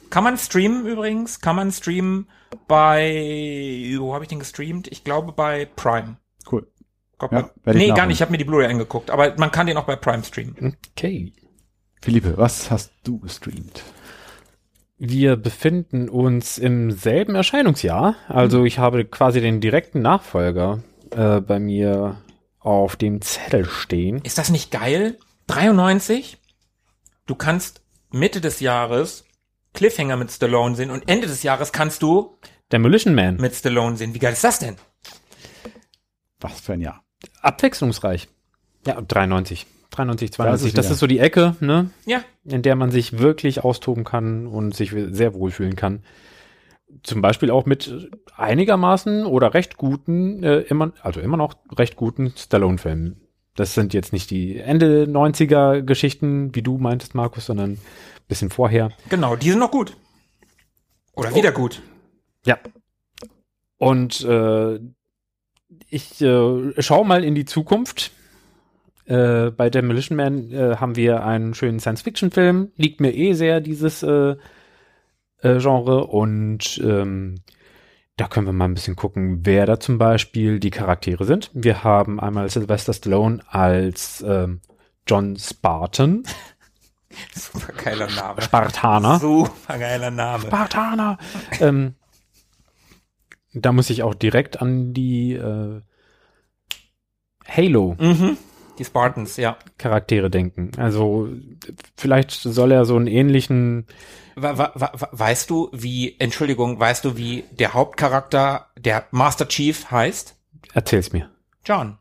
Kann 0.09 0.23
man 0.23 0.37
streamen 0.37 0.85
übrigens, 0.85 1.39
kann 1.39 1.55
man 1.55 1.71
streamen 1.71 2.27
bei, 2.67 3.95
wo 3.97 4.13
habe 4.13 4.23
ich 4.23 4.29
den 4.29 4.39
gestreamt? 4.39 4.87
Ich 4.87 5.03
glaube 5.03 5.31
bei 5.31 5.65
Prime. 5.65 6.17
Cool. 6.51 6.67
Glaub, 7.19 7.31
ja, 7.31 7.49
nee, 7.65 7.89
gar 7.89 8.05
nicht. 8.05 8.17
Ich 8.17 8.21
habe 8.21 8.31
mir 8.31 8.37
die 8.37 8.45
Blu-ray 8.45 8.67
angeguckt, 8.67 9.11
aber 9.11 9.35
man 9.37 9.51
kann 9.51 9.67
den 9.67 9.77
auch 9.77 9.85
bei 9.85 9.95
Prime 9.95 10.23
streamen. 10.23 10.77
Okay. 10.91 11.33
Philippe, 12.01 12.37
was 12.37 12.71
hast 12.71 12.93
du 13.03 13.19
gestreamt? 13.19 13.83
Wir 14.97 15.35
befinden 15.35 16.09
uns 16.09 16.57
im 16.57 16.91
selben 16.91 17.35
Erscheinungsjahr. 17.35 18.15
Also 18.27 18.63
ich 18.63 18.79
habe 18.79 19.05
quasi 19.05 19.41
den 19.41 19.61
direkten 19.61 20.01
Nachfolger 20.01 20.81
äh, 21.11 21.41
bei 21.41 21.59
mir 21.59 22.21
auf 22.59 22.95
dem 22.95 23.21
Zettel 23.21 23.65
stehen. 23.65 24.21
Ist 24.23 24.37
das 24.37 24.49
nicht 24.49 24.71
geil? 24.71 25.17
93? 25.47 26.37
Du 27.25 27.35
kannst 27.35 27.81
Mitte 28.11 28.41
des 28.41 28.59
Jahres 28.59 29.25
Cliffhanger 29.73 30.17
mit 30.17 30.31
Stallone 30.31 30.75
sehen 30.75 30.89
und 30.89 31.07
Ende 31.07 31.27
des 31.27 31.43
Jahres 31.43 31.71
kannst 31.71 32.01
du 32.01 32.37
Demolition 32.71 33.15
Man. 33.15 33.37
mit 33.37 33.55
Stallone 33.55 33.95
sehen. 33.97 34.13
Wie 34.13 34.19
geil 34.19 34.33
ist 34.33 34.43
das 34.43 34.59
denn? 34.59 34.75
Was 36.39 36.59
für 36.59 36.73
ein 36.73 36.81
Jahr. 36.81 37.03
Abwechslungsreich. 37.41 38.27
Ja, 38.85 39.01
93. 39.01 39.65
93, 39.91 40.29
Da 40.31 40.35
92. 40.35 40.65
ist 40.65 40.69
es 40.69 40.73
Das 40.75 40.85
wieder. 40.85 40.93
ist 40.93 40.99
so 40.99 41.07
die 41.07 41.19
Ecke, 41.19 41.55
ne? 41.61 41.89
Ja. 42.05 42.21
in 42.45 42.61
der 42.61 42.75
man 42.75 42.91
sich 42.91 43.17
wirklich 43.19 43.63
austoben 43.63 44.03
kann 44.03 44.45
und 44.47 44.75
sich 44.75 44.91
sehr 44.91 45.33
wohlfühlen 45.33 45.75
kann. 45.75 46.03
Zum 47.03 47.21
Beispiel 47.21 47.49
auch 47.51 47.65
mit 47.65 48.09
einigermaßen 48.35 49.25
oder 49.25 49.53
recht 49.53 49.77
guten, 49.77 50.43
äh, 50.43 50.59
immer, 50.61 50.91
also 51.01 51.19
immer 51.19 51.37
noch 51.37 51.55
recht 51.77 51.95
guten 51.95 52.33
Stallone-Filmen. 52.35 53.19
Das 53.55 53.73
sind 53.73 53.93
jetzt 53.93 54.13
nicht 54.13 54.29
die 54.31 54.57
Ende 54.57 55.05
90er 55.05 55.81
Geschichten, 55.81 56.53
wie 56.55 56.61
du 56.61 56.77
meintest, 56.77 57.13
Markus, 57.15 57.45
sondern 57.47 57.71
ein 57.73 57.79
bisschen 58.27 58.49
vorher. 58.49 58.91
Genau, 59.09 59.35
die 59.35 59.49
sind 59.49 59.59
noch 59.59 59.71
gut. 59.71 59.97
Oder 61.15 61.35
wieder 61.35 61.51
gut. 61.51 61.81
Ja. 62.45 62.57
Und 63.77 64.21
äh, 64.23 64.79
ich 65.89 66.21
äh, 66.21 66.81
schaue 66.81 67.05
mal 67.05 67.23
in 67.23 67.35
die 67.35 67.45
Zukunft. 67.45 68.11
Äh, 69.05 69.51
bei 69.51 69.69
Demolition 69.69 70.15
Man 70.15 70.51
äh, 70.51 70.75
haben 70.77 70.95
wir 70.95 71.23
einen 71.25 71.53
schönen 71.53 71.79
Science-Fiction-Film. 71.79 72.71
Liegt 72.77 73.01
mir 73.01 73.13
eh 73.13 73.33
sehr, 73.33 73.59
dieses 73.59 74.03
äh, 74.03 74.35
äh, 75.41 75.59
Genre. 75.59 76.05
Und 76.05 76.79
ähm, 76.83 77.35
da 78.17 78.27
können 78.27 78.45
wir 78.45 78.53
mal 78.53 78.65
ein 78.65 78.75
bisschen 78.75 78.95
gucken, 78.95 79.45
wer 79.45 79.65
da 79.65 79.79
zum 79.79 79.97
Beispiel 79.97 80.59
die 80.59 80.69
Charaktere 80.71 81.25
sind. 81.25 81.49
Wir 81.53 81.83
haben 81.83 82.19
einmal 82.19 82.49
Sylvester 82.49 82.93
Stallone 82.93 83.41
als 83.47 84.23
ähm, 84.27 84.61
John 85.07 85.37
Spartan, 85.37 86.23
Super 87.35 87.73
geiler 87.73 88.07
Name. 88.07 88.41
Spartaner. 88.41 89.19
Super 89.19 89.77
geiler 89.77 90.11
Name. 90.11 90.43
Spartaner. 90.43 91.17
ähm, 91.59 91.95
da 93.53 93.71
muss 93.71 93.89
ich 93.89 94.03
auch 94.03 94.13
direkt 94.13 94.61
an 94.61 94.93
die 94.93 95.33
äh, 95.33 95.81
Halo-Charaktere 97.47 98.13
Mhm. 98.29 98.37
Die 98.77 98.85
Spartans, 98.85 99.35
ja. 99.35 99.57
denken. 100.29 100.71
Also 100.77 101.27
vielleicht 101.97 102.31
soll 102.31 102.71
er 102.71 102.85
so 102.85 102.95
einen 102.95 103.07
ähnlichen 103.07 103.87
wa- 104.35 104.57
wa- 104.73 105.09
Weißt 105.11 105.49
du, 105.49 105.69
wie, 105.73 106.17
Entschuldigung, 106.17 106.79
weißt 106.79 107.03
du, 107.03 107.17
wie 107.17 107.43
der 107.51 107.73
Hauptcharakter, 107.73 108.67
der 108.77 109.05
Master 109.11 109.49
Chief 109.49 109.91
heißt? 109.91 110.37
Erzähl's 110.73 111.11
mir. 111.11 111.29
John. 111.65 111.97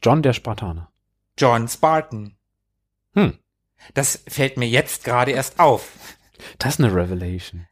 John 0.00 0.22
der 0.22 0.32
Spartaner. 0.32 0.92
John 1.36 1.66
Spartan. 1.66 2.36
Hm. 3.14 3.34
Das 3.94 4.22
fällt 4.28 4.58
mir 4.58 4.68
jetzt 4.68 5.02
gerade 5.02 5.32
erst 5.32 5.58
auf. 5.58 5.88
Das 6.58 6.74
ist 6.74 6.80
eine 6.84 6.94
Revelation. 6.94 7.66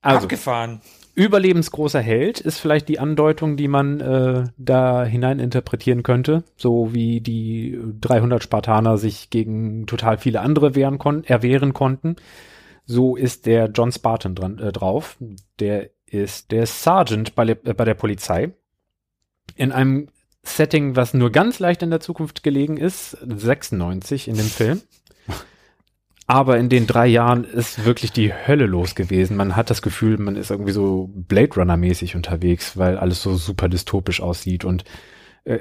Also, 0.00 0.24
Abgefahren. 0.26 0.80
Überlebensgroßer 1.14 2.00
Held 2.00 2.40
ist 2.40 2.58
vielleicht 2.58 2.88
die 2.88 2.98
Andeutung, 2.98 3.56
die 3.56 3.68
man 3.68 4.00
äh, 4.00 4.44
da 4.56 5.04
hinein 5.04 5.38
interpretieren 5.38 6.02
könnte, 6.02 6.44
so 6.56 6.94
wie 6.94 7.20
die 7.20 7.78
300 8.00 8.42
Spartaner 8.42 8.98
sich 8.98 9.30
gegen 9.30 9.86
total 9.86 10.18
viele 10.18 10.40
andere 10.40 10.74
wehren 10.74 10.98
kon 10.98 11.24
erwehren 11.24 11.72
konnten. 11.72 12.16
So 12.86 13.16
ist 13.16 13.46
der 13.46 13.70
John 13.70 13.92
Spartan 13.92 14.34
dran, 14.34 14.58
äh, 14.58 14.72
drauf. 14.72 15.16
Der 15.58 15.90
ist 16.06 16.50
der 16.50 16.66
Sergeant 16.66 17.34
bei, 17.34 17.48
äh, 17.48 17.54
bei 17.54 17.84
der 17.84 17.94
Polizei. 17.94 18.52
In 19.56 19.72
einem 19.72 20.08
Setting, 20.42 20.96
was 20.96 21.14
nur 21.14 21.30
ganz 21.30 21.58
leicht 21.58 21.82
in 21.82 21.90
der 21.90 22.00
Zukunft 22.00 22.42
gelegen 22.42 22.76
ist, 22.76 23.16
96 23.20 24.28
in 24.28 24.36
dem 24.36 24.46
Film. 24.46 24.80
Aber 26.30 26.58
in 26.58 26.68
den 26.68 26.86
drei 26.86 27.08
Jahren 27.08 27.42
ist 27.42 27.84
wirklich 27.84 28.12
die 28.12 28.32
Hölle 28.32 28.66
los 28.66 28.94
gewesen. 28.94 29.36
Man 29.36 29.56
hat 29.56 29.68
das 29.68 29.82
Gefühl, 29.82 30.16
man 30.16 30.36
ist 30.36 30.52
irgendwie 30.52 30.70
so 30.70 31.10
Blade 31.12 31.56
Runner-mäßig 31.56 32.14
unterwegs, 32.14 32.76
weil 32.76 32.98
alles 32.98 33.20
so 33.20 33.34
super 33.34 33.68
dystopisch 33.68 34.20
aussieht 34.20 34.64
und 34.64 34.84
äh, 35.42 35.58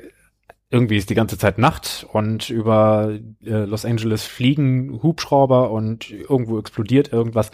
irgendwie 0.69 0.97
ist 0.97 1.09
die 1.09 1.15
ganze 1.15 1.39
Zeit 1.39 1.57
Nacht 1.57 2.05
und 2.13 2.51
über 2.51 3.17
äh, 3.43 3.65
Los 3.65 3.83
Angeles 3.83 4.27
fliegen 4.27 5.01
Hubschrauber 5.01 5.71
und 5.71 6.11
irgendwo 6.11 6.59
explodiert 6.59 7.11
irgendwas. 7.11 7.49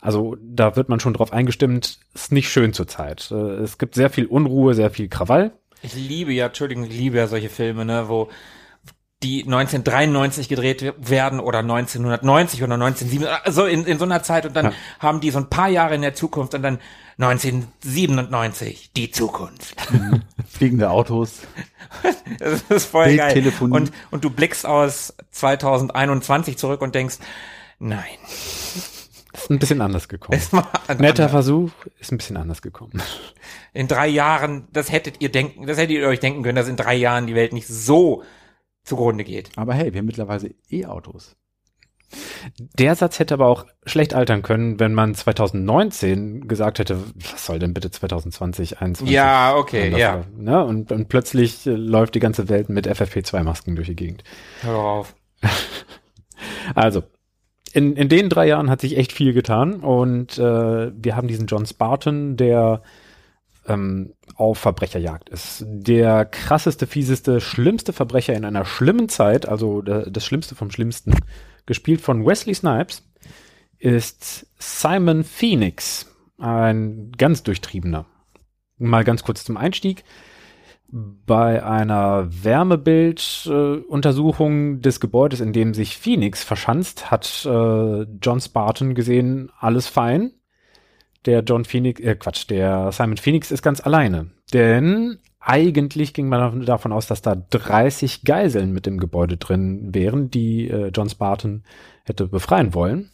Also 0.00 0.36
da 0.42 0.74
wird 0.74 0.88
man 0.88 0.98
schon 0.98 1.14
drauf 1.14 1.32
eingestimmt, 1.32 2.00
ist 2.14 2.32
nicht 2.32 2.48
schön 2.50 2.72
zurzeit. 2.72 3.30
Äh, 3.30 3.62
es 3.62 3.78
gibt 3.78 3.94
sehr 3.94 4.10
viel 4.10 4.26
Unruhe, 4.26 4.74
sehr 4.74 4.90
viel 4.90 5.06
Krawall. 5.06 5.52
Ich 5.82 5.94
liebe 5.94 6.32
ja, 6.32 6.46
Entschuldigung, 6.46 6.82
ich 6.82 6.98
liebe 6.98 7.16
ja 7.16 7.28
solche 7.28 7.48
Filme, 7.48 7.84
ne, 7.84 8.08
wo 8.08 8.28
die 9.26 9.42
1993 9.44 10.48
gedreht 10.48 10.94
werden 10.98 11.40
oder 11.40 11.58
1990 11.58 12.62
oder 12.62 12.74
1997, 12.74 13.28
also 13.44 13.66
in, 13.66 13.84
in 13.84 13.98
so 13.98 14.04
einer 14.04 14.22
Zeit 14.22 14.46
und 14.46 14.54
dann 14.54 14.66
Ja. 14.66 14.72
haben 15.00 15.20
die 15.20 15.30
so 15.30 15.38
ein 15.38 15.50
paar 15.50 15.68
Jahre 15.68 15.94
in 15.96 16.02
der 16.02 16.14
Zukunft 16.14 16.54
und 16.54 16.62
dann 16.62 16.78
1997, 17.18 18.92
die 18.96 19.10
Zukunft. 19.10 19.74
Fliegende 20.48 20.90
Autos. 20.90 21.40
Das 22.38 22.62
ist 22.68 22.86
voll 22.86 23.16
geil. 23.16 23.32
Bildtelefonie. 23.32 23.72
Und, 23.74 23.92
und 24.10 24.24
du 24.24 24.28
blickst 24.30 24.66
aus 24.66 25.14
2021 25.30 26.58
zurück 26.58 26.82
und 26.82 26.94
denkst, 26.94 27.16
nein. 27.78 28.02
Ist 29.32 29.50
ein 29.50 29.58
bisschen 29.58 29.80
anders 29.80 30.08
gekommen. 30.08 30.36
Es 30.38 30.52
war 30.52 30.68
ein 30.88 30.98
Netter 30.98 31.24
anderer. 31.24 31.28
Versuch, 31.28 31.70
ist 32.00 32.12
ein 32.12 32.18
bisschen 32.18 32.36
anders 32.36 32.60
gekommen. 32.60 33.00
In 33.72 33.86
drei 33.88 34.08
Jahren, 34.08 34.66
das 34.72 34.90
hättet 34.90 35.20
ihr 35.20 35.30
denken, 35.30 35.66
das 35.66 35.78
hättet 35.78 35.96
ihr 35.96 36.08
euch 36.08 36.20
denken 36.20 36.42
können, 36.42 36.56
dass 36.56 36.68
in 36.68 36.76
drei 36.76 36.94
Jahren 36.96 37.26
die 37.26 37.34
Welt 37.34 37.52
nicht 37.52 37.68
so 37.68 38.24
zugrunde 38.86 39.24
geht. 39.24 39.50
Aber 39.56 39.74
hey, 39.74 39.92
wir 39.92 39.98
haben 39.98 40.06
mittlerweile 40.06 40.54
E-Autos. 40.70 41.36
Der 42.78 42.94
Satz 42.94 43.18
hätte 43.18 43.34
aber 43.34 43.48
auch 43.48 43.66
schlecht 43.84 44.14
altern 44.14 44.42
können, 44.42 44.78
wenn 44.78 44.94
man 44.94 45.14
2019 45.14 46.46
gesagt 46.46 46.78
hätte, 46.78 47.02
was 47.16 47.44
soll 47.44 47.58
denn 47.58 47.74
bitte 47.74 47.90
2020, 47.90 48.80
21? 48.80 49.12
Ja, 49.12 49.56
okay, 49.56 49.86
anders 49.86 50.00
ja. 50.00 50.14
war, 50.14 50.26
Ne? 50.36 50.64
Und, 50.64 50.92
und 50.92 51.08
plötzlich 51.08 51.66
äh, 51.66 51.70
läuft 51.70 52.14
die 52.14 52.20
ganze 52.20 52.48
Welt 52.48 52.68
mit 52.68 52.88
FFP2-Masken 52.88 53.74
durch 53.74 53.88
die 53.88 53.96
Gegend. 53.96 54.22
Hör 54.62 54.72
doch 54.72 54.84
auf. 54.84 55.16
Also, 56.74 57.02
in, 57.72 57.96
in 57.96 58.10
den 58.10 58.28
drei 58.28 58.46
Jahren 58.46 58.68
hat 58.68 58.82
sich 58.82 58.98
echt 58.98 59.10
viel 59.10 59.32
getan 59.32 59.76
und 59.80 60.36
äh, 60.36 60.92
wir 60.94 61.16
haben 61.16 61.28
diesen 61.28 61.46
John 61.46 61.64
Spartan, 61.64 62.36
der 62.36 62.82
ähm, 63.66 64.12
auf 64.36 64.58
Verbrecherjagd 64.58 65.28
ist. 65.30 65.64
Der 65.66 66.24
krasseste, 66.24 66.86
fieseste, 66.86 67.40
schlimmste 67.40 67.92
Verbrecher 67.92 68.34
in 68.34 68.44
einer 68.44 68.64
schlimmen 68.64 69.08
Zeit, 69.08 69.48
also 69.48 69.82
das 69.82 70.24
Schlimmste 70.24 70.54
vom 70.54 70.70
Schlimmsten, 70.70 71.14
gespielt 71.64 72.00
von 72.00 72.24
Wesley 72.24 72.54
Snipes, 72.54 73.02
ist 73.78 74.46
Simon 74.58 75.24
Phoenix, 75.24 76.14
ein 76.38 77.12
ganz 77.16 77.42
durchtriebener. 77.42 78.06
Mal 78.78 79.04
ganz 79.04 79.22
kurz 79.22 79.44
zum 79.44 79.56
Einstieg. 79.56 80.04
Bei 80.88 81.64
einer 81.64 82.28
Wärmebilduntersuchung 82.30 84.82
des 84.82 85.00
Gebäudes, 85.00 85.40
in 85.40 85.52
dem 85.52 85.74
sich 85.74 85.98
Phoenix 85.98 86.44
verschanzt, 86.44 87.10
hat 87.10 87.44
äh, 87.44 88.02
John 88.22 88.40
Spartan 88.40 88.94
gesehen, 88.94 89.50
alles 89.58 89.88
fein. 89.88 90.34
Der 91.26 91.40
John 91.40 91.64
Phoenix, 91.64 92.00
äh 92.00 92.14
Quatsch, 92.14 92.48
der 92.48 92.92
Simon 92.92 93.16
Phoenix 93.16 93.50
ist 93.50 93.62
ganz 93.62 93.80
alleine. 93.80 94.30
Denn 94.52 95.18
eigentlich 95.40 96.14
ging 96.14 96.28
man 96.28 96.64
davon 96.64 96.92
aus, 96.92 97.06
dass 97.06 97.22
da 97.22 97.34
30 97.34 98.24
Geiseln 98.24 98.72
mit 98.72 98.86
dem 98.86 98.98
Gebäude 98.98 99.36
drin 99.36 99.94
wären, 99.94 100.30
die 100.30 100.70
äh, 100.70 100.90
John 100.94 101.08
Spartan 101.08 101.64
hätte 102.04 102.28
befreien 102.28 102.74
wollen. 102.74 103.10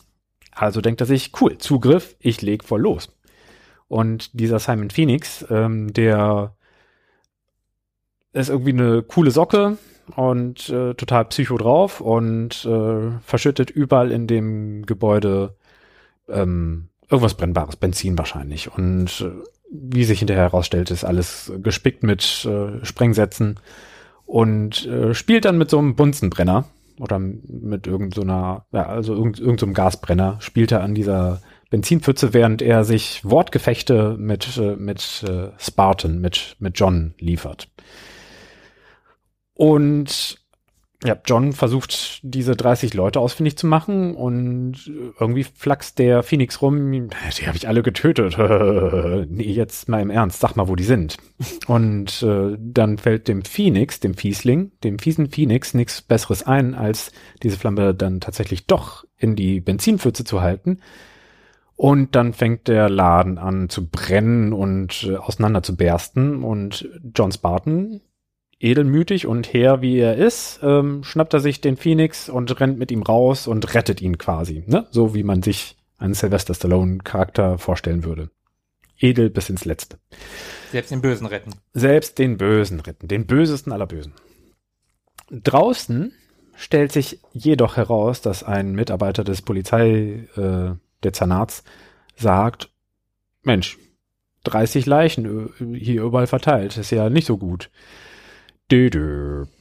Also 0.50 0.80
denkt 0.80 1.00
er 1.00 1.06
sich, 1.06 1.32
cool, 1.40 1.58
Zugriff, 1.58 2.16
ich 2.20 2.42
leg 2.42 2.64
voll 2.64 2.82
los. 2.82 3.16
Und 3.88 4.38
dieser 4.38 4.58
Simon 4.58 4.90
Phoenix, 4.90 5.44
ähm, 5.50 5.92
der 5.92 6.54
ist 8.32 8.48
irgendwie 8.48 8.72
eine 8.72 9.02
coole 9.02 9.30
Socke 9.30 9.76
und 10.16 10.68
äh, 10.70 10.94
total 10.94 11.26
psycho 11.26 11.56
drauf 11.58 12.00
und 12.00 12.64
äh, 12.64 13.10
verschüttet 13.20 13.70
überall 13.70 14.10
in 14.10 14.26
dem 14.26 14.86
Gebäude 14.86 15.56
ähm, 16.28 16.88
irgendwas 17.12 17.34
Brennbares, 17.34 17.76
Benzin 17.76 18.18
wahrscheinlich. 18.18 18.72
Und 18.72 19.20
äh, 19.20 19.30
wie 19.70 20.04
sich 20.04 20.18
hinterher 20.18 20.44
herausstellt, 20.44 20.90
ist 20.90 21.04
alles 21.04 21.52
gespickt 21.62 22.02
mit 22.02 22.44
äh, 22.44 22.84
Sprengsätzen 22.84 23.60
und 24.26 24.86
äh, 24.86 25.14
spielt 25.14 25.44
dann 25.44 25.58
mit 25.58 25.70
so 25.70 25.78
einem 25.78 25.94
Bunsenbrenner 25.94 26.64
oder 26.98 27.18
mit 27.18 27.86
irgendeiner, 27.86 28.66
so 28.70 28.76
ja, 28.76 28.86
also 28.86 29.14
irgend, 29.14 29.40
irgend 29.40 29.60
so 29.60 29.66
Gasbrenner, 29.66 30.36
spielt 30.40 30.72
er 30.72 30.82
an 30.82 30.94
dieser 30.94 31.40
Benzinpfütze, 31.70 32.34
während 32.34 32.60
er 32.60 32.84
sich 32.84 33.24
Wortgefechte 33.24 34.16
mit, 34.18 34.56
äh, 34.58 34.76
mit 34.76 35.24
äh, 35.28 35.48
Spartan, 35.58 36.20
mit, 36.20 36.56
mit 36.58 36.78
John 36.78 37.14
liefert. 37.18 37.68
Und 39.54 40.41
ja, 41.04 41.16
John 41.24 41.52
versucht, 41.52 42.20
diese 42.22 42.54
30 42.54 42.94
Leute 42.94 43.18
ausfindig 43.20 43.56
zu 43.56 43.66
machen 43.66 44.14
und 44.14 44.90
irgendwie 45.18 45.44
flaxt 45.44 45.98
der 45.98 46.22
Phoenix 46.22 46.62
rum. 46.62 46.90
Die 47.38 47.46
habe 47.46 47.56
ich 47.56 47.68
alle 47.68 47.82
getötet. 47.82 48.36
nee, 49.28 49.50
jetzt 49.50 49.88
mal 49.88 50.00
im 50.00 50.10
Ernst, 50.10 50.40
sag 50.40 50.56
mal, 50.56 50.68
wo 50.68 50.76
die 50.76 50.84
sind. 50.84 51.16
Und 51.66 52.22
äh, 52.22 52.56
dann 52.58 52.98
fällt 52.98 53.28
dem 53.28 53.44
Phoenix, 53.44 54.00
dem 54.00 54.14
Fiesling, 54.14 54.72
dem 54.84 54.98
fiesen 54.98 55.30
Phoenix 55.30 55.74
nichts 55.74 56.02
Besseres 56.02 56.44
ein, 56.44 56.74
als 56.74 57.12
diese 57.42 57.58
Flamme 57.58 57.94
dann 57.94 58.20
tatsächlich 58.20 58.66
doch 58.66 59.04
in 59.16 59.34
die 59.34 59.60
Benzinpfütze 59.60 60.24
zu 60.24 60.40
halten. 60.40 60.78
Und 61.74 62.14
dann 62.14 62.32
fängt 62.32 62.68
der 62.68 62.88
Laden 62.88 63.38
an 63.38 63.68
zu 63.68 63.88
brennen 63.88 64.52
und 64.52 65.04
äh, 65.04 65.16
auseinander 65.16 65.64
zu 65.64 65.76
bersten. 65.76 66.44
Und 66.44 66.88
John 67.14 67.32
Spartan 67.32 68.00
edelmütig 68.62 69.26
und 69.26 69.52
her 69.52 69.82
wie 69.82 69.98
er 69.98 70.16
ist, 70.16 70.60
ähm, 70.62 71.02
schnappt 71.04 71.34
er 71.34 71.40
sich 71.40 71.60
den 71.60 71.76
Phoenix 71.76 72.28
und 72.28 72.60
rennt 72.60 72.78
mit 72.78 72.90
ihm 72.90 73.02
raus 73.02 73.46
und 73.46 73.74
rettet 73.74 74.00
ihn 74.00 74.18
quasi. 74.18 74.62
Ne? 74.66 74.86
So 74.90 75.14
wie 75.14 75.24
man 75.24 75.42
sich 75.42 75.76
einen 75.98 76.14
Sylvester 76.14 76.54
Stallone-Charakter 76.54 77.58
vorstellen 77.58 78.04
würde. 78.04 78.30
Edel 78.98 79.30
bis 79.30 79.50
ins 79.50 79.64
Letzte. 79.64 79.98
Selbst 80.70 80.92
den 80.92 81.00
Bösen 81.00 81.26
retten. 81.26 81.50
Selbst 81.74 82.18
den 82.18 82.38
Bösen 82.38 82.80
retten. 82.80 83.08
Den 83.08 83.26
bösesten 83.26 83.72
aller 83.72 83.86
Bösen. 83.86 84.14
Draußen 85.30 86.12
stellt 86.54 86.92
sich 86.92 87.20
jedoch 87.32 87.76
heraus, 87.76 88.20
dass 88.20 88.44
ein 88.44 88.72
Mitarbeiter 88.74 89.24
des 89.24 89.42
Polizei, 89.42 90.28
äh, 90.36 90.74
sagt, 92.16 92.70
Mensch, 93.42 93.78
30 94.44 94.86
Leichen 94.86 95.48
äh, 95.74 95.78
hier 95.78 96.02
überall 96.02 96.28
verteilt, 96.28 96.76
ist 96.76 96.90
ja 96.90 97.10
nicht 97.10 97.26
so 97.26 97.38
gut. 97.38 97.70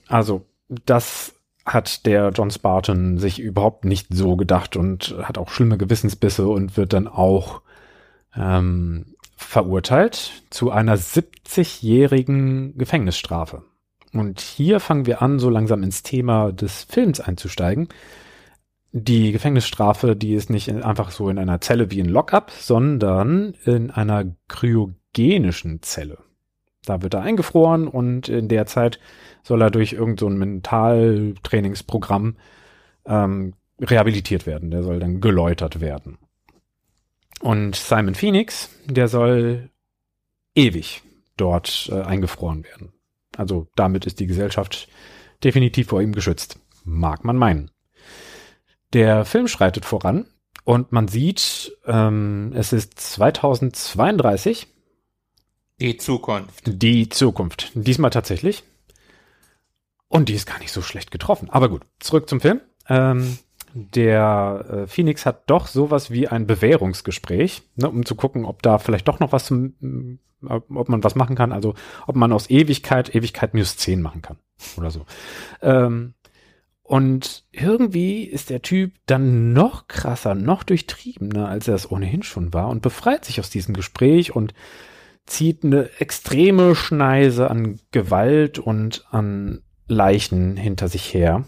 Also, 0.07 0.45
das 0.69 1.35
hat 1.65 2.05
der 2.05 2.29
John 2.29 2.49
Spartan 2.49 3.17
sich 3.17 3.39
überhaupt 3.39 3.85
nicht 3.85 4.07
so 4.09 4.35
gedacht 4.35 4.77
und 4.77 5.15
hat 5.21 5.37
auch 5.37 5.49
schlimme 5.49 5.77
Gewissensbisse 5.77 6.47
und 6.47 6.77
wird 6.77 6.93
dann 6.93 7.07
auch 7.07 7.61
ähm, 8.35 9.15
verurteilt 9.35 10.43
zu 10.49 10.71
einer 10.71 10.97
70-jährigen 10.97 12.77
Gefängnisstrafe. 12.77 13.63
Und 14.13 14.39
hier 14.39 14.79
fangen 14.79 15.05
wir 15.05 15.21
an, 15.21 15.39
so 15.39 15.49
langsam 15.49 15.83
ins 15.83 16.03
Thema 16.03 16.51
des 16.51 16.83
Films 16.83 17.19
einzusteigen. 17.19 17.89
Die 18.93 19.31
Gefängnisstrafe, 19.31 20.15
die 20.15 20.33
ist 20.33 20.49
nicht 20.49 20.69
einfach 20.69 21.11
so 21.11 21.29
in 21.29 21.37
einer 21.37 21.61
Zelle 21.61 21.91
wie 21.91 21.99
in 21.99 22.09
Lockup, 22.09 22.51
sondern 22.51 23.55
in 23.65 23.91
einer 23.91 24.25
kryogenischen 24.47 25.81
Zelle. 25.81 26.17
Da 26.85 27.01
wird 27.01 27.13
er 27.13 27.21
eingefroren 27.21 27.87
und 27.87 28.27
in 28.27 28.47
der 28.47 28.65
Zeit 28.65 28.99
soll 29.43 29.61
er 29.61 29.69
durch 29.69 29.93
irgendein 29.93 30.17
so 30.17 30.29
Mentaltrainingsprogramm 30.29 32.37
ähm, 33.05 33.53
rehabilitiert 33.79 34.45
werden. 34.45 34.71
Der 34.71 34.83
soll 34.83 34.99
dann 34.99 35.21
geläutert 35.21 35.79
werden. 35.79 36.17
Und 37.39 37.75
Simon 37.75 38.15
Phoenix, 38.15 38.69
der 38.85 39.07
soll 39.07 39.69
ewig 40.55 41.03
dort 41.37 41.89
äh, 41.91 42.01
eingefroren 42.01 42.63
werden. 42.63 42.93
Also 43.37 43.67
damit 43.75 44.05
ist 44.05 44.19
die 44.19 44.27
Gesellschaft 44.27 44.87
definitiv 45.43 45.87
vor 45.87 46.01
ihm 46.01 46.13
geschützt. 46.13 46.59
Mag 46.83 47.23
man 47.23 47.37
meinen. 47.37 47.71
Der 48.93 49.25
Film 49.25 49.47
schreitet 49.47 49.85
voran 49.85 50.25
und 50.63 50.91
man 50.91 51.07
sieht, 51.07 51.77
ähm, 51.85 52.51
es 52.55 52.73
ist 52.73 52.99
2032 52.99 54.67
die 55.81 55.97
Zukunft. 55.97 56.63
Die 56.65 57.09
Zukunft. 57.09 57.71
Diesmal 57.73 58.11
tatsächlich. 58.11 58.63
Und 60.07 60.29
die 60.29 60.33
ist 60.35 60.45
gar 60.45 60.59
nicht 60.59 60.71
so 60.71 60.81
schlecht 60.81 61.09
getroffen. 61.09 61.49
Aber 61.49 61.69
gut, 61.69 61.81
zurück 61.99 62.29
zum 62.29 62.39
Film. 62.39 62.61
Ähm, 62.87 63.39
der 63.73 64.65
äh, 64.69 64.87
Phoenix 64.87 65.25
hat 65.25 65.49
doch 65.49 65.67
sowas 65.67 66.11
wie 66.11 66.27
ein 66.27 66.45
Bewährungsgespräch, 66.45 67.63
ne, 67.77 67.89
um 67.89 68.05
zu 68.05 68.15
gucken, 68.15 68.45
ob 68.45 68.61
da 68.61 68.77
vielleicht 68.77 69.07
doch 69.07 69.19
noch 69.19 69.31
was 69.31 69.45
zum, 69.45 70.19
äh, 70.43 70.53
ob 70.53 70.89
man 70.89 71.03
was 71.03 71.15
machen 71.15 71.35
kann. 71.35 71.51
Also 71.51 71.73
ob 72.05 72.15
man 72.15 72.31
aus 72.31 72.49
Ewigkeit 72.49 73.15
Ewigkeit 73.15 73.53
minus 73.55 73.77
10 73.77 74.01
machen 74.01 74.21
kann. 74.21 74.37
Oder 74.77 74.91
so. 74.91 75.05
Ähm, 75.63 76.13
und 76.83 77.45
irgendwie 77.51 78.25
ist 78.25 78.49
der 78.49 78.61
Typ 78.61 78.93
dann 79.07 79.53
noch 79.53 79.87
krasser, 79.87 80.35
noch 80.35 80.63
durchtriebener, 80.63 81.47
als 81.47 81.67
er 81.67 81.75
es 81.75 81.89
ohnehin 81.89 82.21
schon 82.21 82.53
war 82.53 82.67
und 82.67 82.81
befreit 82.81 83.25
sich 83.25 83.39
aus 83.39 83.49
diesem 83.49 83.73
Gespräch 83.73 84.35
und 84.35 84.53
zieht 85.25 85.63
eine 85.63 85.89
extreme 85.99 86.75
Schneise 86.75 87.49
an 87.49 87.79
Gewalt 87.91 88.59
und 88.59 89.05
an 89.11 89.61
Leichen 89.87 90.57
hinter 90.57 90.87
sich 90.87 91.13
her. 91.13 91.45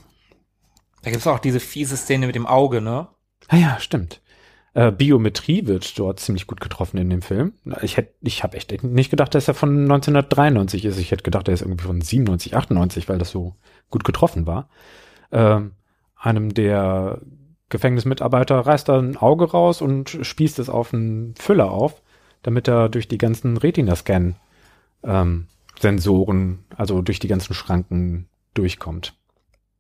Da 1.01 1.11
gibt 1.11 1.21
es 1.21 1.27
auch 1.27 1.39
diese 1.39 1.59
fiese 1.59 1.97
Szene 1.97 2.27
mit 2.27 2.35
dem 2.35 2.47
Auge, 2.47 2.81
ne? 2.81 3.09
Ah 3.49 3.57
ja, 3.57 3.79
stimmt. 3.79 4.21
Äh, 4.73 4.91
Biometrie 4.91 5.67
wird 5.67 5.99
dort 5.99 6.19
ziemlich 6.19 6.47
gut 6.47 6.61
getroffen 6.61 6.97
in 6.97 7.09
dem 7.09 7.21
Film. 7.21 7.53
Ich 7.81 7.97
hätte, 7.97 8.13
ich 8.21 8.43
habe 8.43 8.57
echt 8.57 8.83
nicht 8.83 9.11
gedacht, 9.11 9.35
dass 9.35 9.47
er 9.47 9.53
von 9.53 9.83
1993 9.83 10.85
ist. 10.85 10.97
Ich 10.97 11.11
hätte 11.11 11.23
gedacht, 11.23 11.47
er 11.47 11.53
ist 11.53 11.61
irgendwie 11.61 11.85
von 11.85 12.01
97, 12.01 12.55
98, 12.55 13.09
weil 13.09 13.19
das 13.19 13.29
so 13.29 13.55
gut 13.89 14.03
getroffen 14.03 14.47
war. 14.47 14.69
Ähm, 15.31 15.73
einem 16.15 16.53
der 16.53 17.21
Gefängnismitarbeiter 17.69 18.59
reißt 18.59 18.87
da 18.89 18.99
ein 18.99 19.17
Auge 19.17 19.51
raus 19.51 19.81
und 19.81 20.17
spießt 20.21 20.59
es 20.59 20.69
auf 20.69 20.93
einen 20.93 21.35
Füller 21.35 21.71
auf 21.71 22.02
damit 22.43 22.67
er 22.67 22.89
durch 22.89 23.07
die 23.07 23.17
ganzen 23.17 23.57
Retina-Scan 23.57 24.35
ähm, 25.03 25.47
also 26.77 27.01
durch 27.01 27.19
die 27.19 27.27
ganzen 27.27 27.53
Schranken 27.53 28.27
durchkommt. 28.53 29.15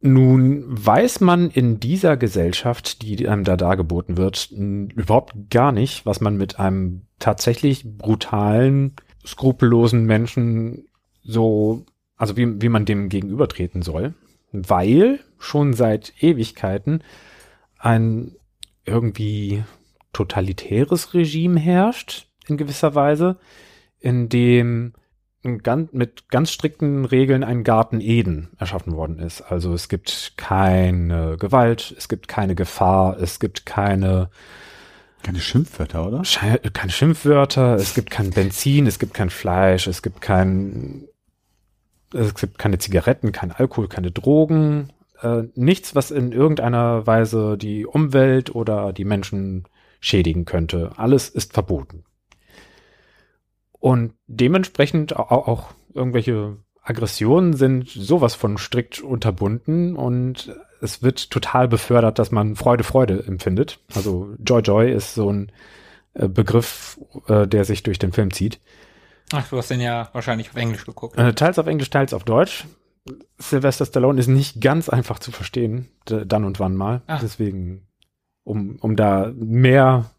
Nun 0.05 0.65
weiß 0.67 1.21
man 1.21 1.49
in 1.49 1.79
dieser 1.79 2.17
Gesellschaft, 2.17 3.01
die 3.03 3.25
einem 3.29 3.45
da 3.45 3.55
dargeboten 3.55 4.17
wird, 4.17 4.51
überhaupt 4.51 5.33
gar 5.49 5.71
nicht, 5.71 6.05
was 6.05 6.19
man 6.19 6.35
mit 6.35 6.59
einem 6.59 7.03
tatsächlich 7.19 7.85
brutalen, 7.85 8.95
skrupellosen 9.25 10.05
Menschen 10.05 10.87
so, 11.23 11.85
also 12.17 12.35
wie, 12.35 12.61
wie 12.61 12.67
man 12.67 12.83
dem 12.83 13.07
gegenübertreten 13.07 13.81
soll, 13.81 14.13
weil 14.51 15.21
schon 15.37 15.73
seit 15.73 16.13
Ewigkeiten 16.21 17.01
ein 17.79 18.35
irgendwie 18.85 19.63
totalitäres 20.11 21.13
Regime 21.13 21.59
herrscht, 21.59 22.27
in 22.47 22.57
gewisser 22.57 22.95
Weise, 22.95 23.37
in 23.99 24.29
dem 24.29 24.93
ganz, 25.61 25.91
mit 25.91 26.29
ganz 26.29 26.51
strikten 26.51 27.05
Regeln 27.05 27.43
ein 27.43 27.63
Garten 27.63 27.99
Eden 27.99 28.51
erschaffen 28.57 28.95
worden 28.95 29.19
ist. 29.19 29.41
Also 29.41 29.73
es 29.73 29.89
gibt 29.89 30.33
keine 30.37 31.37
Gewalt, 31.37 31.93
es 31.97 32.07
gibt 32.07 32.27
keine 32.27 32.55
Gefahr, 32.55 33.17
es 33.19 33.39
gibt 33.39 33.65
keine 33.65 34.29
keine 35.21 35.39
Schimpfwörter, 35.39 36.05
oder? 36.05 36.23
Keine 36.73 36.91
Schimpfwörter, 36.91 37.75
es 37.75 37.93
gibt 37.93 38.11
kein 38.11 38.31
Benzin, 38.31 38.87
es 38.87 38.99
gibt 38.99 39.13
kein 39.13 39.29
Fleisch, 39.29 39.87
es 39.87 40.01
gibt 40.01 40.19
kein 40.19 41.07
es 42.13 42.35
gibt 42.35 42.59
keine 42.59 42.77
Zigaretten, 42.77 43.31
kein 43.31 43.51
Alkohol, 43.51 43.87
keine 43.87 44.11
Drogen, 44.11 44.91
äh, 45.21 45.43
nichts, 45.55 45.95
was 45.95 46.11
in 46.11 46.31
irgendeiner 46.31 47.07
Weise 47.07 47.57
die 47.57 47.85
Umwelt 47.85 48.53
oder 48.53 48.93
die 48.93 49.05
Menschen 49.05 49.63
schädigen 49.99 50.45
könnte. 50.45 50.91
Alles 50.97 51.29
ist 51.29 51.53
verboten. 51.53 52.03
Und 53.83 54.13
dementsprechend 54.27 55.13
auch, 55.13 55.45
auch 55.45 55.71
irgendwelche 55.93 56.55
Aggressionen 56.83 57.51
sind 57.51 57.89
sowas 57.89 58.33
von 58.33 58.57
strikt 58.57 59.01
unterbunden 59.01 59.97
und 59.97 60.55
es 60.79 61.03
wird 61.03 61.29
total 61.29 61.67
befördert, 61.67 62.17
dass 62.17 62.31
man 62.31 62.55
Freude, 62.55 62.85
Freude 62.85 63.25
empfindet. 63.27 63.79
Also 63.93 64.35
Joy 64.39 64.61
Joy 64.61 64.89
ist 64.89 65.15
so 65.15 65.29
ein 65.29 65.51
äh, 66.13 66.29
Begriff, 66.29 66.97
äh, 67.27 67.45
der 67.45 67.65
sich 67.65 67.83
durch 67.83 67.99
den 67.99 68.13
Film 68.13 68.31
zieht. 68.31 68.61
Ach, 69.33 69.49
du 69.49 69.57
hast 69.57 69.69
den 69.69 69.81
ja 69.81 70.07
wahrscheinlich 70.13 70.49
auf 70.51 70.55
Englisch 70.55 70.85
geguckt. 70.85 71.17
Äh, 71.17 71.33
teils 71.33 71.59
auf 71.59 71.67
Englisch, 71.67 71.89
teils 71.89 72.13
auf 72.13 72.23
Deutsch. 72.23 72.63
Sylvester 73.37 73.85
Stallone 73.85 74.17
ist 74.17 74.27
nicht 74.27 74.61
ganz 74.61 74.87
einfach 74.87 75.19
zu 75.19 75.33
verstehen, 75.33 75.89
dann 76.05 76.45
und 76.45 76.57
wann 76.61 76.77
mal. 76.77 77.01
Ach. 77.07 77.19
Deswegen, 77.19 77.85
um, 78.45 78.77
um 78.79 78.95
da 78.95 79.33
mehr 79.35 80.09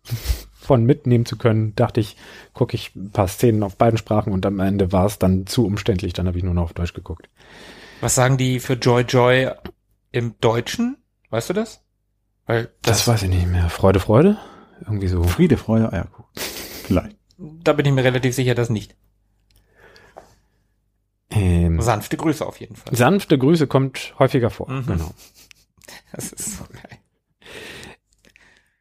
von 0.65 0.85
mitnehmen 0.85 1.27
zu 1.27 1.37
können, 1.37 1.75
dachte 1.77 2.01
ich, 2.01 2.17
gucke 2.53 2.75
ich 2.75 2.95
ein 2.95 3.11
paar 3.11 3.29
Szenen 3.29 3.63
auf 3.63 3.77
beiden 3.77 3.99
Sprachen 3.99 4.33
und 4.33 4.45
am 4.47 4.61
Ende 4.61 4.93
war 4.93 5.07
es 5.07 5.19
dann 5.19 5.47
zu 5.47 5.67
umständlich, 5.67 6.13
dann 6.13 6.27
habe 6.27 6.39
ich 6.39 6.45
nur 6.45 6.55
noch 6.55 6.65
auf 6.65 6.73
Deutsch 6.73 6.95
geguckt. 6.95 7.29
Was 8.01 8.15
sagen 8.15 8.37
die 8.37 8.61
für 8.61 8.75
Joy 8.75 9.03
Joy 9.03 9.51
im 10.13 10.35
Deutschen? 10.41 10.97
Weißt 11.31 11.51
du 11.51 11.55
das? 11.55 11.83
Weil 12.47 12.65
das, 12.83 12.99
das 12.99 13.09
weiß 13.09 13.23
ich 13.25 13.31
nicht 13.31 13.47
mehr. 13.47 13.71
Freude, 13.71 14.01
Freude? 14.01 14.39
Irgendwie 14.81 15.09
so. 15.09 15.23
Friede, 15.23 15.57
Freude, 15.57 15.93
Eierkuchen. 15.93 16.25
Vielleicht. 16.35 17.17
Da 17.39 17.73
bin 17.73 17.87
ich 17.87 17.93
mir 17.93 18.05
relativ 18.05 18.35
sicher, 18.35 18.55
dass 18.55 18.71
nicht. 18.71 18.95
Ähm, 21.31 21.81
sanfte 21.81 22.17
Grüße 22.17 22.47
auf 22.47 22.61
jeden 22.61 22.77
Fall. 22.77 22.95
Sanfte 22.95 23.39
Grüße 23.39 23.67
kommt 23.67 24.15
häufiger 24.19 24.51
vor, 24.51 24.71
mhm. 24.71 24.87
genau. 24.87 25.11
Das 26.13 26.33
ist 26.33 26.59
so 26.59 26.65
geil. 26.71 26.99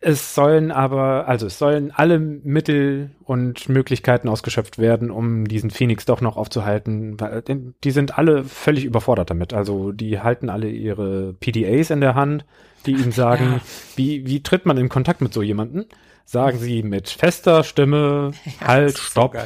Es 0.05 0.35
sollen 0.35 0.71
aber, 0.71 1.27
also 1.27 1.47
es 1.47 1.57
sollen 1.57 1.91
alle 1.91 2.19
Mittel 2.19 3.11
und 3.23 3.69
Möglichkeiten 3.69 4.27
ausgeschöpft 4.27 4.77
werden, 4.77 5.09
um 5.09 5.47
diesen 5.47 5.71
Phoenix 5.71 6.05
doch 6.05 6.19
noch 6.19 6.35
aufzuhalten, 6.35 7.19
weil 7.19 7.41
die 7.84 7.91
sind 7.91 8.17
alle 8.17 8.43
völlig 8.43 8.84
überfordert 8.84 9.30
damit. 9.30 9.53
Also 9.53 9.93
die 9.93 10.19
halten 10.19 10.49
alle 10.49 10.69
ihre 10.69 11.34
PDAs 11.34 11.89
in 11.89 12.01
der 12.01 12.15
Hand, 12.15 12.45
die 12.85 12.91
ihnen 12.91 13.11
sagen, 13.13 13.45
ja. 13.53 13.61
wie, 13.95 14.27
wie 14.27 14.43
tritt 14.43 14.65
man 14.65 14.77
in 14.77 14.89
Kontakt 14.89 15.21
mit 15.21 15.34
so 15.34 15.41
jemanden? 15.41 15.85
Sagen 16.25 16.57
sie 16.57 16.84
mit 16.84 17.09
fester 17.09 17.63
Stimme, 17.63 18.31
ja, 18.59 18.67
halt, 18.67 18.97
stopp, 18.97 19.35
so 19.35 19.39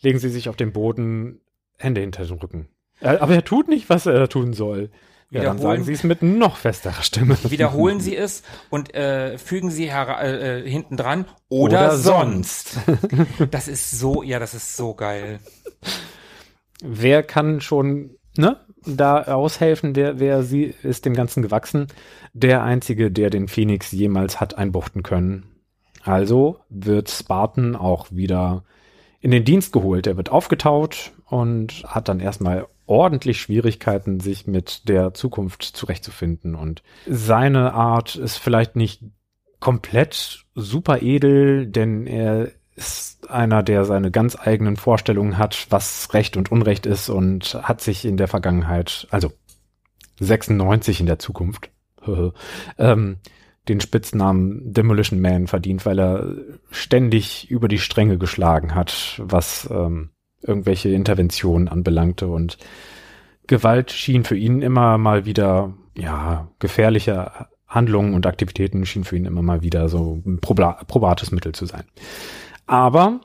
legen 0.00 0.18
sie 0.18 0.30
sich 0.30 0.48
auf 0.48 0.56
den 0.56 0.72
Boden, 0.72 1.40
Hände 1.76 2.00
hinter 2.00 2.24
den 2.24 2.38
Rücken. 2.38 2.68
Aber 3.00 3.34
er 3.34 3.44
tut 3.44 3.68
nicht, 3.68 3.90
was 3.90 4.06
er 4.06 4.28
tun 4.28 4.52
soll. 4.52 4.90
Ja, 5.30 5.42
dann 5.42 5.58
sagen 5.58 5.84
Sie 5.84 5.92
es 5.92 6.04
mit 6.04 6.22
noch 6.22 6.56
festerer 6.56 7.02
Stimme. 7.02 7.36
Wiederholen 7.50 8.00
Sie 8.00 8.16
es 8.16 8.42
und 8.70 8.94
äh, 8.94 9.36
fügen 9.36 9.70
Sie 9.70 9.88
äh, 9.88 10.60
äh, 10.60 10.68
hinten 10.68 10.96
dran 10.96 11.26
oder, 11.48 11.88
oder 11.88 11.96
sonst. 11.96 12.78
das 13.50 13.68
ist 13.68 13.90
so, 13.90 14.22
ja, 14.22 14.38
das 14.38 14.54
ist 14.54 14.76
so 14.76 14.94
geil. 14.94 15.40
Wer 16.82 17.22
kann 17.22 17.60
schon 17.60 18.16
ne, 18.38 18.56
da 18.86 19.22
aushelfen? 19.24 19.94
Wer, 19.96 20.18
wer 20.18 20.42
sie 20.42 20.74
ist 20.82 21.04
dem 21.04 21.14
Ganzen 21.14 21.42
gewachsen? 21.42 21.88
Der 22.32 22.62
einzige, 22.62 23.10
der 23.10 23.28
den 23.28 23.48
Phoenix 23.48 23.92
jemals 23.92 24.40
hat 24.40 24.56
einbuchten 24.56 25.02
können. 25.02 25.44
Also 26.04 26.60
wird 26.70 27.10
Spartan 27.10 27.76
auch 27.76 28.06
wieder 28.10 28.64
in 29.20 29.30
den 29.30 29.44
Dienst 29.44 29.72
geholt. 29.72 30.06
Er 30.06 30.16
wird 30.16 30.30
aufgetaut 30.30 31.12
und 31.26 31.84
hat 31.86 32.08
dann 32.08 32.20
erstmal 32.20 32.66
ordentlich 32.88 33.40
Schwierigkeiten, 33.40 34.20
sich 34.20 34.46
mit 34.46 34.88
der 34.88 35.14
Zukunft 35.14 35.62
zurechtzufinden. 35.62 36.54
Und 36.54 36.82
seine 37.06 37.74
Art 37.74 38.16
ist 38.16 38.38
vielleicht 38.38 38.76
nicht 38.76 39.02
komplett 39.60 40.44
super 40.54 41.02
edel, 41.02 41.66
denn 41.66 42.06
er 42.06 42.50
ist 42.76 43.28
einer, 43.28 43.62
der 43.62 43.84
seine 43.84 44.10
ganz 44.10 44.36
eigenen 44.38 44.76
Vorstellungen 44.76 45.36
hat, 45.36 45.66
was 45.70 46.14
Recht 46.14 46.36
und 46.36 46.50
Unrecht 46.52 46.86
ist 46.86 47.08
und 47.08 47.54
hat 47.62 47.80
sich 47.80 48.04
in 48.04 48.16
der 48.16 48.28
Vergangenheit, 48.28 49.06
also 49.10 49.32
96 50.20 51.00
in 51.00 51.06
der 51.06 51.18
Zukunft, 51.18 51.70
ähm, 52.78 53.18
den 53.68 53.80
Spitznamen 53.80 54.72
Demolition 54.72 55.20
Man 55.20 55.46
verdient, 55.46 55.84
weil 55.84 55.98
er 55.98 56.36
ständig 56.70 57.50
über 57.50 57.68
die 57.68 57.78
Stränge 57.78 58.16
geschlagen 58.16 58.74
hat, 58.74 59.20
was 59.22 59.68
ähm, 59.70 60.10
irgendwelche 60.42 60.90
Interventionen 60.90 61.68
anbelangte 61.68 62.28
und 62.28 62.58
Gewalt 63.46 63.90
schien 63.92 64.24
für 64.24 64.36
ihn 64.36 64.60
immer 64.60 64.98
mal 64.98 65.24
wieder, 65.24 65.72
ja, 65.96 66.48
gefährliche 66.58 67.48
Handlungen 67.66 68.14
und 68.14 68.26
Aktivitäten 68.26 68.86
schien 68.86 69.04
für 69.04 69.16
ihn 69.16 69.24
immer 69.24 69.42
mal 69.42 69.62
wieder 69.62 69.88
so 69.88 70.22
ein 70.24 70.40
probates 70.40 71.32
Mittel 71.32 71.52
zu 71.52 71.66
sein. 71.66 71.84
Aber 72.66 73.20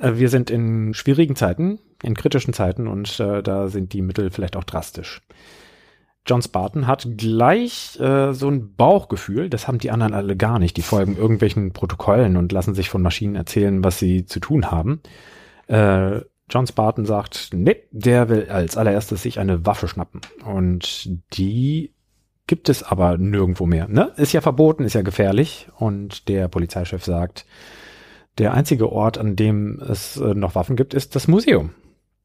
äh, 0.00 0.14
wir 0.14 0.28
sind 0.28 0.50
in 0.50 0.94
schwierigen 0.94 1.36
Zeiten, 1.36 1.78
in 2.02 2.14
kritischen 2.14 2.54
Zeiten 2.54 2.86
und 2.86 3.20
äh, 3.20 3.42
da 3.42 3.68
sind 3.68 3.92
die 3.92 4.02
Mittel 4.02 4.30
vielleicht 4.30 4.56
auch 4.56 4.64
drastisch. 4.64 5.22
John 6.26 6.42
Spartan 6.42 6.86
hat 6.86 7.06
gleich 7.16 7.98
äh, 7.98 8.32
so 8.34 8.48
ein 8.48 8.74
Bauchgefühl, 8.76 9.48
das 9.48 9.66
haben 9.66 9.78
die 9.78 9.90
anderen 9.90 10.14
alle 10.14 10.36
gar 10.36 10.58
nicht. 10.58 10.76
Die 10.76 10.82
folgen 10.82 11.16
irgendwelchen 11.16 11.72
Protokollen 11.72 12.36
und 12.36 12.52
lassen 12.52 12.74
sich 12.74 12.90
von 12.90 13.02
Maschinen 13.02 13.36
erzählen, 13.36 13.82
was 13.82 13.98
sie 13.98 14.26
zu 14.26 14.38
tun 14.38 14.70
haben. 14.70 15.00
Äh, 15.66 16.20
John 16.50 16.66
Spartan 16.66 17.06
sagt, 17.06 17.50
nee, 17.52 17.76
der 17.90 18.28
will 18.28 18.48
als 18.50 18.76
allererstes 18.76 19.22
sich 19.22 19.38
eine 19.38 19.64
Waffe 19.64 19.88
schnappen. 19.88 20.20
Und 20.44 21.08
die 21.34 21.92
gibt 22.46 22.68
es 22.68 22.82
aber 22.82 23.16
nirgendwo 23.16 23.66
mehr. 23.66 23.86
Ne? 23.88 24.12
Ist 24.16 24.32
ja 24.32 24.40
verboten, 24.40 24.84
ist 24.84 24.94
ja 24.94 25.02
gefährlich. 25.02 25.68
Und 25.78 26.28
der 26.28 26.48
Polizeichef 26.48 27.04
sagt, 27.04 27.46
der 28.38 28.54
einzige 28.54 28.90
Ort, 28.90 29.18
an 29.18 29.36
dem 29.36 29.80
es 29.80 30.16
äh, 30.16 30.34
noch 30.34 30.54
Waffen 30.54 30.76
gibt, 30.76 30.94
ist 30.94 31.14
das 31.16 31.28
Museum. 31.28 31.70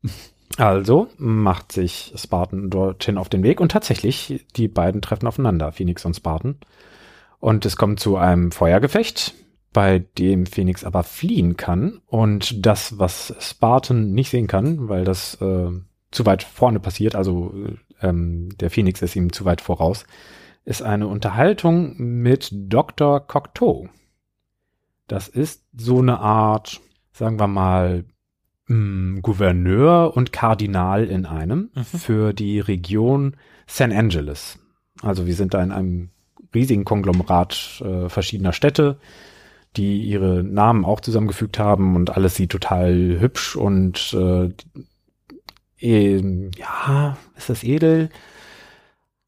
Also 0.58 1.10
macht 1.18 1.72
sich 1.74 2.14
Spartan 2.16 2.70
dorthin 2.70 3.18
auf 3.18 3.28
den 3.28 3.44
Weg 3.44 3.60
und 3.60 3.72
tatsächlich, 3.72 4.46
die 4.56 4.70
beiden 4.70 5.02
treffen 5.02 5.28
aufeinander, 5.28 5.74
Phoenix 5.74 6.06
und 6.06 6.16
Spartan. 6.16 6.60
Und 7.40 7.66
es 7.66 7.76
kommt 7.76 8.00
zu 8.00 8.16
einem 8.16 8.52
Feuergefecht 8.52 9.34
bei 9.76 10.00
dem 10.00 10.46
Phoenix 10.46 10.86
aber 10.86 11.04
fliehen 11.04 11.58
kann 11.58 12.00
und 12.08 12.66
das, 12.66 12.98
was 12.98 13.36
Spartan 13.40 14.14
nicht 14.14 14.30
sehen 14.30 14.48
kann, 14.48 14.88
weil 14.88 15.04
das 15.04 15.36
äh, 15.42 15.70
zu 16.12 16.26
weit 16.26 16.44
vorne 16.44 16.80
passiert, 16.80 17.14
also 17.14 17.54
ähm, 18.02 18.58
der 18.58 18.70
Phoenix 18.70 19.02
ist 19.02 19.18
ihm 19.18 19.34
zu 19.34 19.44
weit 19.44 19.60
voraus, 19.60 20.06
ist 20.64 20.82
eine 20.82 21.10
Unterhaltung 21.10 21.98
mit 21.98 22.52
Dr. 22.54 23.20
Cocteau. 23.20 23.90
Das 25.08 25.28
ist 25.28 25.66
so 25.76 26.00
eine 26.00 26.20
Art, 26.20 26.80
sagen 27.12 27.38
wir 27.38 27.48
mal, 27.48 28.06
mh, 28.68 28.76
hm, 28.76 29.22
Gouverneur 29.24 30.16
und 30.16 30.32
Kardinal 30.32 31.04
in 31.04 31.26
einem 31.26 31.72
mhm. 31.76 31.84
für 31.84 32.32
die 32.32 32.62
Region 32.62 33.36
San 33.68 33.92
Angeles. 33.92 34.58
Also 35.02 35.28
wir 35.28 35.36
sind 35.36 35.54
da 35.54 35.62
in 35.62 35.74
einem 35.74 36.12
riesigen 36.54 36.86
Konglomerat 36.86 37.84
äh, 37.84 38.08
verschiedener 38.08 38.54
Städte 38.54 39.00
die 39.78 40.02
ihre 40.02 40.44
Namen 40.44 40.86
auch 40.86 41.00
zusammengefügt 41.00 41.60
haben 41.60 41.96
und 41.96 42.16
alles 42.16 42.36
sieht 42.36 42.52
total 42.52 43.20
hübsch 43.20 43.56
und 43.56 44.14
äh, 44.14 44.50
äh, 45.80 46.50
ja, 46.58 47.18
ist 47.36 47.50
das 47.50 47.64
edel, 47.64 48.10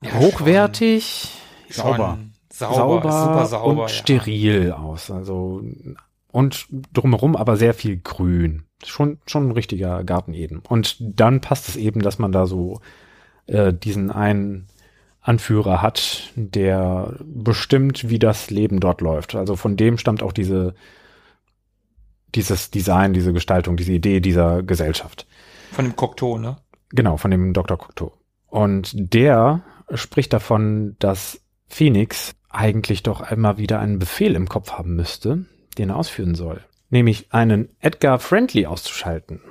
ja, 0.01 0.13
hochwertig, 0.15 1.29
sauber. 1.69 2.19
sauber, 2.51 2.75
sauber, 2.75 3.11
super 3.11 3.45
sauber 3.45 3.81
und 3.83 3.91
steril 3.91 4.71
aus. 4.71 5.11
Also 5.11 5.63
und 6.31 6.67
drumherum 6.93 7.35
aber 7.35 7.57
sehr 7.57 7.73
viel 7.73 7.97
Grün. 7.97 8.63
Schon 8.85 9.17
schon 9.25 9.49
ein 9.49 9.51
richtiger 9.51 10.03
Garten 10.03 10.33
Eden. 10.33 10.59
Und 10.59 10.97
dann 10.99 11.41
passt 11.41 11.67
es 11.67 11.75
eben, 11.75 12.01
dass 12.01 12.19
man 12.19 12.31
da 12.31 12.45
so 12.45 12.79
äh, 13.47 13.73
diesen 13.73 14.11
einen 14.11 14.67
Anführer 15.27 15.81
hat, 15.81 16.31
der 16.35 17.17
bestimmt, 17.23 18.09
wie 18.09 18.19
das 18.19 18.49
Leben 18.49 18.79
dort 18.79 19.01
läuft. 19.01 19.35
Also 19.35 19.55
von 19.55 19.75
dem 19.75 19.97
stammt 19.97 20.23
auch 20.23 20.31
diese, 20.31 20.73
dieses 22.33 22.71
Design, 22.71 23.13
diese 23.13 23.33
Gestaltung, 23.33 23.77
diese 23.77 23.91
Idee 23.91 24.19
dieser 24.19 24.63
Gesellschaft. 24.63 25.27
Von 25.71 25.85
dem 25.85 25.95
Cocteau, 25.95 26.37
ne? 26.37 26.57
Genau, 26.89 27.17
von 27.17 27.31
dem 27.31 27.53
Dr. 27.53 27.77
Cocteau. 27.77 28.13
Und 28.47 28.91
der 28.95 29.63
spricht 29.93 30.31
davon, 30.31 30.95
dass 30.99 31.41
Phoenix 31.67 32.35
eigentlich 32.49 33.03
doch 33.03 33.21
einmal 33.21 33.57
wieder 33.57 33.79
einen 33.79 33.99
Befehl 33.99 34.35
im 34.35 34.47
Kopf 34.47 34.71
haben 34.71 34.95
müsste, 34.95 35.45
den 35.77 35.89
er 35.89 35.97
ausführen 35.97 36.35
soll. 36.35 36.61
Nämlich 36.89 37.33
einen 37.33 37.69
Edgar 37.81 38.19
Friendly 38.19 38.65
auszuschalten. 38.65 39.41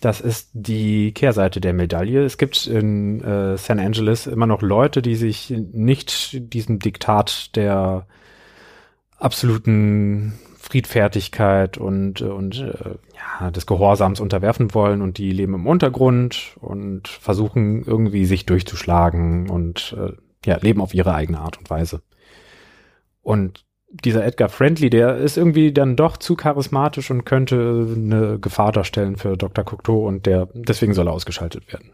Das 0.00 0.22
ist 0.22 0.48
die 0.54 1.12
Kehrseite 1.12 1.60
der 1.60 1.74
Medaille. 1.74 2.24
Es 2.24 2.38
gibt 2.38 2.66
in 2.66 3.20
äh, 3.22 3.58
San 3.58 3.78
Angeles 3.78 4.26
immer 4.26 4.46
noch 4.46 4.62
Leute, 4.62 5.02
die 5.02 5.14
sich 5.14 5.50
nicht 5.50 6.52
diesem 6.54 6.78
Diktat 6.78 7.54
der 7.54 8.06
absoluten 9.18 10.38
Friedfertigkeit 10.56 11.76
und, 11.76 12.22
und 12.22 12.60
äh, 12.60 12.96
ja, 13.40 13.50
des 13.50 13.66
Gehorsams 13.66 14.20
unterwerfen 14.20 14.72
wollen 14.74 15.02
und 15.02 15.18
die 15.18 15.32
leben 15.32 15.54
im 15.54 15.66
Untergrund 15.66 16.56
und 16.60 17.08
versuchen 17.08 17.84
irgendwie 17.84 18.24
sich 18.24 18.46
durchzuschlagen 18.46 19.50
und 19.50 19.94
äh, 19.98 20.12
ja, 20.46 20.56
leben 20.56 20.80
auf 20.80 20.94
ihre 20.94 21.14
eigene 21.14 21.40
Art 21.40 21.58
und 21.58 21.68
Weise. 21.68 22.02
Und 23.20 23.66
dieser 23.90 24.24
Edgar 24.24 24.48
Friendly, 24.48 24.88
der 24.88 25.16
ist 25.16 25.36
irgendwie 25.36 25.72
dann 25.72 25.96
doch 25.96 26.16
zu 26.16 26.36
charismatisch 26.36 27.10
und 27.10 27.24
könnte 27.24 27.86
eine 27.96 28.38
Gefahr 28.38 28.72
darstellen 28.72 29.16
für 29.16 29.36
Dr. 29.36 29.64
Cocteau 29.64 30.06
und 30.06 30.26
der, 30.26 30.48
deswegen 30.54 30.94
soll 30.94 31.08
er 31.08 31.12
ausgeschaltet 31.12 31.72
werden. 31.72 31.92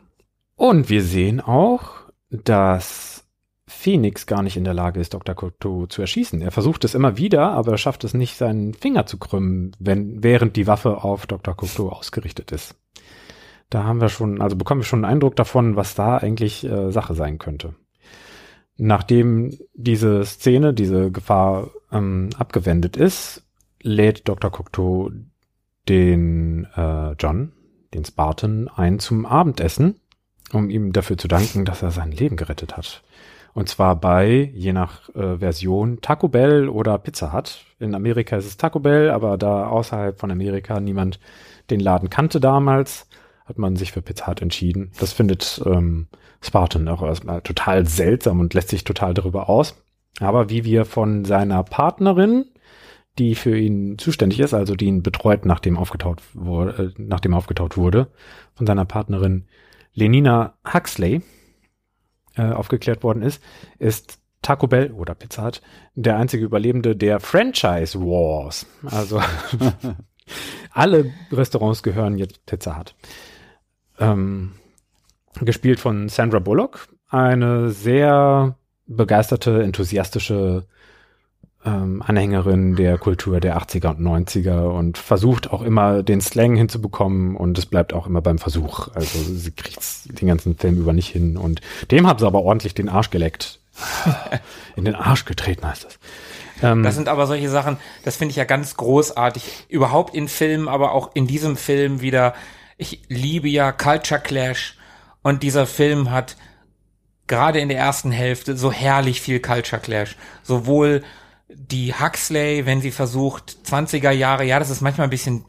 Und 0.57 0.89
wir 0.89 1.03
sehen 1.03 1.41
auch, 1.41 1.91
dass 2.31 3.25
Phoenix 3.67 4.27
gar 4.27 4.43
nicht 4.43 4.57
in 4.57 4.65
der 4.65 4.75
Lage 4.75 5.01
ist, 5.01 5.15
Dr. 5.15 5.35
Cocteau 5.35 5.87
zu 5.87 6.01
erschießen. 6.01 6.41
Er 6.41 6.53
versucht 6.53 6.85
es 6.85 6.95
immer 6.95 7.17
wieder, 7.17 7.51
aber 7.51 7.73
er 7.73 7.79
schafft 7.79 8.05
es 8.05 8.15
nicht, 8.15 8.37
seinen 8.37 8.75
Finger 8.75 9.07
zu 9.07 9.19
krümmen, 9.19 9.73
wenn, 9.79 10.23
während 10.23 10.57
die 10.57 10.67
Waffe 10.67 11.03
auf 11.03 11.27
Dr. 11.27 11.55
Cocteau 11.55 11.89
ausgerichtet 11.89 12.53
ist. 12.53 12.77
Da 13.71 13.85
haben 13.85 14.01
wir 14.01 14.09
schon, 14.09 14.41
also 14.41 14.55
bekommen 14.57 14.83
wir 14.83 14.87
schon 14.87 15.05
einen 15.05 15.15
Eindruck 15.15 15.35
davon, 15.35 15.75
was 15.75 15.95
da 15.95 16.19
eigentlich 16.19 16.65
äh, 16.65 16.93
Sache 16.93 17.15
sein 17.15 17.39
könnte. 17.39 17.75
Nachdem 18.79 19.57
diese 19.75 20.25
Szene, 20.25 20.75
diese 20.75 21.11
Gefahr 21.11 21.71
ähm, 21.91 22.31
abgewendet 22.39 22.97
ist, 22.97 23.43
lädt 23.81 24.29
Dr. 24.29 24.51
Cocteau 24.51 25.11
den 25.89 26.67
äh, 26.77 27.13
John, 27.13 27.53
den 27.95 28.05
Spartan, 28.05 28.69
ein 28.69 28.99
zum 28.99 29.25
Abendessen, 29.25 30.01
um 30.53 30.69
ihm 30.69 30.93
dafür 30.93 31.17
zu 31.17 31.29
danken, 31.29 31.65
dass 31.65 31.83
er 31.83 31.91
sein 31.91 32.13
Leben 32.13 32.37
gerettet 32.37 32.77
hat. 32.77 33.03
Und 33.55 33.71
zwar 33.71 33.97
bei, 33.97 34.51
je 34.55 34.75
nach 34.75 35.09
äh, 35.15 35.39
Version, 35.39 36.03
Taco 36.03 36.29
Bell 36.29 36.69
oder 36.69 36.99
Pizza 36.99 37.33
Hut. 37.33 37.65
In 37.79 37.95
Amerika 37.95 38.37
ist 38.37 38.45
es 38.45 38.59
Taco 38.59 38.81
Bell, 38.81 39.09
aber 39.09 39.39
da 39.39 39.69
außerhalb 39.69 40.21
von 40.21 40.31
Amerika 40.31 40.79
niemand 40.79 41.19
den 41.71 41.81
Laden 41.81 42.11
kannte 42.11 42.39
damals, 42.39 43.09
hat 43.47 43.57
man 43.57 43.77
sich 43.77 43.93
für 43.93 44.03
Pizza 44.03 44.27
Hut 44.27 44.43
entschieden. 44.43 44.93
Das 45.01 45.15
findet 45.15 45.63
ähm, 45.65 46.09
Spartan 46.47 46.89
auch 46.89 47.03
erstmal 47.03 47.43
total 47.43 47.87
seltsam 47.87 48.41
und 48.41 48.55
lässt 48.55 48.69
sich 48.69 48.85
total 48.85 49.15
darüber 49.15 49.49
aus. 49.49 49.83
Aber 50.21 50.49
wie 50.49 50.65
wir 50.65 50.85
von 50.85 51.25
seiner 51.25 51.63
Partnerin, 51.63 52.47
die 53.19 53.35
für 53.35 53.59
ihn 53.59 53.99
zuständig 53.99 54.41
ist, 54.41 54.55
also 54.55 54.75
die 54.75 54.87
ihn 54.87 55.03
betreut, 55.03 55.45
nachdem 55.45 55.79
aufgetaut 55.79 56.23
wurde, 56.35 56.95
äh, 56.97 57.03
nachdem 57.03 57.35
aufgetaut 57.35 57.77
wurde, 57.77 58.09
von 58.55 58.67
seiner 58.67 58.85
Partnerin 58.85 59.47
Lenina 59.95 60.55
Huxley 60.73 61.23
äh, 62.37 62.51
aufgeklärt 62.51 63.03
worden 63.03 63.23
ist, 63.23 63.43
ist 63.79 64.21
Taco 64.43 64.67
Bell 64.67 64.93
oder 64.93 65.15
Pizza 65.15 65.47
Hut 65.47 65.63
der 65.95 66.17
einzige 66.19 66.45
Überlebende 66.45 66.95
der 66.95 67.21
Franchise 67.21 67.99
Wars. 67.99 68.67
Also 68.85 69.21
alle 70.71 71.13
Restaurants 71.33 71.83
gehören 71.83 72.19
jetzt 72.19 72.45
Pizza 72.47 72.79
Hut. 72.79 72.95
Ähm, 73.99 74.53
gespielt 75.43 75.81
von 75.81 76.09
Sandra 76.09 76.39
Bullock, 76.39 76.89
eine 77.09 77.71
sehr 77.71 78.57
begeisterte, 78.87 79.63
enthusiastische 79.63 80.67
ähm, 81.65 82.03
Anhängerin 82.07 82.77
der 82.77 82.97
Kultur 82.97 83.41
der 83.41 83.59
80er 83.59 83.91
und 83.91 84.01
90er 84.01 84.69
und 84.69 84.99
versucht 84.99 85.51
auch 85.53 85.63
immer 85.63 86.03
den 86.03 86.21
Slang 86.21 86.55
hinzubekommen 86.55 87.37
und 87.37 87.59
es 87.59 87.67
bleibt 87.67 87.93
auch 87.93 88.07
immer 88.07 88.23
beim 88.23 88.39
Versuch. 88.39 88.89
Also 88.95 89.19
sie 89.19 89.51
kriegt 89.51 89.81
den 90.21 90.29
ganzen 90.29 90.57
Film 90.57 90.79
über 90.79 90.93
nicht 90.93 91.09
hin 91.09 91.37
und 91.37 91.61
dem 91.91 92.07
hat 92.07 92.21
sie 92.21 92.27
aber 92.27 92.43
ordentlich 92.43 92.75
den 92.75 92.89
Arsch 92.89 93.11
geleckt. 93.11 93.61
In 94.77 94.85
den 94.85 94.95
Arsch 94.95 95.25
getreten 95.27 95.67
heißt 95.67 95.85
das. 95.85 95.99
Ähm, 96.63 96.83
das 96.83 96.95
sind 96.95 97.09
aber 97.09 97.27
solche 97.27 97.51
Sachen, 97.51 97.77
das 98.05 98.17
finde 98.17 98.31
ich 98.31 98.37
ja 98.37 98.45
ganz 98.45 98.77
großartig. 98.77 99.67
Überhaupt 99.69 100.15
in 100.15 100.29
Filmen, 100.29 100.69
aber 100.69 100.93
auch 100.93 101.11
in 101.15 101.27
diesem 101.27 101.57
Film 101.57 102.01
wieder. 102.01 102.35
Ich 102.79 103.03
liebe 103.09 103.49
ja 103.49 103.73
Culture 103.73 104.21
Clash 104.21 104.76
und 105.27 105.43
dieser 105.43 105.67
Film 105.67 106.13
hat 106.13 106.37
gerade 107.27 107.59
in 107.59 107.69
der 107.69 107.79
ersten 107.79 108.13
Hälfte 108.13 108.57
so 108.57 108.71
herrlich 108.71 109.21
viel 109.21 109.41
Culture 109.41 109.83
Clash. 109.83 110.15
Sowohl 110.45 111.03
die 111.49 111.93
Huxley, 111.93 112.65
wenn 112.65 112.81
sie 112.81 112.93
versucht, 112.93 113.57
20er 113.67 114.13
Jahre, 114.13 114.45
ja, 114.45 114.61
das 114.61 114.71
ist 114.71 114.83
manchmal 114.83 115.09
ein 115.09 115.11
bisschen 115.11 115.43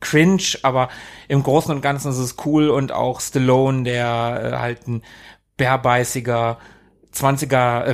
cringe, 0.00 0.58
aber 0.62 0.90
im 1.26 1.42
Großen 1.42 1.74
und 1.74 1.80
Ganzen 1.80 2.10
ist 2.10 2.18
es 2.18 2.36
cool 2.44 2.68
und 2.68 2.92
auch 2.92 3.22
Stallone, 3.22 3.84
der 3.84 4.40
äh, 4.42 4.58
halt 4.58 4.86
ein 4.86 5.02
bärbeißiger 5.56 6.58
20er, 7.14 7.84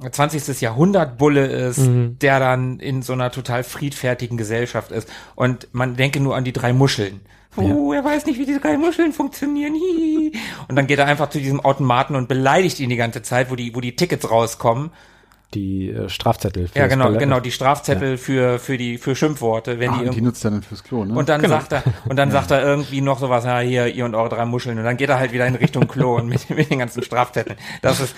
äh, 0.00 0.10
20. 0.10 0.62
Jahrhundert 0.62 1.18
Bulle 1.18 1.48
ist, 1.48 1.80
mhm. 1.80 2.18
der 2.18 2.40
dann 2.40 2.80
in 2.80 3.02
so 3.02 3.12
einer 3.12 3.30
total 3.30 3.62
friedfertigen 3.62 4.38
Gesellschaft 4.38 4.90
ist. 4.90 5.06
Und 5.34 5.68
man 5.72 5.96
denke 5.96 6.18
nur 6.18 6.34
an 6.34 6.44
die 6.44 6.54
drei 6.54 6.72
Muscheln. 6.72 7.20
Oh, 7.58 7.92
ja. 7.92 8.00
er 8.00 8.04
weiß 8.04 8.26
nicht, 8.26 8.38
wie 8.38 8.46
die 8.46 8.58
drei 8.58 8.76
Muscheln 8.76 9.12
funktionieren. 9.12 9.74
Hihi. 9.74 10.32
Und 10.68 10.76
dann 10.76 10.86
geht 10.86 10.98
er 10.98 11.06
einfach 11.06 11.30
zu 11.30 11.38
diesem 11.38 11.60
Automaten 11.60 12.16
und 12.16 12.28
beleidigt 12.28 12.80
ihn 12.80 12.90
die 12.90 12.96
ganze 12.96 13.22
Zeit, 13.22 13.50
wo 13.50 13.56
die, 13.56 13.74
wo 13.74 13.80
die 13.80 13.96
Tickets 13.96 14.30
rauskommen 14.30 14.90
die 15.54 15.90
äh, 15.90 16.08
Strafzettel. 16.08 16.68
Ja, 16.74 16.86
genau, 16.88 17.12
genau, 17.12 17.40
die 17.40 17.50
Strafzettel 17.50 18.12
ja. 18.12 18.16
für 18.18 18.58
für 18.58 18.76
die 18.76 18.98
für 18.98 19.16
Schimpfworte, 19.16 19.78
wenn 19.78 19.90
ah, 19.90 20.02
die 20.02 20.10
die 20.10 20.20
nutzt 20.20 20.44
er 20.44 20.50
dann 20.50 20.62
fürs 20.62 20.84
Klo, 20.84 21.04
ne? 21.04 21.14
Und 21.14 21.28
dann 21.28 21.40
genau. 21.40 21.54
sagt 21.54 21.72
er 21.72 21.82
und 22.06 22.16
dann 22.16 22.28
ja. 22.28 22.34
sagt 22.34 22.50
er 22.50 22.62
irgendwie 22.62 23.00
noch 23.00 23.18
sowas, 23.18 23.44
ja, 23.44 23.60
hier 23.60 23.86
ihr 23.86 24.04
und 24.04 24.14
eure 24.14 24.28
drei 24.28 24.44
Muscheln 24.44 24.78
und 24.78 24.84
dann 24.84 24.96
geht 24.96 25.08
er 25.08 25.18
halt 25.18 25.32
wieder 25.32 25.46
in 25.46 25.54
Richtung 25.54 25.88
Klo 25.88 26.16
und 26.16 26.28
mit, 26.28 26.50
mit 26.54 26.70
den 26.70 26.80
ganzen 26.80 27.02
Strafzetteln. 27.02 27.58
Das 27.80 28.00
ist 28.00 28.14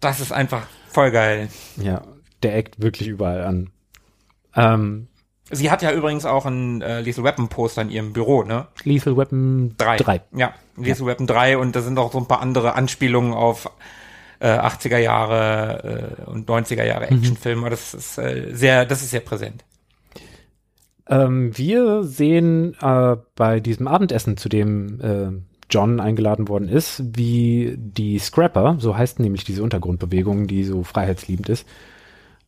das 0.00 0.20
ist 0.20 0.32
einfach 0.32 0.66
voll 0.88 1.10
geil. 1.10 1.48
Ja, 1.76 2.02
der 2.42 2.56
eckt 2.56 2.82
wirklich 2.82 3.08
überall 3.08 3.42
an. 3.42 3.70
Ähm, 4.54 5.08
Sie 5.50 5.70
hat 5.70 5.82
ja 5.82 5.92
übrigens 5.92 6.24
auch 6.24 6.44
ein 6.44 6.82
äh, 6.82 7.00
Lethal 7.00 7.24
Weapon 7.24 7.48
Poster 7.48 7.82
in 7.82 7.90
ihrem 7.90 8.12
Büro, 8.12 8.42
ne? 8.42 8.66
Lethal 8.82 9.16
Weapon 9.16 9.74
3. 9.78 9.96
3. 9.98 10.20
Ja, 10.34 10.54
Lethal 10.76 11.06
ja. 11.06 11.12
Weapon 11.12 11.26
3 11.26 11.58
und 11.58 11.76
da 11.76 11.82
sind 11.82 11.98
auch 11.98 12.12
so 12.12 12.18
ein 12.18 12.26
paar 12.26 12.40
andere 12.40 12.74
Anspielungen 12.74 13.32
auf 13.32 13.70
äh, 14.40 14.48
80er 14.48 14.98
Jahre 14.98 16.16
äh, 16.26 16.30
und 16.30 16.48
90er 16.48 16.84
Jahre 16.84 17.06
mhm. 17.06 17.18
Actionfilme. 17.18 17.70
Das 17.70 17.94
ist 17.94 18.18
äh, 18.18 18.50
sehr, 18.52 18.86
das 18.86 19.02
ist 19.02 19.10
sehr 19.10 19.20
präsent. 19.20 19.64
Ähm, 21.08 21.56
wir 21.56 22.02
sehen 22.02 22.74
äh, 22.80 23.16
bei 23.36 23.60
diesem 23.60 23.86
Abendessen, 23.86 24.36
zu 24.36 24.48
dem 24.48 25.00
äh, 25.00 25.30
John 25.70 26.00
eingeladen 26.00 26.48
worden 26.48 26.68
ist, 26.68 27.02
wie 27.16 27.74
die 27.76 28.18
Scrapper, 28.18 28.76
so 28.78 28.96
heißt 28.96 29.20
nämlich 29.20 29.44
diese 29.44 29.62
Untergrundbewegung, 29.62 30.46
die 30.46 30.64
so 30.64 30.82
freiheitsliebend 30.82 31.48
ist, 31.48 31.66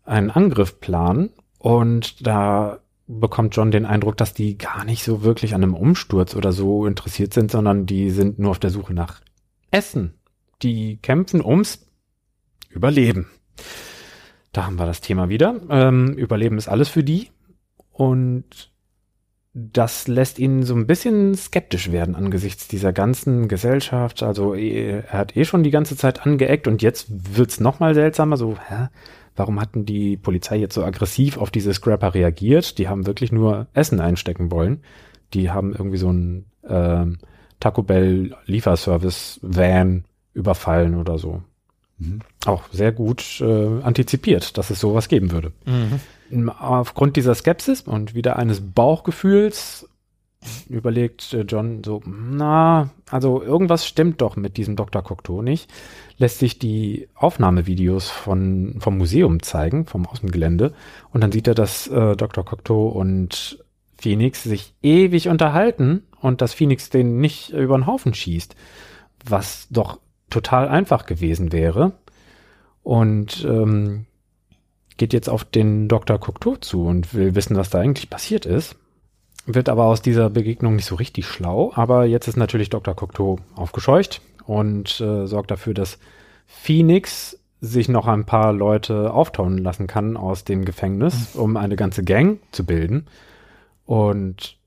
einen 0.05 0.31
Angriff 0.31 0.81
planen. 0.81 1.31
Und 1.59 2.27
da 2.27 2.79
bekommt 3.09 3.57
John 3.57 3.71
den 3.71 3.87
Eindruck, 3.87 4.17
dass 4.17 4.35
die 4.35 4.59
gar 4.59 4.85
nicht 4.85 5.03
so 5.03 5.23
wirklich 5.23 5.55
an 5.55 5.63
einem 5.63 5.75
Umsturz 5.75 6.37
oder 6.37 6.53
so 6.53 6.87
interessiert 6.87 7.35
sind, 7.35 7.51
sondern 7.51 7.87
die 7.87 8.11
sind 8.11 8.39
nur 8.39 8.51
auf 8.53 8.59
der 8.59 8.71
Suche 8.71 8.95
nach 8.95 9.21
Essen 9.71 10.15
die 10.63 10.99
kämpfen 10.99 11.45
ums 11.45 11.87
Überleben. 12.71 13.29
Da 14.53 14.67
haben 14.67 14.77
wir 14.77 14.87
das 14.87 15.01
Thema 15.01 15.29
wieder. 15.29 15.61
Ähm, 15.71 16.15
Überleben 16.15 16.59
ist 16.59 16.69
alles 16.69 16.89
für 16.89 17.05
die. 17.05 17.31
Und 17.93 18.71
das 19.55 20.07
lässt 20.07 20.39
ihn 20.39 20.63
so 20.63 20.75
ein 20.75 20.87
bisschen 20.87 21.35
skeptisch 21.35 21.91
werden 21.91 22.15
angesichts 22.15 22.69
dieser 22.69 22.93
ganzen 22.93 23.49
Gesellschaft. 23.49 24.23
Also 24.23 24.55
er 24.55 25.05
hat 25.05 25.37
eh 25.37 25.45
schon 25.45 25.63
die 25.63 25.71
ganze 25.71 25.97
Zeit 25.97 26.25
angeeckt 26.27 26.69
und 26.69 26.83
jetzt 26.83 27.37
wird's 27.37 27.59
noch 27.59 27.81
mal 27.81 27.95
seltsamer. 27.95 28.37
So, 28.37 28.57
hä? 28.69 28.89
Warum 29.39 29.60
hatten 29.60 29.86
die 29.86 30.16
Polizei 30.16 30.56
jetzt 30.56 30.74
so 30.74 30.82
aggressiv 30.85 31.39
auf 31.39 31.52
diese 31.52 31.73
Scrapper 31.73 32.12
reagiert? 32.12 32.77
Die 32.77 32.89
haben 32.89 33.06
wirklich 33.06 33.31
nur 33.31 33.69
Essen 33.73 34.01
einstecken 34.01 34.51
wollen. 34.51 34.81
Die 35.32 35.51
haben 35.51 35.73
irgendwie 35.73 35.97
so 35.97 36.10
ein 36.12 36.47
ähm, 36.69 37.19
Taco 37.60 37.85
Bell 37.85 38.35
Lieferservice 38.47 39.39
Van 39.43 40.05
überfallen 40.35 40.97
oder 40.97 41.19
so. 41.19 41.40
Mhm. 41.98 42.20
Auch 42.47 42.65
sehr 42.73 42.90
gut 42.90 43.40
äh, 43.40 43.81
antizipiert, 43.82 44.59
dass 44.59 44.70
es 44.70 44.81
sowas 44.81 45.06
geben 45.06 45.31
würde. 45.31 45.52
Mhm. 46.31 46.51
Aufgrund 46.51 47.15
dieser 47.15 47.36
Skepsis 47.36 47.82
und 47.82 48.16
wieder 48.16 48.40
eines 48.40 48.60
Bauchgefühls 48.60 49.89
überlegt 50.69 51.32
äh, 51.32 51.43
John 51.43 51.82
so, 51.85 52.01
na, 52.06 52.90
also 53.10 53.43
irgendwas 53.43 53.86
stimmt 53.86 54.20
doch 54.20 54.36
mit 54.36 54.56
diesem 54.56 54.77
Dr. 54.77 55.02
Cocteau 55.02 55.43
nicht. 55.43 55.70
Lässt 56.16 56.39
sich 56.39 56.59
die 56.59 57.09
Aufnahmevideos 57.15 58.10
von, 58.10 58.77
vom 58.78 58.98
Museum 58.98 59.43
zeigen, 59.43 59.86
vom 59.86 60.06
Außengelände. 60.06 60.74
Und 61.12 61.23
dann 61.23 61.32
sieht 61.32 61.48
er, 61.48 61.55
dass 61.55 61.89
äh, 61.89 62.16
Dr. 62.16 62.44
Cocteau 62.44 62.89
und 62.89 63.65
Phoenix 63.97 64.44
sich 64.44 64.74
ewig 64.82 65.28
unterhalten 65.28 66.05
und 66.20 66.40
dass 66.40 66.55
Phoenix 66.55 66.90
den 66.90 67.20
nicht 67.20 67.51
über 67.51 67.77
den 67.77 67.86
Haufen 67.86 68.15
schießt. 68.15 68.55
Was 69.24 69.66
doch 69.70 69.98
total 70.31 70.69
einfach 70.69 71.06
gewesen 71.06 71.52
wäre. 71.52 71.93
Und 72.82 73.44
ähm, 73.44 74.06
geht 74.97 75.12
jetzt 75.12 75.28
auf 75.28 75.44
den 75.44 75.89
Dr. 75.89 76.19
Cocteau 76.19 76.56
zu 76.56 76.85
und 76.85 77.15
will 77.15 77.35
wissen, 77.35 77.56
was 77.56 77.70
da 77.70 77.81
eigentlich 77.81 78.10
passiert 78.10 78.47
ist. 78.47 78.77
Wird 79.51 79.70
aber 79.70 79.87
aus 79.87 80.03
dieser 80.03 80.29
Begegnung 80.29 80.77
nicht 80.77 80.85
so 80.85 80.95
richtig 80.95 81.27
schlau. 81.27 81.73
Aber 81.75 82.05
jetzt 82.05 82.29
ist 82.29 82.37
natürlich 82.37 82.69
Dr. 82.69 82.95
Cocteau 82.95 83.39
aufgescheucht 83.55 84.20
und 84.45 85.01
äh, 85.01 85.27
sorgt 85.27 85.51
dafür, 85.51 85.73
dass 85.73 85.99
Phoenix 86.47 87.39
sich 87.62 87.89
noch 87.89 88.07
ein 88.07 88.27
paar 88.27 88.53
Leute 88.53 89.11
auftauen 89.11 89.57
lassen 89.57 89.87
kann 89.87 90.19
aus 90.19 90.45
dem 90.45 90.66
Gefängnis, 90.66 91.35
um 91.35 91.57
eine 91.57 91.77
ganze 91.77 92.05
Gang 92.05 92.41
zu 92.53 92.66
bilden. 92.66 93.07
Und 93.87 94.59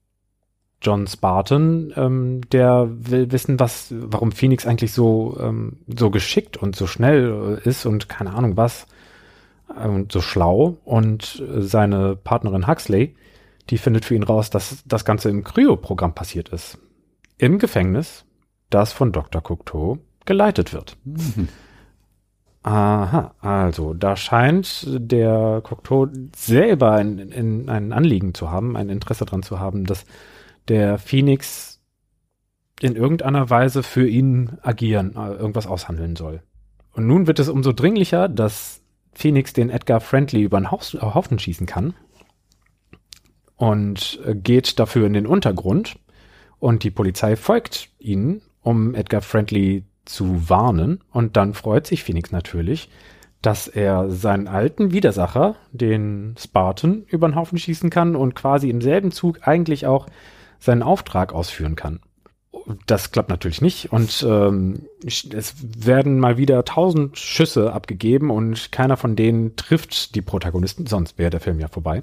John 0.81 1.05
Spartan, 1.05 1.93
ähm, 1.95 2.41
der 2.49 2.89
will 2.91 3.31
wissen, 3.31 3.59
was, 3.59 3.93
warum 3.95 4.31
Phoenix 4.31 4.65
eigentlich 4.65 4.93
so, 4.93 5.37
ähm, 5.39 5.77
so 5.95 6.09
geschickt 6.09 6.57
und 6.57 6.75
so 6.75 6.87
schnell 6.87 7.59
äh, 7.63 7.69
ist 7.69 7.85
und 7.85 8.09
keine 8.09 8.33
Ahnung 8.33 8.57
was 8.57 8.87
äh, 9.79 9.87
und 9.87 10.11
so 10.11 10.21
schlau. 10.21 10.77
Und 10.85 11.43
seine 11.59 12.15
Partnerin 12.15 12.67
Huxley, 12.67 13.13
die 13.71 13.77
findet 13.77 14.05
für 14.05 14.15
ihn 14.15 14.23
raus, 14.23 14.49
dass 14.49 14.83
das 14.85 15.05
Ganze 15.05 15.29
im 15.29 15.43
Kryo-Programm 15.43 16.13
passiert 16.13 16.49
ist. 16.49 16.77
Im 17.37 17.57
Gefängnis, 17.57 18.25
das 18.69 18.91
von 18.91 19.13
Dr. 19.13 19.41
Cocteau 19.41 19.97
geleitet 20.25 20.73
wird. 20.73 20.97
Mhm. 21.05 21.47
Aha, 22.63 23.33
also 23.39 23.95
da 23.95 24.15
scheint 24.15 24.85
der 24.87 25.61
Cocteau 25.63 26.07
selber 26.35 26.91
ein, 26.91 27.33
ein, 27.33 27.69
ein 27.69 27.91
Anliegen 27.91 28.35
zu 28.35 28.51
haben, 28.51 28.77
ein 28.77 28.89
Interesse 28.89 29.25
dran 29.25 29.41
zu 29.41 29.59
haben, 29.59 29.85
dass 29.85 30.05
der 30.67 30.99
Phoenix 30.99 31.79
in 32.79 32.95
irgendeiner 32.95 33.49
Weise 33.49 33.81
für 33.81 34.07
ihn 34.07 34.59
agieren, 34.61 35.15
äh, 35.15 35.33
irgendwas 35.33 35.65
aushandeln 35.65 36.15
soll. 36.15 36.43
Und 36.93 37.07
nun 37.07 37.25
wird 37.25 37.39
es 37.39 37.49
umso 37.49 37.71
dringlicher, 37.71 38.29
dass 38.29 38.83
Phoenix 39.13 39.53
den 39.53 39.71
Edgar 39.71 39.99
Friendly 39.99 40.43
über 40.43 40.59
den 40.59 40.69
Haufen 40.69 41.39
schießen 41.39 41.65
kann 41.65 41.95
und 43.61 44.19
äh, 44.25 44.33
geht 44.33 44.79
dafür 44.79 45.05
in 45.05 45.13
den 45.13 45.27
Untergrund 45.27 45.99
und 46.57 46.83
die 46.83 46.89
Polizei 46.89 47.35
folgt 47.35 47.89
ihnen, 47.99 48.41
um 48.63 48.95
Edgar 48.95 49.21
Friendly 49.21 49.83
zu 50.03 50.49
warnen 50.49 51.03
und 51.11 51.37
dann 51.37 51.53
freut 51.53 51.85
sich 51.85 52.03
Phoenix 52.03 52.31
natürlich, 52.31 52.89
dass 53.43 53.67
er 53.67 54.09
seinen 54.09 54.47
alten 54.47 54.93
Widersacher, 54.93 55.57
den 55.71 56.33
Spartan, 56.39 57.03
über 57.07 57.29
den 57.29 57.35
Haufen 57.35 57.59
schießen 57.59 57.91
kann 57.91 58.15
und 58.15 58.33
quasi 58.33 58.67
im 58.67 58.81
selben 58.81 59.11
Zug 59.11 59.47
eigentlich 59.47 59.85
auch 59.85 60.07
seinen 60.59 60.81
Auftrag 60.81 61.31
ausführen 61.31 61.75
kann. 61.75 61.99
Das 62.87 63.11
klappt 63.11 63.29
natürlich 63.29 63.61
nicht 63.61 63.93
und 63.93 64.25
ähm, 64.27 64.87
es 65.05 65.55
werden 65.85 66.19
mal 66.19 66.37
wieder 66.37 66.65
tausend 66.65 67.19
Schüsse 67.19 67.73
abgegeben 67.73 68.31
und 68.31 68.71
keiner 68.71 68.97
von 68.97 69.15
denen 69.15 69.55
trifft 69.55 70.15
die 70.15 70.23
Protagonisten, 70.23 70.87
sonst 70.87 71.19
wäre 71.19 71.29
der 71.29 71.41
Film 71.41 71.59
ja 71.59 71.67
vorbei. 71.67 72.01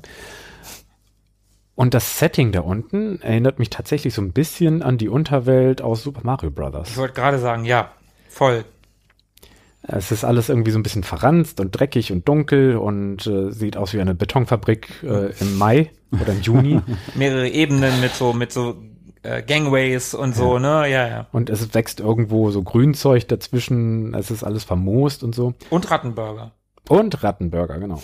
Und 1.78 1.94
das 1.94 2.18
Setting 2.18 2.50
da 2.50 2.62
unten 2.62 3.22
erinnert 3.22 3.60
mich 3.60 3.70
tatsächlich 3.70 4.12
so 4.12 4.20
ein 4.20 4.32
bisschen 4.32 4.82
an 4.82 4.98
die 4.98 5.08
Unterwelt 5.08 5.80
aus 5.80 6.02
Super 6.02 6.22
Mario 6.24 6.50
Bros. 6.50 6.88
Ich 6.88 6.96
wollte 6.96 7.14
gerade 7.14 7.38
sagen, 7.38 7.64
ja, 7.64 7.92
voll. 8.28 8.64
Es 9.82 10.10
ist 10.10 10.24
alles 10.24 10.48
irgendwie 10.48 10.72
so 10.72 10.78
ein 10.80 10.82
bisschen 10.82 11.04
verranzt 11.04 11.60
und 11.60 11.70
dreckig 11.70 12.10
und 12.10 12.26
dunkel 12.26 12.76
und 12.76 13.28
äh, 13.28 13.52
sieht 13.52 13.76
aus 13.76 13.94
wie 13.94 14.00
eine 14.00 14.16
Betonfabrik 14.16 14.88
äh, 15.04 15.30
im 15.38 15.56
Mai 15.56 15.92
oder 16.10 16.32
im 16.32 16.40
Juni. 16.40 16.80
Mehrere 17.14 17.48
Ebenen 17.48 18.00
mit 18.00 18.12
so 18.12 18.32
mit 18.32 18.50
so 18.50 18.82
äh, 19.22 19.44
Gangways 19.44 20.14
und 20.14 20.34
so, 20.34 20.54
ja. 20.54 20.82
ne? 20.82 20.90
Ja, 20.90 21.06
ja. 21.06 21.26
Und 21.30 21.48
es 21.48 21.74
wächst 21.74 22.00
irgendwo 22.00 22.50
so 22.50 22.64
Grünzeug 22.64 23.28
dazwischen. 23.28 24.14
Es 24.14 24.32
ist 24.32 24.42
alles 24.42 24.64
vermoost 24.64 25.22
und 25.22 25.32
so. 25.32 25.54
Und 25.70 25.88
Rattenburger. 25.92 26.50
Und 26.88 27.22
Rattenburger, 27.22 27.78
genau. 27.78 28.02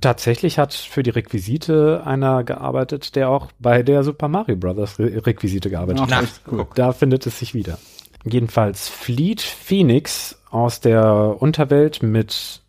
Tatsächlich 0.00 0.58
hat 0.58 0.74
für 0.74 1.02
die 1.02 1.10
Requisite 1.10 2.02
einer 2.04 2.44
gearbeitet, 2.44 3.14
der 3.16 3.28
auch 3.30 3.48
bei 3.58 3.82
der 3.82 4.02
Super 4.02 4.28
Mario 4.28 4.56
Brothers 4.56 4.98
Re 4.98 5.24
Requisite 5.26 5.70
gearbeitet 5.70 6.04
Ach, 6.06 6.22
hat. 6.22 6.40
cool. 6.50 6.66
Da 6.74 6.92
findet 6.92 7.26
es 7.26 7.38
sich 7.38 7.54
wieder. 7.54 7.78
Jedenfalls 8.24 8.88
flieht 8.88 9.40
Phoenix 9.40 10.40
aus 10.50 10.80
der 10.80 11.36
Unterwelt 11.40 12.02
mit 12.02 12.62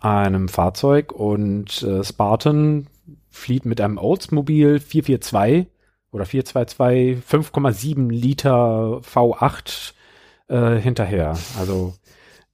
einem 0.00 0.48
Fahrzeug 0.48 1.12
und 1.12 1.82
äh, 1.82 2.04
Spartan 2.04 2.86
flieht 3.30 3.64
mit 3.64 3.80
einem 3.80 3.98
Oldsmobile 3.98 4.80
442 4.80 5.66
oder 6.12 6.26
422 6.26 7.24
5,7 7.24 8.10
Liter 8.10 9.00
V8 9.00 9.92
äh, 10.48 10.76
hinterher. 10.76 11.38
Also 11.58 11.94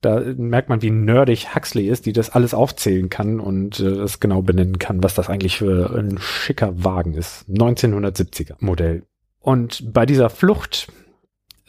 da 0.04 0.20
merkt 0.36 0.68
man, 0.68 0.82
wie 0.82 0.90
nerdig 0.90 1.54
Huxley 1.54 1.88
ist, 1.88 2.06
die 2.06 2.12
das 2.12 2.30
alles 2.30 2.54
aufzählen 2.54 3.08
kann 3.08 3.40
und 3.40 3.80
äh, 3.80 3.96
das 3.96 4.20
genau 4.20 4.42
benennen 4.42 4.78
kann, 4.78 5.02
was 5.02 5.14
das 5.14 5.30
eigentlich 5.30 5.58
für 5.58 5.96
ein 5.96 6.18
schicker 6.18 6.84
Wagen 6.84 7.14
ist. 7.14 7.48
1970er 7.48 8.56
Modell. 8.60 9.04
Und 9.40 9.92
bei 9.92 10.06
dieser 10.06 10.30
Flucht, 10.30 10.92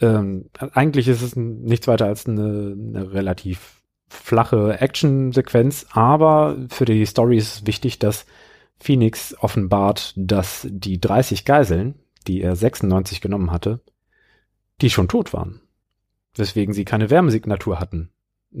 ähm, 0.00 0.50
eigentlich 0.72 1.08
ist 1.08 1.22
es 1.22 1.36
nichts 1.36 1.88
weiter 1.88 2.06
als 2.06 2.26
eine, 2.26 2.76
eine 2.76 3.12
relativ 3.12 3.82
flache 4.08 4.80
Action-Sequenz, 4.80 5.86
aber 5.90 6.56
für 6.68 6.84
die 6.84 7.04
Story 7.06 7.38
ist 7.38 7.66
wichtig, 7.66 7.98
dass 7.98 8.26
Phoenix 8.78 9.34
offenbart, 9.38 10.12
dass 10.16 10.66
die 10.70 11.00
30 11.00 11.44
Geiseln, 11.44 11.94
die 12.26 12.42
er 12.42 12.54
96 12.56 13.20
genommen 13.20 13.50
hatte, 13.50 13.80
die 14.80 14.90
schon 14.90 15.08
tot 15.08 15.32
waren. 15.32 15.60
Weswegen 16.34 16.74
sie 16.74 16.84
keine 16.84 17.08
Wärmesignatur 17.10 17.80
hatten. 17.80 18.10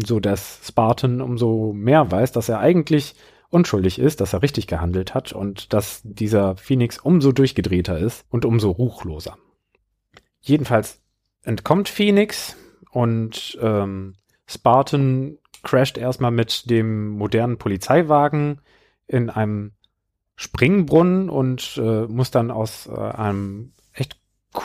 So 0.04 0.20
dass 0.20 0.60
Spartan 0.64 1.20
umso 1.20 1.72
mehr 1.72 2.10
weiß, 2.10 2.32
dass 2.32 2.48
er 2.48 2.58
eigentlich 2.60 3.14
unschuldig 3.48 3.98
ist, 3.98 4.20
dass 4.20 4.32
er 4.32 4.42
richtig 4.42 4.66
gehandelt 4.66 5.14
hat 5.14 5.32
und 5.32 5.72
dass 5.72 6.02
dieser 6.04 6.56
Phoenix 6.56 6.98
umso 6.98 7.32
durchgedrehter 7.32 7.98
ist 7.98 8.24
und 8.28 8.44
umso 8.44 8.70
ruchloser. 8.70 9.38
Jedenfalls 10.40 11.00
entkommt 11.42 11.88
Phoenix 11.88 12.56
und 12.90 13.58
ähm, 13.60 14.14
Spartan 14.46 15.38
crasht 15.62 15.98
erstmal 15.98 16.30
mit 16.30 16.70
dem 16.70 17.08
modernen 17.10 17.58
Polizeiwagen 17.58 18.60
in 19.06 19.30
einem 19.30 19.72
Springbrunnen 20.36 21.30
und 21.30 21.80
äh, 21.82 22.06
muss 22.06 22.30
dann 22.30 22.50
aus 22.50 22.86
äh, 22.86 22.92
einem 22.92 23.72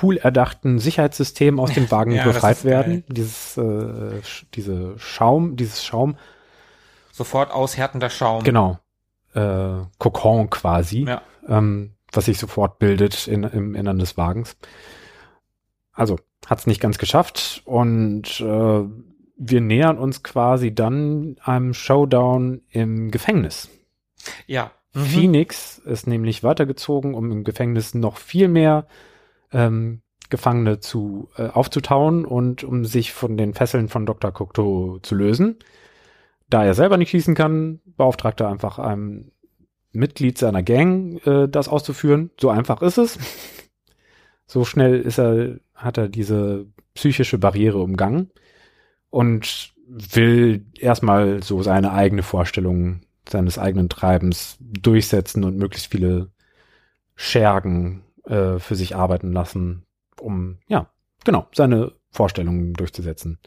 cool 0.01 0.17
erdachten 0.17 0.79
Sicherheitssystem 0.79 1.59
aus 1.59 1.73
dem 1.73 1.89
Wagen 1.91 2.11
Ja, 2.11 2.23
befreit 2.25 2.63
werden. 2.63 3.03
Dieses, 3.07 3.57
äh, 3.57 4.21
diese 4.53 4.97
Schaum, 4.97 5.55
dieses 5.55 5.83
Schaum, 5.83 6.17
Sofort 7.11 7.51
aushärtender 7.51 8.09
Schaum. 8.09 8.43
genau, 8.43 8.79
äh, 9.33 9.77
Kokon 9.97 10.49
quasi, 10.49 11.05
Ja. 11.05 11.21
ähm, 11.47 11.91
was 12.11 12.25
sich 12.25 12.37
sofort 12.39 12.79
bildet 12.79 13.27
in, 13.27 13.43
im 13.43 13.75
Innern 13.75 13.99
des 13.99 14.17
Wagens. 14.17 14.57
Also 15.93 16.17
hat's 16.47 16.67
nicht 16.67 16.81
ganz 16.81 16.97
geschafft 16.97 17.61
und 17.65 18.39
äh, 18.41 18.83
wir 19.43 19.61
nähern 19.61 19.97
uns 19.97 20.23
quasi 20.23 20.73
dann 20.73 21.35
einem 21.43 21.73
Showdown 21.73 22.61
im 22.69 23.11
Gefängnis. 23.11 23.69
Ja. 24.47 24.71
Mhm. 24.93 25.05
Phoenix 25.05 25.77
ist 25.79 26.07
nämlich 26.07 26.43
weitergezogen, 26.43 27.13
um 27.15 27.31
im 27.31 27.43
Gefängnis 27.43 27.93
noch 27.93 28.17
viel 28.17 28.47
mehr 28.47 28.87
ähm, 29.51 30.01
Gefangene 30.29 30.79
zu 30.79 31.29
äh, 31.37 31.47
aufzutauen 31.47 32.25
und 32.25 32.63
um 32.63 32.85
sich 32.85 33.11
von 33.11 33.37
den 33.37 33.53
Fesseln 33.53 33.89
von 33.89 34.05
Dr. 34.05 34.31
Cocteau 34.31 34.99
zu 35.01 35.15
lösen. 35.15 35.57
Da 36.49 36.65
er 36.65 36.73
selber 36.73 36.97
nicht 36.97 37.11
schießen 37.11 37.35
kann, 37.35 37.79
beauftragt 37.97 38.39
er 38.41 38.49
einfach 38.49 38.79
einem 38.79 39.31
Mitglied 39.91 40.37
seiner 40.37 40.63
Gang, 40.63 41.25
äh, 41.25 41.47
das 41.47 41.67
auszuführen. 41.67 42.31
So 42.39 42.49
einfach 42.49 42.81
ist 42.81 42.97
es. 42.97 43.19
So 44.47 44.65
schnell 44.65 44.99
ist 44.99 45.17
er, 45.17 45.59
hat 45.73 45.97
er 45.97 46.09
diese 46.09 46.65
psychische 46.93 47.37
Barriere 47.37 47.77
umgangen 47.77 48.31
und 49.09 49.73
will 49.87 50.65
erstmal 50.77 51.41
so 51.41 51.63
seine 51.63 51.93
eigene 51.93 52.21
Vorstellung 52.21 53.01
seines 53.29 53.57
eigenen 53.57 53.87
Treibens 53.87 54.57
durchsetzen 54.59 55.43
und 55.43 55.57
möglichst 55.57 55.91
viele 55.91 56.31
Schergen 57.15 58.03
äh, 58.25 58.59
für 58.59 58.75
sich 58.75 58.95
arbeiten 58.95 59.31
lassen, 59.31 59.85
um, 60.19 60.59
ja, 60.67 60.87
genau, 61.23 61.47
seine 61.53 61.93
Vorstellungen 62.09 62.73
durchzusetzen. 62.73 63.39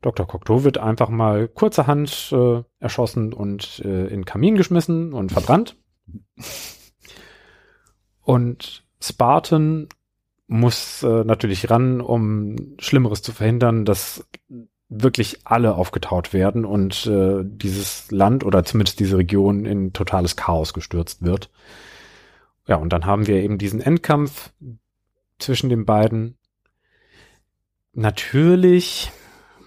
Dr. 0.00 0.26
Cocteau 0.26 0.64
wird 0.64 0.78
einfach 0.78 1.08
mal 1.08 1.48
kurzerhand 1.48 2.32
äh, 2.32 2.62
erschossen 2.80 3.32
und 3.32 3.80
äh, 3.84 4.06
in 4.08 4.24
Kamin 4.24 4.56
geschmissen 4.56 5.12
und 5.12 5.30
verbrannt. 5.30 5.76
Und 8.20 8.84
Spartan 9.00 9.88
muss 10.48 11.02
äh, 11.02 11.24
natürlich 11.24 11.70
ran, 11.70 12.00
um 12.00 12.56
Schlimmeres 12.78 13.22
zu 13.22 13.32
verhindern, 13.32 13.84
dass 13.84 14.26
wirklich 14.88 15.40
alle 15.44 15.74
aufgetaut 15.74 16.32
werden 16.32 16.64
und 16.64 17.06
äh, 17.06 17.42
dieses 17.42 18.10
Land 18.10 18.44
oder 18.44 18.64
zumindest 18.64 19.00
diese 19.00 19.16
Region 19.16 19.64
in 19.64 19.92
totales 19.92 20.36
Chaos 20.36 20.74
gestürzt 20.74 21.22
wird. 21.22 21.48
Ja, 22.66 22.76
und 22.76 22.92
dann 22.92 23.06
haben 23.06 23.26
wir 23.26 23.42
eben 23.42 23.58
diesen 23.58 23.80
Endkampf 23.80 24.52
zwischen 25.38 25.68
den 25.68 25.84
beiden. 25.84 26.36
Natürlich 27.92 29.10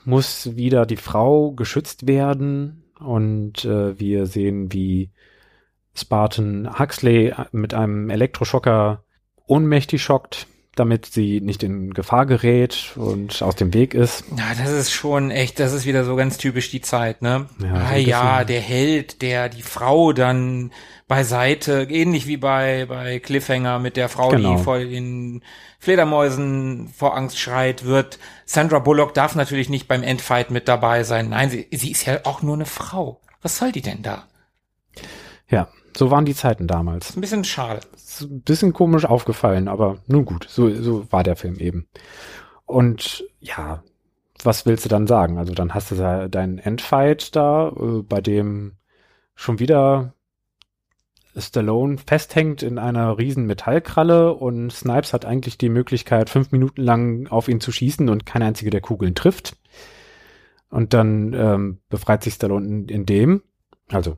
muss 0.05 0.55
wieder 0.55 0.85
die 0.85 0.97
Frau 0.97 1.51
geschützt 1.51 2.07
werden 2.07 2.83
und 2.99 3.65
äh, 3.65 3.99
wir 3.99 4.25
sehen, 4.25 4.71
wie 4.71 5.11
Spartan 5.93 6.77
Huxley 6.79 7.33
mit 7.51 7.73
einem 7.73 8.09
Elektroschocker 8.09 9.03
ohnmächtig 9.47 10.01
schockt, 10.03 10.47
damit 10.75 11.05
sie 11.05 11.39
nicht 11.39 11.63
in 11.63 11.93
Gefahr 11.93 12.25
gerät 12.25 12.93
und 12.95 13.41
aus 13.41 13.55
dem 13.55 13.73
Weg 13.73 13.93
ist. 13.93 14.25
Ja, 14.37 14.53
das 14.57 14.71
ist 14.71 14.91
schon 14.91 15.31
echt, 15.31 15.59
das 15.59 15.73
ist 15.73 15.85
wieder 15.85 16.03
so 16.03 16.15
ganz 16.15 16.37
typisch 16.37 16.69
die 16.69 16.81
Zeit, 16.81 17.21
ne? 17.21 17.47
Ja, 17.61 17.73
ah 17.73 17.95
ja, 17.95 18.43
der 18.43 18.61
Held, 18.61 19.21
der 19.21 19.49
die 19.49 19.61
Frau 19.61 20.11
dann 20.11 20.71
beiseite, 21.07 21.83
ähnlich 21.89 22.25
wie 22.27 22.37
bei, 22.37 22.85
bei 22.87 23.19
Cliffhanger 23.19 23.79
mit 23.79 23.95
der 23.95 24.09
Frau, 24.09 24.29
Genau. 24.29 24.57
die 24.57 24.63
vor 24.63 24.79
den 24.79 25.43
Fledermäusen 25.79 26.87
vor 26.89 27.15
Angst 27.15 27.37
schreit, 27.39 27.85
wird. 27.85 28.17
Sandra 28.45 28.79
Bullock 28.79 29.13
darf 29.13 29.35
natürlich 29.35 29.69
nicht 29.69 29.87
beim 29.87 30.01
Endfight 30.01 30.49
mit 30.49 30.67
dabei 30.67 31.03
sein. 31.03 31.29
Nein, 31.29 31.49
sie, 31.49 31.67
sie 31.71 31.91
ist 31.91 32.05
ja 32.05 32.19
auch 32.23 32.41
nur 32.41 32.55
eine 32.55 32.65
Frau. 32.65 33.21
Was 33.41 33.57
soll 33.59 33.71
die 33.71 33.81
denn 33.83 34.01
da? 34.01 34.23
Ja, 35.47 35.67
so 35.95 36.09
waren 36.09 36.25
die 36.25 36.33
Zeiten 36.33 36.65
damals. 36.67 37.15
Ein 37.15 37.21
bisschen 37.21 37.43
schade. 37.43 37.81
ein 38.21 38.41
bisschen 38.41 38.73
komisch 38.73 39.05
aufgefallen, 39.05 39.67
aber 39.67 39.99
nun 40.07 40.25
gut, 40.25 40.47
so, 40.49 40.73
so 40.81 41.11
war 41.11 41.23
der 41.23 41.35
Film 41.35 41.59
eben. 41.59 41.87
Und 42.65 43.23
ja, 43.39 43.83
was 44.43 44.65
willst 44.65 44.85
du 44.85 44.89
dann 44.89 45.05
sagen? 45.05 45.37
Also 45.37 45.53
dann 45.53 45.75
hast 45.75 45.91
du 45.91 45.95
da 45.95 46.27
deinen 46.27 46.57
Endfight 46.57 47.35
da, 47.35 47.69
äh, 47.69 48.01
bei 48.01 48.21
dem 48.21 48.73
schon 49.35 49.59
wieder 49.59 50.14
Stallone 51.37 51.97
festhängt 51.97 52.63
in 52.63 52.77
einer 52.77 53.17
riesen 53.17 53.45
Metallkralle 53.45 54.33
und 54.33 54.71
Snipes 54.71 55.13
hat 55.13 55.25
eigentlich 55.25 55.57
die 55.57 55.69
Möglichkeit, 55.69 56.29
fünf 56.29 56.51
Minuten 56.51 56.81
lang 56.81 57.27
auf 57.27 57.47
ihn 57.47 57.59
zu 57.59 57.71
schießen 57.71 58.09
und 58.09 58.25
keine 58.25 58.45
einzige 58.45 58.69
der 58.69 58.81
Kugeln 58.81 59.15
trifft. 59.15 59.57
Und 60.69 60.93
dann 60.93 61.33
ähm, 61.33 61.79
befreit 61.89 62.23
sich 62.23 62.33
Stallone 62.35 62.85
in, 62.87 63.05
dem, 63.05 63.43
also 63.89 64.17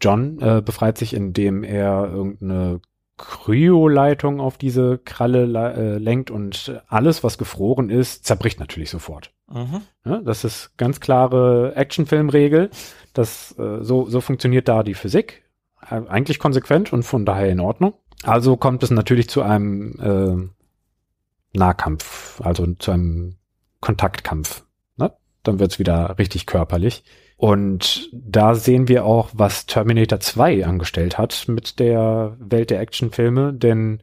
John 0.00 0.40
äh, 0.40 0.62
befreit 0.64 0.98
sich, 0.98 1.14
indem 1.14 1.64
er 1.64 2.10
irgendeine 2.12 2.80
Kryoleitung 3.16 4.40
auf 4.40 4.58
diese 4.58 4.98
Kralle 4.98 5.46
le- 5.46 5.72
äh, 5.74 5.98
lenkt 5.98 6.30
und 6.30 6.82
alles, 6.86 7.24
was 7.24 7.38
gefroren 7.38 7.88
ist, 7.88 8.26
zerbricht 8.26 8.60
natürlich 8.60 8.90
sofort. 8.90 9.32
Mhm. 9.50 9.80
Ja, 10.04 10.20
das 10.20 10.44
ist 10.44 10.76
ganz 10.76 11.00
klare 11.00 11.74
Actionfilmregel. 11.76 12.68
Das 13.14 13.58
äh, 13.58 13.82
so 13.82 14.04
so 14.10 14.20
funktioniert 14.20 14.68
da 14.68 14.82
die 14.82 14.94
Physik 14.94 15.44
eigentlich 15.78 16.38
konsequent 16.38 16.92
und 16.92 17.02
von 17.02 17.24
daher 17.24 17.48
in 17.48 17.60
Ordnung. 17.60 17.94
Also 18.22 18.56
kommt 18.56 18.82
es 18.82 18.90
natürlich 18.90 19.28
zu 19.28 19.42
einem 19.42 19.94
äh, 20.00 21.56
Nahkampf, 21.56 22.40
also 22.40 22.66
zu 22.74 22.90
einem 22.90 23.36
Kontaktkampf. 23.80 24.64
Ne? 24.96 25.12
Dann 25.42 25.58
wird's 25.58 25.78
wieder 25.78 26.18
richtig 26.18 26.46
körperlich. 26.46 27.04
Und 27.36 28.08
da 28.12 28.54
sehen 28.54 28.88
wir 28.88 29.04
auch, 29.04 29.30
was 29.34 29.66
Terminator 29.66 30.20
2 30.20 30.64
angestellt 30.64 31.18
hat 31.18 31.44
mit 31.48 31.78
der 31.78 32.36
Welt 32.40 32.70
der 32.70 32.80
Actionfilme, 32.80 33.52
denn 33.52 34.02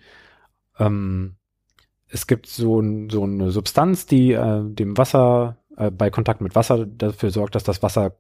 ähm, 0.77 1.35
es 2.07 2.27
gibt 2.27 2.45
so, 2.45 2.79
ein, 2.79 3.09
so 3.09 3.23
eine 3.23 3.49
Substanz, 3.49 4.05
die 4.05 4.33
äh, 4.33 4.61
dem 4.63 4.97
Wasser, 4.97 5.57
äh, 5.77 5.89
bei 5.89 6.11
Kontakt 6.11 6.41
mit 6.41 6.53
Wasser 6.53 6.85
dafür 6.85 7.31
sorgt, 7.31 7.55
dass 7.55 7.63
das 7.63 7.81
Wasser 7.81 8.17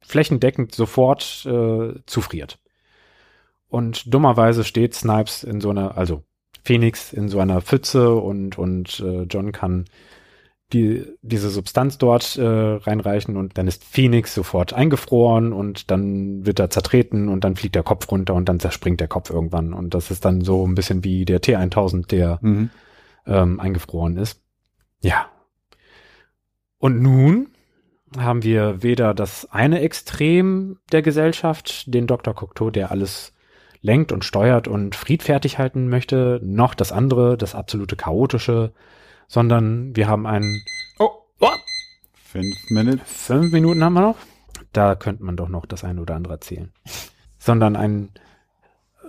flächendeckend 0.00 0.74
sofort 0.74 1.46
äh, 1.46 1.94
zufriert. 2.06 2.58
Und 3.72 4.12
dummerweise 4.12 4.64
steht 4.64 4.94
Snipes 4.94 5.42
in 5.44 5.62
so 5.62 5.70
einer, 5.70 5.96
also 5.96 6.24
Phoenix 6.62 7.10
in 7.10 7.30
so 7.30 7.40
einer 7.40 7.62
Pfütze 7.62 8.14
und, 8.14 8.58
und 8.58 9.00
äh, 9.00 9.22
John 9.22 9.50
kann 9.50 9.86
die, 10.74 11.06
diese 11.22 11.48
Substanz 11.48 11.96
dort 11.96 12.36
äh, 12.36 12.44
reinreichen 12.44 13.38
und 13.38 13.56
dann 13.56 13.66
ist 13.66 13.82
Phoenix 13.82 14.34
sofort 14.34 14.74
eingefroren 14.74 15.54
und 15.54 15.90
dann 15.90 16.44
wird 16.44 16.60
er 16.60 16.68
zertreten 16.68 17.30
und 17.30 17.44
dann 17.44 17.56
fliegt 17.56 17.74
der 17.74 17.82
Kopf 17.82 18.12
runter 18.12 18.34
und 18.34 18.46
dann 18.46 18.60
zerspringt 18.60 19.00
der 19.00 19.08
Kopf 19.08 19.30
irgendwann. 19.30 19.72
Und 19.72 19.94
das 19.94 20.10
ist 20.10 20.26
dann 20.26 20.42
so 20.42 20.66
ein 20.66 20.74
bisschen 20.74 21.02
wie 21.02 21.24
der 21.24 21.40
T1000, 21.40 22.08
der 22.08 22.40
mhm. 22.42 22.68
ähm, 23.26 23.58
eingefroren 23.58 24.18
ist. 24.18 24.42
Ja. 25.00 25.30
Und 26.76 27.00
nun 27.00 27.48
haben 28.18 28.42
wir 28.42 28.82
weder 28.82 29.14
das 29.14 29.50
eine 29.50 29.80
Extrem 29.80 30.76
der 30.92 31.00
Gesellschaft, 31.00 31.84
den 31.86 32.06
Dr. 32.06 32.34
Cocteau, 32.34 32.68
der 32.68 32.90
alles 32.90 33.31
lenkt 33.82 34.12
und 34.12 34.24
steuert 34.24 34.68
und 34.68 34.94
friedfertig 34.94 35.58
halten 35.58 35.88
möchte, 35.88 36.40
noch 36.42 36.74
das 36.74 36.92
andere, 36.92 37.36
das 37.36 37.54
absolute 37.54 37.96
chaotische, 37.96 38.72
sondern 39.28 39.94
wir 39.94 40.08
haben 40.08 40.26
einen. 40.26 40.62
Oh, 40.98 41.10
oh. 41.40 41.48
Fünf 42.14 42.56
Minuten. 42.70 43.00
Fünf 43.04 43.52
Minuten 43.52 43.84
haben 43.84 43.94
wir 43.94 44.00
noch. 44.00 44.16
Da 44.72 44.94
könnte 44.94 45.24
man 45.24 45.36
doch 45.36 45.48
noch 45.48 45.66
das 45.66 45.84
eine 45.84 46.00
oder 46.00 46.14
andere 46.14 46.34
erzählen. 46.34 46.72
sondern 47.38 47.74
ein 47.74 48.10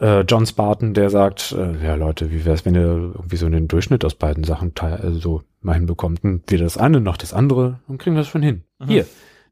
äh, 0.01 0.21
John 0.21 0.45
Spartan, 0.45 0.95
der 0.95 1.11
sagt, 1.11 1.51
äh, 1.51 1.85
ja 1.85 1.93
Leute, 1.95 2.31
wie 2.31 2.45
wäre 2.45 2.55
es, 2.55 2.65
wenn 2.65 2.73
ihr 2.73 2.81
irgendwie 2.81 3.37
so 3.37 3.47
den 3.47 3.67
Durchschnitt 3.67 4.03
aus 4.03 4.15
beiden 4.15 4.43
Sachen 4.43 4.73
teil, 4.73 4.95
also 4.95 5.19
so 5.19 5.41
mal 5.61 5.73
hinbekommt? 5.73 6.23
Und 6.23 6.49
weder 6.51 6.63
das 6.63 6.77
eine 6.77 6.99
noch 6.99 7.17
das 7.17 7.31
andere, 7.31 7.79
dann 7.87 7.99
kriegen 7.99 8.15
wir 8.15 8.21
das 8.21 8.29
schon 8.29 8.41
hin. 8.41 8.63
Mhm. 8.79 8.87
Hier, 8.87 9.05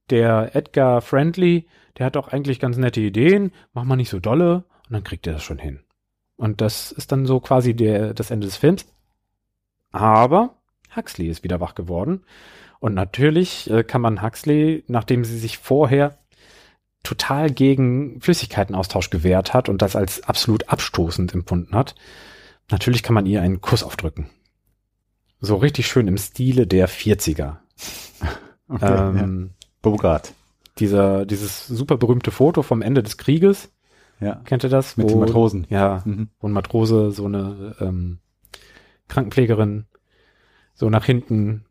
der 0.09 0.55
Edgar 0.55 1.01
Friendly, 1.01 1.67
der 1.97 2.07
hat 2.07 2.17
auch 2.17 2.29
eigentlich 2.29 2.59
ganz 2.59 2.77
nette 2.77 3.01
Ideen, 3.01 3.51
mach 3.73 3.83
mal 3.83 3.95
nicht 3.95 4.09
so 4.09 4.19
dolle 4.19 4.63
und 4.91 4.95
dann 4.95 5.03
kriegt 5.05 5.25
er 5.25 5.31
das 5.31 5.43
schon 5.43 5.57
hin. 5.57 5.79
Und 6.35 6.59
das 6.59 6.91
ist 6.91 7.13
dann 7.13 7.25
so 7.25 7.39
quasi 7.39 7.73
der, 7.73 8.13
das 8.13 8.29
Ende 8.29 8.45
des 8.45 8.57
Films. 8.57 8.85
Aber 9.93 10.57
Huxley 10.93 11.29
ist 11.29 11.45
wieder 11.45 11.61
wach 11.61 11.75
geworden. 11.75 12.25
Und 12.81 12.93
natürlich 12.93 13.69
äh, 13.69 13.85
kann 13.85 14.01
man 14.01 14.21
Huxley, 14.21 14.83
nachdem 14.89 15.23
sie 15.23 15.37
sich 15.37 15.59
vorher 15.59 16.17
total 17.03 17.51
gegen 17.51 18.19
Flüssigkeitenaustausch 18.19 19.09
gewehrt 19.09 19.53
hat 19.53 19.69
und 19.69 19.81
das 19.81 19.95
als 19.95 20.23
absolut 20.23 20.67
abstoßend 20.67 21.33
empfunden 21.33 21.73
hat, 21.73 21.95
natürlich 22.69 23.01
kann 23.01 23.13
man 23.13 23.25
ihr 23.25 23.41
einen 23.41 23.61
Kuss 23.61 23.83
aufdrücken. 23.83 24.29
So 25.39 25.55
richtig 25.55 25.87
schön 25.87 26.09
im 26.09 26.17
Stile 26.17 26.67
der 26.67 26.89
40er. 26.89 27.57
Okay, 28.73 28.85
ähm, 28.85 29.51
ja. 29.51 29.67
Bogart. 29.81 30.33
Dieser, 30.79 31.25
dieses 31.25 31.67
super 31.67 31.97
berühmte 31.97 32.31
Foto 32.31 32.61
vom 32.61 32.81
Ende 32.81 33.03
des 33.03 33.17
Krieges. 33.17 33.69
Ja. 34.21 34.35
Kennt 34.45 34.63
ihr 34.63 34.69
das? 34.69 34.97
Mit 34.97 35.07
wo, 35.07 35.09
den 35.09 35.19
Matrosen. 35.19 35.67
Ja, 35.69 36.03
mhm. 36.05 36.29
wo 36.39 36.47
ein 36.47 36.53
Matrose 36.53 37.11
so 37.11 37.25
eine 37.25 37.75
ähm, 37.79 38.19
Krankenpflegerin 39.07 39.85
so 40.73 40.89
nach 40.89 41.05
hinten 41.05 41.65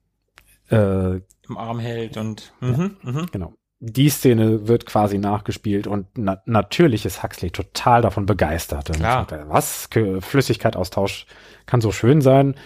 äh, 0.70 1.16
im 1.16 1.56
Arm 1.56 1.78
hält 1.78 2.16
und 2.16 2.52
ja, 2.60 2.68
mhm, 2.68 2.96
mhm. 3.02 3.26
genau. 3.32 3.54
Die 3.82 4.10
Szene 4.10 4.68
wird 4.68 4.84
quasi 4.84 5.16
nachgespielt 5.16 5.86
und 5.86 6.06
na 6.14 6.42
natürlich 6.44 7.06
ist 7.06 7.22
Huxley 7.22 7.50
total 7.50 8.02
davon 8.02 8.26
begeistert. 8.26 8.92
Klar. 8.92 9.26
Sagt, 9.28 9.48
was? 9.48 9.88
Flüssigkeitaustausch 10.20 11.26
kann 11.64 11.80
so 11.80 11.90
schön 11.90 12.20
sein. 12.20 12.56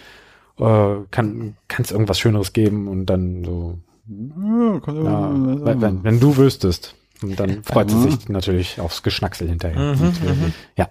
Äh, 0.59 0.95
kann 1.11 1.55
es 1.79 1.91
irgendwas 1.91 2.19
Schöneres 2.19 2.53
geben 2.53 2.87
und 2.87 3.05
dann 3.05 3.43
so. 3.45 3.79
Ja, 4.07 4.93
ja, 4.93 5.81
wenn, 5.81 6.03
wenn, 6.03 6.19
du 6.19 6.37
wüsstest. 6.37 6.95
Und 7.21 7.39
dann 7.39 7.63
freut 7.63 7.89
sie 7.89 8.01
sich 8.01 8.29
natürlich 8.29 8.79
aufs 8.79 9.03
Geschnacksel 9.03 9.47
hinterher. 9.47 9.95
Mhm, 9.95 10.05
mhm, 10.05 10.53
ja. 10.77 10.89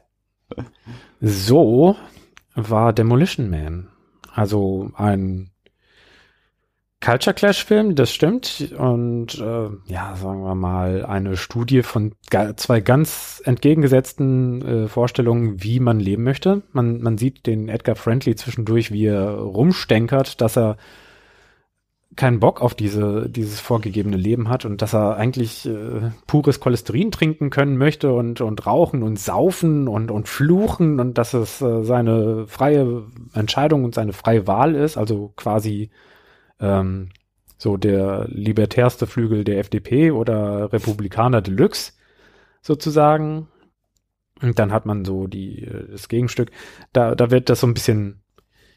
So 1.20 1.96
war 2.54 2.92
Demolition 2.92 3.50
Man 3.50 3.88
also 4.34 4.90
ein 4.94 5.50
Culture 7.00 7.34
Clash 7.34 7.64
Film, 7.64 7.94
das 7.94 8.12
stimmt. 8.12 8.72
Und 8.76 9.38
äh, 9.38 9.68
ja, 9.86 10.16
sagen 10.16 10.42
wir 10.42 10.54
mal, 10.54 11.04
eine 11.04 11.36
Studie 11.36 11.82
von 11.82 12.12
zwei 12.56 12.80
ganz 12.80 13.42
entgegengesetzten 13.44 14.62
äh, 14.62 14.88
Vorstellungen, 14.88 15.62
wie 15.62 15.80
man 15.80 16.00
leben 16.00 16.24
möchte. 16.24 16.62
Man, 16.72 17.00
man 17.00 17.18
sieht 17.18 17.46
den 17.46 17.68
Edgar 17.68 17.94
Friendly 17.94 18.34
zwischendurch, 18.36 18.90
wie 18.90 19.06
er 19.06 19.34
rumstenkert, 19.34 20.40
dass 20.40 20.56
er 20.56 20.76
keinen 22.16 22.40
Bock 22.40 22.60
auf 22.60 22.74
diese, 22.74 23.28
dieses 23.28 23.60
vorgegebene 23.60 24.16
Leben 24.16 24.48
hat 24.48 24.64
und 24.64 24.82
dass 24.82 24.94
er 24.94 25.16
eigentlich 25.16 25.66
äh, 25.66 26.10
pures 26.26 26.60
Cholesterin 26.60 27.10
trinken 27.10 27.50
können 27.50 27.76
möchte 27.76 28.12
und, 28.12 28.40
und 28.40 28.66
rauchen 28.66 29.02
und 29.02 29.18
saufen 29.18 29.88
und, 29.88 30.10
und 30.10 30.28
fluchen 30.28 31.00
und 31.00 31.18
dass 31.18 31.34
es 31.34 31.60
äh, 31.60 31.82
seine 31.82 32.46
freie 32.46 33.04
Entscheidung 33.32 33.84
und 33.84 33.94
seine 33.94 34.12
freie 34.12 34.46
Wahl 34.46 34.74
ist, 34.74 34.96
also 34.96 35.32
quasi 35.36 35.90
ähm, 36.60 37.08
so 37.58 37.76
der 37.76 38.26
libertärste 38.28 39.06
Flügel 39.06 39.44
der 39.44 39.58
FDP 39.58 40.10
oder 40.10 40.72
Republikaner 40.72 41.40
Deluxe 41.40 41.92
sozusagen. 42.60 43.48
Und 44.42 44.58
dann 44.58 44.72
hat 44.72 44.84
man 44.84 45.04
so 45.04 45.26
die, 45.26 45.62
äh, 45.62 45.90
das 45.90 46.08
Gegenstück. 46.08 46.50
Da, 46.92 47.14
da 47.14 47.30
wird 47.30 47.48
das 47.48 47.60
so 47.60 47.66
ein 47.66 47.74
bisschen, 47.74 48.22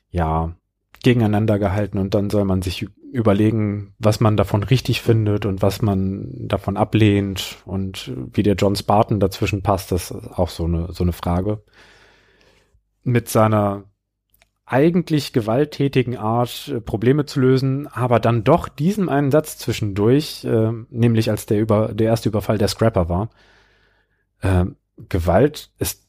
ja, 0.10 0.56
gegeneinander 1.04 1.60
gehalten 1.60 1.98
und 2.00 2.14
dann 2.14 2.30
soll 2.30 2.46
man 2.46 2.62
sich 2.62 2.88
überlegen, 3.12 3.94
was 4.00 4.20
man 4.20 4.38
davon 4.38 4.64
richtig 4.64 5.02
findet 5.02 5.46
und 5.46 5.62
was 5.62 5.82
man 5.82 6.48
davon 6.48 6.78
ablehnt 6.78 7.58
und 7.66 8.12
wie 8.34 8.44
der 8.44 8.56
John 8.56 8.76
Spartan 8.76 9.20
dazwischen 9.20 9.64
passt, 9.64 9.92
das 9.92 10.12
ist 10.12 10.32
auch 10.38 10.50
so 10.50 10.66
eine, 10.66 10.92
so 10.92 11.04
eine 11.04 11.14
Frage. 11.14 11.64
Mit 13.04 13.30
seiner 13.30 13.86
eigentlich 14.68 15.32
gewalttätigen 15.32 16.18
Art 16.18 16.68
äh, 16.68 16.82
Probleme 16.82 17.26
zu 17.26 17.40
lösen, 17.40 17.88
aber 17.88 18.20
dann 18.20 18.44
doch 18.44 18.68
diesem 18.68 19.08
einen 19.08 19.32
Satz 19.32 19.58
zwischendurch, 19.58 20.44
äh, 20.44 20.72
nämlich 20.90 21.30
als 21.30 21.46
der 21.46 21.62
über 21.62 21.94
der 21.94 22.08
erste 22.08 22.28
Überfall 22.28 22.58
der 22.58 22.68
Scrapper 22.68 23.08
war. 23.08 23.30
Äh, 24.42 24.66
Gewalt 25.10 25.72
ist 25.80 26.06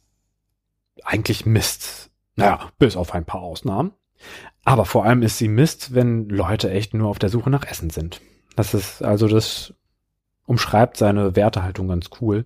eigentlich 1.04 1.46
Mist. 1.46 2.10
Naja, 2.34 2.70
bis 2.78 2.96
auf 2.96 3.14
ein 3.14 3.24
paar 3.24 3.42
Ausnahmen. 3.42 3.92
Aber 4.68 4.84
vor 4.84 5.06
allem 5.06 5.22
ist 5.22 5.38
sie 5.38 5.48
Mist, 5.48 5.94
wenn 5.94 6.28
Leute 6.28 6.70
echt 6.70 6.92
nur 6.92 7.08
auf 7.08 7.18
der 7.18 7.30
Suche 7.30 7.48
nach 7.48 7.64
Essen 7.64 7.88
sind. 7.88 8.20
Das 8.54 8.74
ist, 8.74 9.02
also 9.02 9.26
das 9.26 9.72
umschreibt 10.44 10.98
seine 10.98 11.34
Wertehaltung 11.34 11.88
ganz 11.88 12.10
cool. 12.20 12.44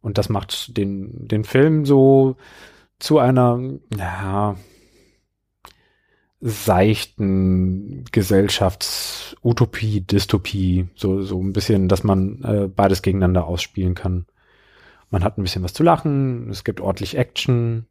Und 0.00 0.18
das 0.18 0.28
macht 0.28 0.76
den, 0.78 1.26
den 1.26 1.42
Film 1.42 1.84
so 1.84 2.36
zu 3.00 3.18
einer, 3.18 3.58
ja, 3.96 4.54
seichten 6.40 8.04
Gesellschaftsutopie, 8.12 10.02
Dystopie, 10.02 10.90
so, 10.94 11.22
so 11.22 11.42
ein 11.42 11.52
bisschen, 11.52 11.88
dass 11.88 12.04
man 12.04 12.40
äh, 12.44 12.68
beides 12.68 13.02
gegeneinander 13.02 13.48
ausspielen 13.48 13.96
kann. 13.96 14.26
Man 15.10 15.24
hat 15.24 15.38
ein 15.38 15.42
bisschen 15.42 15.64
was 15.64 15.72
zu 15.72 15.82
lachen, 15.82 16.50
es 16.50 16.62
gibt 16.62 16.80
ordentlich 16.80 17.18
Action, 17.18 17.86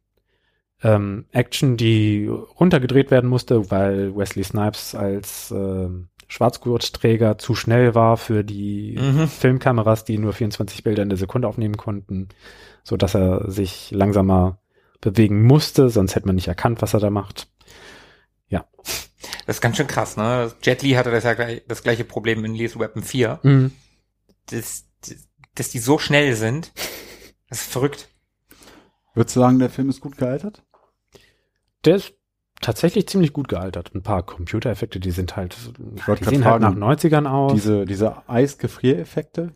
ähm, 0.82 1.26
Action, 1.32 1.76
die 1.76 2.26
runtergedreht 2.26 3.10
werden 3.10 3.30
musste, 3.30 3.70
weil 3.70 4.16
Wesley 4.16 4.44
Snipes 4.44 4.94
als 4.94 5.50
äh, 5.50 5.88
Schwarzgurtträger 6.28 7.38
zu 7.38 7.54
schnell 7.54 7.94
war 7.94 8.16
für 8.16 8.42
die 8.42 8.98
mhm. 8.98 9.28
Filmkameras, 9.28 10.04
die 10.04 10.18
nur 10.18 10.32
24 10.32 10.82
Bilder 10.82 11.02
in 11.02 11.10
der 11.10 11.18
Sekunde 11.18 11.46
aufnehmen 11.46 11.76
konnten, 11.76 12.28
so 12.82 12.96
dass 12.96 13.14
er 13.14 13.50
sich 13.50 13.90
langsamer 13.90 14.58
bewegen 15.00 15.42
musste, 15.42 15.88
sonst 15.90 16.14
hätte 16.14 16.26
man 16.26 16.36
nicht 16.36 16.48
erkannt, 16.48 16.80
was 16.80 16.94
er 16.94 17.00
da 17.00 17.10
macht. 17.10 17.48
Ja. 18.48 18.64
Das 19.46 19.56
ist 19.56 19.60
ganz 19.60 19.76
schön 19.76 19.86
krass, 19.86 20.16
ne? 20.16 20.52
Jet 20.62 20.82
Li 20.82 20.92
hatte 20.92 21.10
das 21.10 21.24
ja 21.24 21.34
gleich, 21.34 21.62
das 21.68 21.82
gleiche 21.82 22.04
Problem 22.04 22.44
in 22.44 22.54
Lethal 22.54 22.80
Weapon 22.80 23.02
4. 23.02 23.40
Mhm. 23.42 23.72
Das, 24.50 24.84
dass 25.54 25.70
die 25.70 25.78
so 25.78 25.98
schnell 25.98 26.34
sind. 26.34 26.72
Das 27.48 27.62
ist 27.62 27.72
verrückt. 27.72 28.08
Würdest 29.14 29.36
du 29.36 29.40
sagen, 29.40 29.58
der 29.58 29.70
Film 29.70 29.90
ist 29.90 30.00
gut 30.00 30.16
gealtert? 30.16 30.62
Der 31.84 31.96
ist 31.96 32.14
tatsächlich 32.60 33.08
ziemlich 33.08 33.32
gut 33.32 33.48
gealtert. 33.48 33.94
Ein 33.94 34.02
paar 34.02 34.22
Computereffekte, 34.22 35.00
die 35.00 35.10
sind 35.10 35.36
halt, 35.36 35.56
die 35.76 36.24
sehen 36.24 36.44
halt 36.44 36.62
nach 36.62 36.74
90ern 36.74 37.26
aus. 37.26 37.52
Diese, 37.52 37.84
diese 37.84 38.28
Eisgefriereffekte? 38.28 39.52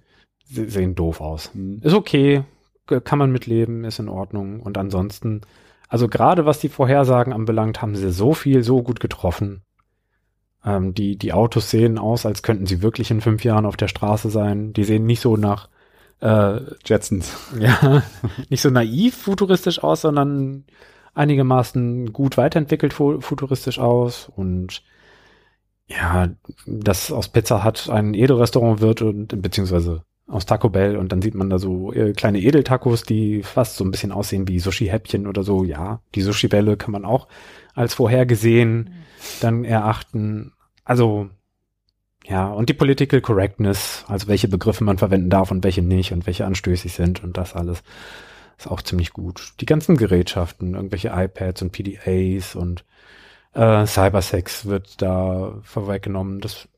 sehen 0.48 0.94
doof 0.94 1.20
aus. 1.20 1.50
Mhm. 1.54 1.80
Ist 1.82 1.94
okay, 1.94 2.44
kann 2.86 3.18
man 3.18 3.32
mitleben, 3.32 3.84
ist 3.84 3.98
in 3.98 4.08
Ordnung. 4.08 4.60
Und 4.60 4.78
ansonsten, 4.78 5.40
Also 5.88 6.08
gerade 6.08 6.46
was 6.46 6.60
die 6.60 6.68
Vorhersagen 6.68 7.32
anbelangt, 7.32 7.82
haben 7.82 7.96
sie 7.96 8.12
so 8.12 8.32
viel, 8.32 8.62
so 8.62 8.82
gut 8.82 9.00
getroffen. 9.00 9.62
Ähm, 10.64 10.94
die, 10.94 11.16
die 11.16 11.32
Autos 11.32 11.70
sehen 11.70 11.98
aus, 11.98 12.26
als 12.26 12.42
könnten 12.42 12.66
sie 12.66 12.82
wirklich 12.82 13.10
in 13.10 13.20
fünf 13.20 13.44
Jahren 13.44 13.66
auf 13.66 13.76
der 13.76 13.88
Straße 13.88 14.30
sein. 14.30 14.72
Die 14.72 14.84
sehen 14.84 15.06
nicht 15.06 15.20
so 15.20 15.36
nach 15.36 15.68
äh, 16.20 16.60
Jetsons. 16.84 17.36
Ja, 17.58 18.02
nicht 18.48 18.62
so 18.62 18.70
naiv 18.70 19.16
futuristisch 19.16 19.82
aus, 19.82 20.02
sondern 20.02 20.64
einigermaßen 21.16 22.12
gut 22.12 22.36
weiterentwickelt 22.36 22.92
futuristisch 22.92 23.78
aus 23.78 24.30
und 24.34 24.82
ja, 25.88 26.28
das 26.66 27.10
aus 27.12 27.28
Pizza 27.28 27.64
hat 27.64 27.88
ein 27.88 28.14
Edelrestaurant 28.14 28.80
wird 28.80 29.02
und 29.02 29.40
beziehungsweise 29.40 30.02
aus 30.26 30.44
Taco 30.44 30.68
Bell 30.68 30.96
und 30.96 31.12
dann 31.12 31.22
sieht 31.22 31.34
man 31.34 31.48
da 31.48 31.58
so 31.58 31.92
äh, 31.92 32.12
kleine 32.12 32.40
Edeltacos, 32.40 33.04
die 33.04 33.42
fast 33.44 33.76
so 33.76 33.84
ein 33.84 33.92
bisschen 33.92 34.10
aussehen 34.10 34.48
wie 34.48 34.58
Sushi-Häppchen 34.58 35.26
oder 35.28 35.44
so. 35.44 35.62
Ja, 35.62 36.00
die 36.16 36.22
Sushi-Bälle 36.22 36.76
kann 36.76 36.90
man 36.90 37.04
auch 37.04 37.28
als 37.74 37.94
vorhergesehen 37.94 38.90
dann 39.40 39.64
erachten. 39.64 40.52
Also 40.84 41.30
ja, 42.28 42.48
und 42.48 42.68
die 42.68 42.74
Political 42.74 43.20
Correctness, 43.20 44.04
also 44.08 44.26
welche 44.26 44.48
Begriffe 44.48 44.82
man 44.82 44.98
verwenden 44.98 45.30
darf 45.30 45.52
und 45.52 45.62
welche 45.62 45.82
nicht 45.82 46.10
und 46.10 46.26
welche 46.26 46.44
anstößig 46.44 46.92
sind 46.92 47.22
und 47.22 47.36
das 47.36 47.54
alles 47.54 47.84
ist 48.58 48.68
auch 48.68 48.82
ziemlich 48.82 49.12
gut. 49.12 49.52
Die 49.60 49.66
ganzen 49.66 49.96
Gerätschaften, 49.96 50.74
irgendwelche 50.74 51.08
iPads 51.08 51.62
und 51.62 51.72
PDAs 51.72 52.54
und 52.54 52.84
äh, 53.52 53.86
Cybersex 53.86 54.66
wird 54.66 55.00
da 55.02 55.58
vorweggenommen. 55.62 56.40
Das 56.40 56.68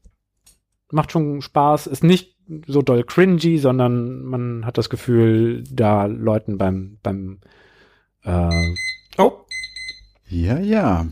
macht 0.90 1.12
schon 1.12 1.42
Spaß. 1.42 1.86
Ist 1.86 2.04
nicht 2.04 2.36
so 2.66 2.82
doll 2.82 3.04
cringy, 3.04 3.58
sondern 3.58 4.22
man 4.22 4.64
hat 4.64 4.78
das 4.78 4.90
Gefühl, 4.90 5.64
da 5.70 6.06
Leuten 6.06 6.58
beim, 6.58 6.98
beim 7.02 7.40
äh, 8.24 8.74
Oh. 9.18 9.44
Ja, 10.28 10.58
ja. 10.58 11.06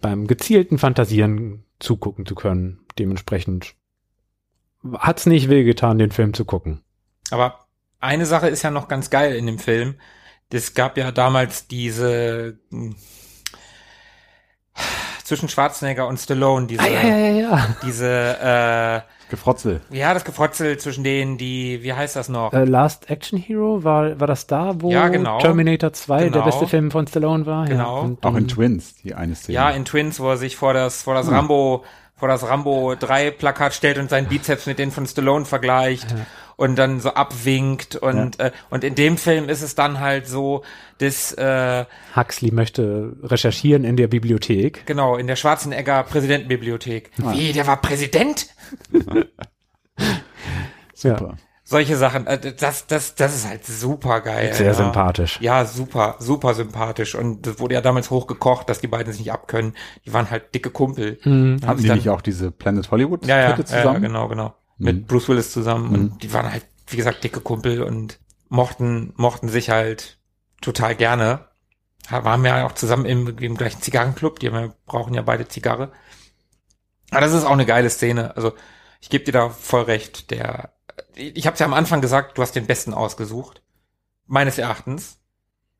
Beim 0.00 0.26
gezielten 0.26 0.78
Fantasieren 0.78 1.64
zugucken 1.78 2.26
zu 2.26 2.34
können. 2.34 2.80
Dementsprechend 2.98 3.74
hat's 4.94 5.26
nicht 5.26 5.48
wehgetan, 5.48 5.98
den 5.98 6.10
Film 6.10 6.34
zu 6.34 6.44
gucken. 6.44 6.80
Aber 7.30 7.61
eine 8.02 8.26
Sache 8.26 8.48
ist 8.48 8.62
ja 8.62 8.70
noch 8.70 8.88
ganz 8.88 9.10
geil 9.10 9.34
in 9.34 9.46
dem 9.46 9.58
Film. 9.58 9.94
Es 10.50 10.74
gab 10.74 10.98
ja 10.98 11.12
damals 11.12 11.66
diese 11.66 12.58
hm, 12.70 12.94
zwischen 15.24 15.48
Schwarzenegger 15.48 16.06
und 16.06 16.18
Stallone, 16.18 16.66
diese, 16.66 16.82
ah, 16.82 16.88
ja, 16.88 17.16
ja, 17.16 17.28
ja. 17.28 17.76
diese 17.82 19.06
äh, 19.06 19.30
Gefrotzel. 19.30 19.80
Ja, 19.90 20.12
das 20.12 20.24
Gefrotzel 20.24 20.76
zwischen 20.78 21.04
denen, 21.04 21.38
die, 21.38 21.82
wie 21.82 21.94
heißt 21.94 22.16
das 22.16 22.28
noch? 22.28 22.52
Uh, 22.52 22.64
Last 22.64 23.08
Action 23.08 23.38
Hero, 23.38 23.82
war, 23.82 24.20
war 24.20 24.26
das 24.26 24.46
da, 24.46 24.74
wo 24.78 24.90
ja, 24.90 25.08
genau. 25.08 25.38
Terminator 25.38 25.92
2 25.92 26.24
genau. 26.24 26.38
der 26.38 26.44
beste 26.44 26.66
Film 26.66 26.90
von 26.90 27.06
Stallone 27.06 27.46
war? 27.46 27.66
Genau. 27.66 27.96
Ja, 27.96 28.02
und, 28.02 28.26
Auch 28.26 28.36
in 28.36 28.46
Twins, 28.48 28.96
die 28.96 29.14
eine 29.14 29.34
Szene. 29.34 29.54
Ja, 29.54 29.70
in 29.70 29.86
Twins, 29.86 30.20
wo 30.20 30.28
er 30.28 30.36
sich 30.36 30.56
vor 30.56 30.74
das, 30.74 31.02
vor 31.02 31.14
das 31.14 31.28
hm. 31.28 31.34
Rambo, 31.34 31.84
vor 32.14 32.28
das 32.28 32.46
Rambo 32.46 32.94
3 32.94 33.30
Plakat 33.30 33.72
stellt 33.72 33.96
und 33.96 34.10
seinen 34.10 34.28
Bizeps 34.28 34.66
mit 34.66 34.78
denen 34.78 34.92
von 34.92 35.06
Stallone 35.06 35.46
vergleicht. 35.46 36.14
Ja 36.58 36.62
und 36.62 36.76
dann 36.76 37.00
so 37.00 37.14
abwinkt 37.14 37.96
und 37.96 38.38
ja. 38.38 38.46
äh, 38.46 38.52
und 38.70 38.84
in 38.84 38.94
dem 38.94 39.18
Film 39.18 39.48
ist 39.48 39.62
es 39.62 39.74
dann 39.74 40.00
halt 40.00 40.26
so, 40.26 40.62
dass 40.98 41.32
äh, 41.32 41.84
Huxley 42.14 42.52
möchte 42.52 43.16
recherchieren 43.22 43.84
in 43.84 43.96
der 43.96 44.08
Bibliothek. 44.08 44.86
Genau, 44.86 45.16
in 45.16 45.26
der 45.26 45.36
Schwarzenegger 45.36 46.04
Präsidentenbibliothek. 46.04 47.10
Ah. 47.22 47.32
Wie, 47.32 47.52
der 47.52 47.66
war 47.66 47.80
Präsident? 47.80 48.46
super. 50.94 51.26
Ja. 51.26 51.34
Solche 51.64 51.96
Sachen, 51.96 52.26
äh, 52.26 52.54
das, 52.54 52.86
das, 52.86 53.14
das 53.14 53.34
ist 53.34 53.48
halt 53.48 53.64
super 53.64 54.20
geil. 54.20 54.52
Sehr 54.52 54.66
ja. 54.66 54.74
sympathisch. 54.74 55.38
Ja, 55.40 55.64
super, 55.64 56.16
super 56.18 56.54
sympathisch. 56.54 57.14
Und 57.14 57.46
das 57.46 57.60
wurde 57.60 57.74
ja 57.74 57.80
damals 57.80 58.10
hochgekocht, 58.10 58.68
dass 58.68 58.80
die 58.80 58.88
beiden 58.88 59.12
sich 59.12 59.22
nicht 59.22 59.32
abkönnen. 59.32 59.74
Die 60.04 60.12
waren 60.12 60.30
halt 60.30 60.54
dicke 60.54 60.70
Kumpel. 60.70 61.18
Mhm. 61.24 61.60
Haben 61.66 61.78
sie 61.78 61.90
nicht 61.90 62.10
auch 62.10 62.20
diese 62.20 62.50
Planet 62.50 62.90
Hollywood 62.90 63.26
ja, 63.26 63.40
ja, 63.40 63.64
zusammen? 63.64 64.02
Ja, 64.02 64.08
genau, 64.08 64.28
genau 64.28 64.54
mit 64.82 64.96
mhm. 64.96 65.06
Bruce 65.06 65.28
Willis 65.28 65.52
zusammen 65.52 65.88
mhm. 65.88 65.94
und 65.94 66.22
die 66.22 66.32
waren 66.32 66.50
halt, 66.50 66.66
wie 66.88 66.96
gesagt, 66.96 67.24
dicke 67.24 67.40
Kumpel 67.40 67.82
und 67.82 68.18
mochten, 68.48 69.12
mochten 69.16 69.48
sich 69.48 69.70
halt 69.70 70.18
total 70.60 70.94
gerne. 70.94 71.46
Waren 72.10 72.42
wir 72.42 72.50
ja 72.50 72.66
auch 72.66 72.72
zusammen 72.72 73.06
im, 73.06 73.38
im 73.38 73.56
gleichen 73.56 73.80
Zigarrenclub, 73.80 74.40
die 74.40 74.50
haben, 74.50 74.72
brauchen 74.86 75.14
ja 75.14 75.22
beide 75.22 75.46
Zigarre. 75.46 75.92
Aber 77.10 77.20
das 77.20 77.32
ist 77.32 77.44
auch 77.44 77.52
eine 77.52 77.66
geile 77.66 77.90
Szene. 77.90 78.36
Also 78.36 78.52
ich 79.00 79.08
gebe 79.08 79.24
dir 79.24 79.32
da 79.32 79.50
voll 79.50 79.82
recht. 79.82 80.30
Der, 80.30 80.72
ich 81.14 81.46
habe 81.46 81.56
ja 81.56 81.66
am 81.66 81.74
Anfang 81.74 82.00
gesagt, 82.00 82.36
du 82.36 82.42
hast 82.42 82.56
den 82.56 82.66
besten 82.66 82.92
ausgesucht. 82.92 83.62
Meines 84.26 84.58
Erachtens. 84.58 85.18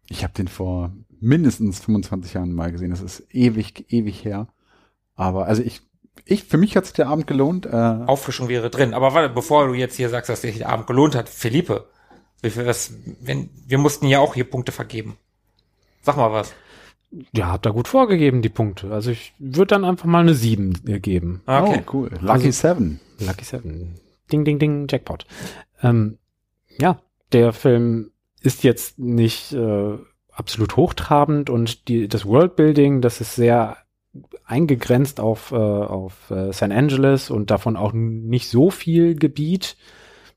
Ich 0.09 0.23
habe 0.23 0.35
den 0.35 0.49
vor 0.49 0.93
mindestens 1.21 1.81
25 1.81 2.35
Jahren 2.35 2.53
mal 2.53 2.71
gesehen. 2.71 2.91
Das 2.91 3.01
ist 3.01 3.27
ewig, 3.31 3.93
ewig 3.93 4.25
her. 4.25 4.49
Aber 5.15 5.47
also 5.47 5.63
ich 5.63 5.83
ich, 6.25 6.45
für 6.45 6.57
mich 6.57 6.77
hat 6.77 6.87
sich 6.87 6.95
der 6.95 7.09
Abend 7.09 7.27
gelohnt. 7.27 7.67
Äh, 7.67 7.71
Auffrischung 7.71 8.49
wäre 8.49 8.71
drin. 8.71 8.95
Aber 8.95 9.15
warte, 9.15 9.33
bevor 9.33 9.67
du 9.67 9.75
jetzt 9.75 9.97
hier 9.97 10.09
sagst, 10.09 10.29
dass 10.29 10.43
sich 10.43 10.59
der 10.59 10.69
Abend 10.69 10.87
gelohnt 10.87 11.15
hat, 11.15 11.29
Philippe, 11.29 11.87
viel, 12.43 12.67
was, 12.67 12.95
wenn, 13.21 13.51
wir 13.67 13.79
mussten 13.79 14.07
ja 14.07 14.21
auch 14.21 14.35
hier 14.35 14.45
Punkte 14.45 14.73
vergeben. 14.73 15.17
Sag 16.03 16.17
mal 16.17 16.33
was. 16.33 16.55
Ja, 17.33 17.49
habt 17.49 17.67
da 17.67 17.71
gut 17.71 17.89
vorgegeben, 17.89 18.41
die 18.43 18.49
Punkte. 18.49 18.93
Also 18.93 19.11
ich 19.11 19.35
würde 19.39 19.69
dann 19.69 19.85
einfach 19.85 20.07
mal 20.07 20.21
eine 20.21 20.35
7 20.35 20.83
geben. 21.03 21.43
Ah, 21.47 21.63
okay, 21.63 21.83
oh, 21.87 21.91
cool. 21.93 22.11
Lucky 22.21 22.47
also, 22.47 22.51
7. 22.51 23.01
Lucky 23.19 23.45
7. 23.45 24.01
Ding, 24.33 24.45
ding, 24.45 24.59
ding, 24.59 24.87
Jackpot. 24.89 25.27
Ähm, 25.83 26.19
ja, 26.79 27.01
der 27.33 27.53
Film 27.53 28.13
ist 28.41 28.65
jetzt 28.65 28.99
nicht 28.99 29.53
äh, 29.53 29.99
absolut 30.33 30.77
hochtrabend 30.77 31.51
und 31.51 31.89
die, 31.89 32.09
das 32.09 32.25
Worldbuilding, 32.25 33.03
das 33.03 33.21
ist 33.21 33.35
sehr 33.35 33.77
eingegrenzt 34.45 35.21
auf, 35.21 35.53
äh, 35.53 35.57
auf 35.57 36.31
äh, 36.31 36.53
San 36.53 36.73
Angeles 36.73 37.31
und 37.31 37.51
davon 37.51 37.77
auch 37.77 37.93
nicht 37.93 38.49
so 38.49 38.71
viel 38.71 39.15
Gebiet. 39.15 39.77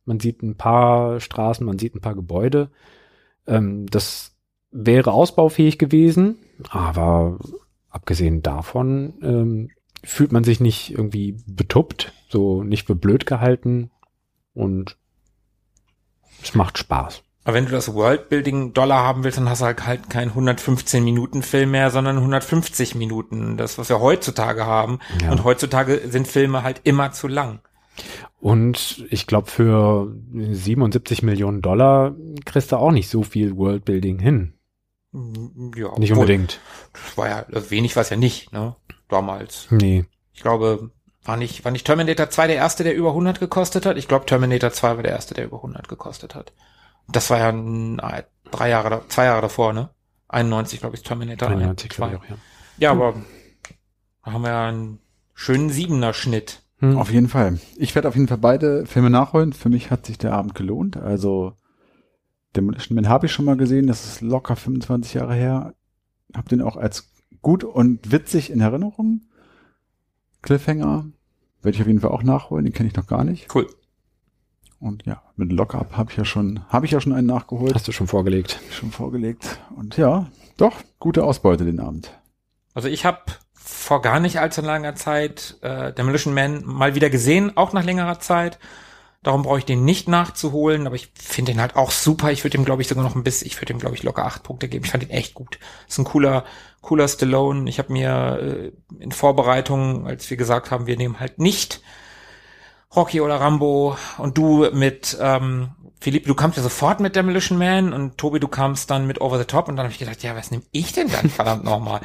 Man 0.05 0.19
sieht 0.19 0.43
ein 0.43 0.55
paar 0.55 1.19
Straßen, 1.19 1.65
man 1.65 1.79
sieht 1.79 1.95
ein 1.95 2.01
paar 2.01 2.15
Gebäude. 2.15 2.69
Ähm, 3.47 3.85
das 3.87 4.35
wäre 4.71 5.11
ausbaufähig 5.11 5.77
gewesen, 5.77 6.37
aber 6.69 7.39
abgesehen 7.89 8.41
davon 8.41 9.13
ähm, 9.21 9.69
fühlt 10.03 10.31
man 10.31 10.43
sich 10.43 10.59
nicht 10.59 10.91
irgendwie 10.91 11.37
betuppt, 11.47 12.13
so 12.29 12.63
nicht 12.63 12.87
für 12.87 12.95
blöd 12.95 13.25
gehalten 13.25 13.91
und 14.53 14.97
es 16.41 16.55
macht 16.55 16.77
Spaß. 16.77 17.24
Aber 17.45 17.53
wenn 17.53 17.65
du 17.65 17.71
das 17.71 17.93
Worldbuilding 17.93 18.73
Dollar 18.73 19.03
haben 19.03 19.23
willst, 19.23 19.37
dann 19.37 19.47
hast 19.47 19.61
du 19.61 19.65
halt, 19.65 19.85
halt 19.85 20.09
keinen 20.09 20.29
115 20.29 21.03
Minuten 21.03 21.43
Film 21.43 21.71
mehr, 21.71 21.91
sondern 21.91 22.17
150 22.17 22.95
Minuten. 22.95 23.55
Das, 23.55 23.77
was 23.77 23.87
wir 23.87 24.01
heutzutage 24.01 24.65
haben. 24.65 24.97
Ja. 25.21 25.31
Und 25.31 25.43
heutzutage 25.43 26.01
sind 26.09 26.27
Filme 26.27 26.63
halt 26.63 26.81
immer 26.85 27.11
zu 27.11 27.27
lang. 27.27 27.59
Und 28.39 29.05
ich 29.11 29.27
glaube, 29.27 29.49
für 29.49 30.11
77 30.33 31.21
Millionen 31.21 31.61
Dollar 31.61 32.15
kriegst 32.45 32.71
du 32.71 32.77
auch 32.77 32.91
nicht 32.91 33.09
so 33.09 33.21
viel 33.21 33.55
Worldbuilding 33.55 34.17
hin. 34.17 34.55
Mm, 35.11 35.71
ja, 35.75 35.97
nicht 35.99 36.13
unbedingt. 36.13 36.59
Das 36.93 37.15
war 37.15 37.29
ja, 37.29 37.45
also 37.51 37.69
wenig 37.69 37.95
war 37.95 38.01
es 38.01 38.09
ja 38.09 38.17
nicht, 38.17 38.53
ne? 38.53 38.75
Damals. 39.07 39.67
Nee. 39.69 40.05
Ich 40.33 40.41
glaube, 40.41 40.89
war 41.23 41.37
nicht, 41.37 41.63
war 41.63 41.71
nicht 41.71 41.85
Terminator 41.85 42.27
2 42.27 42.47
der 42.47 42.55
erste, 42.55 42.83
der 42.83 42.95
über 42.95 43.09
100 43.09 43.39
gekostet 43.39 43.85
hat? 43.85 43.97
Ich 43.97 44.07
glaube, 44.07 44.25
Terminator 44.25 44.71
2 44.71 44.95
war 44.95 45.03
der 45.03 45.11
erste, 45.11 45.35
der 45.35 45.45
über 45.45 45.57
100 45.57 45.87
gekostet 45.87 46.33
hat. 46.33 46.51
Das 47.07 47.29
war 47.29 47.37
ja 47.37 47.49
ein, 47.49 48.01
drei 48.51 48.69
Jahre, 48.69 49.03
zwei 49.09 49.25
Jahre 49.25 49.41
davor, 49.41 49.73
ne? 49.73 49.89
91, 50.27 50.79
glaube 50.79 50.95
ich, 50.95 51.03
Terminator 51.03 51.49
91, 51.49 51.91
2. 51.91 52.07
Ich 52.07 52.15
auch, 52.17 52.25
ja. 52.25 52.35
ja, 52.77 52.91
aber 52.91 53.15
da 54.23 54.31
haben 54.31 54.41
wir 54.41 54.49
ja 54.49 54.67
einen 54.67 54.99
schönen 55.33 55.69
Siebener 55.69 56.13
Schnitt. 56.13 56.63
Hm. 56.79 56.97
Auf 56.97 57.11
jeden 57.11 57.29
Fall. 57.29 57.59
Ich 57.77 57.95
werde 57.95 58.07
auf 58.07 58.15
jeden 58.15 58.27
Fall 58.27 58.37
beide 58.37 58.85
Filme 58.85 59.09
nachholen. 59.09 59.53
Für 59.53 59.69
mich 59.69 59.91
hat 59.91 60.05
sich 60.05 60.17
der 60.17 60.33
Abend 60.33 60.55
gelohnt. 60.55 60.97
Also 60.97 61.53
Demolition 62.55 62.95
Man 62.95 63.07
habe 63.07 63.27
ich 63.27 63.31
schon 63.31 63.45
mal 63.45 63.57
gesehen. 63.57 63.87
Das 63.87 64.05
ist 64.05 64.21
locker 64.21 64.55
25 64.55 65.13
Jahre 65.13 65.35
her. 65.35 65.73
Hab 66.33 66.49
den 66.49 66.61
auch 66.61 66.75
als 66.75 67.11
gut 67.41 67.63
und 67.63 68.11
witzig 68.11 68.51
in 68.51 68.59
Erinnerung. 68.59 69.21
Cliffhanger 70.41 71.05
werde 71.61 71.75
ich 71.75 71.81
auf 71.81 71.87
jeden 71.87 72.01
Fall 72.01 72.11
auch 72.11 72.23
nachholen. 72.23 72.65
Den 72.65 72.73
kenne 72.73 72.89
ich 72.89 72.95
noch 72.95 73.07
gar 73.07 73.23
nicht. 73.23 73.53
Cool. 73.53 73.67
Und 74.85 75.03
ja, 75.07 75.19
mit 75.35 75.51
Lockup 75.51 75.97
habe 75.97 76.11
ich 76.11 76.17
ja 76.17 76.25
schon, 76.25 76.63
habe 76.69 76.85
ich 76.85 76.91
ja 76.91 77.01
schon 77.01 77.11
einen 77.11 77.25
nachgeholt. 77.25 77.73
Hast 77.73 77.87
du 77.87 77.91
schon 77.91 78.05
vorgelegt? 78.05 78.59
Schon 78.69 78.91
vorgelegt. 78.91 79.57
Und 79.75 79.97
ja, 79.97 80.27
doch, 80.57 80.75
gute 80.99 81.23
Ausbeute 81.23 81.65
den 81.65 81.79
Abend. 81.79 82.11
Also 82.75 82.87
ich 82.87 83.03
habe 83.03 83.23
vor 83.53 84.03
gar 84.03 84.19
nicht 84.19 84.39
allzu 84.39 84.61
langer 84.61 84.93
Zeit 84.93 85.57
äh, 85.61 85.91
Demolition 85.91 86.35
Man 86.35 86.63
mal 86.65 86.93
wieder 86.93 87.09
gesehen, 87.09 87.57
auch 87.57 87.73
nach 87.73 87.83
längerer 87.83 88.19
Zeit. 88.19 88.59
Darum 89.23 89.41
brauche 89.41 89.57
ich 89.57 89.65
den 89.65 89.85
nicht 89.85 90.07
nachzuholen, 90.07 90.85
aber 90.85 90.95
ich 90.95 91.11
finde 91.15 91.53
den 91.53 91.61
halt 91.61 91.75
auch 91.75 91.89
super. 91.89 92.31
Ich 92.31 92.43
würde 92.43 92.59
ihm, 92.59 92.63
glaube 92.63 92.83
ich, 92.83 92.87
sogar 92.87 93.03
noch 93.03 93.15
ein 93.15 93.23
bisschen, 93.23 93.47
ich 93.47 93.59
würde 93.59 93.73
ihm, 93.73 93.79
glaube 93.79 93.95
ich, 93.95 94.03
locker 94.03 94.25
acht 94.25 94.43
Punkte 94.43 94.67
geben. 94.67 94.85
Ich 94.85 94.91
fand 94.91 95.01
ihn 95.01 95.09
echt 95.09 95.33
gut. 95.33 95.57
Ist 95.89 95.97
ein 95.97 96.05
cooler, 96.05 96.45
cooler 96.81 97.07
Stallone. 97.07 97.67
Ich 97.67 97.79
habe 97.79 97.91
mir 97.91 98.71
äh, 98.99 99.03
in 99.03 99.11
Vorbereitung, 99.11 100.05
als 100.05 100.29
wir 100.29 100.37
gesagt 100.37 100.69
haben, 100.69 100.85
wir 100.85 100.95
nehmen 100.95 101.19
halt 101.19 101.39
nicht 101.39 101.81
Rocky 102.95 103.21
oder 103.21 103.39
Rambo 103.39 103.97
und 104.17 104.37
du 104.37 104.69
mit 104.71 105.17
ähm, 105.19 105.69
Philipp, 106.05 106.27
du 106.27 106.35
kamst 106.35 106.57
ja 106.57 106.61
sofort 106.61 106.99
mit 106.99 107.15
Demolition 107.15 107.57
Man 107.57 107.91
und 107.91 108.17
Tobi, 108.17 108.39
du 108.39 108.47
kamst 108.47 108.91
dann 108.91 109.07
mit 109.07 109.21
Over 109.21 109.39
the 109.39 109.45
Top 109.45 109.67
und 109.67 109.75
dann 109.75 109.85
habe 109.85 109.91
ich 109.91 109.97
gedacht, 109.97 110.21
ja, 110.21 110.35
was 110.35 110.51
nehme 110.51 110.61
ich 110.71 110.93
denn 110.93 111.09
dann 111.09 111.29
verdammt 111.31 111.63
nochmal? 111.63 112.01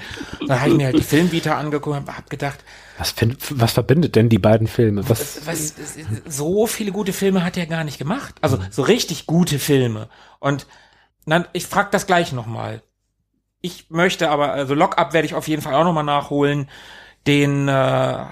Dann 0.47 0.59
habe 0.59 0.71
ich 0.71 0.77
mir 0.77 0.87
halt 0.87 0.99
die 0.99 1.03
Filmvita 1.03 1.59
angeguckt 1.59 1.99
und 1.99 2.17
habe 2.17 2.29
gedacht, 2.31 2.65
was, 2.97 3.11
find, 3.11 3.37
was 3.61 3.73
verbindet 3.73 4.17
denn 4.17 4.31
die 4.31 4.39
beiden 4.39 4.69
Filme? 4.69 5.07
Was, 5.09 5.47
was, 5.47 5.75
so 6.27 6.67
viele 6.67 6.93
gute 6.93 7.13
Filme 7.13 7.45
hat 7.45 7.59
er 7.59 7.67
gar 7.67 7.85
nicht 7.85 7.99
gemacht. 7.99 8.37
Also 8.41 8.59
so 8.71 8.83
richtig 8.83 9.27
gute 9.27 9.59
Filme. 9.59 10.09
Und 10.39 10.67
dann, 11.27 11.47
ich 11.53 11.67
frage 11.67 11.89
das 11.93 12.07
gleich 12.07 12.33
nochmal. 12.33 12.83
Ich 13.61 13.91
möchte 13.91 14.31
aber, 14.31 14.53
also 14.53 14.73
Lock-up 14.75 15.13
werde 15.13 15.27
ich 15.27 15.35
auf 15.35 15.47
jeden 15.47 15.61
Fall 15.61 15.75
auch 15.75 15.85
nochmal 15.85 16.05
nachholen. 16.05 16.71
Den, 17.27 17.69
äh, 17.69 18.25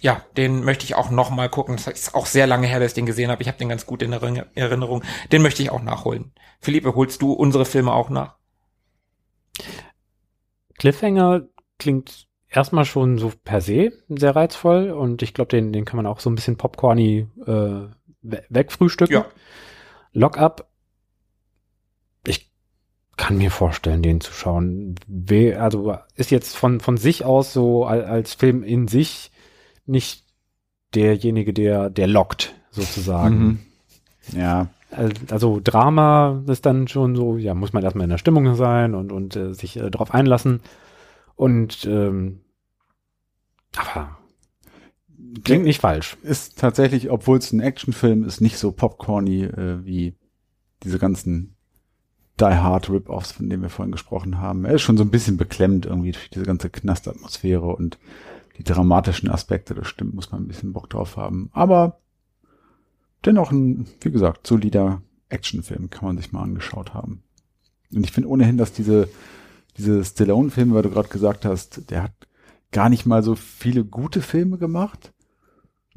ja, 0.00 0.22
den 0.36 0.64
möchte 0.64 0.84
ich 0.84 0.94
auch 0.94 1.10
noch 1.10 1.30
mal 1.30 1.48
gucken. 1.48 1.76
Das 1.76 1.86
ist 1.86 2.14
auch 2.14 2.26
sehr 2.26 2.46
lange 2.46 2.66
her, 2.66 2.80
dass 2.80 2.92
ich 2.92 2.94
den 2.94 3.06
gesehen 3.06 3.30
habe. 3.30 3.42
Ich 3.42 3.48
habe 3.48 3.58
den 3.58 3.68
ganz 3.68 3.86
gut 3.86 4.02
in 4.02 4.12
Erinnerung. 4.12 5.02
Den 5.32 5.42
möchte 5.42 5.62
ich 5.62 5.70
auch 5.70 5.82
nachholen. 5.82 6.32
Philippe, 6.60 6.94
holst 6.94 7.22
du 7.22 7.32
unsere 7.32 7.64
Filme 7.64 7.92
auch 7.92 8.10
nach? 8.10 8.36
Cliffhanger 10.78 11.42
klingt 11.78 12.26
erstmal 12.48 12.84
schon 12.84 13.18
so 13.18 13.32
per 13.44 13.60
se 13.60 13.92
sehr 14.08 14.36
reizvoll 14.36 14.90
und 14.90 15.22
ich 15.22 15.34
glaube, 15.34 15.48
den, 15.48 15.72
den 15.72 15.84
kann 15.84 15.96
man 15.96 16.06
auch 16.06 16.20
so 16.20 16.30
ein 16.30 16.34
bisschen 16.34 16.56
popcorny 16.56 17.28
äh, 17.46 17.88
wegfrühstücken. 18.22 19.14
Ja. 19.14 19.26
Lockup, 20.12 20.68
ich 22.26 22.50
kann 23.16 23.38
mir 23.38 23.50
vorstellen, 23.50 24.02
den 24.02 24.20
zu 24.20 24.32
schauen. 24.32 24.96
Also 25.58 25.96
ist 26.14 26.30
jetzt 26.30 26.56
von, 26.56 26.80
von 26.80 26.96
sich 26.96 27.24
aus 27.24 27.52
so 27.52 27.84
als 27.84 28.34
Film 28.34 28.62
in 28.62 28.88
sich 28.88 29.30
nicht 29.86 30.24
derjenige, 30.94 31.52
der, 31.52 31.90
der 31.90 32.06
lockt, 32.06 32.54
sozusagen. 32.70 33.38
Mhm. 33.38 33.58
Ja. 34.32 34.68
Also 35.28 35.60
Drama 35.62 36.42
ist 36.46 36.64
dann 36.64 36.88
schon 36.88 37.16
so, 37.16 37.36
ja, 37.36 37.54
muss 37.54 37.72
man 37.72 37.82
erstmal 37.82 38.04
in 38.04 38.10
der 38.10 38.18
Stimmung 38.18 38.54
sein 38.54 38.94
und, 38.94 39.12
und 39.12 39.36
äh, 39.36 39.52
sich 39.52 39.76
äh, 39.76 39.90
darauf 39.90 40.14
einlassen. 40.14 40.60
Und 41.34 41.84
ähm, 41.84 42.40
aber 43.76 44.16
klingt 45.44 45.64
nicht 45.64 45.80
falsch. 45.80 46.16
Ist 46.22 46.58
tatsächlich, 46.58 47.10
obwohl 47.10 47.38
es 47.38 47.52
ein 47.52 47.60
Actionfilm 47.60 48.24
ist, 48.24 48.40
nicht 48.40 48.58
so 48.58 48.72
popcorny 48.72 49.44
äh, 49.44 49.84
wie 49.84 50.14
diese 50.82 50.98
ganzen 50.98 51.56
Die 52.40 52.44
Hard 52.44 52.88
Rip-Offs, 52.90 53.32
von 53.32 53.48
denen 53.48 53.62
wir 53.62 53.70
vorhin 53.70 53.92
gesprochen 53.92 54.38
haben. 54.38 54.64
Er 54.64 54.74
ist 54.74 54.82
schon 54.82 54.96
so 54.96 55.04
ein 55.04 55.10
bisschen 55.10 55.36
beklemmt 55.36 55.84
irgendwie 55.84 56.12
durch 56.12 56.30
diese 56.30 56.44
ganze 56.44 56.70
Knastatmosphäre 56.70 57.66
und 57.66 57.98
die 58.58 58.64
dramatischen 58.64 59.30
Aspekte, 59.30 59.74
das 59.74 59.86
stimmt, 59.86 60.14
muss 60.14 60.32
man 60.32 60.42
ein 60.42 60.48
bisschen 60.48 60.72
Bock 60.72 60.88
drauf 60.90 61.16
haben. 61.16 61.50
Aber 61.52 62.00
dennoch 63.24 63.50
ein, 63.50 63.86
wie 64.00 64.10
gesagt, 64.10 64.46
solider 64.46 65.02
Actionfilm 65.28 65.90
kann 65.90 66.04
man 66.04 66.16
sich 66.16 66.32
mal 66.32 66.42
angeschaut 66.42 66.94
haben. 66.94 67.22
Und 67.92 68.04
ich 68.04 68.12
finde 68.12 68.28
ohnehin, 68.28 68.56
dass 68.56 68.72
diese, 68.72 69.08
diese 69.76 70.04
Stallone-Filme, 70.04 70.74
weil 70.74 70.82
du 70.82 70.90
gerade 70.90 71.08
gesagt 71.08 71.44
hast, 71.44 71.90
der 71.90 72.04
hat 72.04 72.12
gar 72.72 72.88
nicht 72.88 73.06
mal 73.06 73.22
so 73.22 73.34
viele 73.34 73.84
gute 73.84 74.22
Filme 74.22 74.58
gemacht. 74.58 75.12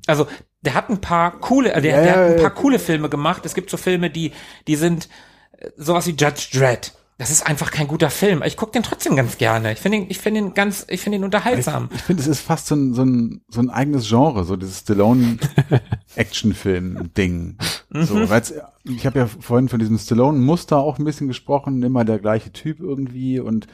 Also, 0.08 0.28
der 0.62 0.74
hat 0.76 0.90
ein 0.90 1.02
paar 1.02 1.40
coole, 1.40 1.74
äh, 1.74 1.82
der, 1.82 1.96
ja, 1.96 2.04
der 2.04 2.12
hat 2.12 2.36
ein 2.36 2.42
paar 2.42 2.54
coole 2.54 2.80
Filme 2.80 3.10
gemacht. 3.10 3.46
Es 3.46 3.54
gibt 3.54 3.70
so 3.70 3.78
Filme, 3.78 4.10
die, 4.10 4.34
die 4.68 4.76
sind 4.76 5.10
äh, 5.58 5.70
sowas 5.78 6.08
wie 6.08 6.12
Judge 6.12 6.50
Dredd 6.54 6.94
das 7.20 7.30
ist 7.32 7.46
einfach 7.46 7.70
kein 7.70 7.88
guter 7.90 8.10
Film. 8.10 8.42
Ich 8.46 8.56
gucke 8.56 8.72
den 8.72 8.82
trotzdem 8.82 9.18
ganz 9.18 9.38
gerne. 9.38 9.74
Ich 9.74 9.80
finde 9.80 9.98
ihn, 9.98 10.06
ich 10.08 10.20
finde 10.20 10.40
ihn 10.40 10.54
ganz, 10.54 10.86
ich 10.88 11.02
finde 11.02 11.18
ihn 11.18 11.26
unterhaltsam. 11.26 11.90
Ich, 11.92 11.98
ich 11.98 12.04
finde, 12.04 12.22
es 12.22 12.28
ist 12.28 12.40
fast 12.40 12.68
so 12.68 12.76
ein, 12.76 12.94
so 12.94 13.04
ein, 13.04 13.42
so 13.50 13.60
ein 13.60 13.70
eigenes 13.70 14.08
Genre, 14.08 14.46
so 14.46 14.56
dieses 14.56 14.80
Stallone-Actionfilm-Ding. 14.80 17.58
Mhm. 17.92 18.04
so, 18.04 18.22
ich 18.22 19.08
habe 19.08 19.18
ja 19.18 19.26
vorhin 19.26 19.68
von 19.68 19.80
diesem 19.80 19.98
Stallone-Muster 19.98 20.78
auch 20.78 21.00
ein 21.00 21.06
bisschen 21.06 21.28
gesprochen, 21.28 21.82
immer 21.82 22.06
der 22.06 22.20
gleiche 22.20 22.54
Typ 22.54 22.80
irgendwie 22.80 23.40
und 23.40 23.66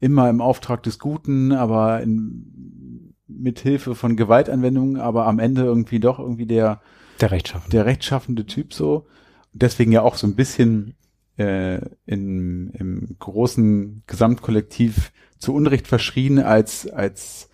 immer 0.00 0.28
im 0.28 0.42
Auftrag 0.42 0.82
des 0.82 0.98
Guten, 0.98 1.52
aber 1.52 2.02
in, 2.02 3.14
mit 3.26 3.60
Hilfe 3.60 3.94
von 3.94 4.16
Gewaltanwendungen, 4.16 5.00
aber 5.00 5.26
am 5.26 5.38
Ende 5.38 5.62
irgendwie 5.62 5.98
doch 5.98 6.18
irgendwie 6.18 6.44
der 6.44 6.82
der 7.22 7.30
rechtschaffende, 7.30 7.70
der 7.70 7.86
rechtschaffende 7.86 8.44
Typ 8.44 8.74
so. 8.74 9.06
Deswegen 9.54 9.92
ja 9.92 10.02
auch 10.02 10.16
so 10.16 10.26
ein 10.26 10.34
bisschen 10.34 10.94
äh, 11.36 11.80
in, 12.06 12.70
im 12.70 13.16
großen 13.18 14.02
Gesamtkollektiv 14.06 15.12
zu 15.38 15.54
Unrecht 15.54 15.86
verschrien 15.86 16.38
als, 16.38 16.88
als, 16.88 17.48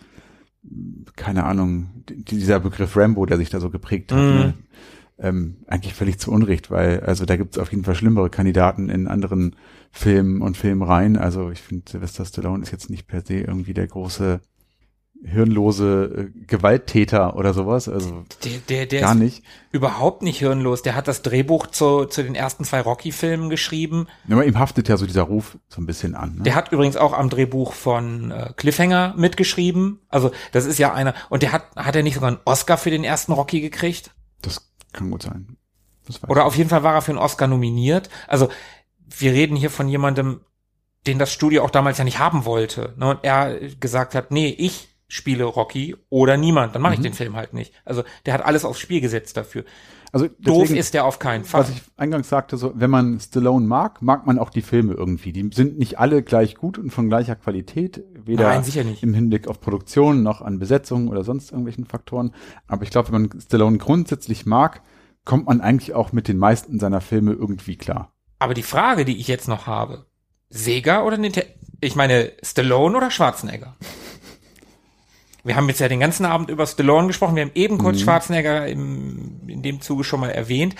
keine 1.16 1.44
Ahnung, 1.44 2.04
dieser 2.08 2.60
Begriff 2.60 2.96
Rambo, 2.96 3.26
der 3.26 3.38
sich 3.38 3.50
da 3.50 3.60
so 3.60 3.70
geprägt 3.70 4.12
hat. 4.12 4.18
Mm. 4.18 4.38
Ne? 4.38 4.54
Ähm, 5.18 5.56
eigentlich 5.66 5.92
völlig 5.92 6.18
zu 6.18 6.30
Unrecht, 6.32 6.70
weil, 6.70 7.00
also 7.00 7.26
da 7.26 7.36
gibt 7.36 7.54
es 7.54 7.58
auf 7.58 7.70
jeden 7.72 7.84
Fall 7.84 7.94
schlimmere 7.94 8.30
Kandidaten 8.30 8.88
in 8.88 9.06
anderen 9.06 9.54
Filmen 9.90 10.40
und 10.40 10.56
Filmreihen. 10.56 11.18
Also 11.18 11.50
ich 11.50 11.60
finde, 11.60 11.90
Sylvester 11.90 12.24
Stallone 12.24 12.62
ist 12.62 12.70
jetzt 12.70 12.88
nicht 12.88 13.06
per 13.06 13.20
se 13.20 13.34
irgendwie 13.34 13.74
der 13.74 13.86
große 13.86 14.40
hirnlose 15.22 16.30
äh, 16.34 16.46
Gewalttäter 16.46 17.36
oder 17.36 17.52
sowas. 17.52 17.88
Also 17.88 18.24
der, 18.44 18.58
der, 18.68 18.86
der 18.86 19.00
gar 19.02 19.14
nicht. 19.14 19.42
Überhaupt 19.70 20.22
nicht 20.22 20.38
hirnlos. 20.38 20.82
Der 20.82 20.94
hat 20.94 21.08
das 21.08 21.22
Drehbuch 21.22 21.66
zu, 21.68 22.06
zu 22.06 22.22
den 22.22 22.34
ersten 22.34 22.64
zwei 22.64 22.80
Rocky-Filmen 22.80 23.50
geschrieben. 23.50 24.06
Ja, 24.26 24.42
ihm 24.42 24.58
haftet 24.58 24.88
ja 24.88 24.96
so 24.96 25.06
dieser 25.06 25.22
Ruf 25.22 25.58
so 25.68 25.80
ein 25.80 25.86
bisschen 25.86 26.14
an. 26.14 26.36
Ne? 26.36 26.42
Der 26.44 26.54
hat 26.54 26.72
übrigens 26.72 26.96
auch 26.96 27.12
am 27.12 27.28
Drehbuch 27.28 27.72
von 27.72 28.30
äh, 28.30 28.52
Cliffhanger 28.56 29.14
mitgeschrieben. 29.16 30.00
Also 30.08 30.30
das 30.52 30.64
ist 30.64 30.78
ja 30.78 30.92
einer. 30.92 31.14
Und 31.28 31.42
der 31.42 31.52
hat, 31.52 31.76
hat 31.76 31.94
er 31.94 32.02
nicht 32.02 32.14
sogar 32.14 32.28
einen 32.28 32.40
Oscar 32.44 32.78
für 32.78 32.90
den 32.90 33.04
ersten 33.04 33.32
Rocky 33.32 33.60
gekriegt? 33.60 34.12
Das 34.42 34.70
kann 34.92 35.10
gut 35.10 35.22
sein. 35.22 35.56
Oder 36.26 36.44
auf 36.44 36.56
jeden 36.56 36.70
Fall 36.70 36.82
war 36.82 36.94
er 36.94 37.02
für 37.02 37.12
einen 37.12 37.18
Oscar 37.18 37.46
nominiert. 37.46 38.08
Also 38.26 38.48
wir 39.06 39.32
reden 39.32 39.56
hier 39.56 39.70
von 39.70 39.88
jemandem, 39.88 40.40
den 41.06 41.18
das 41.18 41.32
Studio 41.32 41.62
auch 41.64 41.70
damals 41.70 41.98
ja 41.98 42.04
nicht 42.04 42.18
haben 42.18 42.44
wollte. 42.44 42.94
Ne? 42.96 43.10
Und 43.10 43.20
er 43.22 43.68
gesagt 43.78 44.14
hat, 44.14 44.30
nee, 44.30 44.48
ich 44.48 44.89
spiele 45.10 45.44
Rocky 45.44 45.96
oder 46.08 46.36
niemand, 46.36 46.74
dann 46.74 46.82
mache 46.82 46.94
ich 46.94 47.00
mhm. 47.00 47.04
den 47.04 47.14
Film 47.14 47.36
halt 47.36 47.52
nicht. 47.52 47.74
Also 47.84 48.04
der 48.26 48.34
hat 48.34 48.44
alles 48.44 48.64
aufs 48.64 48.78
Spiel 48.78 49.00
gesetzt 49.00 49.36
dafür. 49.36 49.64
Also 50.12 50.26
deswegen, 50.26 50.44
doof 50.44 50.70
ist 50.70 50.94
der 50.94 51.04
auf 51.04 51.18
keinen 51.18 51.44
Fall. 51.44 51.62
Was 51.62 51.70
ich 51.70 51.82
eingangs 51.96 52.28
sagte, 52.28 52.56
so 52.56 52.72
wenn 52.74 52.90
man 52.90 53.20
Stallone 53.20 53.66
mag, 53.66 54.02
mag 54.02 54.26
man 54.26 54.38
auch 54.38 54.50
die 54.50 54.62
Filme 54.62 54.94
irgendwie. 54.94 55.32
Die 55.32 55.50
sind 55.52 55.78
nicht 55.78 55.98
alle 55.98 56.22
gleich 56.22 56.54
gut 56.54 56.78
und 56.78 56.90
von 56.90 57.08
gleicher 57.08 57.36
Qualität, 57.36 58.02
weder 58.14 58.48
Nein, 58.48 58.96
im 59.02 59.14
Hinblick 59.14 59.46
auf 59.48 59.60
Produktion 59.60 60.22
noch 60.22 60.42
an 60.42 60.58
Besetzung 60.58 61.08
oder 61.08 61.24
sonst 61.24 61.50
irgendwelchen 61.50 61.86
Faktoren. 61.86 62.32
Aber 62.66 62.82
ich 62.84 62.90
glaube, 62.90 63.12
wenn 63.12 63.22
man 63.22 63.40
Stallone 63.40 63.78
grundsätzlich 63.78 64.46
mag, 64.46 64.82
kommt 65.24 65.46
man 65.46 65.60
eigentlich 65.60 65.94
auch 65.94 66.12
mit 66.12 66.28
den 66.28 66.38
meisten 66.38 66.78
seiner 66.78 67.00
Filme 67.00 67.32
irgendwie 67.32 67.76
klar. 67.76 68.12
Aber 68.38 68.54
die 68.54 68.62
Frage, 68.62 69.04
die 69.04 69.18
ich 69.18 69.28
jetzt 69.28 69.48
noch 69.48 69.66
habe, 69.66 70.06
Sega 70.48 71.02
oder 71.02 71.16
Nintendo? 71.16 71.48
Ich 71.80 71.94
meine, 71.94 72.32
Stallone 72.42 72.96
oder 72.96 73.10
Schwarzenegger? 73.10 73.76
Wir 75.44 75.56
haben 75.56 75.68
jetzt 75.68 75.80
ja 75.80 75.88
den 75.88 76.00
ganzen 76.00 76.24
Abend 76.24 76.50
über 76.50 76.66
Stallone 76.66 77.06
gesprochen. 77.06 77.36
Wir 77.36 77.44
haben 77.44 77.52
eben 77.54 77.78
kurz 77.78 77.98
mhm. 77.98 78.04
Schwarzenegger 78.04 78.66
im, 78.66 79.48
in 79.48 79.62
dem 79.62 79.80
Zuge 79.80 80.04
schon 80.04 80.20
mal 80.20 80.30
erwähnt. 80.30 80.74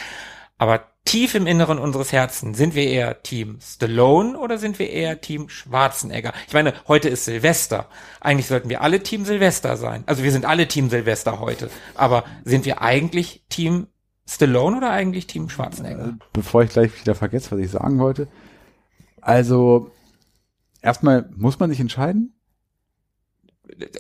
Aber 0.59 0.85
tief 1.07 1.35
im 1.35 1.47
Inneren 1.47 1.78
unseres 1.78 2.12
Herzens 2.12 2.59
sind 2.59 2.74
wir 2.74 2.85
eher 2.85 3.23
Team 3.23 3.59
Stallone 3.62 4.39
oder 4.39 4.59
sind 4.59 4.78
wir 4.78 4.91
eher 4.91 5.20
Team 5.23 5.49
Schwarzenegger? 5.49 6.35
Ich 6.47 6.53
meine, 6.53 6.74
heute 6.87 7.09
ist 7.09 7.24
Silvester. 7.24 7.87
Eigentlich 8.20 8.47
sollten 8.47 8.69
wir 8.69 8.82
alle 8.82 9.03
Team 9.03 9.24
Silvester 9.24 9.78
sein. 9.78 10.05
Also 10.07 10.23
wir 10.23 10.32
sind 10.32 10.45
alle 10.45 10.69
Team 10.69 10.91
Silvester 10.91 11.41
heute. 11.41 11.70
Aber 11.95 12.24
sind 12.45 12.66
wir 12.66 12.82
eigentlich 12.82 13.45
Team 13.49 13.87
Stallone 14.27 14.77
oder 14.77 14.91
eigentlich 14.91 15.27
Team 15.27 15.49
Schwarzenegger? 15.49 16.09
Äh, 16.09 16.24
bevor 16.32 16.62
ich 16.62 16.70
gleich 16.70 17.01
wieder 17.01 17.15
vergesse, 17.15 17.53
was 17.53 17.59
ich 17.61 17.70
sagen 17.70 17.99
wollte. 17.99 18.28
Also, 19.23 19.91
erstmal 20.82 21.28
muss 21.37 21.59
man 21.59 21.70
sich 21.70 21.81
entscheiden 21.81 22.35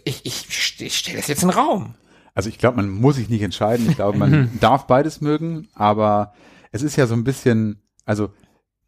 ich, 0.04 0.24
ich, 0.24 0.46
ich 0.80 0.96
stelle 0.96 1.18
das 1.18 1.28
jetzt 1.28 1.42
in 1.42 1.48
den 1.48 1.58
Raum. 1.58 1.94
Also 2.34 2.48
ich 2.48 2.58
glaube, 2.58 2.76
man 2.76 2.90
muss 2.90 3.16
sich 3.16 3.28
nicht 3.28 3.42
entscheiden. 3.42 3.86
Ich 3.88 3.96
glaube, 3.96 4.18
man 4.18 4.50
darf 4.60 4.86
beides 4.86 5.20
mögen, 5.20 5.68
aber 5.74 6.32
es 6.72 6.82
ist 6.82 6.96
ja 6.96 7.06
so 7.06 7.14
ein 7.14 7.24
bisschen, 7.24 7.82
also 8.04 8.30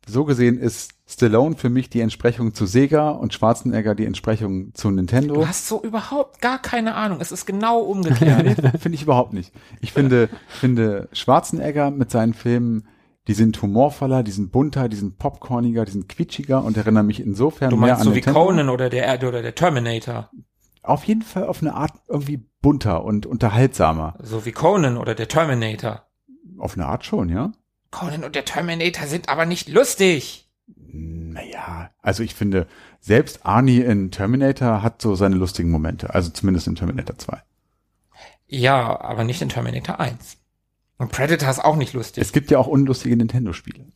so 0.07 0.25
gesehen 0.25 0.59
ist 0.59 0.93
Stallone 1.07 1.57
für 1.57 1.69
mich 1.69 1.91
die 1.91 2.01
Entsprechung 2.01 2.55
zu 2.55 2.67
Sega 2.67 3.11
und 3.11 3.35
Schwarzenegger 3.35 3.95
die 3.95 4.07
Entsprechung 4.07 4.75
zu 4.75 4.91
Nintendo. 4.91 5.35
Du 5.35 5.47
hast 5.47 5.69
so 5.69 5.83
überhaupt 5.83 6.41
gar 6.41 6.61
keine 6.61 6.95
Ahnung. 6.95 7.21
Es 7.21 7.33
ist 7.33 7.47
genau 7.47 7.81
umgekehrt. 7.81 8.61
finde 8.81 8.97
ich 8.97 9.03
überhaupt 9.03 9.33
nicht. 9.33 9.53
Ich 9.81 9.93
finde, 9.93 10.29
finde 10.49 11.09
Schwarzenegger 11.13 11.91
mit 11.91 12.11
seinen 12.11 12.35
Filmen, 12.35 12.89
die 13.29 13.35
sind 13.35 13.61
humorvoller, 13.63 14.23
die 14.23 14.33
sind 14.33 14.51
bunter, 14.51 14.89
die 14.89 14.97
sind 14.97 15.19
popcorniger, 15.19 15.85
die 15.85 15.93
sind 15.93 16.09
quietschiger 16.09 16.65
und 16.65 16.77
erinnern 16.77 17.07
mich 17.07 17.21
insofern 17.21 17.71
du 17.71 17.77
meinst 17.77 17.87
mehr 17.87 17.99
an 17.99 18.05
so 18.05 18.11
Nintendo. 18.11 18.41
wie 18.41 18.45
Conan 18.45 18.69
oder 18.69 18.91
der 18.91 19.29
oder 19.29 19.43
der 19.43 19.55
Terminator 19.55 20.31
auf 20.83 21.05
jeden 21.05 21.23
Fall 21.23 21.47
auf 21.47 21.63
eine 21.63 21.75
Art 21.75 21.93
irgendwie 22.09 22.45
bunter 22.61 23.05
und 23.05 23.27
unterhaltsamer. 23.27 24.17
So 24.21 24.45
wie 24.45 24.53
Conan 24.53 24.97
oder 24.97 25.15
der 25.15 25.29
Terminator. 25.29 26.07
Auf 26.59 26.77
eine 26.77 26.87
Art 26.87 27.05
schon, 27.05 27.29
ja. 27.29 27.53
Conan 27.91 28.25
und 28.25 28.35
der 28.35 28.45
Terminator 28.45 29.07
sind 29.07 29.29
aber 29.29 29.47
nicht 29.47 29.69
lustig. 29.69 30.49
Naja, 30.67 31.91
also 32.03 32.23
ich 32.23 32.35
finde, 32.35 32.67
selbst 33.01 33.47
Arnie 33.47 33.81
in 33.81 34.11
Terminator 34.11 34.83
hat 34.83 35.01
so 35.01 35.15
seine 35.15 35.37
lustigen 35.37 35.71
Momente. 35.71 36.15
Also 36.15 36.31
zumindest 36.31 36.67
in 36.67 36.75
Terminator 36.75 37.17
2. 37.17 37.43
Ja, 38.47 39.01
aber 39.01 39.25
nicht 39.25 39.41
in 39.41 39.49
Terminator 39.49 39.99
1. 39.99 40.37
Und 40.99 41.11
Predator 41.11 41.49
ist 41.49 41.65
auch 41.65 41.77
nicht 41.77 41.95
lustig. 41.95 42.23
Es 42.23 42.33
gibt 42.33 42.51
ja 42.51 42.59
auch 42.59 42.67
unlustige 42.67 43.17
Nintendo-Spiele. 43.17 43.87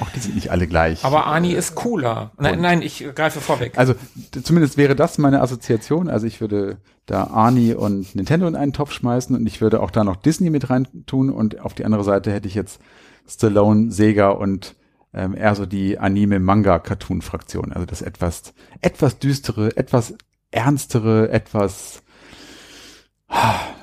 Auch 0.00 0.08
die 0.10 0.20
sind 0.20 0.34
nicht 0.34 0.50
alle 0.50 0.66
gleich. 0.66 1.04
Aber 1.04 1.26
Ani 1.26 1.52
ist 1.52 1.74
cooler. 1.74 2.32
Nein, 2.38 2.60
nein, 2.60 2.82
ich 2.82 3.04
greife 3.14 3.40
vorweg. 3.40 3.78
Also 3.78 3.94
zumindest 4.42 4.76
wäre 4.76 4.96
das 4.96 5.18
meine 5.18 5.40
Assoziation. 5.40 6.08
Also 6.08 6.26
ich 6.26 6.40
würde 6.40 6.78
da 7.06 7.24
Ani 7.24 7.74
und 7.74 8.14
Nintendo 8.14 8.46
in 8.46 8.56
einen 8.56 8.72
Topf 8.72 8.92
schmeißen 8.92 9.34
und 9.34 9.46
ich 9.46 9.60
würde 9.60 9.82
auch 9.82 9.90
da 9.90 10.04
noch 10.04 10.16
Disney 10.16 10.50
mit 10.50 10.70
rein 10.70 10.86
tun 11.06 11.30
und 11.30 11.60
auf 11.60 11.74
die 11.74 11.84
andere 11.84 12.04
Seite 12.04 12.32
hätte 12.32 12.48
ich 12.48 12.54
jetzt 12.54 12.80
Stallone, 13.28 13.90
Sega 13.90 14.30
und 14.30 14.76
ähm, 15.14 15.36
eher 15.36 15.54
so 15.54 15.66
die 15.66 15.98
Anime-Manga-Cartoon-Fraktion. 15.98 17.72
Also 17.72 17.86
das 17.86 18.02
etwas, 18.02 18.54
etwas 18.80 19.18
düstere, 19.18 19.76
etwas 19.76 20.14
ernstere, 20.50 21.30
etwas, 21.30 22.02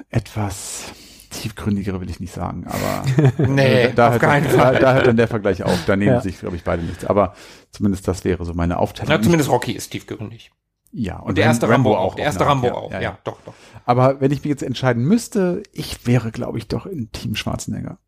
etwas 0.09 0.93
tiefgründigere 1.39 1.99
will 2.01 2.09
ich 2.09 2.19
nicht 2.19 2.33
sagen, 2.33 2.65
aber 2.67 3.03
nee, 3.47 3.91
da, 3.93 4.07
auf 4.07 4.13
hört, 4.13 4.21
keinen 4.21 4.43
da, 4.45 4.49
Fall. 4.57 4.79
da 4.79 4.93
hört 4.93 5.07
dann 5.07 5.17
der 5.17 5.27
Vergleich 5.27 5.63
auf. 5.63 5.85
Da 5.85 5.95
nehmen 5.95 6.13
Ja. 6.13 6.21
sich, 6.21 6.39
glaube 6.39 6.55
ich, 6.55 6.63
beide 6.63 6.83
nichts. 6.83 7.05
Aber 7.05 7.33
zumindest 7.71 8.07
das 8.07 8.23
wäre 8.25 8.45
so 8.45 8.53
meine 8.53 8.77
Aufteilung. 8.77 9.11
Ja, 9.11 9.21
zumindest 9.21 9.49
Rocky 9.49 9.71
ist 9.71 9.89
tiefgründig. 9.89 10.51
Ja, 10.91 11.19
Und 11.19 11.37
der 11.37 11.45
erste 11.45 11.69
Rambo, 11.69 11.95
auch. 11.95 12.15
Der 12.15 12.25
erste 12.25 12.45
Rambo 12.45 12.69
auch. 12.69 12.91
Ja, 12.91 12.99
Ja, 12.99 13.17
doch, 13.23 13.39
doch. 13.45 13.53
Aber 13.85 14.21
wenn 14.21 14.31
ich 14.31 14.39
mich 14.39 14.49
jetzt 14.49 14.63
entscheiden 14.63 15.03
müsste, 15.03 15.61
ich 15.71 16.07
wäre, 16.07 16.31
glaube 16.31 16.57
ich, 16.57 16.67
doch 16.67 16.85
in 16.87 17.11
Team 17.11 17.35
Schwarzenegger. 17.35 17.99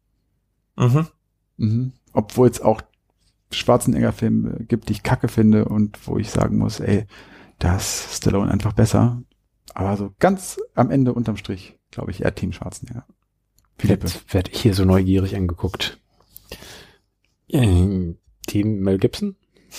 Mhm. 0.77 1.07
Mhm. 1.57 1.93
Obwohl 2.13 2.49
es 2.49 2.59
auch 2.59 2.81
Schwarzenegger-Filme 3.51 4.65
gibt, 4.67 4.89
die 4.89 4.93
ich 4.93 5.03
kacke 5.03 5.27
finde 5.27 5.65
und 5.65 6.07
wo 6.07 6.17
ich 6.17 6.29
sagen 6.31 6.57
muss, 6.57 6.79
ey, 6.79 7.05
da 7.59 7.75
ist 7.77 8.15
Stallone 8.17 8.51
einfach 8.51 8.73
besser. 8.73 9.21
Aber 9.73 9.95
so 9.95 10.11
ganz 10.19 10.59
am 10.75 10.89
Ende 10.89 11.13
unterm 11.13 11.37
Strich, 11.37 11.77
glaube 11.91 12.11
ich, 12.11 12.23
eher 12.23 12.33
Team 12.35 12.51
Schwarzenegger. 12.51 13.05
Jetzt 13.83 14.33
werde 14.33 14.51
ich 14.51 14.61
hier 14.61 14.73
so 14.73 14.85
neugierig 14.85 15.35
angeguckt. 15.35 15.99
Ähm, 17.49 18.17
Team 18.47 18.79
Mel 18.79 18.97
Gibson? 18.97 19.35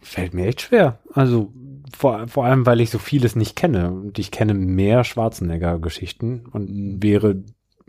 Fällt 0.00 0.34
mir 0.34 0.46
echt 0.46 0.62
schwer. 0.62 0.98
Also 1.12 1.52
vor, 1.96 2.26
vor 2.28 2.44
allem, 2.44 2.66
weil 2.66 2.80
ich 2.80 2.90
so 2.90 2.98
vieles 2.98 3.36
nicht 3.36 3.56
kenne. 3.56 3.92
Und 3.92 4.18
ich 4.18 4.30
kenne 4.30 4.54
mehr 4.54 5.04
Schwarzenegger-Geschichten 5.04 6.46
und 6.46 7.02
wäre 7.02 7.44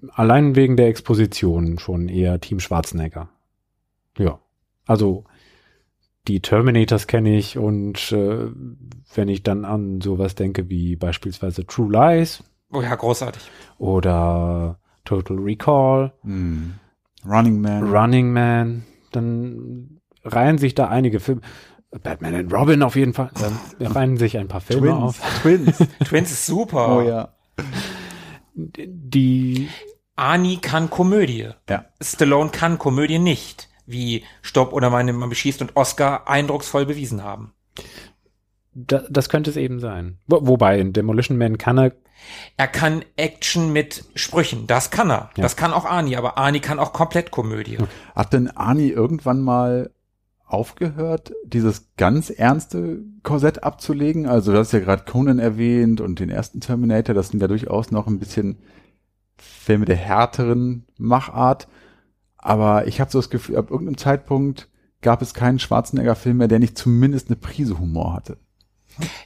allein 0.10 0.56
wegen 0.56 0.78
der 0.78 0.88
Exposition 0.88 1.80
schon 1.80 2.10
eher 2.10 2.40
Team 2.40 2.60
Schwarzenegger. 2.60 3.30
Ja. 4.18 4.40
Also 4.86 5.26
die 6.28 6.40
Terminators 6.42 7.08
kenne 7.08 7.36
ich 7.38 7.58
und 7.58 8.12
äh, 8.12 8.48
wenn 9.16 9.28
ich 9.30 9.44
dann 9.44 9.66
an 9.66 10.02
sowas 10.02 10.36
denke 10.36 10.70
wie 10.70 10.96
beispielsweise 10.96 11.66
True 11.66 11.92
Lies 11.92 12.44
Oh 12.72 12.82
ja, 12.82 12.96
großartig. 12.96 13.42
oder 13.80 14.80
Total 15.04 15.38
Recall, 15.38 16.14
Hm. 16.24 16.76
Running 17.26 17.60
Man. 17.62 17.84
Running 17.94 18.32
Man, 18.34 18.84
dann 19.12 20.00
reihen 20.24 20.58
sich 20.58 20.74
da 20.76 20.88
einige 20.88 21.20
Filme. 21.20 21.42
Batman 22.04 22.36
and 22.36 22.54
Robin 22.54 22.82
auf 22.84 22.96
jeden 22.96 23.14
Fall. 23.14 23.30
Dann 23.40 23.88
reihen 23.92 24.18
sich 24.18 24.38
ein 24.38 24.48
paar 24.48 24.62
Filme 24.62 24.88
Twins. 24.92 25.02
auf. 25.04 25.42
Twins. 25.42 25.78
Twins 26.06 26.32
ist 26.32 26.46
super. 26.46 26.98
Oh 26.98 27.02
ja. 27.02 27.30
Die 28.56 29.70
Ani 30.16 30.58
kann 30.62 30.90
Komödie. 30.90 31.50
Ja. 31.70 31.86
Stallone 32.02 32.50
kann 32.52 32.78
Komödie 32.78 33.20
nicht, 33.20 33.70
wie 33.86 34.24
Stopp 34.42 34.74
oder 34.74 34.90
meine 34.90 35.14
man 35.14 35.30
beschießt 35.30 35.62
und 35.62 35.76
Oscar 35.76 36.28
eindrucksvoll 36.30 36.86
bewiesen 36.86 37.24
haben. 37.24 37.54
da, 38.74 39.04
das 39.10 39.30
könnte 39.30 39.50
es 39.50 39.58
eben 39.58 39.80
sein. 39.80 40.18
Wo, 40.28 40.46
wobei 40.48 40.80
in 40.80 40.94
Demolition 40.94 41.38
Man 41.38 41.58
kann 41.58 41.78
er 41.78 41.92
Er 42.58 42.68
kann 42.68 43.04
Action 43.16 43.74
mit 43.74 44.06
Sprüchen, 44.16 44.68
das 44.68 44.92
kann 44.92 45.10
er. 45.10 45.30
Ja. 45.36 45.44
Das 45.44 45.56
kann 45.56 45.74
auch 45.74 45.86
Ani, 45.86 46.16
aber 46.16 46.38
Ani 46.38 46.60
kann 46.60 46.80
auch 46.80 46.94
komplett 46.94 47.32
Komödie. 47.32 47.78
Hat 48.16 48.34
denn 48.34 48.50
Arnie 48.50 48.90
irgendwann 48.90 49.42
mal 49.42 49.92
aufgehört, 50.46 51.34
dieses 51.46 51.88
ganz 51.98 52.30
ernste 52.30 53.00
Korsett 53.24 53.64
abzulegen? 53.64 54.28
Also 54.28 54.52
du 54.52 54.58
hast 54.58 54.74
ja 54.74 54.80
gerade 54.80 55.06
Conan 55.06 55.40
erwähnt 55.40 56.02
und 56.02 56.20
den 56.20 56.30
ersten 56.30 56.60
Terminator, 56.60 57.16
das 57.16 57.30
sind 57.30 57.42
ja 57.42 57.48
durchaus 57.48 57.92
noch 57.92 58.08
ein 58.08 58.20
bisschen 58.20 58.60
Filme 59.38 59.86
der 59.86 59.96
härteren 59.96 60.86
Machart. 60.98 61.68
Aber 62.42 62.88
ich 62.88 63.00
habe 63.00 63.12
so 63.12 63.20
das 63.20 63.30
Gefühl, 63.30 63.58
ab 63.58 63.72
irgendeinem 63.72 63.98
Zeitpunkt 63.98 64.68
gab 65.02 65.22
es 65.22 65.34
keinen 65.34 65.60
Schwarzenegger-Film 65.60 66.38
mehr, 66.38 66.48
der 66.48 66.60
nicht 66.60 66.78
zumindest 66.78 67.28
eine 67.28 67.36
Prise 67.36 67.80
Humor 67.80 68.14
hatte. 68.14 68.38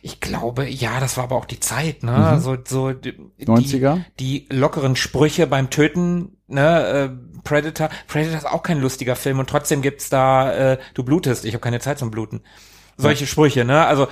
Ich 0.02 0.20
glaube, 0.20 0.68
ja, 0.70 1.00
das 1.00 1.18
war 1.18 1.26
aber 1.26 1.36
auch 1.36 1.46
die 1.46 1.60
Zeit, 1.60 2.04
ne? 2.04 2.36
Mhm. 2.36 2.40
So, 2.40 2.58
so 2.66 2.94
die, 2.94 3.14
90er? 3.40 4.04
die 4.20 4.48
lockeren 4.52 4.96
Sprüche 4.96 5.48
beim 5.48 5.70
Töten, 5.70 6.38
ne? 6.48 6.88
Äh, 6.88 7.40
Predator. 7.44 7.90
Predator 8.08 8.38
ist 8.38 8.46
auch 8.48 8.64
kein 8.64 8.80
lustiger 8.80 9.16
Film 9.16 9.40
und 9.40 9.50
trotzdem 9.50 9.82
gibt's 9.82 10.10
da, 10.10 10.74
äh, 10.74 10.78
du 10.94 11.04
blutest, 11.04 11.46
ich 11.46 11.54
habe 11.54 11.62
keine 11.62 11.80
Zeit 11.80 12.00
zum 12.00 12.12
Bluten. 12.12 12.42
Solche 12.98 13.28
Sprüche, 13.28 13.66
ne? 13.66 13.86
Also 13.86 14.08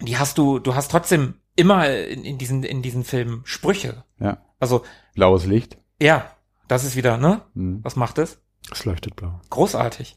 die 0.00 0.18
hast 0.18 0.38
du, 0.38 0.58
du 0.58 0.74
hast 0.74 0.90
trotzdem 0.90 1.34
immer 1.54 1.88
in, 1.90 2.24
in 2.24 2.38
diesen 2.38 2.64
in 2.64 2.82
diesen 2.82 3.04
Filmen 3.04 3.42
Sprüche. 3.44 4.04
Ja. 4.18 4.38
Also 4.58 4.82
Blaues 5.14 5.46
Licht. 5.46 5.78
ja, 6.00 6.24
das 6.70 6.84
ist 6.84 6.94
wieder, 6.94 7.16
ne? 7.16 7.42
Mhm. 7.54 7.80
Was 7.82 7.96
macht 7.96 8.18
es? 8.18 8.38
es 8.70 8.84
leuchtet 8.84 9.16
blau. 9.16 9.40
Großartig. 9.50 10.16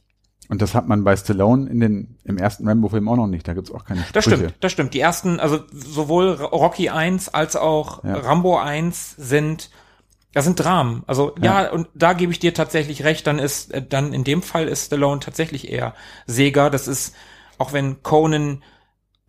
Und 0.49 0.61
das 0.61 0.75
hat 0.75 0.87
man 0.87 1.03
bei 1.03 1.15
Stallone 1.15 1.69
in 1.69 1.79
den, 1.79 2.17
im 2.25 2.37
ersten 2.37 2.67
Rambo-Film 2.67 3.07
auch 3.09 3.15
noch 3.15 3.27
nicht. 3.27 3.47
Da 3.47 3.53
gibt's 3.53 3.71
auch 3.71 3.85
keine 3.85 4.01
Sprüche. 4.01 4.13
Das 4.13 4.23
stimmt, 4.25 4.53
das 4.59 4.71
stimmt. 4.71 4.93
Die 4.93 4.99
ersten, 4.99 5.39
also 5.39 5.61
sowohl 5.71 6.31
Rocky 6.33 6.89
1 6.89 7.29
als 7.29 7.55
auch 7.55 8.03
Ja. 8.03 8.15
Rambo 8.17 8.57
1 8.59 9.15
sind, 9.17 9.71
das 10.33 10.45
sind 10.45 10.59
Dramen. 10.59 11.03
Also 11.07 11.33
ja. 11.41 11.71
und 11.71 11.87
da 11.95 12.13
gebe 12.13 12.31
ich 12.31 12.39
dir 12.39 12.53
tatsächlich 12.53 13.03
recht, 13.03 13.25
dann 13.25 13.39
ist, 13.39 13.73
äh, 13.73 13.81
dann 13.81 14.13
in 14.13 14.23
dem 14.23 14.43
Fall 14.43 14.67
ist 14.67 14.87
Stallone 14.87 15.21
tatsächlich 15.21 15.71
eher 15.71 15.95
Sega. 16.27 16.69
Das 16.69 16.87
ist, 16.87 17.15
auch 17.57 17.73
wenn 17.73 18.03
Conan 18.03 18.61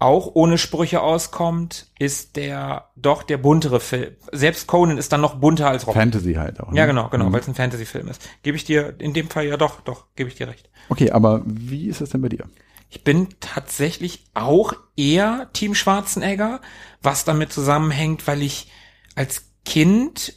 auch 0.05 0.31
ohne 0.35 0.59
Sprüche 0.59 1.01
auskommt, 1.01 1.89
ist 1.99 2.37
der 2.37 2.91
doch 2.95 3.23
der 3.25 3.39
buntere 3.39 3.81
Film. 3.81 4.15
Selbst 4.31 4.67
Conan 4.69 4.99
ist 4.99 5.13
dann 5.13 5.21
noch 5.21 5.35
bunter 5.41 5.69
als 5.69 5.87
Rocky. 5.87 5.99
Fantasy 5.99 6.35
halt 6.35 6.61
auch. 6.61 6.71
ne? 6.71 6.79
Ja, 6.79 6.87
genau, 6.87 7.09
genau, 7.09 7.27
Mhm. 7.27 7.33
weil 7.33 7.41
es 7.41 7.49
ein 7.49 7.55
Fantasy-Film 7.55 8.09
ist. 8.09 8.23
Gebe 8.43 8.57
ich 8.57 8.65
dir 8.65 8.95
in 9.01 9.13
dem 9.15 9.29
Fall 9.29 9.47
ja 9.47 9.57
doch, 9.57 9.81
doch, 9.81 10.07
gebe 10.15 10.29
ich 10.29 10.37
dir 10.37 10.47
recht. 10.49 10.71
Okay, 10.91 11.11
aber 11.11 11.43
wie 11.45 11.89
ist 11.89 12.01
das 12.01 12.11
denn 12.11 12.21
bei 12.23 12.29
dir? 12.29 12.45
Ich 12.91 13.03
bin 13.03 13.29
tatsächlich 13.41 14.25
auch 14.35 14.75
eher 14.97 15.49
Team 15.53 15.75
Schwarzenegger, 15.75 16.61
was 17.03 17.25
damit 17.25 17.53
zusammenhängt, 17.53 18.27
weil 18.29 18.43
ich 18.43 18.71
als 19.17 19.47
Kind 19.65 20.35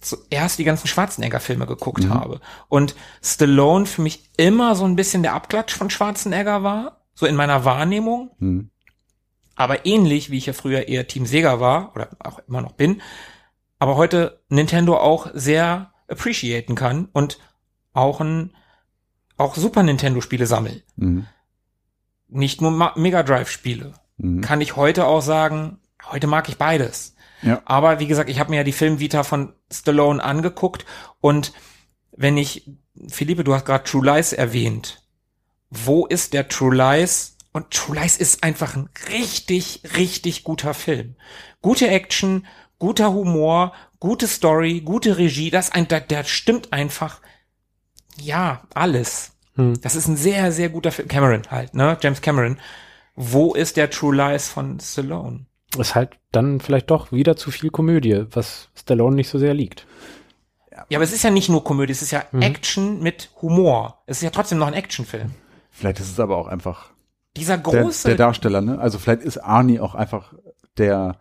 zuerst 0.00 0.58
die 0.58 0.64
ganzen 0.64 0.86
Schwarzenegger-Filme 0.86 1.66
geguckt 1.66 2.08
habe. 2.10 2.40
Und 2.68 2.94
Stallone 3.22 3.86
für 3.86 4.02
mich 4.02 4.28
immer 4.36 4.74
so 4.74 4.84
ein 4.84 4.96
bisschen 4.96 5.22
der 5.22 5.32
Abklatsch 5.32 5.72
von 5.74 5.88
Schwarzenegger 5.88 6.62
war, 6.62 7.00
so 7.14 7.24
in 7.24 7.36
meiner 7.36 7.64
Wahrnehmung. 7.64 8.30
Hm. 8.38 8.70
Aber 9.56 9.86
ähnlich, 9.86 10.30
wie 10.30 10.38
ich 10.38 10.46
ja 10.46 10.52
früher 10.52 10.88
eher 10.88 11.06
Team 11.06 11.26
Sega 11.26 11.60
war, 11.60 11.92
oder 11.94 12.08
auch 12.18 12.40
immer 12.48 12.60
noch 12.60 12.72
bin, 12.72 13.00
aber 13.78 13.96
heute 13.96 14.40
Nintendo 14.48 14.96
auch 14.96 15.28
sehr 15.34 15.92
appreciaten 16.08 16.74
kann 16.74 17.08
und 17.12 17.38
auch 17.92 18.20
ein, 18.20 18.52
auch 19.36 19.54
Super 19.54 19.82
Nintendo 19.82 20.20
Spiele 20.20 20.46
sammelt 20.46 20.84
Mhm. 20.96 21.26
nicht 22.28 22.60
nur 22.60 22.70
Ma 22.70 22.92
Mega 22.96 23.22
Drive 23.22 23.50
Spiele. 23.50 23.94
Mhm. 24.16 24.40
Kann 24.40 24.60
ich 24.60 24.76
heute 24.76 25.06
auch 25.06 25.20
sagen, 25.20 25.78
heute 26.10 26.26
mag 26.26 26.48
ich 26.48 26.56
beides. 26.58 27.14
Ja. 27.42 27.60
Aber 27.64 28.00
wie 28.00 28.06
gesagt, 28.06 28.30
ich 28.30 28.40
habe 28.40 28.50
mir 28.50 28.56
ja 28.58 28.64
die 28.64 28.72
Filmvita 28.72 29.22
von 29.22 29.52
Stallone 29.70 30.22
angeguckt 30.22 30.84
und 31.20 31.52
wenn 32.16 32.36
ich, 32.36 32.70
Philippe, 33.08 33.44
du 33.44 33.54
hast 33.54 33.66
gerade 33.66 33.84
True 33.84 34.04
Lies 34.04 34.32
erwähnt. 34.32 35.02
Wo 35.70 36.06
ist 36.06 36.32
der 36.32 36.48
True 36.48 36.74
Lies? 36.74 37.33
Und 37.54 37.70
True 37.70 37.94
Lies 37.94 38.16
ist 38.16 38.42
einfach 38.42 38.74
ein 38.74 38.90
richtig, 39.10 39.82
richtig 39.96 40.42
guter 40.42 40.74
Film. 40.74 41.14
Gute 41.62 41.86
Action, 41.86 42.46
guter 42.80 43.12
Humor, 43.12 43.72
gute 44.00 44.26
Story, 44.26 44.80
gute 44.80 45.18
Regie, 45.18 45.50
das 45.50 45.70
ein, 45.70 45.86
der, 45.86 46.00
der 46.00 46.24
stimmt 46.24 46.72
einfach. 46.72 47.20
Ja, 48.20 48.62
alles. 48.74 49.36
Hm. 49.54 49.80
Das 49.82 49.94
ist 49.94 50.08
ein 50.08 50.16
sehr, 50.16 50.50
sehr 50.50 50.68
guter 50.68 50.90
Film. 50.90 51.06
Cameron 51.06 51.42
halt, 51.48 51.74
ne? 51.74 51.96
James 52.02 52.20
Cameron. 52.20 52.58
Wo 53.14 53.54
ist 53.54 53.76
der 53.76 53.88
True 53.88 54.16
Lies 54.16 54.48
von 54.48 54.80
Stallone? 54.80 55.46
Ist 55.78 55.94
halt 55.94 56.18
dann 56.32 56.58
vielleicht 56.60 56.90
doch 56.90 57.12
wieder 57.12 57.36
zu 57.36 57.52
viel 57.52 57.70
Komödie, 57.70 58.24
was 58.30 58.68
Stallone 58.74 59.14
nicht 59.14 59.28
so 59.28 59.38
sehr 59.38 59.54
liegt. 59.54 59.86
Ja, 60.72 60.98
aber 60.98 61.04
es 61.04 61.12
ist 61.12 61.22
ja 61.22 61.30
nicht 61.30 61.48
nur 61.48 61.62
Komödie, 61.62 61.92
es 61.92 62.02
ist 62.02 62.10
ja 62.10 62.24
Mhm. 62.32 62.42
Action 62.42 63.00
mit 63.00 63.30
Humor. 63.42 64.02
Es 64.06 64.16
ist 64.16 64.22
ja 64.24 64.30
trotzdem 64.30 64.58
noch 64.58 64.66
ein 64.66 64.74
Actionfilm. 64.74 65.30
Vielleicht 65.70 66.00
ist 66.00 66.10
es 66.10 66.18
aber 66.18 66.36
auch 66.36 66.48
einfach 66.48 66.93
Dieser 67.36 67.58
der, 67.58 67.82
große. 67.82 68.08
der 68.08 68.16
Darsteller, 68.16 68.60
ne? 68.60 68.78
Also 68.78 68.98
vielleicht 68.98 69.22
ist 69.22 69.38
Arnie 69.38 69.80
auch 69.80 69.94
einfach 69.94 70.34
der 70.78 71.16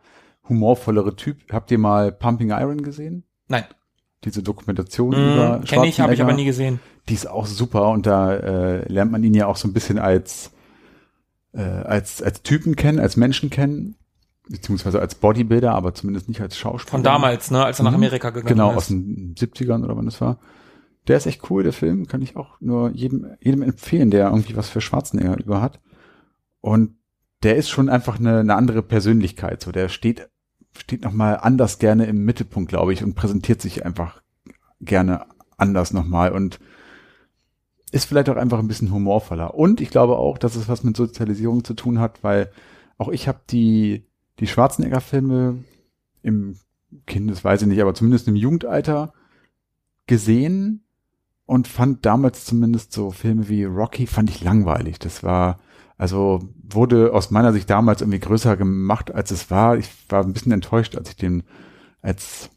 humorvollere 0.48 1.16
Typ. 1.16 1.38
Habt 1.52 1.72
ihr 1.72 1.78
mal 1.78 2.12
Pumping 2.12 2.50
Iron 2.52 2.82
gesehen? 2.84 3.24
Nein, 3.48 3.64
Diese 4.24 4.44
Dokumentation 4.44 5.14
über 5.14 5.60
mm, 5.60 5.64
kenne 5.66 5.88
ich, 5.88 6.00
habe 6.00 6.14
ich 6.14 6.22
aber 6.22 6.34
nie 6.34 6.46
gesehen. 6.46 6.80
Die 7.10 7.14
ist 7.14 7.28
auch 7.30 7.46
super 7.46 7.90
und 7.90 8.06
da 8.06 8.34
äh, 8.34 8.92
lernt 8.92 9.12
man 9.12 9.24
ihn 9.24 9.34
ja 9.34 9.48
auch 9.48 9.58
so 9.58 9.68
ein 9.68 9.74
bisschen 9.74 10.00
als 10.00 10.52
äh, 11.54 11.62
als 11.62 12.22
als 12.22 12.42
Typen 12.42 12.76
kennen, 12.76 13.00
als 13.00 13.18
Menschen 13.18 13.50
kennen. 13.50 13.96
beziehungsweise 14.50 15.00
als 15.00 15.16
Bodybuilder, 15.16 15.74
aber 15.74 15.94
zumindest 15.94 16.28
nicht 16.28 16.42
als 16.42 16.58
Schauspieler. 16.58 16.92
Von 16.92 17.04
damals, 17.04 17.50
ne, 17.52 17.64
als 17.64 17.80
er 17.80 17.84
nach 17.84 17.92
Mhm. 17.92 17.98
Amerika 17.98 18.30
gegangen 18.30 18.48
Genau, 18.50 18.72
ist. 18.72 18.78
aus 18.78 18.88
den 18.88 19.36
70ern 19.36 19.84
oder 19.86 19.96
wann 19.96 20.06
das 20.06 20.20
war. 20.20 20.38
Der 21.08 21.16
ist 21.18 21.26
echt 21.28 21.50
cool, 21.50 21.64
der 21.64 21.72
Film. 21.74 22.08
Kann 22.08 22.22
ich 22.22 22.36
auch 22.36 22.60
nur 22.60 22.90
jedem, 22.92 23.26
jedem 23.42 23.62
empfehlen, 23.62 24.10
der 24.12 24.28
irgendwie 24.30 24.56
was 24.58 24.70
für 24.70 24.82
Schwarzenegger 24.82 25.38
über 25.40 25.62
hat. 25.62 25.80
Und 26.64 26.96
der 27.44 27.58
ist 27.58 27.70
schon 27.70 27.90
einfach 27.90 28.20
eine, 28.20 28.40
eine 28.40 28.56
andere 28.56 28.82
Persönlichkeit. 28.82 29.62
So, 29.62 29.74
der 29.74 29.90
steht, 29.90 30.30
steht 30.78 31.04
nochmal 31.04 31.38
anders 31.42 31.78
gerne 31.78 32.06
im 32.06 32.24
Mittelpunkt, 32.24 32.70
glaube 32.70 32.94
ich, 32.94 33.04
und 33.04 33.16
präsentiert 33.16 33.62
sich 33.62 33.86
einfach 33.86 34.22
gerne 34.80 35.26
anders 35.58 35.92
nochmal 35.92 36.32
und 36.32 36.62
ist 37.92 38.06
vielleicht 38.06 38.30
auch 38.30 38.38
einfach 38.38 38.60
ein 38.60 38.70
bisschen 38.70 38.94
humorvoller. 38.94 39.56
Und 39.56 39.82
ich 39.82 39.90
glaube 39.90 40.18
auch, 40.18 40.38
dass 40.38 40.56
es 40.56 40.70
was 40.70 40.86
mit 40.86 40.96
Sozialisierung 40.96 41.66
zu 41.66 41.74
tun 41.74 42.00
hat, 42.00 42.24
weil 42.24 42.50
auch 42.98 43.10
ich 43.10 43.28
habe 43.28 43.42
die, 43.50 44.08
die 44.40 44.48
Schwarzenegger-Filme 44.48 45.66
im 46.22 46.58
Kindes, 47.06 47.44
weiß 47.44 47.64
ich 47.64 47.68
nicht, 47.68 47.82
aber 47.82 47.94
zumindest 47.94 48.30
im 48.30 48.38
Jugendalter 48.38 49.14
gesehen 50.08 50.86
und 51.46 51.68
fand 51.68 52.06
damals 52.06 52.46
zumindest 52.46 52.94
so 52.94 53.12
Filme 53.12 53.50
wie 53.50 53.66
Rocky 53.66 54.08
fand 54.08 54.30
ich 54.30 54.42
langweilig. 54.42 54.98
Das 55.00 55.24
war, 55.24 55.60
also 56.04 56.42
wurde 56.62 57.14
aus 57.14 57.32
meiner 57.32 57.54
Sicht 57.54 57.70
damals 57.70 58.02
irgendwie 58.02 58.20
größer 58.20 58.58
gemacht, 58.58 59.16
als 59.16 59.32
es 59.32 59.50
war. 59.50 59.78
Ich 59.78 59.90
war 60.10 60.22
ein 60.22 60.34
bisschen 60.34 60.52
enttäuscht, 60.52 60.98
als 60.98 61.12
ich 61.12 61.16
den 61.16 61.44
als 62.02 62.50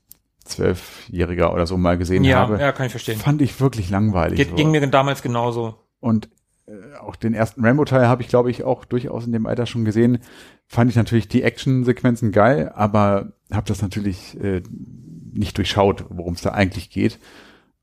Zwölfjähriger 0.45 1.55
oder 1.55 1.65
so 1.65 1.77
mal 1.77 1.97
gesehen 1.97 2.25
ja, 2.25 2.39
habe. 2.39 2.59
ja, 2.59 2.73
kann 2.73 2.87
ich 2.87 2.91
verstehen. 2.91 3.21
Fand 3.21 3.41
ich 3.41 3.61
wirklich 3.61 3.89
langweilig. 3.89 4.37
Ge 4.37 4.49
so. 4.49 4.57
ging 4.57 4.73
mir 4.73 4.85
damals 4.89 5.23
genauso. 5.23 5.77
Und 6.01 6.29
äh, 6.67 6.97
auch 6.99 7.15
den 7.15 7.35
ersten 7.35 7.65
Rambo-Teil 7.65 8.09
habe 8.09 8.21
ich, 8.21 8.27
glaube 8.27 8.51
ich, 8.51 8.65
auch 8.65 8.85
durchaus 8.85 9.27
in 9.27 9.33
dem 9.33 9.47
Alter 9.47 9.67
schon 9.67 9.85
gesehen. 9.85 10.19
Fand 10.67 10.91
ich 10.91 10.97
natürlich 10.97 11.29
die 11.29 11.45
Action-Sequenzen 11.45 12.33
geil, 12.33 12.73
aber 12.75 13.35
habe 13.53 13.69
das 13.69 13.81
natürlich 13.81 14.37
äh, 14.43 14.65
nicht 15.33 15.57
durchschaut, 15.57 16.07
worum 16.09 16.35
es 16.35 16.43
da 16.43 16.51
eigentlich 16.51 16.91
geht. 16.91 17.21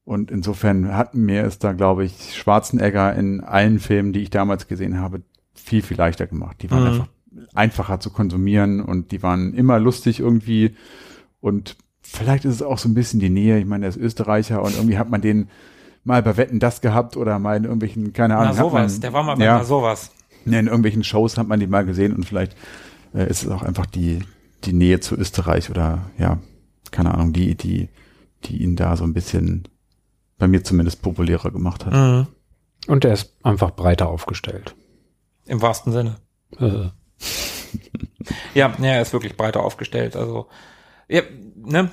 Und 0.04 0.30
insofern 0.30 0.94
hat 0.94 1.16
mir 1.16 1.46
es 1.46 1.58
da, 1.58 1.72
glaube 1.72 2.04
ich, 2.04 2.36
Schwarzenegger 2.36 3.16
in 3.16 3.40
allen 3.40 3.80
Filmen, 3.80 4.12
die 4.12 4.24
ich 4.24 4.30
damals 4.30 4.68
gesehen 4.68 5.00
habe, 5.00 5.22
viel, 5.54 5.82
viel 5.82 5.98
leichter 5.98 6.28
gemacht. 6.28 6.58
Die 6.62 6.72
waren 6.72 6.84
Mhm. 6.84 6.88
einfach 6.90 7.08
einfacher 7.56 8.00
zu 8.00 8.10
konsumieren 8.12 8.80
und 8.82 9.12
die 9.12 9.24
waren 9.24 9.54
immer 9.54 9.80
lustig 9.80 10.20
irgendwie. 10.20 10.76
Und 11.42 11.78
vielleicht 12.02 12.46
ist 12.46 12.56
es 12.56 12.62
auch 12.62 12.78
so 12.78 12.88
ein 12.90 12.94
bisschen 12.94 13.20
die 13.20 13.30
Nähe. 13.30 13.60
Ich 13.60 13.66
meine, 13.66 13.86
er 13.86 13.90
ist 13.90 13.98
Österreicher 13.98 14.62
und 14.62 14.76
irgendwie 14.76 14.98
hat 14.98 15.10
man 15.10 15.22
den 15.22 15.50
mal 16.04 16.22
bei 16.22 16.38
Wetten 16.38 16.60
das 16.60 16.82
gehabt 16.82 17.18
oder 17.18 17.40
mal 17.40 17.58
in 17.58 17.64
irgendwelchen, 17.64 18.14
keine 18.14 18.36
Ahnung. 18.38 18.54
Na 18.58 18.64
sowas, 18.64 18.92
man, 18.94 19.02
der 19.02 19.14
war 19.14 19.24
mal 19.24 19.36
bei 19.36 19.46
ja, 19.46 19.58
na 19.60 19.64
sowas. 19.64 20.12
in 20.46 20.54
irgendwelchen 20.54 21.04
Shows 21.04 21.38
hat 21.38 21.48
man 21.48 21.60
die 21.60 21.68
mal 21.68 21.86
gesehen 21.86 22.14
und 22.14 22.26
vielleicht 22.26 22.56
äh, 23.16 23.30
ist 23.30 23.44
es 23.44 23.50
auch 23.50 23.64
einfach 23.64 23.86
die, 23.86 24.20
die 24.66 24.74
Nähe 24.74 25.00
zu 25.00 25.16
Österreich 25.16 25.70
oder 25.70 26.12
ja, 26.18 26.40
keine 26.92 27.14
Ahnung, 27.14 27.34
die, 27.34 27.56
die, 27.56 27.90
die 28.44 28.62
ihn 28.62 28.76
da 28.76 28.96
so 28.98 29.06
ein 29.06 29.14
bisschen 29.14 29.64
bei 30.38 30.48
mir 30.48 30.64
zumindest 30.64 31.02
populärer 31.02 31.52
gemacht 31.52 31.86
hat. 31.86 31.94
Mhm. 31.94 32.28
Und 32.88 33.06
er 33.06 33.14
ist 33.14 33.34
einfach 33.44 33.72
breiter 33.72 34.10
aufgestellt. 34.10 34.76
Im 35.46 35.62
wahrsten 35.62 35.92
Sinne. 35.92 36.16
Äh, 36.60 36.90
Ja, 38.54 38.74
ja, 38.80 38.86
er 38.86 39.02
ist 39.02 39.14
wirklich 39.14 39.36
breiter 39.36 39.64
aufgestellt. 39.64 40.16
Also, 40.16 40.48
ja, 41.08 41.22
ne? 41.56 41.92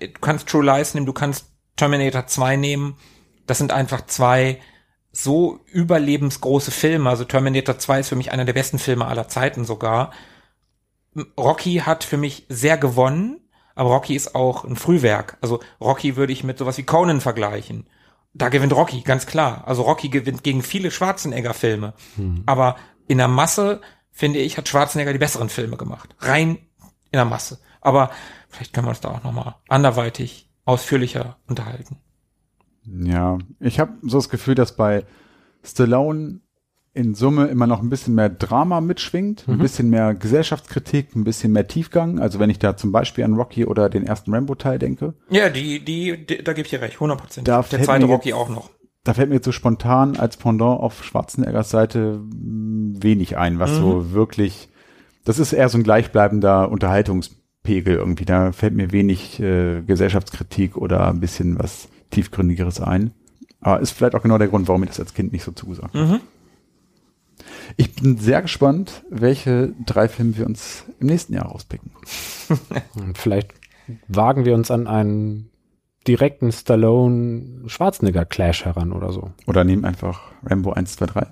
Du 0.00 0.20
kannst 0.20 0.48
True 0.48 0.64
Lies 0.64 0.94
nehmen, 0.94 1.06
du 1.06 1.12
kannst 1.12 1.46
Terminator 1.76 2.26
2 2.26 2.56
nehmen. 2.56 2.96
Das 3.46 3.58
sind 3.58 3.72
einfach 3.72 4.06
zwei 4.06 4.60
so 5.12 5.60
überlebensgroße 5.66 6.70
Filme. 6.70 7.08
Also 7.08 7.24
Terminator 7.24 7.78
2 7.78 8.00
ist 8.00 8.08
für 8.08 8.16
mich 8.16 8.32
einer 8.32 8.44
der 8.44 8.52
besten 8.52 8.78
Filme 8.78 9.06
aller 9.06 9.28
Zeiten 9.28 9.64
sogar. 9.64 10.12
Rocky 11.38 11.76
hat 11.76 12.04
für 12.04 12.18
mich 12.18 12.44
sehr 12.48 12.76
gewonnen, 12.76 13.40
aber 13.74 13.90
Rocky 13.90 14.14
ist 14.14 14.34
auch 14.34 14.64
ein 14.64 14.76
Frühwerk. 14.76 15.38
Also 15.40 15.60
Rocky 15.80 16.16
würde 16.16 16.32
ich 16.32 16.44
mit 16.44 16.58
sowas 16.58 16.76
wie 16.76 16.82
Conan 16.82 17.20
vergleichen. 17.20 17.88
Da 18.38 18.50
gewinnt 18.50 18.74
Rocky, 18.74 19.00
ganz 19.00 19.26
klar. 19.26 19.66
Also 19.66 19.82
Rocky 19.82 20.10
gewinnt 20.10 20.42
gegen 20.42 20.62
viele 20.62 20.90
Schwarzenegger-Filme. 20.90 21.94
Aber 22.44 22.76
in 23.08 23.18
der 23.18 23.28
Masse, 23.28 23.80
finde 24.10 24.40
ich, 24.40 24.58
hat 24.58 24.68
Schwarzenegger 24.68 25.12
die 25.12 25.18
besseren 25.18 25.48
Filme 25.48 25.76
gemacht. 25.76 26.14
Rein 26.18 26.58
in 27.10 27.18
der 27.18 27.24
Masse. 27.24 27.58
Aber 27.80 28.10
vielleicht 28.48 28.74
können 28.74 28.86
wir 28.86 28.90
uns 28.90 29.00
da 29.00 29.10
auch 29.10 29.22
nochmal 29.22 29.54
anderweitig 29.68 30.50
ausführlicher 30.66 31.38
unterhalten. 31.46 31.96
Ja, 32.84 33.38
ich 33.58 33.80
habe 33.80 33.94
so 34.02 34.18
das 34.18 34.28
Gefühl, 34.28 34.54
dass 34.54 34.76
bei 34.76 35.06
Stallone 35.62 36.40
in 36.96 37.14
Summe 37.14 37.46
immer 37.46 37.66
noch 37.66 37.82
ein 37.82 37.88
bisschen 37.90 38.14
mehr 38.14 38.28
Drama 38.28 38.80
mitschwingt, 38.80 39.44
ein 39.48 39.58
bisschen 39.58 39.90
mehr 39.90 40.14
Gesellschaftskritik, 40.14 41.14
ein 41.14 41.24
bisschen 41.24 41.52
mehr 41.52 41.68
Tiefgang. 41.68 42.18
Also 42.18 42.38
wenn 42.40 42.50
ich 42.50 42.58
da 42.58 42.76
zum 42.76 42.90
Beispiel 42.92 43.24
an 43.24 43.34
Rocky 43.34 43.64
oder 43.66 43.88
den 43.90 44.06
ersten 44.06 44.32
Rambo-Teil 44.34 44.78
denke, 44.78 45.14
Ja, 45.30 45.48
die, 45.50 45.84
die, 45.84 46.24
die 46.26 46.42
da 46.42 46.52
gebe 46.52 46.64
ich 46.66 46.70
dir 46.70 46.80
recht, 46.80 46.94
100 46.94 47.18
Prozent. 47.20 47.48
Da 47.48 47.56
Der 47.56 47.62
fällt 47.64 47.84
zweite 47.84 48.06
mir 48.06 48.12
Rocky 48.12 48.30
jetzt- 48.30 48.38
auch 48.38 48.48
noch. 48.48 48.70
da 49.04 49.14
fällt 49.14 49.28
mir 49.28 49.36
jetzt 49.36 49.44
so 49.44 49.52
spontan 49.52 50.16
als 50.16 50.36
Pendant 50.36 50.80
auf 50.80 51.04
Schwarzeneggers 51.04 51.70
Seite 51.70 52.18
mh, 52.20 53.02
wenig 53.02 53.36
ein, 53.36 53.58
was 53.58 53.76
so 53.76 54.12
wirklich, 54.12 54.68
das 55.24 55.38
ist 55.38 55.52
eher 55.52 55.68
so 55.68 55.78
ein 55.78 55.84
gleichbleibender 55.84 56.70
Unterhaltungspegel 56.70 57.94
irgendwie. 57.96 58.24
Da 58.24 58.52
fällt 58.52 58.74
mir 58.74 58.92
wenig 58.92 59.40
äh, 59.40 59.82
Gesellschaftskritik 59.82 60.76
oder 60.76 61.08
ein 61.08 61.20
bisschen 61.20 61.58
was 61.58 61.88
tiefgründigeres 62.10 62.80
ein. 62.80 63.12
Aber 63.60 63.80
ist 63.80 63.90
vielleicht 63.92 64.14
auch 64.14 64.22
genau 64.22 64.38
der 64.38 64.48
Grund, 64.48 64.68
warum 64.68 64.82
mir 64.82 64.86
das 64.86 65.00
als 65.00 65.14
Kind 65.14 65.32
nicht 65.32 65.42
so 65.42 65.50
zugesagt 65.52 65.94
hat. 65.94 66.08
Mhm. 66.08 66.20
Ich 67.76 67.94
bin 67.94 68.16
sehr 68.18 68.42
gespannt, 68.42 69.04
welche 69.10 69.72
drei 69.84 70.08
Filme 70.08 70.36
wir 70.36 70.46
uns 70.46 70.84
im 71.00 71.08
nächsten 71.08 71.34
Jahr 71.34 71.46
rauspicken. 71.46 71.90
und 72.94 73.18
vielleicht 73.18 73.52
wagen 74.08 74.44
wir 74.44 74.54
uns 74.54 74.70
an 74.70 74.86
einen 74.86 75.50
direkten 76.06 76.52
Stallone-Schwarzenegger-Clash 76.52 78.64
heran 78.64 78.92
oder 78.92 79.12
so. 79.12 79.30
Oder 79.46 79.64
nehmen 79.64 79.84
einfach 79.84 80.20
Rambo 80.44 80.72
1, 80.72 80.96
2, 80.96 81.06
3. 81.06 81.26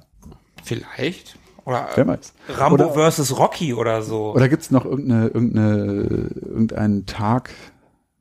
Vielleicht. 0.63 1.39
Oder 1.65 1.89
Wer 1.95 2.07
weiß. 2.07 2.35
Rambo 2.51 2.75
Oder- 2.75 2.93
versus 2.93 3.39
Rocky 3.39 3.73
oder 3.75 4.03
so. 4.03 4.35
Oder 4.35 4.49
gibt's 4.49 4.71
noch 4.71 4.85
irgendeine, 4.85 5.29
irgendeine, 5.29 6.31
irgendeinen 6.43 7.07
Tag, 7.07 7.51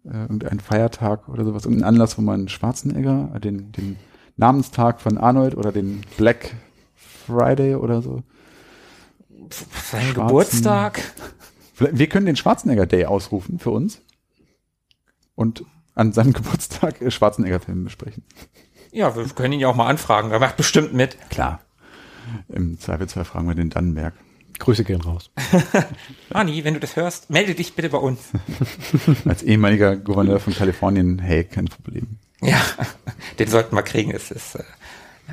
äh, 0.05 0.21
irgendeinen 0.21 0.59
Feiertag 0.59 1.27
oder 1.27 1.43
sowas, 1.43 1.65
irgendeinen 1.65 1.95
Anlass, 1.95 2.17
wo 2.17 2.21
man 2.21 2.47
Schwarzenegger, 2.47 3.31
äh, 3.35 3.39
den, 3.39 3.71
den 3.73 3.97
Namenstag 4.37 5.01
von 5.01 5.17
Arnold 5.17 5.57
oder 5.57 5.71
den 5.71 6.01
Black 6.17 6.55
Friday 7.25 7.75
oder 7.75 8.01
so. 8.01 8.23
Sein 9.91 10.13
Geburtstag. 10.13 11.01
Wir 11.77 12.07
können 12.07 12.25
den 12.25 12.35
Schwarzenegger 12.35 12.85
Day 12.85 13.05
ausrufen 13.05 13.59
für 13.59 13.71
uns 13.71 14.01
und 15.35 15.63
an 15.95 16.13
seinem 16.13 16.33
Geburtstag 16.33 16.95
Schwarzenegger-Filme 17.07 17.83
besprechen. 17.83 18.23
Ja, 18.91 19.15
wir 19.15 19.25
können 19.29 19.53
ihn 19.53 19.59
ja 19.59 19.67
auch 19.69 19.75
mal 19.75 19.87
anfragen. 19.87 20.31
Er 20.31 20.39
macht 20.39 20.57
bestimmt 20.57 20.93
mit. 20.93 21.17
Klar. 21.29 21.61
Im 22.47 22.79
Zweifelsfall 22.79 23.25
fragen 23.25 23.47
wir 23.47 23.55
den 23.55 23.69
Dannenberg. 23.69 24.13
Grüße 24.59 24.83
gehen 24.83 25.01
raus. 25.01 25.31
Ani, 26.29 26.63
wenn 26.63 26.75
du 26.75 26.79
das 26.79 26.95
hörst, 26.95 27.29
melde 27.29 27.55
dich 27.55 27.75
bitte 27.75 27.89
bei 27.89 27.97
uns. 27.97 28.21
Als 29.25 29.43
ehemaliger 29.43 29.95
Gouverneur 29.97 30.39
von 30.39 30.53
Kalifornien, 30.53 31.19
hey, 31.19 31.43
kein 31.43 31.65
Problem. 31.65 32.19
Ja, 32.41 32.61
den 33.39 33.47
sollten 33.47 33.75
wir 33.75 33.83
kriegen. 33.83 34.11
Es 34.11 34.31
ist, 34.31 34.55
äh, 34.55 34.63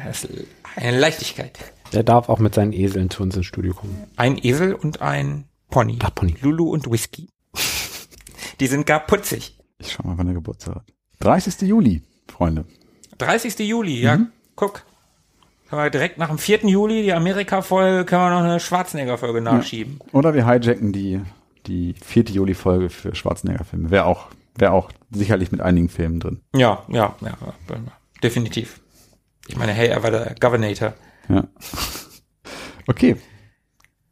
es 0.09 0.25
ist 0.25 0.47
eine 0.75 0.99
Leichtigkeit. 0.99 1.59
Der 1.93 2.03
darf 2.03 2.29
auch 2.29 2.39
mit 2.39 2.55
seinen 2.55 2.73
Eseln 2.73 3.11
zu 3.11 3.23
uns 3.23 3.37
ins 3.37 3.47
Studio 3.47 3.75
kommen. 3.75 4.05
Ein 4.17 4.39
Esel 4.43 4.75
und 4.75 5.01
ein 5.01 5.45
Pony. 5.71 5.99
Ach, 6.03 6.15
Pony. 6.15 6.37
Lulu 6.41 6.71
und 6.71 6.91
Whisky. 6.91 7.29
Die 8.61 8.67
sind 8.67 8.87
gar 8.87 9.01
putzig. 9.01 9.59
Ich 9.79 9.93
schau 9.93 10.07
mal, 10.07 10.19
wann 10.19 10.29
er 10.29 10.35
Geburtstag 10.35 10.77
hat. 10.77 10.85
30. 11.21 11.69
Juli, 11.69 12.03
Freunde. 12.29 12.65
30. 13.19 13.59
Juli, 13.61 14.01
ja, 14.01 14.19
guck. 14.57 14.85
Können 15.69 15.83
wir 15.83 15.91
direkt 15.91 16.19
nach 16.19 16.29
dem 16.29 16.39
4. 16.39 16.67
Juli, 16.67 17.03
die 17.03 17.13
Amerika-Folge, 17.13 18.05
können 18.05 18.23
wir 18.23 18.31
noch 18.31 18.43
eine 18.43 18.59
Schwarzenegger-Folge 18.59 19.41
nachschieben. 19.41 20.01
Oder 20.13 20.35
wir 20.35 20.47
hijacken 20.49 20.93
die, 20.93 21.21
die 21.67 21.95
vierte 21.95 22.33
Juli-Folge 22.33 22.91
für 22.91 23.15
Schwarzenegger-Filme. 23.15 23.91
Wäre 23.91 24.07
auch, 24.07 24.29
wäre 24.57 24.73
auch 24.73 24.91
sicherlich 25.13 25.53
mit 25.53 25.61
einigen 25.61 25.89
Filmen 25.89 26.19
drin. 26.19 26.41
Ja, 26.55 26.83
ja, 26.89 27.15
ja, 27.21 27.29
ja, 27.29 27.79
definitiv. 28.23 28.81
Ich 29.47 29.57
meine, 29.57 29.73
hey, 29.73 29.89
er 29.89 30.03
war 30.03 30.11
der 30.11 30.35
Governator. 30.41 30.95
Ja. 31.29 31.45
Okay. 32.87 33.17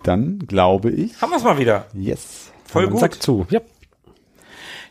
Dann 0.05 0.39
glaube 0.39 0.91
ich. 0.93 1.21
Haben 1.21 1.31
wir 1.31 1.39
es 1.39 1.43
mal 1.43 1.59
wieder. 1.59 1.87
Yes. 1.93 2.53
Voll 2.65 2.87
gut. 2.87 3.01
Sack 3.01 3.21
zu. 3.21 3.45
Ja. 3.51 3.61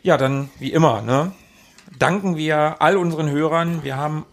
Ja, 0.02 0.18
dann 0.18 0.50
wie 0.58 0.72
immer, 0.72 1.00
ne? 1.00 1.32
Danken 1.98 2.36
wir 2.36 2.82
all 2.82 2.96
unseren 2.98 3.30
Hörern. 3.30 3.82
Wir 3.82 3.96
haben 3.96 4.26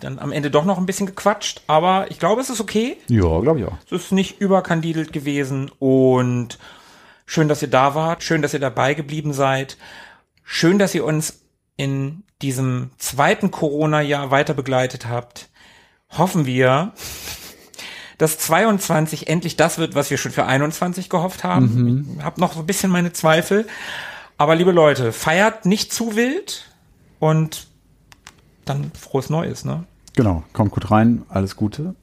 dann 0.00 0.18
am 0.18 0.32
Ende 0.32 0.50
doch 0.50 0.64
noch 0.64 0.78
ein 0.78 0.86
bisschen 0.86 1.06
gequatscht, 1.06 1.62
aber 1.66 2.10
ich 2.10 2.18
glaube, 2.18 2.40
es 2.40 2.48
ist 2.48 2.60
okay. 2.60 2.96
Ja, 3.08 3.38
glaube 3.40 3.60
ich 3.60 3.66
auch. 3.66 3.76
Es 3.86 3.92
ist 3.92 4.12
nicht 4.12 4.40
überkandidelt 4.40 5.12
gewesen 5.12 5.70
und 5.78 6.58
schön, 7.26 7.48
dass 7.48 7.62
ihr 7.62 7.68
da 7.68 7.94
wart. 7.94 8.22
Schön, 8.22 8.40
dass 8.42 8.54
ihr 8.54 8.60
dabei 8.60 8.94
geblieben 8.94 9.32
seid. 9.32 9.76
Schön, 10.42 10.78
dass 10.78 10.94
ihr 10.94 11.04
uns 11.04 11.42
in 11.76 12.24
diesem 12.40 12.90
zweiten 12.98 13.50
Corona-Jahr 13.50 14.30
weiter 14.30 14.54
begleitet 14.54 15.06
habt. 15.06 15.50
Hoffen 16.16 16.46
wir, 16.46 16.92
dass 18.18 18.38
22 18.38 19.28
endlich 19.28 19.56
das 19.56 19.78
wird, 19.78 19.94
was 19.94 20.10
wir 20.10 20.18
schon 20.18 20.32
für 20.32 20.46
21 20.46 21.08
gehofft 21.08 21.44
haben. 21.44 22.14
Mhm. 22.16 22.24
Hab 22.24 22.38
noch 22.38 22.52
so 22.54 22.60
ein 22.60 22.66
bisschen 22.66 22.90
meine 22.90 23.12
Zweifel. 23.12 23.66
Aber 24.38 24.54
liebe 24.54 24.72
Leute, 24.72 25.12
feiert 25.12 25.66
nicht 25.66 25.92
zu 25.92 26.16
wild 26.16 26.70
und 27.18 27.66
dann 28.64 28.90
frohes 28.98 29.30
Neues, 29.30 29.64
ne? 29.64 29.84
Genau, 30.14 30.44
kommt 30.52 30.72
gut 30.72 30.90
rein, 30.90 31.22
alles 31.28 31.56
Gute 31.56 31.94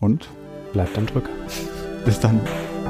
und 0.00 0.28
bleibt 0.72 0.96
am 0.96 1.06
Drücker. 1.06 1.30
Bis 2.04 2.20
dann. 2.20 2.40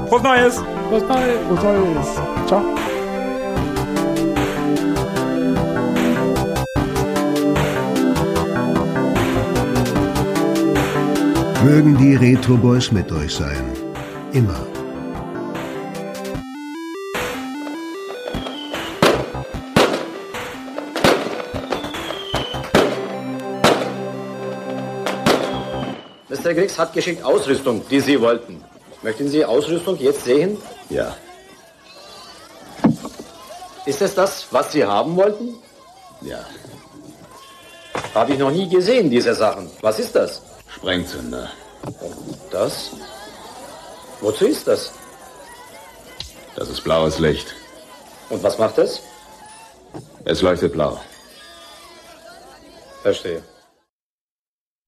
Frohes 0.07 0.23
Neues! 0.23 0.55
Frohes 0.89 1.03
Neues! 1.03 1.39
Frohes 1.47 1.63
Neues! 1.63 2.47
Ciao! 2.47 2.92
Mögen 11.63 11.97
die 11.97 12.15
Retro 12.15 12.57
Boys 12.57 12.91
mit 12.91 13.09
euch 13.13 13.35
sein. 13.35 13.71
Immer. 14.33 14.67
Mr. 26.27 26.53
Griggs 26.53 26.77
hat 26.77 26.91
geschickt 26.91 27.23
Ausrüstung, 27.23 27.81
die 27.89 28.01
Sie 28.01 28.19
wollten. 28.19 28.61
Möchten 29.01 29.29
Sie 29.29 29.45
Ausrüstung 29.45 29.97
jetzt 29.99 30.25
sehen? 30.25 30.57
Ja. 30.89 31.15
Ist 33.85 34.01
es 34.01 34.13
das, 34.13 34.47
was 34.51 34.73
Sie 34.73 34.83
haben 34.83 35.15
wollten? 35.15 35.55
Ja. 36.19 36.43
Habe 38.13 38.33
ich 38.33 38.37
noch 38.37 38.51
nie 38.51 38.67
gesehen, 38.67 39.09
diese 39.09 39.33
Sachen. 39.33 39.69
Was 39.79 39.99
ist 39.99 40.13
das? 40.13 40.41
Sprengzünder. 40.83 41.49
Und 42.01 42.41
das? 42.51 42.91
Wozu 44.19 44.45
ist 44.47 44.67
das? 44.67 44.91
Das 46.57 46.67
ist 46.67 46.83
blaues 46.83 47.19
Licht. 47.19 47.55
Und 48.29 48.43
was 48.43 48.57
macht 48.57 48.77
es? 48.77 49.01
Es 50.25 50.41
leuchtet 50.41 50.73
blau. 50.73 50.99
Verstehe. 53.01 53.41